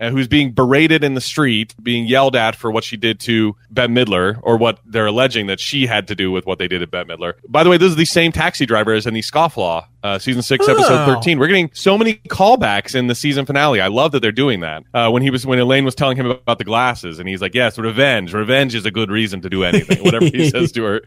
uh, 0.00 0.10
who's 0.10 0.28
being 0.28 0.52
berated 0.52 1.04
in 1.04 1.14
the 1.14 1.20
street, 1.20 1.74
being 1.82 2.06
yelled 2.06 2.34
at 2.34 2.56
for 2.56 2.70
what 2.70 2.84
she 2.84 2.96
did 2.96 3.20
to 3.20 3.54
Bette 3.70 3.92
Midler, 3.92 4.38
or 4.42 4.56
what 4.56 4.80
they're 4.86 5.06
alleging 5.06 5.46
that 5.48 5.60
she 5.60 5.86
had 5.86 6.08
to 6.08 6.14
do 6.14 6.30
with 6.30 6.46
what 6.46 6.58
they 6.58 6.68
did 6.68 6.78
to 6.78 6.86
Bette 6.86 7.08
Midler. 7.08 7.34
By 7.48 7.62
the 7.62 7.70
way, 7.70 7.76
this 7.76 7.90
is 7.90 7.96
the 7.96 8.04
same 8.04 8.32
taxi 8.32 8.66
driver 8.66 8.92
as 8.92 9.06
in 9.06 9.14
the 9.14 9.20
Scofflaw, 9.20 9.84
uh, 10.02 10.18
season 10.18 10.42
six, 10.42 10.68
episode 10.68 11.02
Oh. 11.02 11.06
thirteen. 11.14 11.38
We're 11.38 11.48
getting 11.48 11.70
so 11.74 11.96
many 11.98 12.14
callbacks 12.28 12.94
in 12.94 13.06
the 13.06 13.14
season 13.14 13.46
finale. 13.46 13.80
I 13.80 13.88
love 13.88 14.12
that 14.12 14.20
they're 14.20 14.32
doing 14.32 14.60
that. 14.60 14.82
Uh, 14.94 15.10
when 15.10 15.22
he 15.22 15.30
was 15.30 15.46
when 15.46 15.58
Elaine 15.58 15.84
was 15.84 15.94
telling 15.94 16.16
him 16.16 16.26
about 16.30 16.58
the 16.58 16.64
glasses, 16.64 17.18
and 17.18 17.28
he's 17.28 17.40
like, 17.42 17.54
"Yes, 17.54 17.78
revenge. 17.78 18.32
Revenge 18.32 18.74
is 18.74 18.86
a 18.86 18.90
good 18.90 19.10
reason 19.10 19.40
to 19.42 19.50
do 19.50 19.64
anything." 19.64 20.02
Whatever 20.04 20.26
he 20.26 20.48
says 20.50 20.72
to 20.72 20.82
her, 20.84 21.00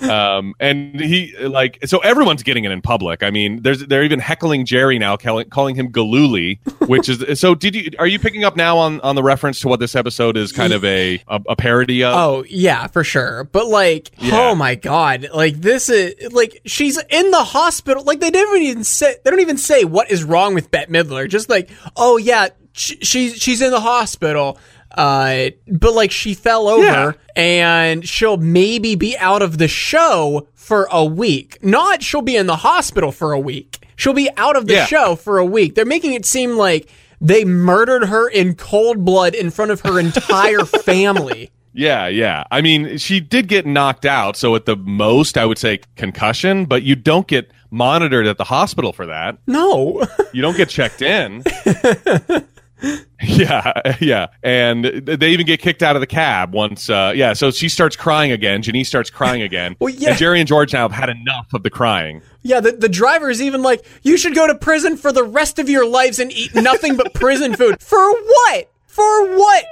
um, 0.00 0.54
and 0.60 0.98
he 1.00 1.34
like 1.38 1.78
so 1.84 1.98
everyone's 1.98 2.42
getting 2.42 2.64
it 2.64 2.72
in 2.72 2.80
public. 2.82 3.22
I 3.22 3.30
mean, 3.30 3.62
there's 3.62 3.86
they're 3.86 4.04
even 4.04 4.18
heckling 4.18 4.64
Jerry 4.64 4.98
now, 4.98 5.16
calling, 5.16 5.48
calling 5.50 5.74
him 5.74 5.90
Gillooly, 5.90 6.60
which 6.86 7.08
is 7.08 7.38
so. 7.40 7.54
Did 7.54 7.74
you 7.74 7.90
are 7.98 8.06
you 8.06 8.18
picking 8.18 8.44
up 8.44 8.56
now 8.56 8.78
on 8.78 9.00
on 9.00 9.14
the 9.14 9.22
reference 9.22 9.60
to 9.60 9.68
what 9.68 9.80
this 9.80 9.94
episode 9.94 10.36
is 10.36 10.52
kind 10.52 10.72
of 10.72 10.84
a 10.84 11.22
a, 11.28 11.40
a 11.50 11.56
parody 11.56 12.02
of? 12.02 12.14
Oh 12.14 12.44
yeah, 12.48 12.86
for 12.86 13.04
sure. 13.04 13.44
But 13.44 13.66
like, 13.66 14.10
Yeah. 14.18 14.38
oh 14.50 14.54
my 14.54 14.74
god, 14.74 15.28
like 15.34 15.60
this 15.60 15.88
is 15.88 16.32
like 16.32 16.60
she's 16.64 16.98
in 17.10 17.30
the 17.30 17.44
hospital. 17.44 18.02
Like 18.04 18.20
they 18.30 18.38
didn't 18.40 18.62
even 18.62 18.84
say 18.84 19.16
they 19.24 19.30
don't 19.30 19.40
even 19.40 19.58
say 19.58 19.84
what 19.84 20.10
is 20.10 20.24
wrong 20.24 20.54
with 20.54 20.70
Bette 20.70 20.90
Midler. 20.92 21.28
Just 21.28 21.48
like, 21.50 21.70
oh 21.96 22.16
yeah, 22.16 22.48
sh- 22.72 22.94
she's 23.02 23.36
she's 23.36 23.60
in 23.62 23.70
the 23.70 23.80
hospital. 23.80 24.58
Uh, 24.94 25.46
but 25.68 25.94
like 25.94 26.10
she 26.10 26.34
fell 26.34 26.68
over 26.68 26.82
Yeah. 26.84 27.12
and 27.34 28.06
she'll 28.06 28.36
maybe 28.36 28.94
be 28.94 29.16
out 29.16 29.40
of 29.40 29.56
the 29.56 29.66
show 29.68 30.48
for 30.54 30.86
a 30.90 31.02
week. 31.04 31.58
Not 31.62 32.02
she'll 32.02 32.20
be 32.22 32.36
in 32.36 32.46
the 32.46 32.56
hospital 32.56 33.10
for 33.10 33.32
a 33.32 33.40
week. 33.40 33.86
She'll 33.96 34.12
be 34.12 34.28
out 34.36 34.54
of 34.54 34.66
the 34.66 34.74
Yeah. 34.74 34.84
show 34.86 35.16
for 35.16 35.38
a 35.38 35.46
week. 35.46 35.74
They're 35.76 35.86
making 35.86 36.12
it 36.12 36.26
seem 36.26 36.56
like 36.58 36.90
they 37.22 37.42
murdered 37.44 38.06
her 38.08 38.28
in 38.28 38.54
cold 38.54 39.02
blood 39.04 39.34
in 39.34 39.50
front 39.50 39.70
of 39.70 39.80
her 39.80 39.98
entire 39.98 40.64
family. 40.66 41.50
Yeah, 41.72 42.08
yeah. 42.08 42.44
I 42.50 42.60
mean, 42.60 42.98
she 42.98 43.18
did 43.18 43.48
get 43.48 43.64
knocked 43.64 44.04
out, 44.04 44.36
so 44.36 44.54
at 44.56 44.66
the 44.66 44.76
most, 44.76 45.38
I 45.38 45.46
would 45.46 45.56
say 45.56 45.80
concussion, 45.96 46.66
but 46.66 46.82
you 46.82 46.96
don't 46.96 47.26
get 47.26 47.50
monitored 47.72 48.26
at 48.26 48.38
the 48.38 48.44
hospital 48.44 48.92
for 48.92 49.06
that. 49.06 49.38
No. 49.46 50.06
You 50.32 50.40
don't 50.40 50.56
get 50.56 50.70
checked 50.70 51.02
in. 51.02 51.42
yeah, 53.22 53.72
yeah. 54.00 54.26
And 54.42 54.84
they 54.84 55.30
even 55.30 55.44
get 55.44 55.60
kicked 55.60 55.82
out 55.82 55.94
of 55.94 56.00
the 56.00 56.06
cab 56.06 56.54
once. 56.54 56.88
Uh, 56.88 57.12
yeah, 57.14 57.34
so 57.34 57.50
she 57.50 57.68
starts 57.68 57.96
crying 57.96 58.32
again. 58.32 58.62
Janice 58.62 58.88
starts 58.88 59.10
crying 59.10 59.42
again. 59.42 59.76
Well, 59.80 59.90
yeah. 59.90 60.10
And 60.10 60.18
Jerry 60.18 60.40
and 60.40 60.48
George 60.48 60.72
now 60.72 60.88
have 60.88 60.92
had 60.98 61.10
enough 61.10 61.52
of 61.52 61.62
the 61.64 61.70
crying. 61.70 62.22
yeah, 62.42 62.60
the, 62.60 62.72
the 62.72 62.88
driver 62.88 63.28
is 63.28 63.42
even 63.42 63.62
like, 63.62 63.84
you 64.02 64.16
should 64.16 64.34
go 64.34 64.46
to 64.46 64.54
prison 64.54 64.96
for 64.96 65.12
the 65.12 65.24
rest 65.24 65.58
of 65.58 65.68
your 65.68 65.86
lives 65.86 66.18
and 66.18 66.32
eat 66.32 66.54
nothing 66.54 66.96
but 66.96 67.12
prison 67.14 67.54
food. 67.54 67.80
For 67.82 68.10
what? 68.12 68.70
For 68.86 69.36
what? 69.36 69.64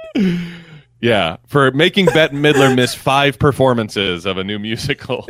Yeah, 1.01 1.37
for 1.47 1.71
making 1.71 2.05
Bette 2.07 2.35
Midler 2.35 2.75
miss 2.75 2.93
five 2.93 3.39
performances 3.39 4.25
of 4.27 4.37
a 4.37 4.43
new 4.43 4.59
musical. 4.59 5.27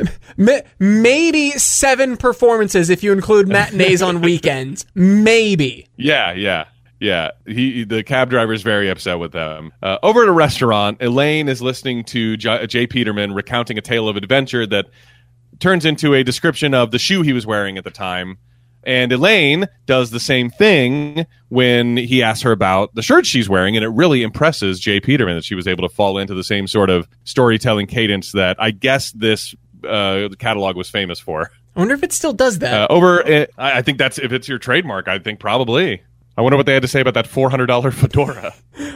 Maybe 0.78 1.50
seven 1.52 2.16
performances 2.18 2.90
if 2.90 3.02
you 3.02 3.12
include 3.12 3.48
matinees 3.48 4.02
on 4.02 4.20
weekends. 4.22 4.84
Maybe. 4.94 5.88
Yeah, 5.96 6.32
yeah, 6.32 6.66
yeah. 7.00 7.30
He, 7.46 7.84
the 7.84 8.02
cab 8.04 8.28
driver 8.28 8.52
is 8.52 8.62
very 8.62 8.90
upset 8.90 9.18
with 9.18 9.32
them. 9.32 9.72
Uh, 9.82 9.96
over 10.02 10.22
at 10.22 10.28
a 10.28 10.32
restaurant, 10.32 10.98
Elaine 11.00 11.48
is 11.48 11.62
listening 11.62 12.04
to 12.04 12.36
J- 12.36 12.66
Jay 12.66 12.86
Peterman 12.86 13.32
recounting 13.32 13.78
a 13.78 13.82
tale 13.82 14.08
of 14.08 14.16
adventure 14.16 14.66
that 14.66 14.86
turns 15.58 15.86
into 15.86 16.12
a 16.12 16.22
description 16.22 16.74
of 16.74 16.90
the 16.90 16.98
shoe 16.98 17.22
he 17.22 17.32
was 17.32 17.46
wearing 17.46 17.78
at 17.78 17.84
the 17.84 17.90
time. 17.90 18.36
And 18.84 19.12
Elaine 19.12 19.66
does 19.86 20.10
the 20.10 20.20
same 20.20 20.50
thing 20.50 21.26
when 21.48 21.96
he 21.96 22.22
asks 22.22 22.42
her 22.42 22.52
about 22.52 22.94
the 22.94 23.02
shirt 23.02 23.26
she's 23.26 23.48
wearing, 23.48 23.76
and 23.76 23.84
it 23.84 23.90
really 23.90 24.22
impresses 24.22 24.80
J. 24.80 25.00
Peterman 25.00 25.36
that 25.36 25.44
she 25.44 25.54
was 25.54 25.68
able 25.68 25.88
to 25.88 25.94
fall 25.94 26.18
into 26.18 26.34
the 26.34 26.44
same 26.44 26.66
sort 26.66 26.90
of 26.90 27.08
storytelling 27.24 27.86
cadence 27.86 28.32
that 28.32 28.56
I 28.60 28.70
guess 28.72 29.12
this 29.12 29.54
uh, 29.88 30.28
catalog 30.38 30.76
was 30.76 30.90
famous 30.90 31.20
for. 31.20 31.50
I 31.74 31.78
wonder 31.78 31.94
if 31.94 32.02
it 32.02 32.12
still 32.12 32.32
does 32.32 32.58
that. 32.58 32.90
Uh, 32.90 32.92
over, 32.92 33.26
uh, 33.26 33.46
I 33.56 33.78
I 33.78 33.82
think 33.82 33.98
that's 33.98 34.18
if 34.18 34.32
it's 34.32 34.48
your 34.48 34.58
trademark. 34.58 35.08
I 35.08 35.18
think 35.18 35.40
probably. 35.40 36.02
I 36.36 36.42
wonder 36.42 36.56
what 36.56 36.66
they 36.66 36.72
had 36.74 36.82
to 36.82 36.88
say 36.88 37.00
about 37.00 37.14
that 37.14 37.26
four 37.26 37.50
hundred 37.50 37.66
dollar 37.66 37.90
fedora. 37.92 38.54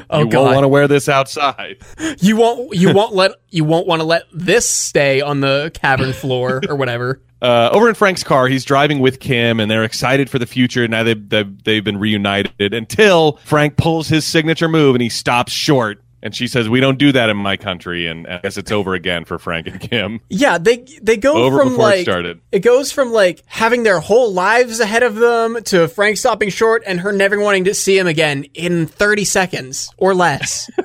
Oh, 0.09 0.21
you 0.21 0.29
God. 0.29 0.43
won't 0.43 0.55
want 0.55 0.65
to 0.65 0.69
wear 0.69 0.89
this 0.89 1.09
outside. 1.09 1.79
you 2.19 2.37
won't 2.37 2.75
you 2.75 2.93
won't 2.95 3.15
let 3.15 3.33
you 3.51 3.65
won't 3.65 3.87
want 3.87 4.01
to 4.01 4.07
let 4.07 4.25
this 4.33 4.69
stay 4.69 5.21
on 5.21 5.41
the 5.41 5.71
cavern 5.75 6.13
floor 6.13 6.63
or 6.69 6.77
whatever. 6.77 7.21
Uh, 7.43 7.69
over 7.71 7.87
in 7.87 7.95
Frank's 7.95 8.25
car, 8.25 8.49
he's 8.49 8.65
driving 8.65 8.99
with 8.99 9.21
Kim, 9.21 9.61
and 9.61 9.71
they're 9.71 9.85
excited 9.85 10.31
for 10.31 10.39
the 10.39 10.47
future. 10.47 10.89
Now 10.89 11.03
they've 11.03 11.29
they've, 11.29 11.65
they've 11.65 11.85
been 11.85 11.99
reunited 11.99 12.73
until 12.73 13.37
Frank 13.45 13.77
pulls 13.77 14.09
his 14.09 14.25
signature 14.25 14.69
move 14.69 14.95
and 14.95 15.03
he 15.03 15.11
stops 15.11 15.53
short. 15.53 16.03
And 16.27 16.35
she 16.35 16.49
says, 16.49 16.69
"We 16.69 16.81
don't 16.81 16.99
do 16.99 17.13
that 17.13 17.31
in 17.31 17.37
my 17.37 17.57
country." 17.57 18.09
And 18.09 18.27
I 18.27 18.39
guess 18.39 18.57
it's 18.57 18.73
over 18.73 18.95
again 18.95 19.25
for 19.25 19.39
Frank 19.39 19.69
and 19.69 19.81
Kim. 19.81 20.21
Yeah, 20.29 20.59
they 20.59 20.79
they 21.01 21.17
go 21.17 21.37
Over 21.45 21.59
from 21.59 21.69
before 21.69 21.85
it 21.85 21.97
like 21.99 22.03
started. 22.03 22.41
it 22.51 22.61
goes 22.61 22.91
from 22.91 23.13
like 23.13 23.45
having 23.47 23.85
their 23.85 24.01
whole 24.01 24.33
lives 24.33 24.81
ahead 24.81 25.05
of 25.05 25.15
them 25.15 25.63
to 25.67 25.87
Frank 25.87 26.17
stopping 26.17 26.49
short 26.51 26.83
and 26.85 26.99
her 26.99 27.13
never 27.13 27.39
wanting 27.39 27.63
to 27.67 27.75
see 27.75 27.97
him 27.97 28.09
again 28.09 28.43
in 28.55 28.87
30 28.89 29.25
seconds 29.25 29.93
or 29.99 30.17
less. 30.17 30.69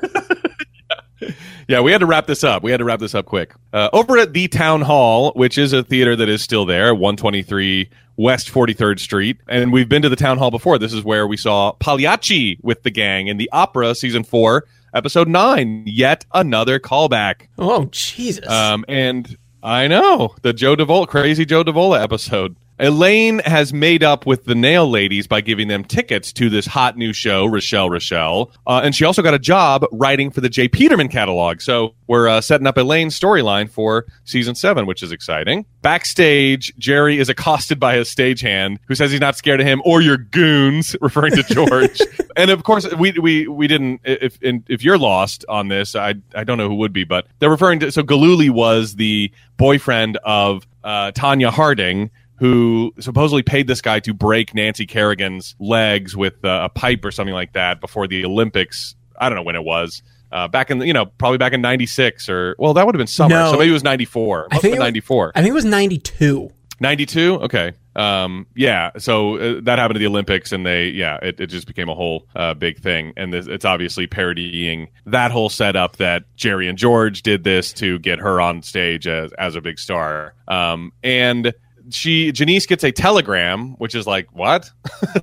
Yeah, 1.67 1.79
we 1.79 1.93
had 1.93 1.99
to 1.99 2.05
wrap 2.05 2.27
this 2.27 2.43
up. 2.43 2.63
We 2.63 2.71
had 2.71 2.77
to 2.79 2.83
wrap 2.83 2.99
this 2.99 3.15
up 3.15 3.25
quick. 3.25 3.53
Uh, 3.71 3.87
over 3.93 4.17
at 4.17 4.33
the 4.33 4.49
Town 4.49 4.81
Hall, 4.81 5.31
which 5.37 5.57
is 5.57 5.71
a 5.71 5.83
theater 5.83 6.17
that 6.17 6.27
is 6.27 6.41
still 6.41 6.65
there, 6.65 6.93
123 6.93 7.89
West 8.17 8.51
43rd 8.51 8.99
Street. 8.99 9.37
And 9.47 9.71
we've 9.71 9.87
been 9.87 10.01
to 10.01 10.09
the 10.09 10.17
Town 10.17 10.37
Hall 10.37 10.51
before. 10.51 10.77
This 10.77 10.91
is 10.91 11.01
where 11.05 11.25
we 11.25 11.37
saw 11.37 11.71
Pagliacci 11.73 12.57
with 12.61 12.83
the 12.83 12.91
gang 12.91 13.27
in 13.27 13.37
the 13.37 13.49
opera 13.53 13.95
season 13.95 14.25
four, 14.25 14.65
episode 14.93 15.27
nine. 15.27 15.83
Yet 15.85 16.25
another 16.33 16.79
callback. 16.79 17.47
Oh, 17.57 17.85
Jesus. 17.91 18.47
Um, 18.47 18.85
and 18.87 19.37
I 19.63 19.87
know 19.87 20.35
the 20.41 20.53
Joe 20.53 20.75
Davola, 20.75 21.07
crazy 21.07 21.45
Joe 21.45 21.63
Davola 21.63 22.01
episode. 22.01 22.55
Elaine 22.81 23.39
has 23.45 23.71
made 23.71 24.03
up 24.03 24.25
with 24.25 24.45
the 24.45 24.55
Nail 24.55 24.89
Ladies 24.89 25.27
by 25.27 25.39
giving 25.39 25.67
them 25.67 25.83
tickets 25.83 26.33
to 26.33 26.49
this 26.49 26.65
hot 26.65 26.97
new 26.97 27.13
show, 27.13 27.45
Rochelle 27.45 27.91
Rochelle. 27.91 28.51
Uh, 28.65 28.81
and 28.83 28.95
she 28.95 29.05
also 29.05 29.21
got 29.21 29.35
a 29.35 29.39
job 29.39 29.85
writing 29.91 30.31
for 30.31 30.41
the 30.41 30.49
J. 30.49 30.67
Peterman 30.67 31.07
catalog. 31.07 31.61
So 31.61 31.93
we're 32.07 32.27
uh, 32.27 32.41
setting 32.41 32.65
up 32.65 32.77
Elaine's 32.79 33.17
storyline 33.17 33.69
for 33.69 34.07
season 34.25 34.55
seven, 34.55 34.87
which 34.87 35.03
is 35.03 35.11
exciting. 35.11 35.67
Backstage, 35.83 36.73
Jerry 36.79 37.19
is 37.19 37.29
accosted 37.29 37.79
by 37.79 37.97
his 37.97 38.09
stagehand 38.09 38.79
who 38.87 38.95
says 38.95 39.11
he's 39.11 39.21
not 39.21 39.37
scared 39.37 39.61
of 39.61 39.67
him 39.67 39.83
or 39.85 40.01
your 40.01 40.17
goons, 40.17 40.95
referring 41.01 41.35
to 41.35 41.43
George. 41.43 42.01
and 42.35 42.49
of 42.49 42.63
course, 42.63 42.91
we, 42.95 43.11
we, 43.11 43.47
we 43.47 43.67
didn't, 43.67 44.01
if, 44.03 44.39
if 44.41 44.83
you're 44.83 44.97
lost 44.97 45.45
on 45.47 45.67
this, 45.67 45.95
I, 45.95 46.15
I 46.33 46.43
don't 46.43 46.57
know 46.57 46.67
who 46.67 46.75
would 46.75 46.93
be, 46.93 47.03
but 47.03 47.27
they're 47.37 47.51
referring 47.51 47.79
to, 47.81 47.91
so 47.91 48.01
Gillooly 48.01 48.49
was 48.49 48.95
the 48.95 49.31
boyfriend 49.57 50.17
of 50.23 50.65
uh, 50.83 51.11
Tonya 51.11 51.51
Harding 51.51 52.09
who 52.41 52.91
supposedly 52.99 53.43
paid 53.43 53.67
this 53.67 53.81
guy 53.81 53.99
to 53.99 54.15
break 54.15 54.55
Nancy 54.55 54.87
Kerrigan's 54.87 55.55
legs 55.59 56.17
with 56.17 56.43
uh, 56.43 56.61
a 56.63 56.69
pipe 56.69 57.05
or 57.05 57.11
something 57.11 57.35
like 57.35 57.53
that 57.53 57.79
before 57.79 58.07
the 58.07 58.25
Olympics. 58.25 58.95
I 59.19 59.29
don't 59.29 59.35
know 59.35 59.43
when 59.43 59.55
it 59.55 59.63
was. 59.63 60.01
Uh, 60.31 60.47
back 60.47 60.71
in 60.71 60.81
you 60.81 60.93
know 60.93 61.05
probably 61.05 61.37
back 61.37 61.53
in 61.53 61.61
'96 61.61 62.29
or 62.29 62.55
well 62.57 62.73
that 62.73 62.85
would 62.85 62.95
have 62.95 62.99
been 62.99 63.05
summer 63.05 63.35
No. 63.35 63.51
so 63.51 63.57
maybe 63.59 63.69
it 63.69 63.73
was 63.73 63.83
'94 63.83 64.47
I 64.49 64.57
think 64.57 64.75
it 64.75 64.79
was- 64.79 64.85
'94 64.85 65.31
I 65.35 65.41
think 65.41 65.51
it 65.51 65.53
was 65.53 65.65
92. 65.65 66.49
92 66.79 67.35
okay 67.43 67.73
um 67.95 68.47
yeah 68.55 68.89
so 68.97 69.37
uh, 69.37 69.61
that 69.61 69.77
happened 69.77 69.95
to 69.95 69.99
the 69.99 70.07
olympics 70.07 70.51
and 70.53 70.65
they 70.65 70.87
yeah 70.87 71.17
it, 71.21 71.39
it 71.39 71.47
just 71.47 71.67
became 71.67 71.89
a 71.89 71.93
whole 71.93 72.25
uh, 72.35 72.53
big 72.55 72.79
thing 72.79 73.13
and 73.17 73.31
this, 73.33 73.45
it's 73.45 73.65
obviously 73.65 74.07
parodying 74.07 74.87
that 75.05 75.29
whole 75.29 75.49
setup 75.49 75.97
that 75.97 76.23
jerry 76.37 76.67
and 76.69 76.77
george 76.79 77.21
did 77.21 77.43
this 77.43 77.71
to 77.73 77.99
get 77.99 78.17
her 78.17 78.41
on 78.41 78.63
stage 78.63 79.05
as, 79.07 79.31
as 79.33 79.55
a 79.55 79.61
big 79.61 79.77
star 79.77 80.33
um 80.47 80.91
and 81.03 81.53
she 81.93 82.31
janice 82.31 82.65
gets 82.65 82.83
a 82.83 82.91
telegram 82.91 83.71
which 83.77 83.95
is 83.95 84.07
like 84.07 84.27
what 84.33 84.71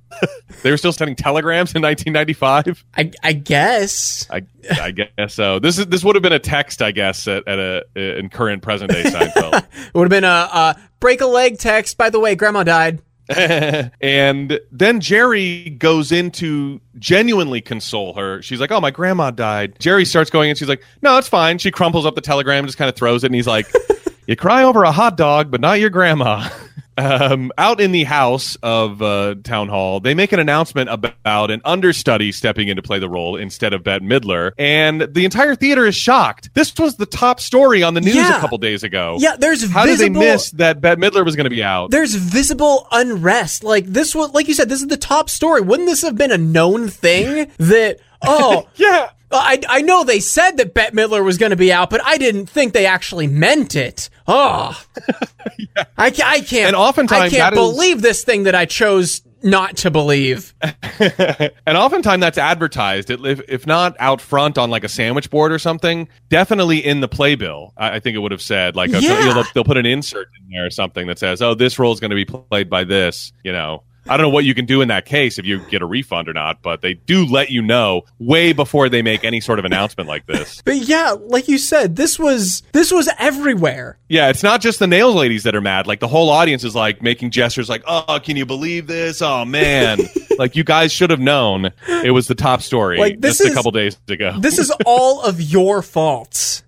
they 0.62 0.70
were 0.70 0.76
still 0.76 0.92
sending 0.92 1.16
telegrams 1.16 1.74
in 1.74 1.82
1995 1.82 2.84
I, 2.96 3.10
I 3.22 3.32
guess. 3.32 4.26
I, 4.30 4.42
I 4.80 4.90
guess 4.90 5.34
so. 5.34 5.58
This 5.58 5.78
is 5.78 5.86
this 5.86 6.04
would 6.04 6.16
have 6.16 6.22
been 6.22 6.32
a 6.32 6.38
text, 6.38 6.82
I 6.82 6.90
guess, 6.90 7.26
at, 7.28 7.46
at 7.46 7.58
a 7.58 7.84
in 7.94 8.28
current 8.28 8.62
present 8.62 8.90
day 8.90 9.04
Seinfeld. 9.04 9.64
It 9.88 9.94
would 9.94 10.04
have 10.04 10.10
been 10.10 10.24
a, 10.24 10.26
a 10.26 10.76
break 11.00 11.20
a 11.20 11.26
leg 11.26 11.58
text. 11.58 11.96
By 11.96 12.10
the 12.10 12.20
way, 12.20 12.34
grandma 12.34 12.64
died. 12.64 13.00
and 13.28 14.58
then 14.72 15.00
Jerry 15.00 15.70
goes 15.70 16.12
in 16.12 16.30
to 16.32 16.80
genuinely 16.98 17.60
console 17.60 18.14
her. 18.14 18.40
She's 18.42 18.60
like, 18.60 18.72
"Oh, 18.72 18.80
my 18.80 18.90
grandma 18.90 19.30
died." 19.30 19.78
Jerry 19.78 20.04
starts 20.04 20.30
going, 20.30 20.48
and 20.48 20.58
she's 20.58 20.68
like, 20.68 20.82
"No, 21.02 21.18
it's 21.18 21.28
fine." 21.28 21.58
She 21.58 21.70
crumples 21.70 22.06
up 22.06 22.14
the 22.14 22.20
telegram, 22.22 22.64
just 22.64 22.78
kind 22.78 22.88
of 22.88 22.96
throws 22.96 23.24
it, 23.24 23.26
and 23.26 23.34
he's 23.34 23.46
like, 23.46 23.66
"You 24.28 24.36
cry 24.36 24.62
over 24.62 24.84
a 24.84 24.92
hot 24.92 25.16
dog, 25.16 25.50
but 25.50 25.60
not 25.60 25.80
your 25.80 25.90
grandma." 25.90 26.48
Um, 27.00 27.52
out 27.56 27.80
in 27.80 27.92
the 27.92 28.02
house 28.02 28.56
of 28.60 29.00
uh, 29.00 29.36
Town 29.44 29.68
Hall, 29.68 30.00
they 30.00 30.14
make 30.14 30.32
an 30.32 30.40
announcement 30.40 30.90
about 30.90 31.52
an 31.52 31.60
understudy 31.64 32.32
stepping 32.32 32.66
in 32.66 32.74
to 32.74 32.82
play 32.82 32.98
the 32.98 33.08
role 33.08 33.36
instead 33.36 33.72
of 33.72 33.84
Bette 33.84 34.04
Midler, 34.04 34.50
and 34.58 35.02
the 35.02 35.24
entire 35.24 35.54
theater 35.54 35.86
is 35.86 35.94
shocked. 35.94 36.50
This 36.54 36.74
was 36.76 36.96
the 36.96 37.06
top 37.06 37.38
story 37.38 37.84
on 37.84 37.94
the 37.94 38.00
news 38.00 38.16
Yeah. 38.16 38.36
a 38.38 38.40
couple 38.40 38.58
days 38.58 38.82
ago. 38.82 39.16
Yeah, 39.20 39.36
there's 39.38 39.62
How 39.70 39.84
visible. 39.84 40.12
did 40.12 40.14
they 40.16 40.32
miss 40.32 40.50
that 40.50 40.80
Bette 40.80 41.00
Midler 41.00 41.24
was 41.24 41.36
going 41.36 41.44
to 41.44 41.50
be 41.50 41.62
out? 41.62 41.92
There's 41.92 42.16
visible 42.16 42.88
unrest. 42.90 43.62
Like 43.62 43.86
this 43.86 44.12
was, 44.12 44.32
like 44.32 44.48
you 44.48 44.54
said, 44.54 44.68
this 44.68 44.80
is 44.80 44.88
the 44.88 44.96
top 44.96 45.30
story. 45.30 45.60
Wouldn't 45.60 45.88
this 45.88 46.02
have 46.02 46.16
been 46.16 46.32
a 46.32 46.38
known 46.38 46.88
thing 46.88 47.48
that? 47.58 47.98
Oh, 48.26 48.66
Yeah. 48.74 49.10
I, 49.30 49.60
I 49.68 49.82
know 49.82 50.04
they 50.04 50.20
said 50.20 50.52
that 50.58 50.72
Bette 50.74 50.96
Midler 50.96 51.22
was 51.24 51.36
going 51.38 51.50
to 51.50 51.56
be 51.56 51.72
out, 51.72 51.90
but 51.90 52.00
I 52.04 52.16
didn't 52.18 52.46
think 52.46 52.72
they 52.72 52.86
actually 52.86 53.26
meant 53.26 53.76
it. 53.76 54.08
Oh, 54.30 54.78
I, 55.96 56.12
I 56.22 56.40
can't. 56.40 56.66
And 56.66 56.76
oftentimes 56.76 57.22
I 57.22 57.28
can't 57.30 57.40
that 57.40 57.52
is- 57.54 57.58
believe 57.58 58.02
this 58.02 58.24
thing 58.24 58.42
that 58.42 58.54
I 58.54 58.66
chose 58.66 59.22
not 59.42 59.78
to 59.78 59.90
believe. 59.90 60.52
and 61.00 61.78
oftentimes 61.78 62.20
that's 62.20 62.36
advertised, 62.36 63.08
if, 63.10 63.40
if 63.48 63.66
not 63.66 63.96
out 63.98 64.20
front 64.20 64.58
on 64.58 64.68
like 64.70 64.84
a 64.84 64.88
sandwich 64.88 65.30
board 65.30 65.50
or 65.50 65.58
something, 65.58 66.08
definitely 66.28 66.84
in 66.84 67.00
the 67.00 67.08
playbill. 67.08 67.72
I, 67.76 67.96
I 67.96 68.00
think 68.00 68.16
it 68.16 68.18
would 68.18 68.32
have 68.32 68.42
said 68.42 68.76
like 68.76 68.90
a, 68.92 69.00
Yeah. 69.00 69.32
they'll, 69.32 69.44
they'll 69.54 69.64
put 69.64 69.78
an 69.78 69.86
insert 69.86 70.28
in 70.42 70.50
there 70.50 70.66
or 70.66 70.70
something 70.70 71.06
that 71.06 71.18
says, 71.18 71.40
"Oh, 71.40 71.54
this 71.54 71.78
role 71.78 71.92
is 71.92 72.00
going 72.00 72.10
to 72.10 72.16
be 72.16 72.26
played 72.26 72.68
by 72.68 72.84
this." 72.84 73.32
You 73.44 73.52
know, 73.52 73.82
I 74.08 74.16
don't 74.16 74.24
know 74.24 74.28
what 74.30 74.44
you 74.44 74.54
can 74.54 74.64
do 74.66 74.80
in 74.80 74.88
that 74.88 75.04
case 75.06 75.38
if 75.38 75.44
you 75.44 75.58
get 75.68 75.82
a 75.82 75.86
refund 75.86 76.28
or 76.28 76.32
not, 76.32 76.62
but 76.62 76.80
they 76.82 76.94
do 76.94 77.24
let 77.26 77.50
you 77.50 77.62
know 77.62 78.02
way 78.18 78.52
before 78.52 78.88
they 78.88 79.02
make 79.02 79.24
any 79.24 79.40
sort 79.40 79.58
of 79.58 79.64
announcement 79.64 80.08
like 80.08 80.26
this. 80.26 80.62
But 80.68 80.76
yeah, 80.76 81.12
like 81.18 81.48
you 81.48 81.58
said, 81.58 81.96
this 81.96 82.18
was 82.18 82.62
this 82.72 82.90
was 82.92 83.08
everywhere. 83.18 83.98
Yeah, 84.08 84.28
it's 84.28 84.42
not 84.42 84.60
just 84.60 84.78
the 84.78 84.86
nails 84.86 85.14
ladies 85.14 85.42
that 85.44 85.54
are 85.54 85.60
mad. 85.60 85.86
Like 85.86 86.00
the 86.00 86.08
whole 86.08 86.28
audience 86.30 86.64
is 86.64 86.74
like 86.74 87.02
making 87.02 87.30
gestures, 87.30 87.68
like, 87.68 87.82
"Oh, 87.86 88.20
can 88.22 88.36
you 88.36 88.44
believe 88.46 88.86
this? 88.86 89.20
Oh 89.22 89.44
man!" 89.44 89.98
like 90.38 90.56
you 90.56 90.64
guys 90.64 90.92
should 90.92 91.10
have 91.10 91.20
known 91.20 91.70
it 91.88 92.10
was 92.12 92.26
the 92.28 92.34
top 92.34 92.62
story 92.62 92.98
Like, 92.98 93.20
this 93.20 93.38
just 93.38 93.46
is- 93.48 93.52
a 93.52 93.54
couple 93.54 93.70
days 93.72 93.96
ago. 94.08 94.36
This 94.38 94.58
is 94.58 94.70
all 94.86 95.22
of 95.22 95.40
your 95.40 95.82
faults. 95.82 96.62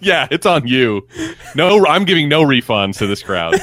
yeah, 0.00 0.26
it's 0.30 0.46
on 0.46 0.66
you. 0.66 1.06
No, 1.54 1.84
I'm 1.86 2.04
giving 2.04 2.28
no 2.28 2.42
refunds 2.42 2.98
to 2.98 3.06
this 3.06 3.22
crowd. 3.22 3.54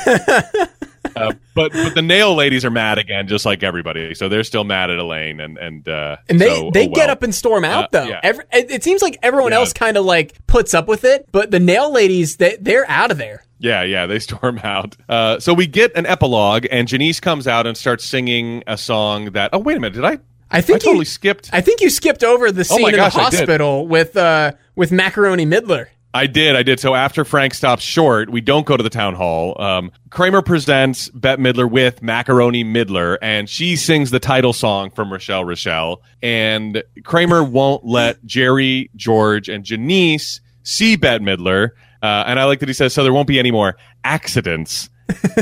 Uh, 1.16 1.34
but 1.54 1.72
but 1.74 1.96
the 1.96 2.02
nail 2.02 2.36
ladies 2.36 2.66
are 2.66 2.70
mad 2.72 2.98
again, 2.98 3.28
just 3.28 3.46
like 3.46 3.64
everybody. 3.64 4.14
So 4.16 4.30
they're 4.30 4.44
still 4.44 4.64
mad 4.64 4.90
at 4.90 4.98
Elaine, 5.00 5.40
and 5.40 5.58
and 5.58 5.88
uh, 5.88 6.18
And 6.30 6.40
they 6.40 6.56
so, 6.56 6.72
they 6.74 6.88
oh, 6.88 6.92
get 6.94 7.10
up 7.10 7.24
and 7.24 7.34
storm 7.34 7.64
out 7.66 7.86
Uh, 7.86 7.88
though. 7.92 8.04
yeah. 8.10 8.20
Every, 8.24 8.44
it, 8.52 8.72
it 8.72 8.84
seems 8.84 9.02
like 9.02 9.18
everyone 9.22 9.52
Yeah. 9.52 9.60
else 9.60 9.74
kind 9.74 9.98
of 9.98 10.06
like 10.06 10.34
puts 10.48 10.74
up 10.74 10.88
with 10.88 11.04
it, 11.04 11.28
but 11.32 11.52
the 11.52 11.60
nail 11.60 11.92
ladies 11.92 12.38
they 12.38 12.58
they're 12.60 12.90
out 12.90 13.12
of 13.12 13.18
there. 13.18 13.44
Yeah, 13.60 13.84
yeah, 13.84 14.06
they 14.08 14.20
storm 14.28 14.60
out. 14.64 14.96
Uh, 15.08 15.40
so 15.40 15.54
we 15.54 15.68
get 15.68 15.96
an 15.96 16.06
epilogue, 16.06 16.66
and 16.72 16.88
Janice 16.88 17.20
comes 17.20 17.48
out 17.48 17.66
and 17.68 17.78
starts 17.78 18.06
singing 18.06 18.64
a 18.68 18.78
song 18.78 19.32
that. 19.32 19.52
Oh 19.54 19.60
wait 19.60 19.78
a 19.78 19.80
minute, 19.80 19.96
did 19.96 20.06
I? 20.06 20.20
I 20.52 20.62
think 20.62 20.76
I 20.78 20.80
totally 20.80 21.00
you, 21.00 21.06
skipped. 21.06 21.50
I 21.52 21.62
think 21.62 21.82
you 21.82 21.90
skipped 21.90 22.24
over 22.24 22.52
the 22.52 22.62
Oh 22.62 22.78
scene 22.78 22.90
in 22.90 22.96
the 22.96 23.10
hospital 23.10 23.88
with 23.88 24.16
uh 24.16 24.52
with 24.76 24.92
Macaroni 24.92 25.46
Midler. 25.48 25.88
I 26.16 26.28
did, 26.28 26.56
I 26.56 26.62
did. 26.62 26.80
So 26.80 26.94
after 26.94 27.26
Frank 27.26 27.56
stops 27.56 27.84
short, 27.84 28.30
we 28.30 28.40
don't 28.40 28.68
go 28.68 28.78
to 28.78 28.84
the 28.84 28.90
town 28.90 29.16
hall. 29.16 29.60
Um, 29.60 29.92
Kramer 30.12 30.44
presents 30.44 31.10
Bette 31.10 31.42
Midler 31.42 31.70
with 31.70 32.04
Macaroni 32.04 32.64
Midler, 32.64 33.18
and 33.20 33.50
she 33.50 33.76
sings 33.76 34.12
the 34.12 34.20
title 34.20 34.54
song 34.54 34.92
from 34.92 35.12
Rochelle 35.12 35.44
Rochelle. 35.44 36.04
And 36.22 36.84
Kramer 37.04 37.44
won't 37.44 37.84
let 37.84 38.24
Jerry, 38.26 38.92
George, 38.96 39.50
and 39.50 39.64
Janice 39.64 40.40
see 40.62 40.96
Bette 40.98 41.24
Midler. 41.24 41.72
Uh, 42.04 42.26
and 42.28 42.40
I 42.40 42.44
like 42.44 42.60
that 42.60 42.70
he 42.70 42.74
says, 42.74 42.94
so 42.94 43.04
there 43.04 43.14
won't 43.14 43.28
be 43.28 43.40
any 43.40 43.52
more 43.52 43.76
accidents. 44.04 44.90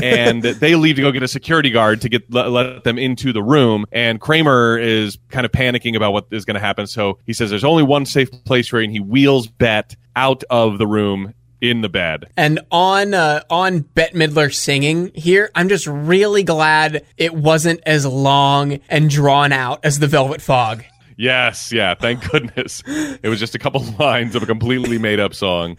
And 0.02 0.42
they 0.42 0.74
leave 0.74 0.96
to 0.96 1.02
go 1.02 1.12
get 1.12 1.22
a 1.22 1.28
security 1.28 1.70
guard 1.70 2.00
to 2.02 2.08
get 2.08 2.32
let, 2.32 2.50
let 2.50 2.84
them 2.84 2.98
into 2.98 3.32
the 3.32 3.42
room. 3.42 3.84
And 3.92 4.20
Kramer 4.20 4.78
is 4.78 5.18
kind 5.30 5.46
of 5.46 5.52
panicking 5.52 5.96
about 5.96 6.12
what 6.12 6.26
is 6.30 6.44
going 6.44 6.54
to 6.54 6.60
happen. 6.60 6.86
So 6.86 7.18
he 7.26 7.32
says 7.32 7.50
there's 7.50 7.64
only 7.64 7.82
one 7.82 8.06
safe 8.06 8.30
place 8.44 8.68
for 8.68 8.78
you, 8.80 8.84
and 8.84 8.92
he 8.92 9.00
wheels 9.00 9.46
Bette 9.46 9.96
out 10.16 10.44
of 10.50 10.78
the 10.78 10.86
room 10.86 11.34
in 11.60 11.80
the 11.80 11.88
bed. 11.88 12.28
And 12.36 12.60
on 12.70 13.14
uh, 13.14 13.44
on 13.48 13.80
Bette 13.80 14.18
Midler 14.18 14.52
singing 14.52 15.12
here, 15.14 15.50
I'm 15.54 15.68
just 15.68 15.86
really 15.86 16.42
glad 16.42 17.06
it 17.16 17.34
wasn't 17.34 17.80
as 17.86 18.04
long 18.04 18.80
and 18.88 19.08
drawn 19.08 19.52
out 19.52 19.84
as 19.84 20.00
the 20.00 20.08
Velvet 20.08 20.42
Fog. 20.42 20.84
Yes, 21.16 21.72
yeah, 21.72 21.94
thank 21.94 22.28
goodness. 22.30 22.82
It 22.86 23.28
was 23.28 23.38
just 23.38 23.54
a 23.54 23.58
couple 23.58 23.80
lines 23.98 24.34
of 24.34 24.42
a 24.42 24.46
completely 24.46 24.98
made 24.98 25.20
up 25.20 25.34
song. 25.34 25.76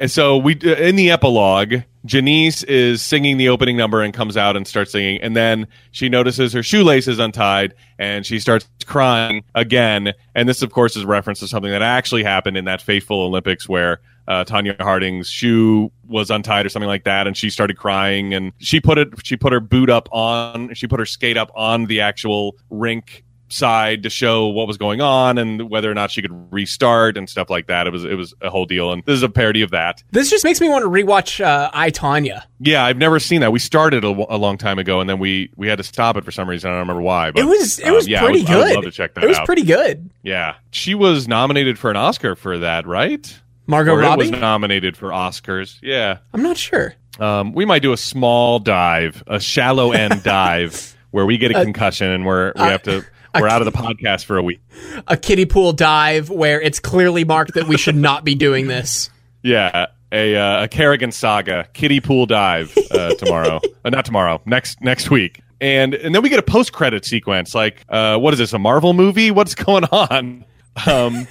And 0.00 0.10
so 0.10 0.36
we 0.36 0.54
in 0.54 0.96
the 0.96 1.10
epilogue, 1.10 1.82
Janice 2.06 2.62
is 2.64 3.02
singing 3.02 3.36
the 3.36 3.48
opening 3.48 3.76
number 3.76 4.02
and 4.02 4.14
comes 4.14 4.36
out 4.36 4.56
and 4.56 4.66
starts 4.66 4.92
singing 4.92 5.20
and 5.20 5.36
then 5.36 5.66
she 5.90 6.08
notices 6.08 6.52
her 6.52 6.62
shoelace 6.62 7.08
is 7.08 7.18
untied 7.18 7.74
and 7.98 8.24
she 8.24 8.38
starts 8.38 8.68
crying 8.86 9.44
again. 9.54 10.12
And 10.34 10.48
this 10.48 10.62
of 10.62 10.72
course 10.72 10.96
is 10.96 11.04
reference 11.04 11.40
to 11.40 11.48
something 11.48 11.70
that 11.70 11.82
actually 11.82 12.22
happened 12.22 12.56
in 12.56 12.64
that 12.66 12.80
fateful 12.80 13.22
Olympics 13.22 13.68
where 13.68 14.00
uh, 14.28 14.44
Tonya 14.44 14.80
Harding's 14.80 15.28
shoe 15.28 15.92
was 16.06 16.30
untied 16.30 16.66
or 16.66 16.68
something 16.68 16.88
like 16.88 17.04
that, 17.04 17.26
and 17.26 17.36
she 17.36 17.50
started 17.50 17.76
crying. 17.76 18.34
And 18.34 18.52
she 18.58 18.80
put 18.80 18.98
it, 18.98 19.08
she 19.24 19.36
put 19.36 19.52
her 19.52 19.60
boot 19.60 19.88
up 19.90 20.08
on, 20.12 20.74
she 20.74 20.86
put 20.86 20.98
her 20.98 21.06
skate 21.06 21.36
up 21.36 21.50
on 21.54 21.86
the 21.86 22.00
actual 22.00 22.56
rink 22.70 23.24
side 23.48 24.02
to 24.02 24.10
show 24.10 24.46
what 24.48 24.66
was 24.66 24.76
going 24.76 25.00
on 25.00 25.38
and 25.38 25.70
whether 25.70 25.90
or 25.90 25.94
not 25.94 26.10
she 26.10 26.20
could 26.22 26.32
restart 26.52 27.16
and 27.16 27.28
stuff 27.28 27.48
like 27.50 27.66
that. 27.68 27.86
It 27.86 27.90
was 27.90 28.04
it 28.04 28.14
was 28.14 28.34
a 28.40 28.50
whole 28.50 28.66
deal, 28.66 28.92
and 28.92 29.02
this 29.04 29.14
is 29.14 29.22
a 29.22 29.28
parody 29.28 29.62
of 29.62 29.70
that. 29.70 30.02
This 30.10 30.30
just 30.30 30.44
makes 30.44 30.60
me 30.60 30.68
want 30.68 30.82
to 30.84 30.88
rewatch 30.90 31.44
uh, 31.44 31.70
I 31.72 31.90
Tonya. 31.90 32.42
Yeah, 32.60 32.84
I've 32.84 32.98
never 32.98 33.18
seen 33.20 33.40
that. 33.42 33.52
We 33.52 33.58
started 33.58 34.04
a, 34.04 34.08
a 34.08 34.36
long 34.38 34.58
time 34.58 34.78
ago, 34.78 35.00
and 35.00 35.08
then 35.08 35.18
we 35.18 35.50
we 35.56 35.68
had 35.68 35.78
to 35.78 35.84
stop 35.84 36.16
it 36.16 36.24
for 36.24 36.30
some 36.32 36.48
reason. 36.48 36.68
I 36.70 36.72
don't 36.74 36.80
remember 36.80 37.02
why. 37.02 37.30
But 37.30 37.42
It 37.42 37.44
was 37.46 37.78
it 37.78 37.88
um, 37.88 37.94
was 37.94 38.08
yeah, 38.08 38.20
pretty 38.22 38.40
would, 38.40 38.46
good. 38.48 38.74
Love 38.74 38.84
to 38.84 38.90
check 38.90 39.14
that 39.14 39.24
it 39.24 39.28
was 39.28 39.38
out. 39.38 39.46
pretty 39.46 39.62
good. 39.64 40.10
Yeah, 40.22 40.56
she 40.70 40.94
was 40.94 41.28
nominated 41.28 41.78
for 41.78 41.90
an 41.90 41.96
Oscar 41.96 42.34
for 42.34 42.58
that, 42.58 42.86
right? 42.86 43.38
Margot 43.68 43.92
or 43.94 43.98
Robbie. 43.98 44.30
was 44.30 44.30
nominated 44.30 44.96
for 44.96 45.08
Oscars. 45.10 45.78
Yeah. 45.82 46.18
I'm 46.32 46.42
not 46.42 46.56
sure. 46.56 46.94
Um, 47.18 47.52
we 47.52 47.64
might 47.64 47.82
do 47.82 47.92
a 47.92 47.96
small 47.96 48.60
dive, 48.60 49.24
a 49.26 49.40
shallow 49.40 49.90
end 49.90 50.22
dive, 50.24 50.96
where 51.10 51.26
we 51.26 51.36
get 51.36 51.52
Uh, 51.54 51.58
a 51.60 51.64
concussion 51.64 52.08
and 52.10 52.24
we're 52.24 52.52
we 52.54 52.62
have 52.62 52.82
to 52.84 53.04
we're 53.40 53.48
out 53.48 53.62
of 53.62 53.72
the 53.72 53.78
podcast 53.78 54.24
for 54.24 54.36
a 54.36 54.42
week. 54.42 54.60
A 55.06 55.16
kiddie 55.16 55.46
pool 55.46 55.72
dive 55.72 56.30
where 56.30 56.60
it's 56.60 56.80
clearly 56.80 57.24
marked 57.24 57.54
that 57.54 57.66
we 57.66 57.76
should 57.76 57.96
not 57.96 58.24
be 58.24 58.34
doing 58.34 58.66
this. 58.66 59.10
Yeah, 59.42 59.86
a 60.12 60.36
uh, 60.36 60.64
a 60.64 60.68
Kerrigan 60.68 61.12
saga 61.12 61.68
kiddie 61.72 62.00
pool 62.00 62.26
dive 62.26 62.76
uh, 62.90 63.14
tomorrow. 63.14 63.60
uh, 63.84 63.90
not 63.90 64.04
tomorrow. 64.04 64.40
Next 64.46 64.80
next 64.80 65.10
week. 65.10 65.40
And 65.60 65.94
and 65.94 66.14
then 66.14 66.22
we 66.22 66.28
get 66.28 66.38
a 66.38 66.42
post 66.42 66.72
credit 66.72 67.04
sequence. 67.04 67.54
Like, 67.54 67.84
uh, 67.88 68.18
what 68.18 68.32
is 68.34 68.38
this? 68.38 68.52
A 68.52 68.58
Marvel 68.58 68.92
movie? 68.92 69.30
What's 69.30 69.54
going 69.54 69.84
on? 69.84 70.44
Um, 70.86 71.26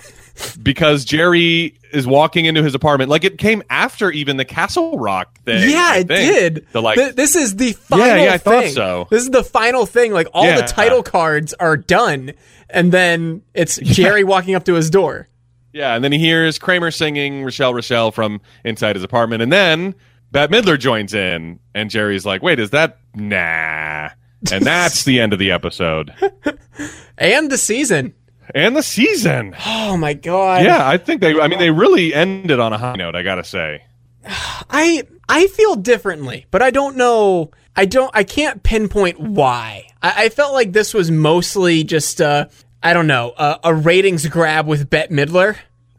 because 0.61 1.05
Jerry 1.05 1.77
is 1.93 2.05
walking 2.05 2.45
into 2.45 2.61
his 2.63 2.75
apartment. 2.75 3.09
Like 3.09 3.23
it 3.23 3.37
came 3.37 3.63
after 3.69 4.11
even 4.11 4.37
the 4.37 4.45
Castle 4.45 4.97
Rock 4.97 5.37
thing. 5.41 5.69
Yeah, 5.69 5.87
I 5.91 5.97
it 5.99 6.07
think. 6.07 6.33
did. 6.33 6.67
The 6.71 6.81
like. 6.81 6.97
Th- 6.97 7.15
this 7.15 7.35
is 7.35 7.55
the 7.55 7.71
final 7.73 8.23
yeah, 8.25 8.33
I 8.33 8.37
thought 8.37 8.63
thing. 8.65 8.73
so. 8.73 9.07
This 9.09 9.23
is 9.23 9.29
the 9.29 9.43
final 9.43 9.85
thing. 9.85 10.11
Like 10.11 10.27
all 10.33 10.45
Yeah. 10.45 10.61
the 10.61 10.67
title 10.67 11.03
cards 11.03 11.53
are 11.53 11.77
done, 11.77 12.33
and 12.69 12.91
then 12.91 13.43
it's 13.53 13.77
Jerry 13.83 14.23
walking 14.23 14.55
up 14.55 14.65
to 14.65 14.73
his 14.73 14.89
door. 14.89 15.27
Yeah, 15.73 15.93
and 15.95 16.03
then 16.03 16.11
he 16.11 16.19
hears 16.19 16.57
Kramer 16.57 16.89
singing 16.91 17.43
Rochelle 17.43 17.73
Rochelle 17.73 18.11
from 18.11 18.39
inside 18.63 18.95
his 18.95 19.03
apartment, 19.03 19.41
and 19.41 19.51
then 19.51 19.93
Bette 20.31 20.53
Midler 20.53 20.79
joins 20.79 21.13
in, 21.13 21.59
and 21.73 21.89
Jerry's 21.89 22.25
like, 22.25 22.41
"Wait, 22.41 22.59
is 22.59 22.69
that 22.71 22.97
nah?" 23.13 24.09
And 24.51 24.63
that's 24.65 25.03
the 25.05 25.19
end 25.19 25.33
of 25.33 25.39
the 25.39 25.51
episode 25.51 26.13
And 27.17 27.49
the 27.49 27.57
season. 27.57 28.13
And 28.53 28.75
the 28.75 28.83
season. 28.83 29.55
Oh 29.65 29.97
my 29.97 30.13
god. 30.13 30.63
Yeah, 30.63 30.87
I 30.87 30.97
think 30.97 31.21
they. 31.21 31.39
I 31.39 31.47
mean, 31.47 31.59
they 31.59 31.71
really 31.71 32.13
ended 32.13 32.59
on 32.59 32.73
a 32.73 32.77
high 32.77 32.95
note. 32.95 33.15
I 33.15 33.23
gotta 33.23 33.43
say. 33.43 33.83
I 34.25 35.03
I 35.27 35.47
feel 35.47 35.75
differently, 35.75 36.45
but 36.51 36.61
I 36.61 36.71
don't 36.71 36.97
know. 36.97 37.51
I 37.75 37.85
don't. 37.85 38.11
I 38.13 38.23
can't 38.23 38.63
pinpoint 38.63 39.19
why. 39.19 39.87
I, 40.01 40.25
I 40.25 40.29
felt 40.29 40.53
like 40.53 40.73
this 40.73 40.93
was 40.93 41.11
mostly 41.11 41.83
just. 41.83 42.21
Uh, 42.21 42.47
I 42.83 42.93
don't 42.93 43.07
know. 43.07 43.33
Uh, 43.35 43.57
a 43.63 43.73
ratings 43.73 44.27
grab 44.27 44.67
with 44.67 44.89
Bette 44.89 45.13
Midler. 45.13 45.57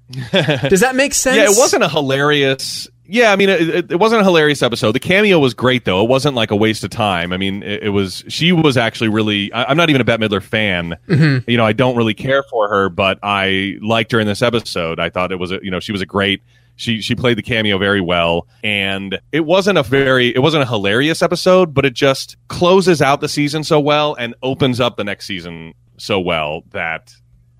Does 0.31 0.81
that 0.81 0.95
make 0.95 1.15
sense? 1.15 1.37
Yeah, 1.37 1.45
it 1.45 1.59
wasn't 1.59 1.83
a 1.83 1.89
hilarious. 1.89 2.89
Yeah, 3.09 3.33
I 3.33 3.37
mean, 3.37 3.49
it, 3.49 3.91
it- 3.93 3.97
wasn't 4.01 4.21
a 4.21 4.25
hilarious 4.25 4.63
episode. 4.63 4.93
The 4.93 5.01
cameo 5.01 5.39
was 5.39 5.55
great, 5.55 5.85
though. 5.85 6.03
It 6.03 6.09
wasn't 6.09 6.35
like 6.35 6.51
a 6.51 6.57
waste 6.57 6.85
of 6.85 6.91
time. 6.91 7.33
I 7.33 7.37
mean, 7.37 7.63
it, 7.63 7.85
it 7.85 7.89
was. 7.91 8.25
She 8.29 8.53
was 8.53 8.77
actually 8.77 9.09
really. 9.09 9.53
I, 9.53 9.65
I'm 9.65 9.77
not 9.77 9.89
even 9.91 10.01
a 10.01 10.05
Bette 10.05 10.23
Midler 10.27 10.43
fan. 10.43 10.97
Mm-hmm. 11.09 11.49
You 11.51 11.57
know, 11.57 11.65
I 11.65 11.73
don't 11.73 11.97
really 11.97 12.15
care 12.15 12.43
for 12.51 12.69
her, 12.69 12.89
but 12.89 13.19
I 13.23 13.79
liked 13.81 14.13
her 14.13 14.21
in 14.21 14.27
this 14.27 14.43
episode. 14.43 14.99
I 15.01 15.09
thought 15.11 15.33
it 15.33 15.39
was. 15.39 15.53
A, 15.53 15.61
you 15.63 15.71
know, 15.71 15.81
she 15.81 15.93
was 15.93 16.01
a 16.01 16.07
great. 16.07 16.43
She 16.79 17.01
she 17.01 17.15
played 17.15 17.39
the 17.39 17.43
cameo 17.43 17.79
very 17.79 18.03
well, 18.03 18.47
and 18.63 19.19
it 19.33 19.47
wasn't 19.47 19.79
a 19.79 19.83
very. 19.83 20.35
It 20.35 20.41
wasn't 20.41 20.63
a 20.65 20.67
hilarious 20.67 21.23
episode, 21.23 21.73
but 21.73 21.87
it 21.87 21.95
just 21.95 22.37
closes 22.49 23.01
out 23.01 23.21
the 23.23 23.29
season 23.29 23.65
so 23.65 23.81
well 23.81 24.15
and 24.15 24.35
opens 24.43 24.79
up 24.81 24.97
the 24.97 25.05
next 25.05 25.27
season 25.27 25.73
so 25.97 26.21
well 26.21 26.65
that. 26.73 27.15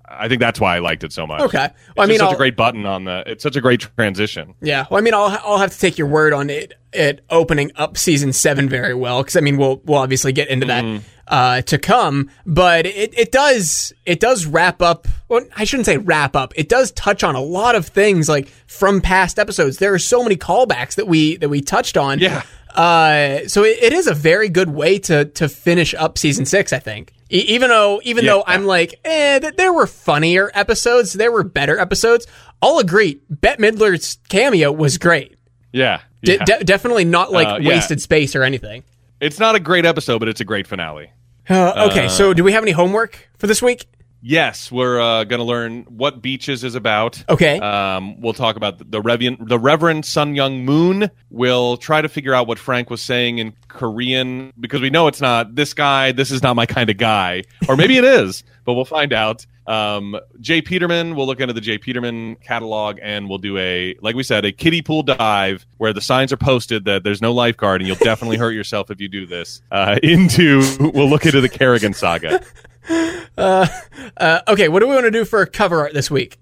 I 0.09 0.27
think 0.29 0.39
that's 0.39 0.59
why 0.59 0.75
I 0.75 0.79
liked 0.79 1.03
it 1.03 1.11
so 1.11 1.27
much. 1.27 1.41
Okay. 1.41 1.57
Well, 1.57 1.67
It's 1.67 1.93
I 1.97 2.05
mean, 2.05 2.17
such 2.19 2.27
I'll- 2.29 2.33
a 2.35 2.37
great 2.37 2.55
button 2.55 2.85
on 2.85 3.03
the. 3.03 3.23
It's 3.27 3.43
such 3.43 3.55
a 3.57 3.61
great 3.61 3.81
transition. 3.97 4.53
Yeah. 4.61 4.85
Well, 4.89 4.97
I 4.99 5.01
mean, 5.01 5.13
I'll 5.13 5.37
I'll 5.43 5.57
have 5.57 5.71
to 5.71 5.79
take 5.79 5.97
your 5.97 6.07
word 6.07 6.33
on 6.33 6.49
it. 6.49 6.73
It 6.93 7.23
opening 7.29 7.71
up 7.75 7.97
season 7.97 8.31
seven 8.33 8.69
very 8.69 8.93
well 8.93 9.21
because 9.21 9.35
I 9.35 9.41
mean 9.41 9.57
we'll 9.57 9.81
we'll 9.83 9.97
obviously 9.99 10.31
get 10.31 10.47
into 10.47 10.65
that 10.67 10.83
Mm-hmm. 10.85 11.03
uh, 11.27 11.61
to 11.63 11.77
come, 11.77 12.29
but 12.45 12.85
it 12.85 13.13
it 13.19 13.31
does 13.33 13.91
it 14.05 14.19
does 14.21 14.45
wrap 14.45 14.81
up. 14.81 15.07
Well, 15.27 15.41
I 15.57 15.65
shouldn't 15.65 15.85
say 15.87 15.97
wrap 15.97 16.35
up. 16.37 16.53
It 16.55 16.69
does 16.69 16.91
touch 16.93 17.23
on 17.25 17.35
a 17.35 17.41
lot 17.41 17.75
of 17.75 17.85
things 17.85 18.29
like 18.29 18.47
from 18.67 19.01
past 19.01 19.37
episodes. 19.37 19.77
There 19.77 19.93
are 19.93 19.99
so 19.99 20.23
many 20.23 20.37
callbacks 20.37 20.95
that 20.95 21.07
we 21.07 21.35
that 21.37 21.49
we 21.49 21.59
touched 21.61 21.97
on. 21.97 22.19
Yeah. 22.19 22.43
Uh, 22.73 23.47
so 23.47 23.63
it, 23.63 23.77
it 23.81 23.93
is 23.93 24.07
a 24.07 24.13
very 24.13 24.49
good 24.49 24.69
way 24.69 24.97
to 24.99 25.25
to 25.25 25.49
finish 25.49 25.93
up 25.95 26.17
season 26.17 26.45
six. 26.45 26.71
I 26.71 26.79
think. 26.79 27.11
E- 27.29 27.39
even 27.47 27.69
though 27.69 27.99
even 28.03 28.23
Yeah. 28.25 28.31
though 28.31 28.43
I'm 28.47 28.65
like, 28.65 28.99
eh, 29.05 29.39
th- 29.39 29.55
there 29.55 29.73
were 29.73 29.87
funnier 29.87 30.49
episodes, 30.53 31.13
there 31.13 31.31
were 31.31 31.43
better 31.43 31.77
episodes. 31.79 32.25
I'll 32.61 32.79
agree. 32.79 33.19
Bette 33.29 33.61
Midler's 33.61 34.17
cameo 34.29 34.71
was 34.71 34.97
great. 34.97 35.35
Yeah. 35.71 35.99
Yeah. 36.23 36.43
de- 36.43 36.63
definitely 36.63 37.05
not 37.05 37.31
like 37.31 37.47
Uh, 37.47 37.59
wasted 37.63 38.01
space 38.01 38.35
or 38.35 38.43
anything. 38.43 38.83
it's 39.21 39.39
not 39.39 39.55
a 39.55 39.59
great 39.59 39.85
episode, 39.85 40.19
but 40.19 40.27
it's 40.27 40.41
a 40.41 40.45
great 40.45 40.65
finale. 40.67 41.11
Uh, 41.49 41.87
okay, 41.91 42.07
so 42.09 42.33
do 42.33 42.43
we 42.43 42.51
have 42.51 42.63
any 42.63 42.71
homework 42.73 43.29
for 43.37 43.47
this 43.47 43.61
week? 43.61 43.85
Yes, 44.27 44.69
we're 44.69 44.99
uh, 44.99 45.23
going 45.23 45.39
to 45.39 45.45
learn 45.45 45.83
what 45.83 46.21
Beaches 46.21 46.65
is 46.65 46.75
about. 46.75 47.23
Okay. 47.29 47.59
Um, 47.59 48.19
we'll 48.19 48.33
talk 48.33 48.57
about 48.57 48.77
the, 48.77 48.83
the 48.83 49.01
Reverend, 49.01 49.47
the 49.47 49.57
Reverend 49.57 50.03
Sun 50.03 50.35
Myung 50.35 50.65
Moon. 50.65 51.09
We'll 51.29 51.77
try 51.77 52.01
to 52.01 52.09
figure 52.09 52.33
out 52.33 52.45
what 52.45 52.59
Frank 52.59 52.89
was 52.89 53.01
saying 53.01 53.37
in 53.37 53.53
Korean 53.69 54.51
because 54.59 54.81
we 54.81 54.89
know 54.89 55.07
it's 55.07 55.21
not 55.21 55.55
this 55.55 55.73
guy. 55.73 56.11
This 56.11 56.29
is 56.29 56.43
not 56.43 56.57
my 56.57 56.65
kind 56.65 56.89
of 56.89 56.97
guy, 56.97 57.43
or 57.69 57.77
maybe 57.77 57.95
it 57.95 58.03
is, 58.03 58.43
but 58.65 58.73
we'll 58.73 58.83
find 58.83 59.13
out. 59.13 59.45
Um, 59.65 60.17
J. 60.39 60.61
Peterman. 60.61 61.15
We'll 61.15 61.27
look 61.27 61.41
into 61.41 61.53
the 61.53 61.61
J. 61.61 61.77
Peterman 61.77 62.37
catalog, 62.37 62.99
and 63.01 63.29
we'll 63.29 63.37
do 63.37 63.57
a 63.57 63.95
like 64.01 64.15
we 64.15 64.23
said 64.23 64.45
a 64.45 64.51
kiddie 64.51 64.81
pool 64.81 65.03
dive 65.03 65.65
where 65.77 65.93
the 65.93 66.01
signs 66.01 66.31
are 66.31 66.37
posted 66.37 66.85
that 66.85 67.03
there's 67.03 67.21
no 67.21 67.33
lifeguard, 67.33 67.81
and 67.81 67.87
you'll 67.87 67.97
definitely 67.97 68.37
hurt 68.37 68.51
yourself 68.51 68.89
if 68.91 68.99
you 68.99 69.07
do 69.07 69.25
this. 69.25 69.61
Uh, 69.71 69.99
into 70.03 70.61
we'll 70.79 71.09
look 71.09 71.25
into 71.25 71.41
the 71.41 71.49
Kerrigan 71.49 71.93
saga. 71.93 72.41
Uh, 73.37 74.39
okay, 74.47 74.67
what 74.67 74.79
do 74.79 74.87
we 74.87 74.95
want 74.95 75.05
to 75.05 75.11
do 75.11 75.23
for 75.23 75.45
cover 75.45 75.81
art 75.81 75.93
this 75.93 76.09
week? 76.09 76.39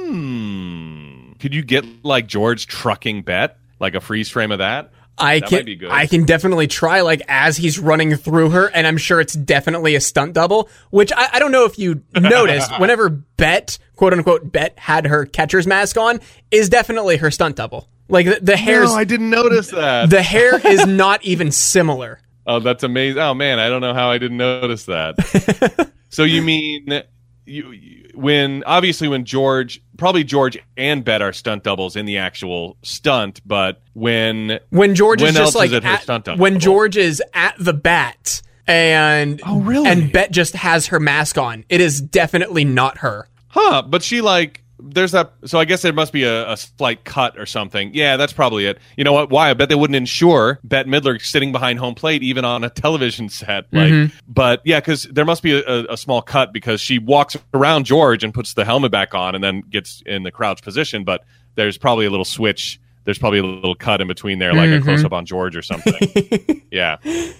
Um, 0.00 1.34
could 1.40 1.54
you 1.54 1.62
get 1.62 1.84
like 2.04 2.26
George 2.28 2.66
trucking 2.66 3.22
Bette, 3.22 3.54
like 3.78 3.94
a 3.94 4.00
freeze 4.00 4.28
frame 4.28 4.52
of 4.52 4.58
that? 4.58 4.92
I 5.18 5.40
That 5.40 5.48
can 5.48 5.58
might 5.58 5.66
be 5.66 5.76
good. 5.76 5.90
I 5.90 6.06
can 6.06 6.24
definitely 6.24 6.66
try 6.66 7.00
like 7.02 7.20
as 7.28 7.56
he's 7.56 7.78
running 7.78 8.14
through 8.16 8.50
her, 8.50 8.66
and 8.68 8.86
I'm 8.86 8.96
sure 8.96 9.20
it's 9.20 9.34
definitely 9.34 9.94
a 9.96 10.00
stunt 10.00 10.32
double. 10.34 10.68
Which 10.90 11.12
I, 11.12 11.28
I 11.34 11.38
don't 11.40 11.52
know 11.52 11.64
if 11.66 11.78
you 11.78 12.02
noticed. 12.14 12.78
whenever 12.78 13.08
Bette 13.08 13.78
quote 13.96 14.12
unquote 14.14 14.50
Bette 14.50 14.74
had 14.78 15.06
her 15.06 15.26
catcher's 15.26 15.66
mask 15.66 15.96
on, 15.98 16.20
is 16.50 16.68
definitely 16.68 17.16
her 17.18 17.30
stunt 17.30 17.56
double. 17.56 17.88
Like 18.08 18.26
the, 18.26 18.38
the 18.40 18.56
hair's 18.56 18.90
No, 18.90 18.96
I 18.96 19.04
didn't 19.04 19.30
notice 19.30 19.70
that. 19.72 20.10
the 20.10 20.22
hair 20.22 20.64
is 20.66 20.86
not 20.86 21.22
even 21.24 21.50
similar. 21.52 22.20
Oh, 22.46 22.58
that's 22.60 22.82
amazing. 22.82 23.20
Oh 23.20 23.34
man, 23.34 23.58
I 23.58 23.68
don't 23.68 23.80
know 23.80 23.94
how 23.94 24.10
I 24.10 24.18
didn't 24.18 24.38
notice 24.38 24.86
that. 24.86 25.90
so 26.08 26.22
you 26.24 26.42
mean 26.42 27.02
you, 27.46 27.70
you- 27.72 27.96
when 28.14 28.64
obviously 28.64 29.06
when 29.08 29.24
George 29.24 29.80
probably 29.96 30.24
George 30.24 30.58
and 30.76 31.04
Bette 31.04 31.22
are 31.22 31.32
stunt 31.32 31.62
doubles 31.64 31.94
in 31.96 32.06
the 32.06 32.18
actual 32.18 32.76
stunt, 32.82 33.40
but 33.46 33.80
when 33.94 34.58
when 34.70 34.94
George 34.94 35.22
When 35.22 35.30
is 35.30 35.36
just 35.36 35.54
like 35.54 35.70
is 35.70 35.84
at- 35.84 36.02
stunt 36.02 36.24
double? 36.24 36.40
when 36.42 36.58
George 36.58 36.96
is 36.96 37.22
at 37.34 37.54
the 37.58 37.72
bat 37.72 38.42
and 38.66 39.40
Oh, 39.46 39.60
really? 39.60 39.88
and 39.88 40.12
Bette 40.12 40.32
just 40.32 40.54
has 40.54 40.88
her 40.88 41.00
mask 41.00 41.38
on. 41.38 41.64
It 41.68 41.80
is 41.80 42.00
definitely 42.00 42.64
not 42.64 42.98
her. 42.98 43.28
Huh, 43.48 43.82
but 43.82 44.02
she 44.02 44.20
like 44.20 44.62
there's 44.82 45.12
that 45.12 45.32
so 45.44 45.58
I 45.58 45.64
guess 45.64 45.82
there 45.82 45.92
must 45.92 46.12
be 46.12 46.24
a, 46.24 46.52
a 46.52 46.56
slight 46.56 47.04
cut 47.04 47.38
or 47.38 47.46
something. 47.46 47.92
Yeah, 47.94 48.16
that's 48.16 48.32
probably 48.32 48.66
it. 48.66 48.78
You 48.96 49.04
know 49.04 49.12
what? 49.12 49.30
Why? 49.30 49.50
I 49.50 49.54
bet 49.54 49.68
they 49.68 49.74
wouldn't 49.74 49.96
insure 49.96 50.60
Bette 50.64 50.88
Midler 50.88 51.20
sitting 51.20 51.52
behind 51.52 51.78
home 51.78 51.94
plate 51.94 52.22
even 52.22 52.44
on 52.44 52.64
a 52.64 52.70
television 52.70 53.28
set. 53.28 53.66
Like 53.72 53.92
mm-hmm. 53.92 54.16
but 54.28 54.62
yeah, 54.64 54.80
because 54.80 55.04
there 55.04 55.24
must 55.24 55.42
be 55.42 55.52
a, 55.52 55.62
a, 55.66 55.92
a 55.94 55.96
small 55.96 56.22
cut 56.22 56.52
because 56.52 56.80
she 56.80 56.98
walks 56.98 57.36
around 57.54 57.84
George 57.84 58.24
and 58.24 58.32
puts 58.32 58.54
the 58.54 58.64
helmet 58.64 58.92
back 58.92 59.14
on 59.14 59.34
and 59.34 59.42
then 59.42 59.62
gets 59.62 60.02
in 60.06 60.22
the 60.22 60.30
crouch 60.30 60.62
position, 60.62 61.04
but 61.04 61.24
there's 61.54 61.78
probably 61.78 62.06
a 62.06 62.10
little 62.10 62.24
switch 62.24 62.80
there's 63.10 63.18
probably 63.18 63.40
a 63.40 63.44
little 63.44 63.74
cut 63.74 64.00
in 64.00 64.06
between 64.06 64.38
there, 64.38 64.54
like 64.54 64.70
a 64.70 64.80
close 64.80 65.02
up 65.02 65.12
on 65.12 65.26
George 65.26 65.56
or 65.56 65.62
something. 65.62 66.62
yeah, 66.70 66.98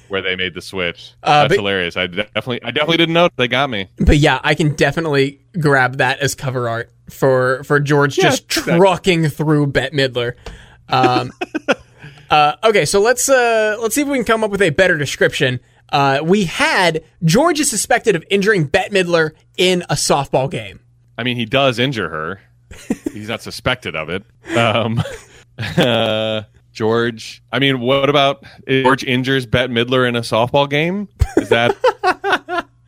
where 0.08 0.20
they 0.20 0.34
made 0.34 0.52
the 0.52 0.60
switch. 0.60 1.12
Uh, 1.22 1.42
That's 1.42 1.50
but- 1.50 1.58
hilarious. 1.58 1.96
I 1.96 2.08
definitely, 2.08 2.60
I 2.64 2.72
definitely 2.72 2.96
didn't 2.96 3.12
know. 3.12 3.28
They 3.36 3.46
got 3.46 3.70
me. 3.70 3.88
But 3.96 4.16
yeah, 4.16 4.40
I 4.42 4.56
can 4.56 4.74
definitely 4.74 5.42
grab 5.60 5.98
that 5.98 6.18
as 6.18 6.34
cover 6.34 6.68
art 6.68 6.90
for 7.08 7.62
for 7.62 7.78
George 7.78 8.16
just 8.16 8.46
exactly. 8.46 8.78
trucking 8.78 9.28
through 9.28 9.68
Bette 9.68 9.96
Midler. 9.96 10.34
Um, 10.88 11.30
uh, 12.30 12.56
okay, 12.64 12.84
so 12.84 13.00
let's 13.00 13.28
uh, 13.28 13.76
let's 13.80 13.94
see 13.94 14.00
if 14.00 14.08
we 14.08 14.18
can 14.18 14.24
come 14.24 14.42
up 14.42 14.50
with 14.50 14.62
a 14.62 14.70
better 14.70 14.98
description. 14.98 15.60
Uh, 15.92 16.18
we 16.24 16.46
had 16.46 17.04
George 17.22 17.60
is 17.60 17.70
suspected 17.70 18.16
of 18.16 18.24
injuring 18.28 18.64
Bette 18.64 18.92
Midler 18.92 19.34
in 19.56 19.82
a 19.82 19.94
softball 19.94 20.50
game. 20.50 20.80
I 21.16 21.22
mean, 21.22 21.36
he 21.36 21.44
does 21.44 21.78
injure 21.78 22.08
her. 22.08 22.40
He's 23.12 23.28
not 23.28 23.40
suspected 23.40 23.94
of 23.94 24.08
it. 24.08 24.24
Um, 24.56 25.00
uh, 25.60 26.42
George. 26.72 27.42
I 27.52 27.58
mean, 27.58 27.80
what 27.80 28.08
about 28.08 28.44
George 28.68 29.04
injures 29.04 29.46
Bette 29.46 29.72
Midler 29.72 30.08
in 30.08 30.16
a 30.16 30.20
softball 30.20 30.68
game? 30.68 31.08
Is 31.36 31.48
that 31.48 31.76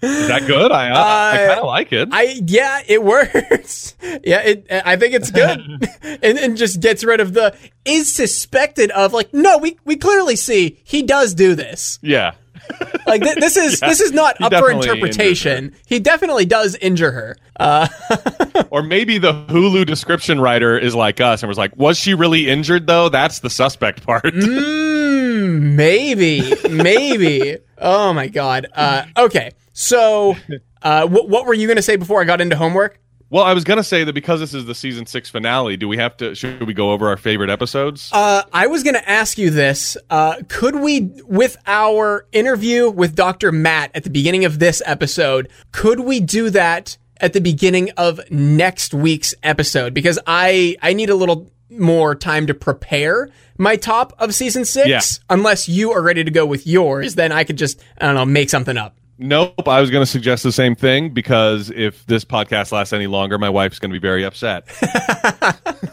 Is 0.02 0.26
that 0.26 0.46
good? 0.48 0.72
I, 0.72 0.90
uh, 0.90 0.94
I 0.96 1.46
kind 1.46 1.60
of 1.60 1.66
like 1.66 1.92
it. 1.92 2.08
I 2.10 2.40
yeah, 2.44 2.82
it 2.88 3.04
works. 3.04 3.94
yeah, 4.24 4.40
it. 4.40 4.66
I 4.68 4.96
think 4.96 5.14
it's 5.14 5.30
good, 5.30 5.60
and, 6.02 6.38
and 6.38 6.56
just 6.56 6.80
gets 6.80 7.04
rid 7.04 7.20
of 7.20 7.34
the 7.34 7.56
is 7.84 8.12
suspected 8.12 8.90
of 8.90 9.12
like 9.12 9.32
no, 9.32 9.58
we 9.58 9.78
we 9.84 9.94
clearly 9.96 10.34
see 10.34 10.80
he 10.82 11.02
does 11.02 11.34
do 11.34 11.54
this. 11.54 12.00
yeah. 12.02 12.32
Like 13.06 13.22
th- 13.22 13.36
this 13.36 13.56
is 13.56 13.80
this 13.80 14.00
is 14.00 14.12
not 14.12 14.40
up 14.40 14.52
for 14.54 14.70
interpretation. 14.70 15.74
He 15.86 15.98
definitely 15.98 16.46
does 16.46 16.76
injure 16.76 17.10
her. 17.10 17.36
Uh, 17.58 17.88
Or 18.70 18.82
maybe 18.82 19.18
the 19.18 19.32
Hulu 19.32 19.84
description 19.86 20.40
writer 20.40 20.78
is 20.78 20.94
like 20.94 21.20
us 21.20 21.42
and 21.42 21.48
was 21.48 21.58
like, 21.58 21.76
was 21.76 21.98
she 21.98 22.14
really 22.14 22.48
injured 22.48 22.86
though? 22.86 23.08
That's 23.08 23.40
the 23.40 23.50
suspect 23.50 24.06
part. 24.06 24.24
mm, 24.24 25.60
maybe, 25.74 26.54
maybe. 26.70 27.58
oh 27.78 28.12
my 28.12 28.28
god. 28.28 28.68
Uh, 28.74 29.04
okay, 29.16 29.50
so 29.72 30.36
uh, 30.82 31.06
wh- 31.06 31.28
what 31.28 31.44
were 31.46 31.54
you 31.54 31.66
going 31.66 31.76
to 31.76 31.82
say 31.82 31.96
before 31.96 32.20
I 32.20 32.24
got 32.24 32.40
into 32.40 32.56
homework? 32.56 32.98
Well, 33.32 33.44
I 33.44 33.54
was 33.54 33.64
going 33.64 33.78
to 33.78 33.84
say 33.84 34.04
that 34.04 34.12
because 34.12 34.40
this 34.40 34.52
is 34.52 34.66
the 34.66 34.74
season 34.74 35.06
six 35.06 35.30
finale, 35.30 35.78
do 35.78 35.88
we 35.88 35.96
have 35.96 36.18
to, 36.18 36.34
should 36.34 36.66
we 36.66 36.74
go 36.74 36.92
over 36.92 37.08
our 37.08 37.16
favorite 37.16 37.48
episodes? 37.48 38.10
Uh, 38.12 38.42
I 38.52 38.66
was 38.66 38.82
going 38.82 38.92
to 38.92 39.08
ask 39.08 39.38
you 39.38 39.48
this. 39.48 39.96
Uh, 40.10 40.42
could 40.48 40.76
we, 40.76 41.10
with 41.24 41.56
our 41.66 42.26
interview 42.32 42.90
with 42.90 43.16
Dr. 43.16 43.50
Matt 43.50 43.90
at 43.94 44.04
the 44.04 44.10
beginning 44.10 44.44
of 44.44 44.58
this 44.58 44.82
episode, 44.84 45.48
could 45.72 46.00
we 46.00 46.20
do 46.20 46.50
that 46.50 46.98
at 47.22 47.32
the 47.32 47.40
beginning 47.40 47.90
of 47.96 48.20
next 48.30 48.92
week's 48.92 49.34
episode? 49.42 49.94
Because 49.94 50.18
I, 50.26 50.76
I 50.82 50.92
need 50.92 51.08
a 51.08 51.14
little 51.14 51.50
more 51.70 52.14
time 52.14 52.48
to 52.48 52.54
prepare 52.54 53.30
my 53.56 53.76
top 53.76 54.12
of 54.18 54.34
season 54.34 54.66
six. 54.66 54.88
Yeah. 54.88 55.00
Unless 55.30 55.70
you 55.70 55.92
are 55.92 56.02
ready 56.02 56.22
to 56.22 56.30
go 56.30 56.44
with 56.44 56.66
yours, 56.66 57.14
then 57.14 57.32
I 57.32 57.44
could 57.44 57.56
just, 57.56 57.82
I 57.96 58.04
don't 58.04 58.14
know, 58.14 58.26
make 58.26 58.50
something 58.50 58.76
up. 58.76 58.94
Nope. 59.18 59.68
I 59.68 59.80
was 59.80 59.90
going 59.90 60.02
to 60.02 60.10
suggest 60.10 60.42
the 60.42 60.52
same 60.52 60.74
thing 60.74 61.10
because 61.10 61.70
if 61.70 62.04
this 62.06 62.24
podcast 62.24 62.72
lasts 62.72 62.92
any 62.92 63.06
longer, 63.06 63.38
my 63.38 63.50
wife's 63.50 63.78
going 63.78 63.90
to 63.90 63.98
be 63.98 64.04
very 64.04 64.24
upset. 64.24 64.66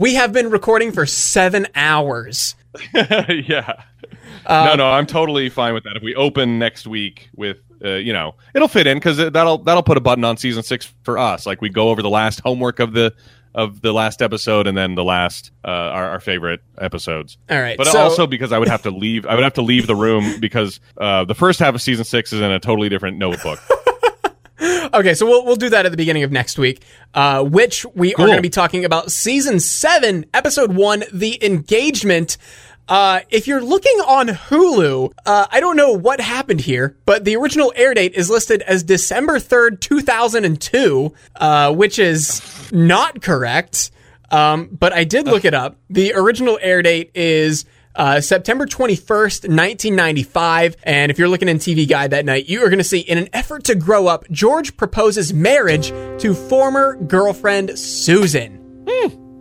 We 0.00 0.14
have 0.14 0.32
been 0.32 0.50
recording 0.50 0.92
for 0.92 1.04
seven 1.04 1.66
hours. 1.74 2.54
yeah. 2.94 3.82
no, 4.48 4.74
no, 4.74 4.90
I'm 4.90 5.06
totally 5.06 5.50
fine 5.50 5.74
with 5.74 5.84
that. 5.84 5.96
If 5.96 6.02
we 6.02 6.14
open 6.14 6.58
next 6.58 6.86
week 6.86 7.28
with, 7.36 7.58
uh, 7.84 7.96
you 7.96 8.14
know, 8.14 8.34
it'll 8.54 8.66
fit 8.66 8.86
in 8.86 8.96
because 8.96 9.18
that'll 9.18 9.58
that'll 9.58 9.82
put 9.82 9.98
a 9.98 10.00
button 10.00 10.24
on 10.24 10.38
season 10.38 10.62
six 10.62 10.90
for 11.02 11.18
us. 11.18 11.44
Like 11.44 11.60
we 11.60 11.68
go 11.68 11.90
over 11.90 12.00
the 12.00 12.08
last 12.08 12.40
homework 12.40 12.78
of 12.80 12.94
the 12.94 13.14
of 13.54 13.80
the 13.82 13.92
last 13.92 14.22
episode 14.22 14.66
and 14.66 14.76
then 14.76 14.94
the 14.94 15.04
last 15.04 15.50
uh, 15.64 15.68
our, 15.68 16.10
our 16.10 16.20
favorite 16.20 16.60
episodes. 16.78 17.36
All 17.48 17.60
right, 17.60 17.76
but 17.76 17.86
so- 17.86 17.98
also 18.00 18.26
because 18.26 18.52
I 18.52 18.58
would 18.58 18.68
have 18.68 18.82
to 18.82 18.90
leave. 18.90 19.26
I 19.26 19.34
would 19.34 19.44
have 19.44 19.54
to 19.54 19.62
leave 19.62 19.86
the 19.86 19.96
room 19.96 20.40
because 20.40 20.80
uh, 20.96 21.24
the 21.24 21.34
first 21.34 21.58
half 21.60 21.74
of 21.74 21.82
season 21.82 22.04
six 22.04 22.32
is 22.32 22.40
in 22.40 22.50
a 22.50 22.60
totally 22.60 22.88
different 22.88 23.18
notebook. 23.18 23.60
Okay, 24.92 25.14
so 25.14 25.24
we'll 25.24 25.46
we'll 25.46 25.56
do 25.56 25.70
that 25.70 25.86
at 25.86 25.90
the 25.90 25.96
beginning 25.96 26.22
of 26.22 26.32
next 26.32 26.58
week, 26.58 26.82
uh, 27.14 27.42
which 27.42 27.86
we 27.94 28.12
are 28.14 28.26
going 28.26 28.36
to 28.36 28.42
be 28.42 28.50
talking 28.50 28.84
about 28.84 29.10
season 29.10 29.58
seven, 29.58 30.26
episode 30.34 30.74
one, 30.74 31.04
the 31.12 31.42
engagement. 31.44 32.36
Uh, 32.88 33.20
if 33.30 33.46
you're 33.46 33.62
looking 33.62 33.96
on 34.06 34.26
Hulu, 34.28 35.12
uh, 35.24 35.46
I 35.50 35.60
don't 35.60 35.76
know 35.76 35.92
what 35.92 36.20
happened 36.20 36.60
here, 36.60 36.96
but 37.06 37.24
the 37.24 37.36
original 37.36 37.72
air 37.76 37.94
date 37.94 38.14
is 38.14 38.28
listed 38.28 38.62
as 38.62 38.82
December 38.82 39.38
3rd, 39.38 39.80
2002, 39.80 41.14
uh, 41.36 41.72
which 41.72 42.00
is 42.00 42.40
not 42.72 43.22
correct. 43.22 43.90
Um, 44.30 44.68
but 44.70 44.92
I 44.92 45.04
did 45.04 45.26
look 45.26 45.44
it 45.44 45.54
up. 45.54 45.76
The 45.88 46.12
original 46.14 46.58
air 46.62 46.82
date 46.82 47.10
is 47.14 47.64
uh, 47.96 48.20
September 48.20 48.64
21st, 48.66 49.48
1995. 49.48 50.76
And 50.84 51.10
if 51.10 51.18
you're 51.18 51.28
looking 51.28 51.48
in 51.48 51.58
TV 51.58 51.88
Guide 51.88 52.10
that 52.12 52.24
night, 52.24 52.48
you 52.48 52.62
are 52.64 52.68
going 52.68 52.78
to 52.78 52.84
see 52.84 53.00
in 53.00 53.18
an 53.18 53.28
effort 53.32 53.64
to 53.64 53.74
grow 53.74 54.06
up, 54.06 54.24
George 54.30 54.76
proposes 54.76 55.32
marriage 55.34 55.88
to 56.22 56.34
former 56.34 56.94
girlfriend 56.96 57.76
Susan. 57.78 58.84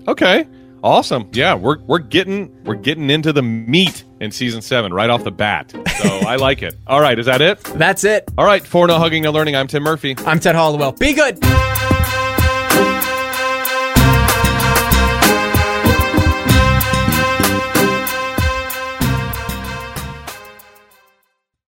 okay, 0.08 0.48
awesome. 0.84 1.30
Yeah, 1.34 1.54
we're 1.54 1.78
we're 1.82 2.00
getting 2.00 2.64
we're 2.64 2.76
getting 2.76 3.10
into 3.12 3.32
the 3.32 3.44
meat 3.44 4.04
in 4.20 4.32
season 4.32 4.62
seven 4.64 4.92
right 4.92 5.10
off 5.12 5.24
the 5.24 5.32
bat. 5.32 5.72
So 5.72 6.10
I 6.28 6.36
like 6.38 6.64
it. 6.64 6.76
All 6.88 7.00
right, 7.00 7.18
is 7.20 7.28
that 7.28 7.42
it? 7.42 7.64
That's 7.64 8.04
it. 8.04 8.28
All 8.40 8.46
right, 8.46 8.66
for 8.66 8.88
no 8.88 8.98
hugging, 8.98 9.22
no 9.22 9.32
learning. 9.32 9.56
I'm 9.56 9.68
Tim 9.68 9.84
Murphy. 9.84 10.16
I'm 10.26 10.40
Ted 10.40 10.56
Hollowell. 10.56 10.94
Be 10.94 11.14
good. 11.14 11.40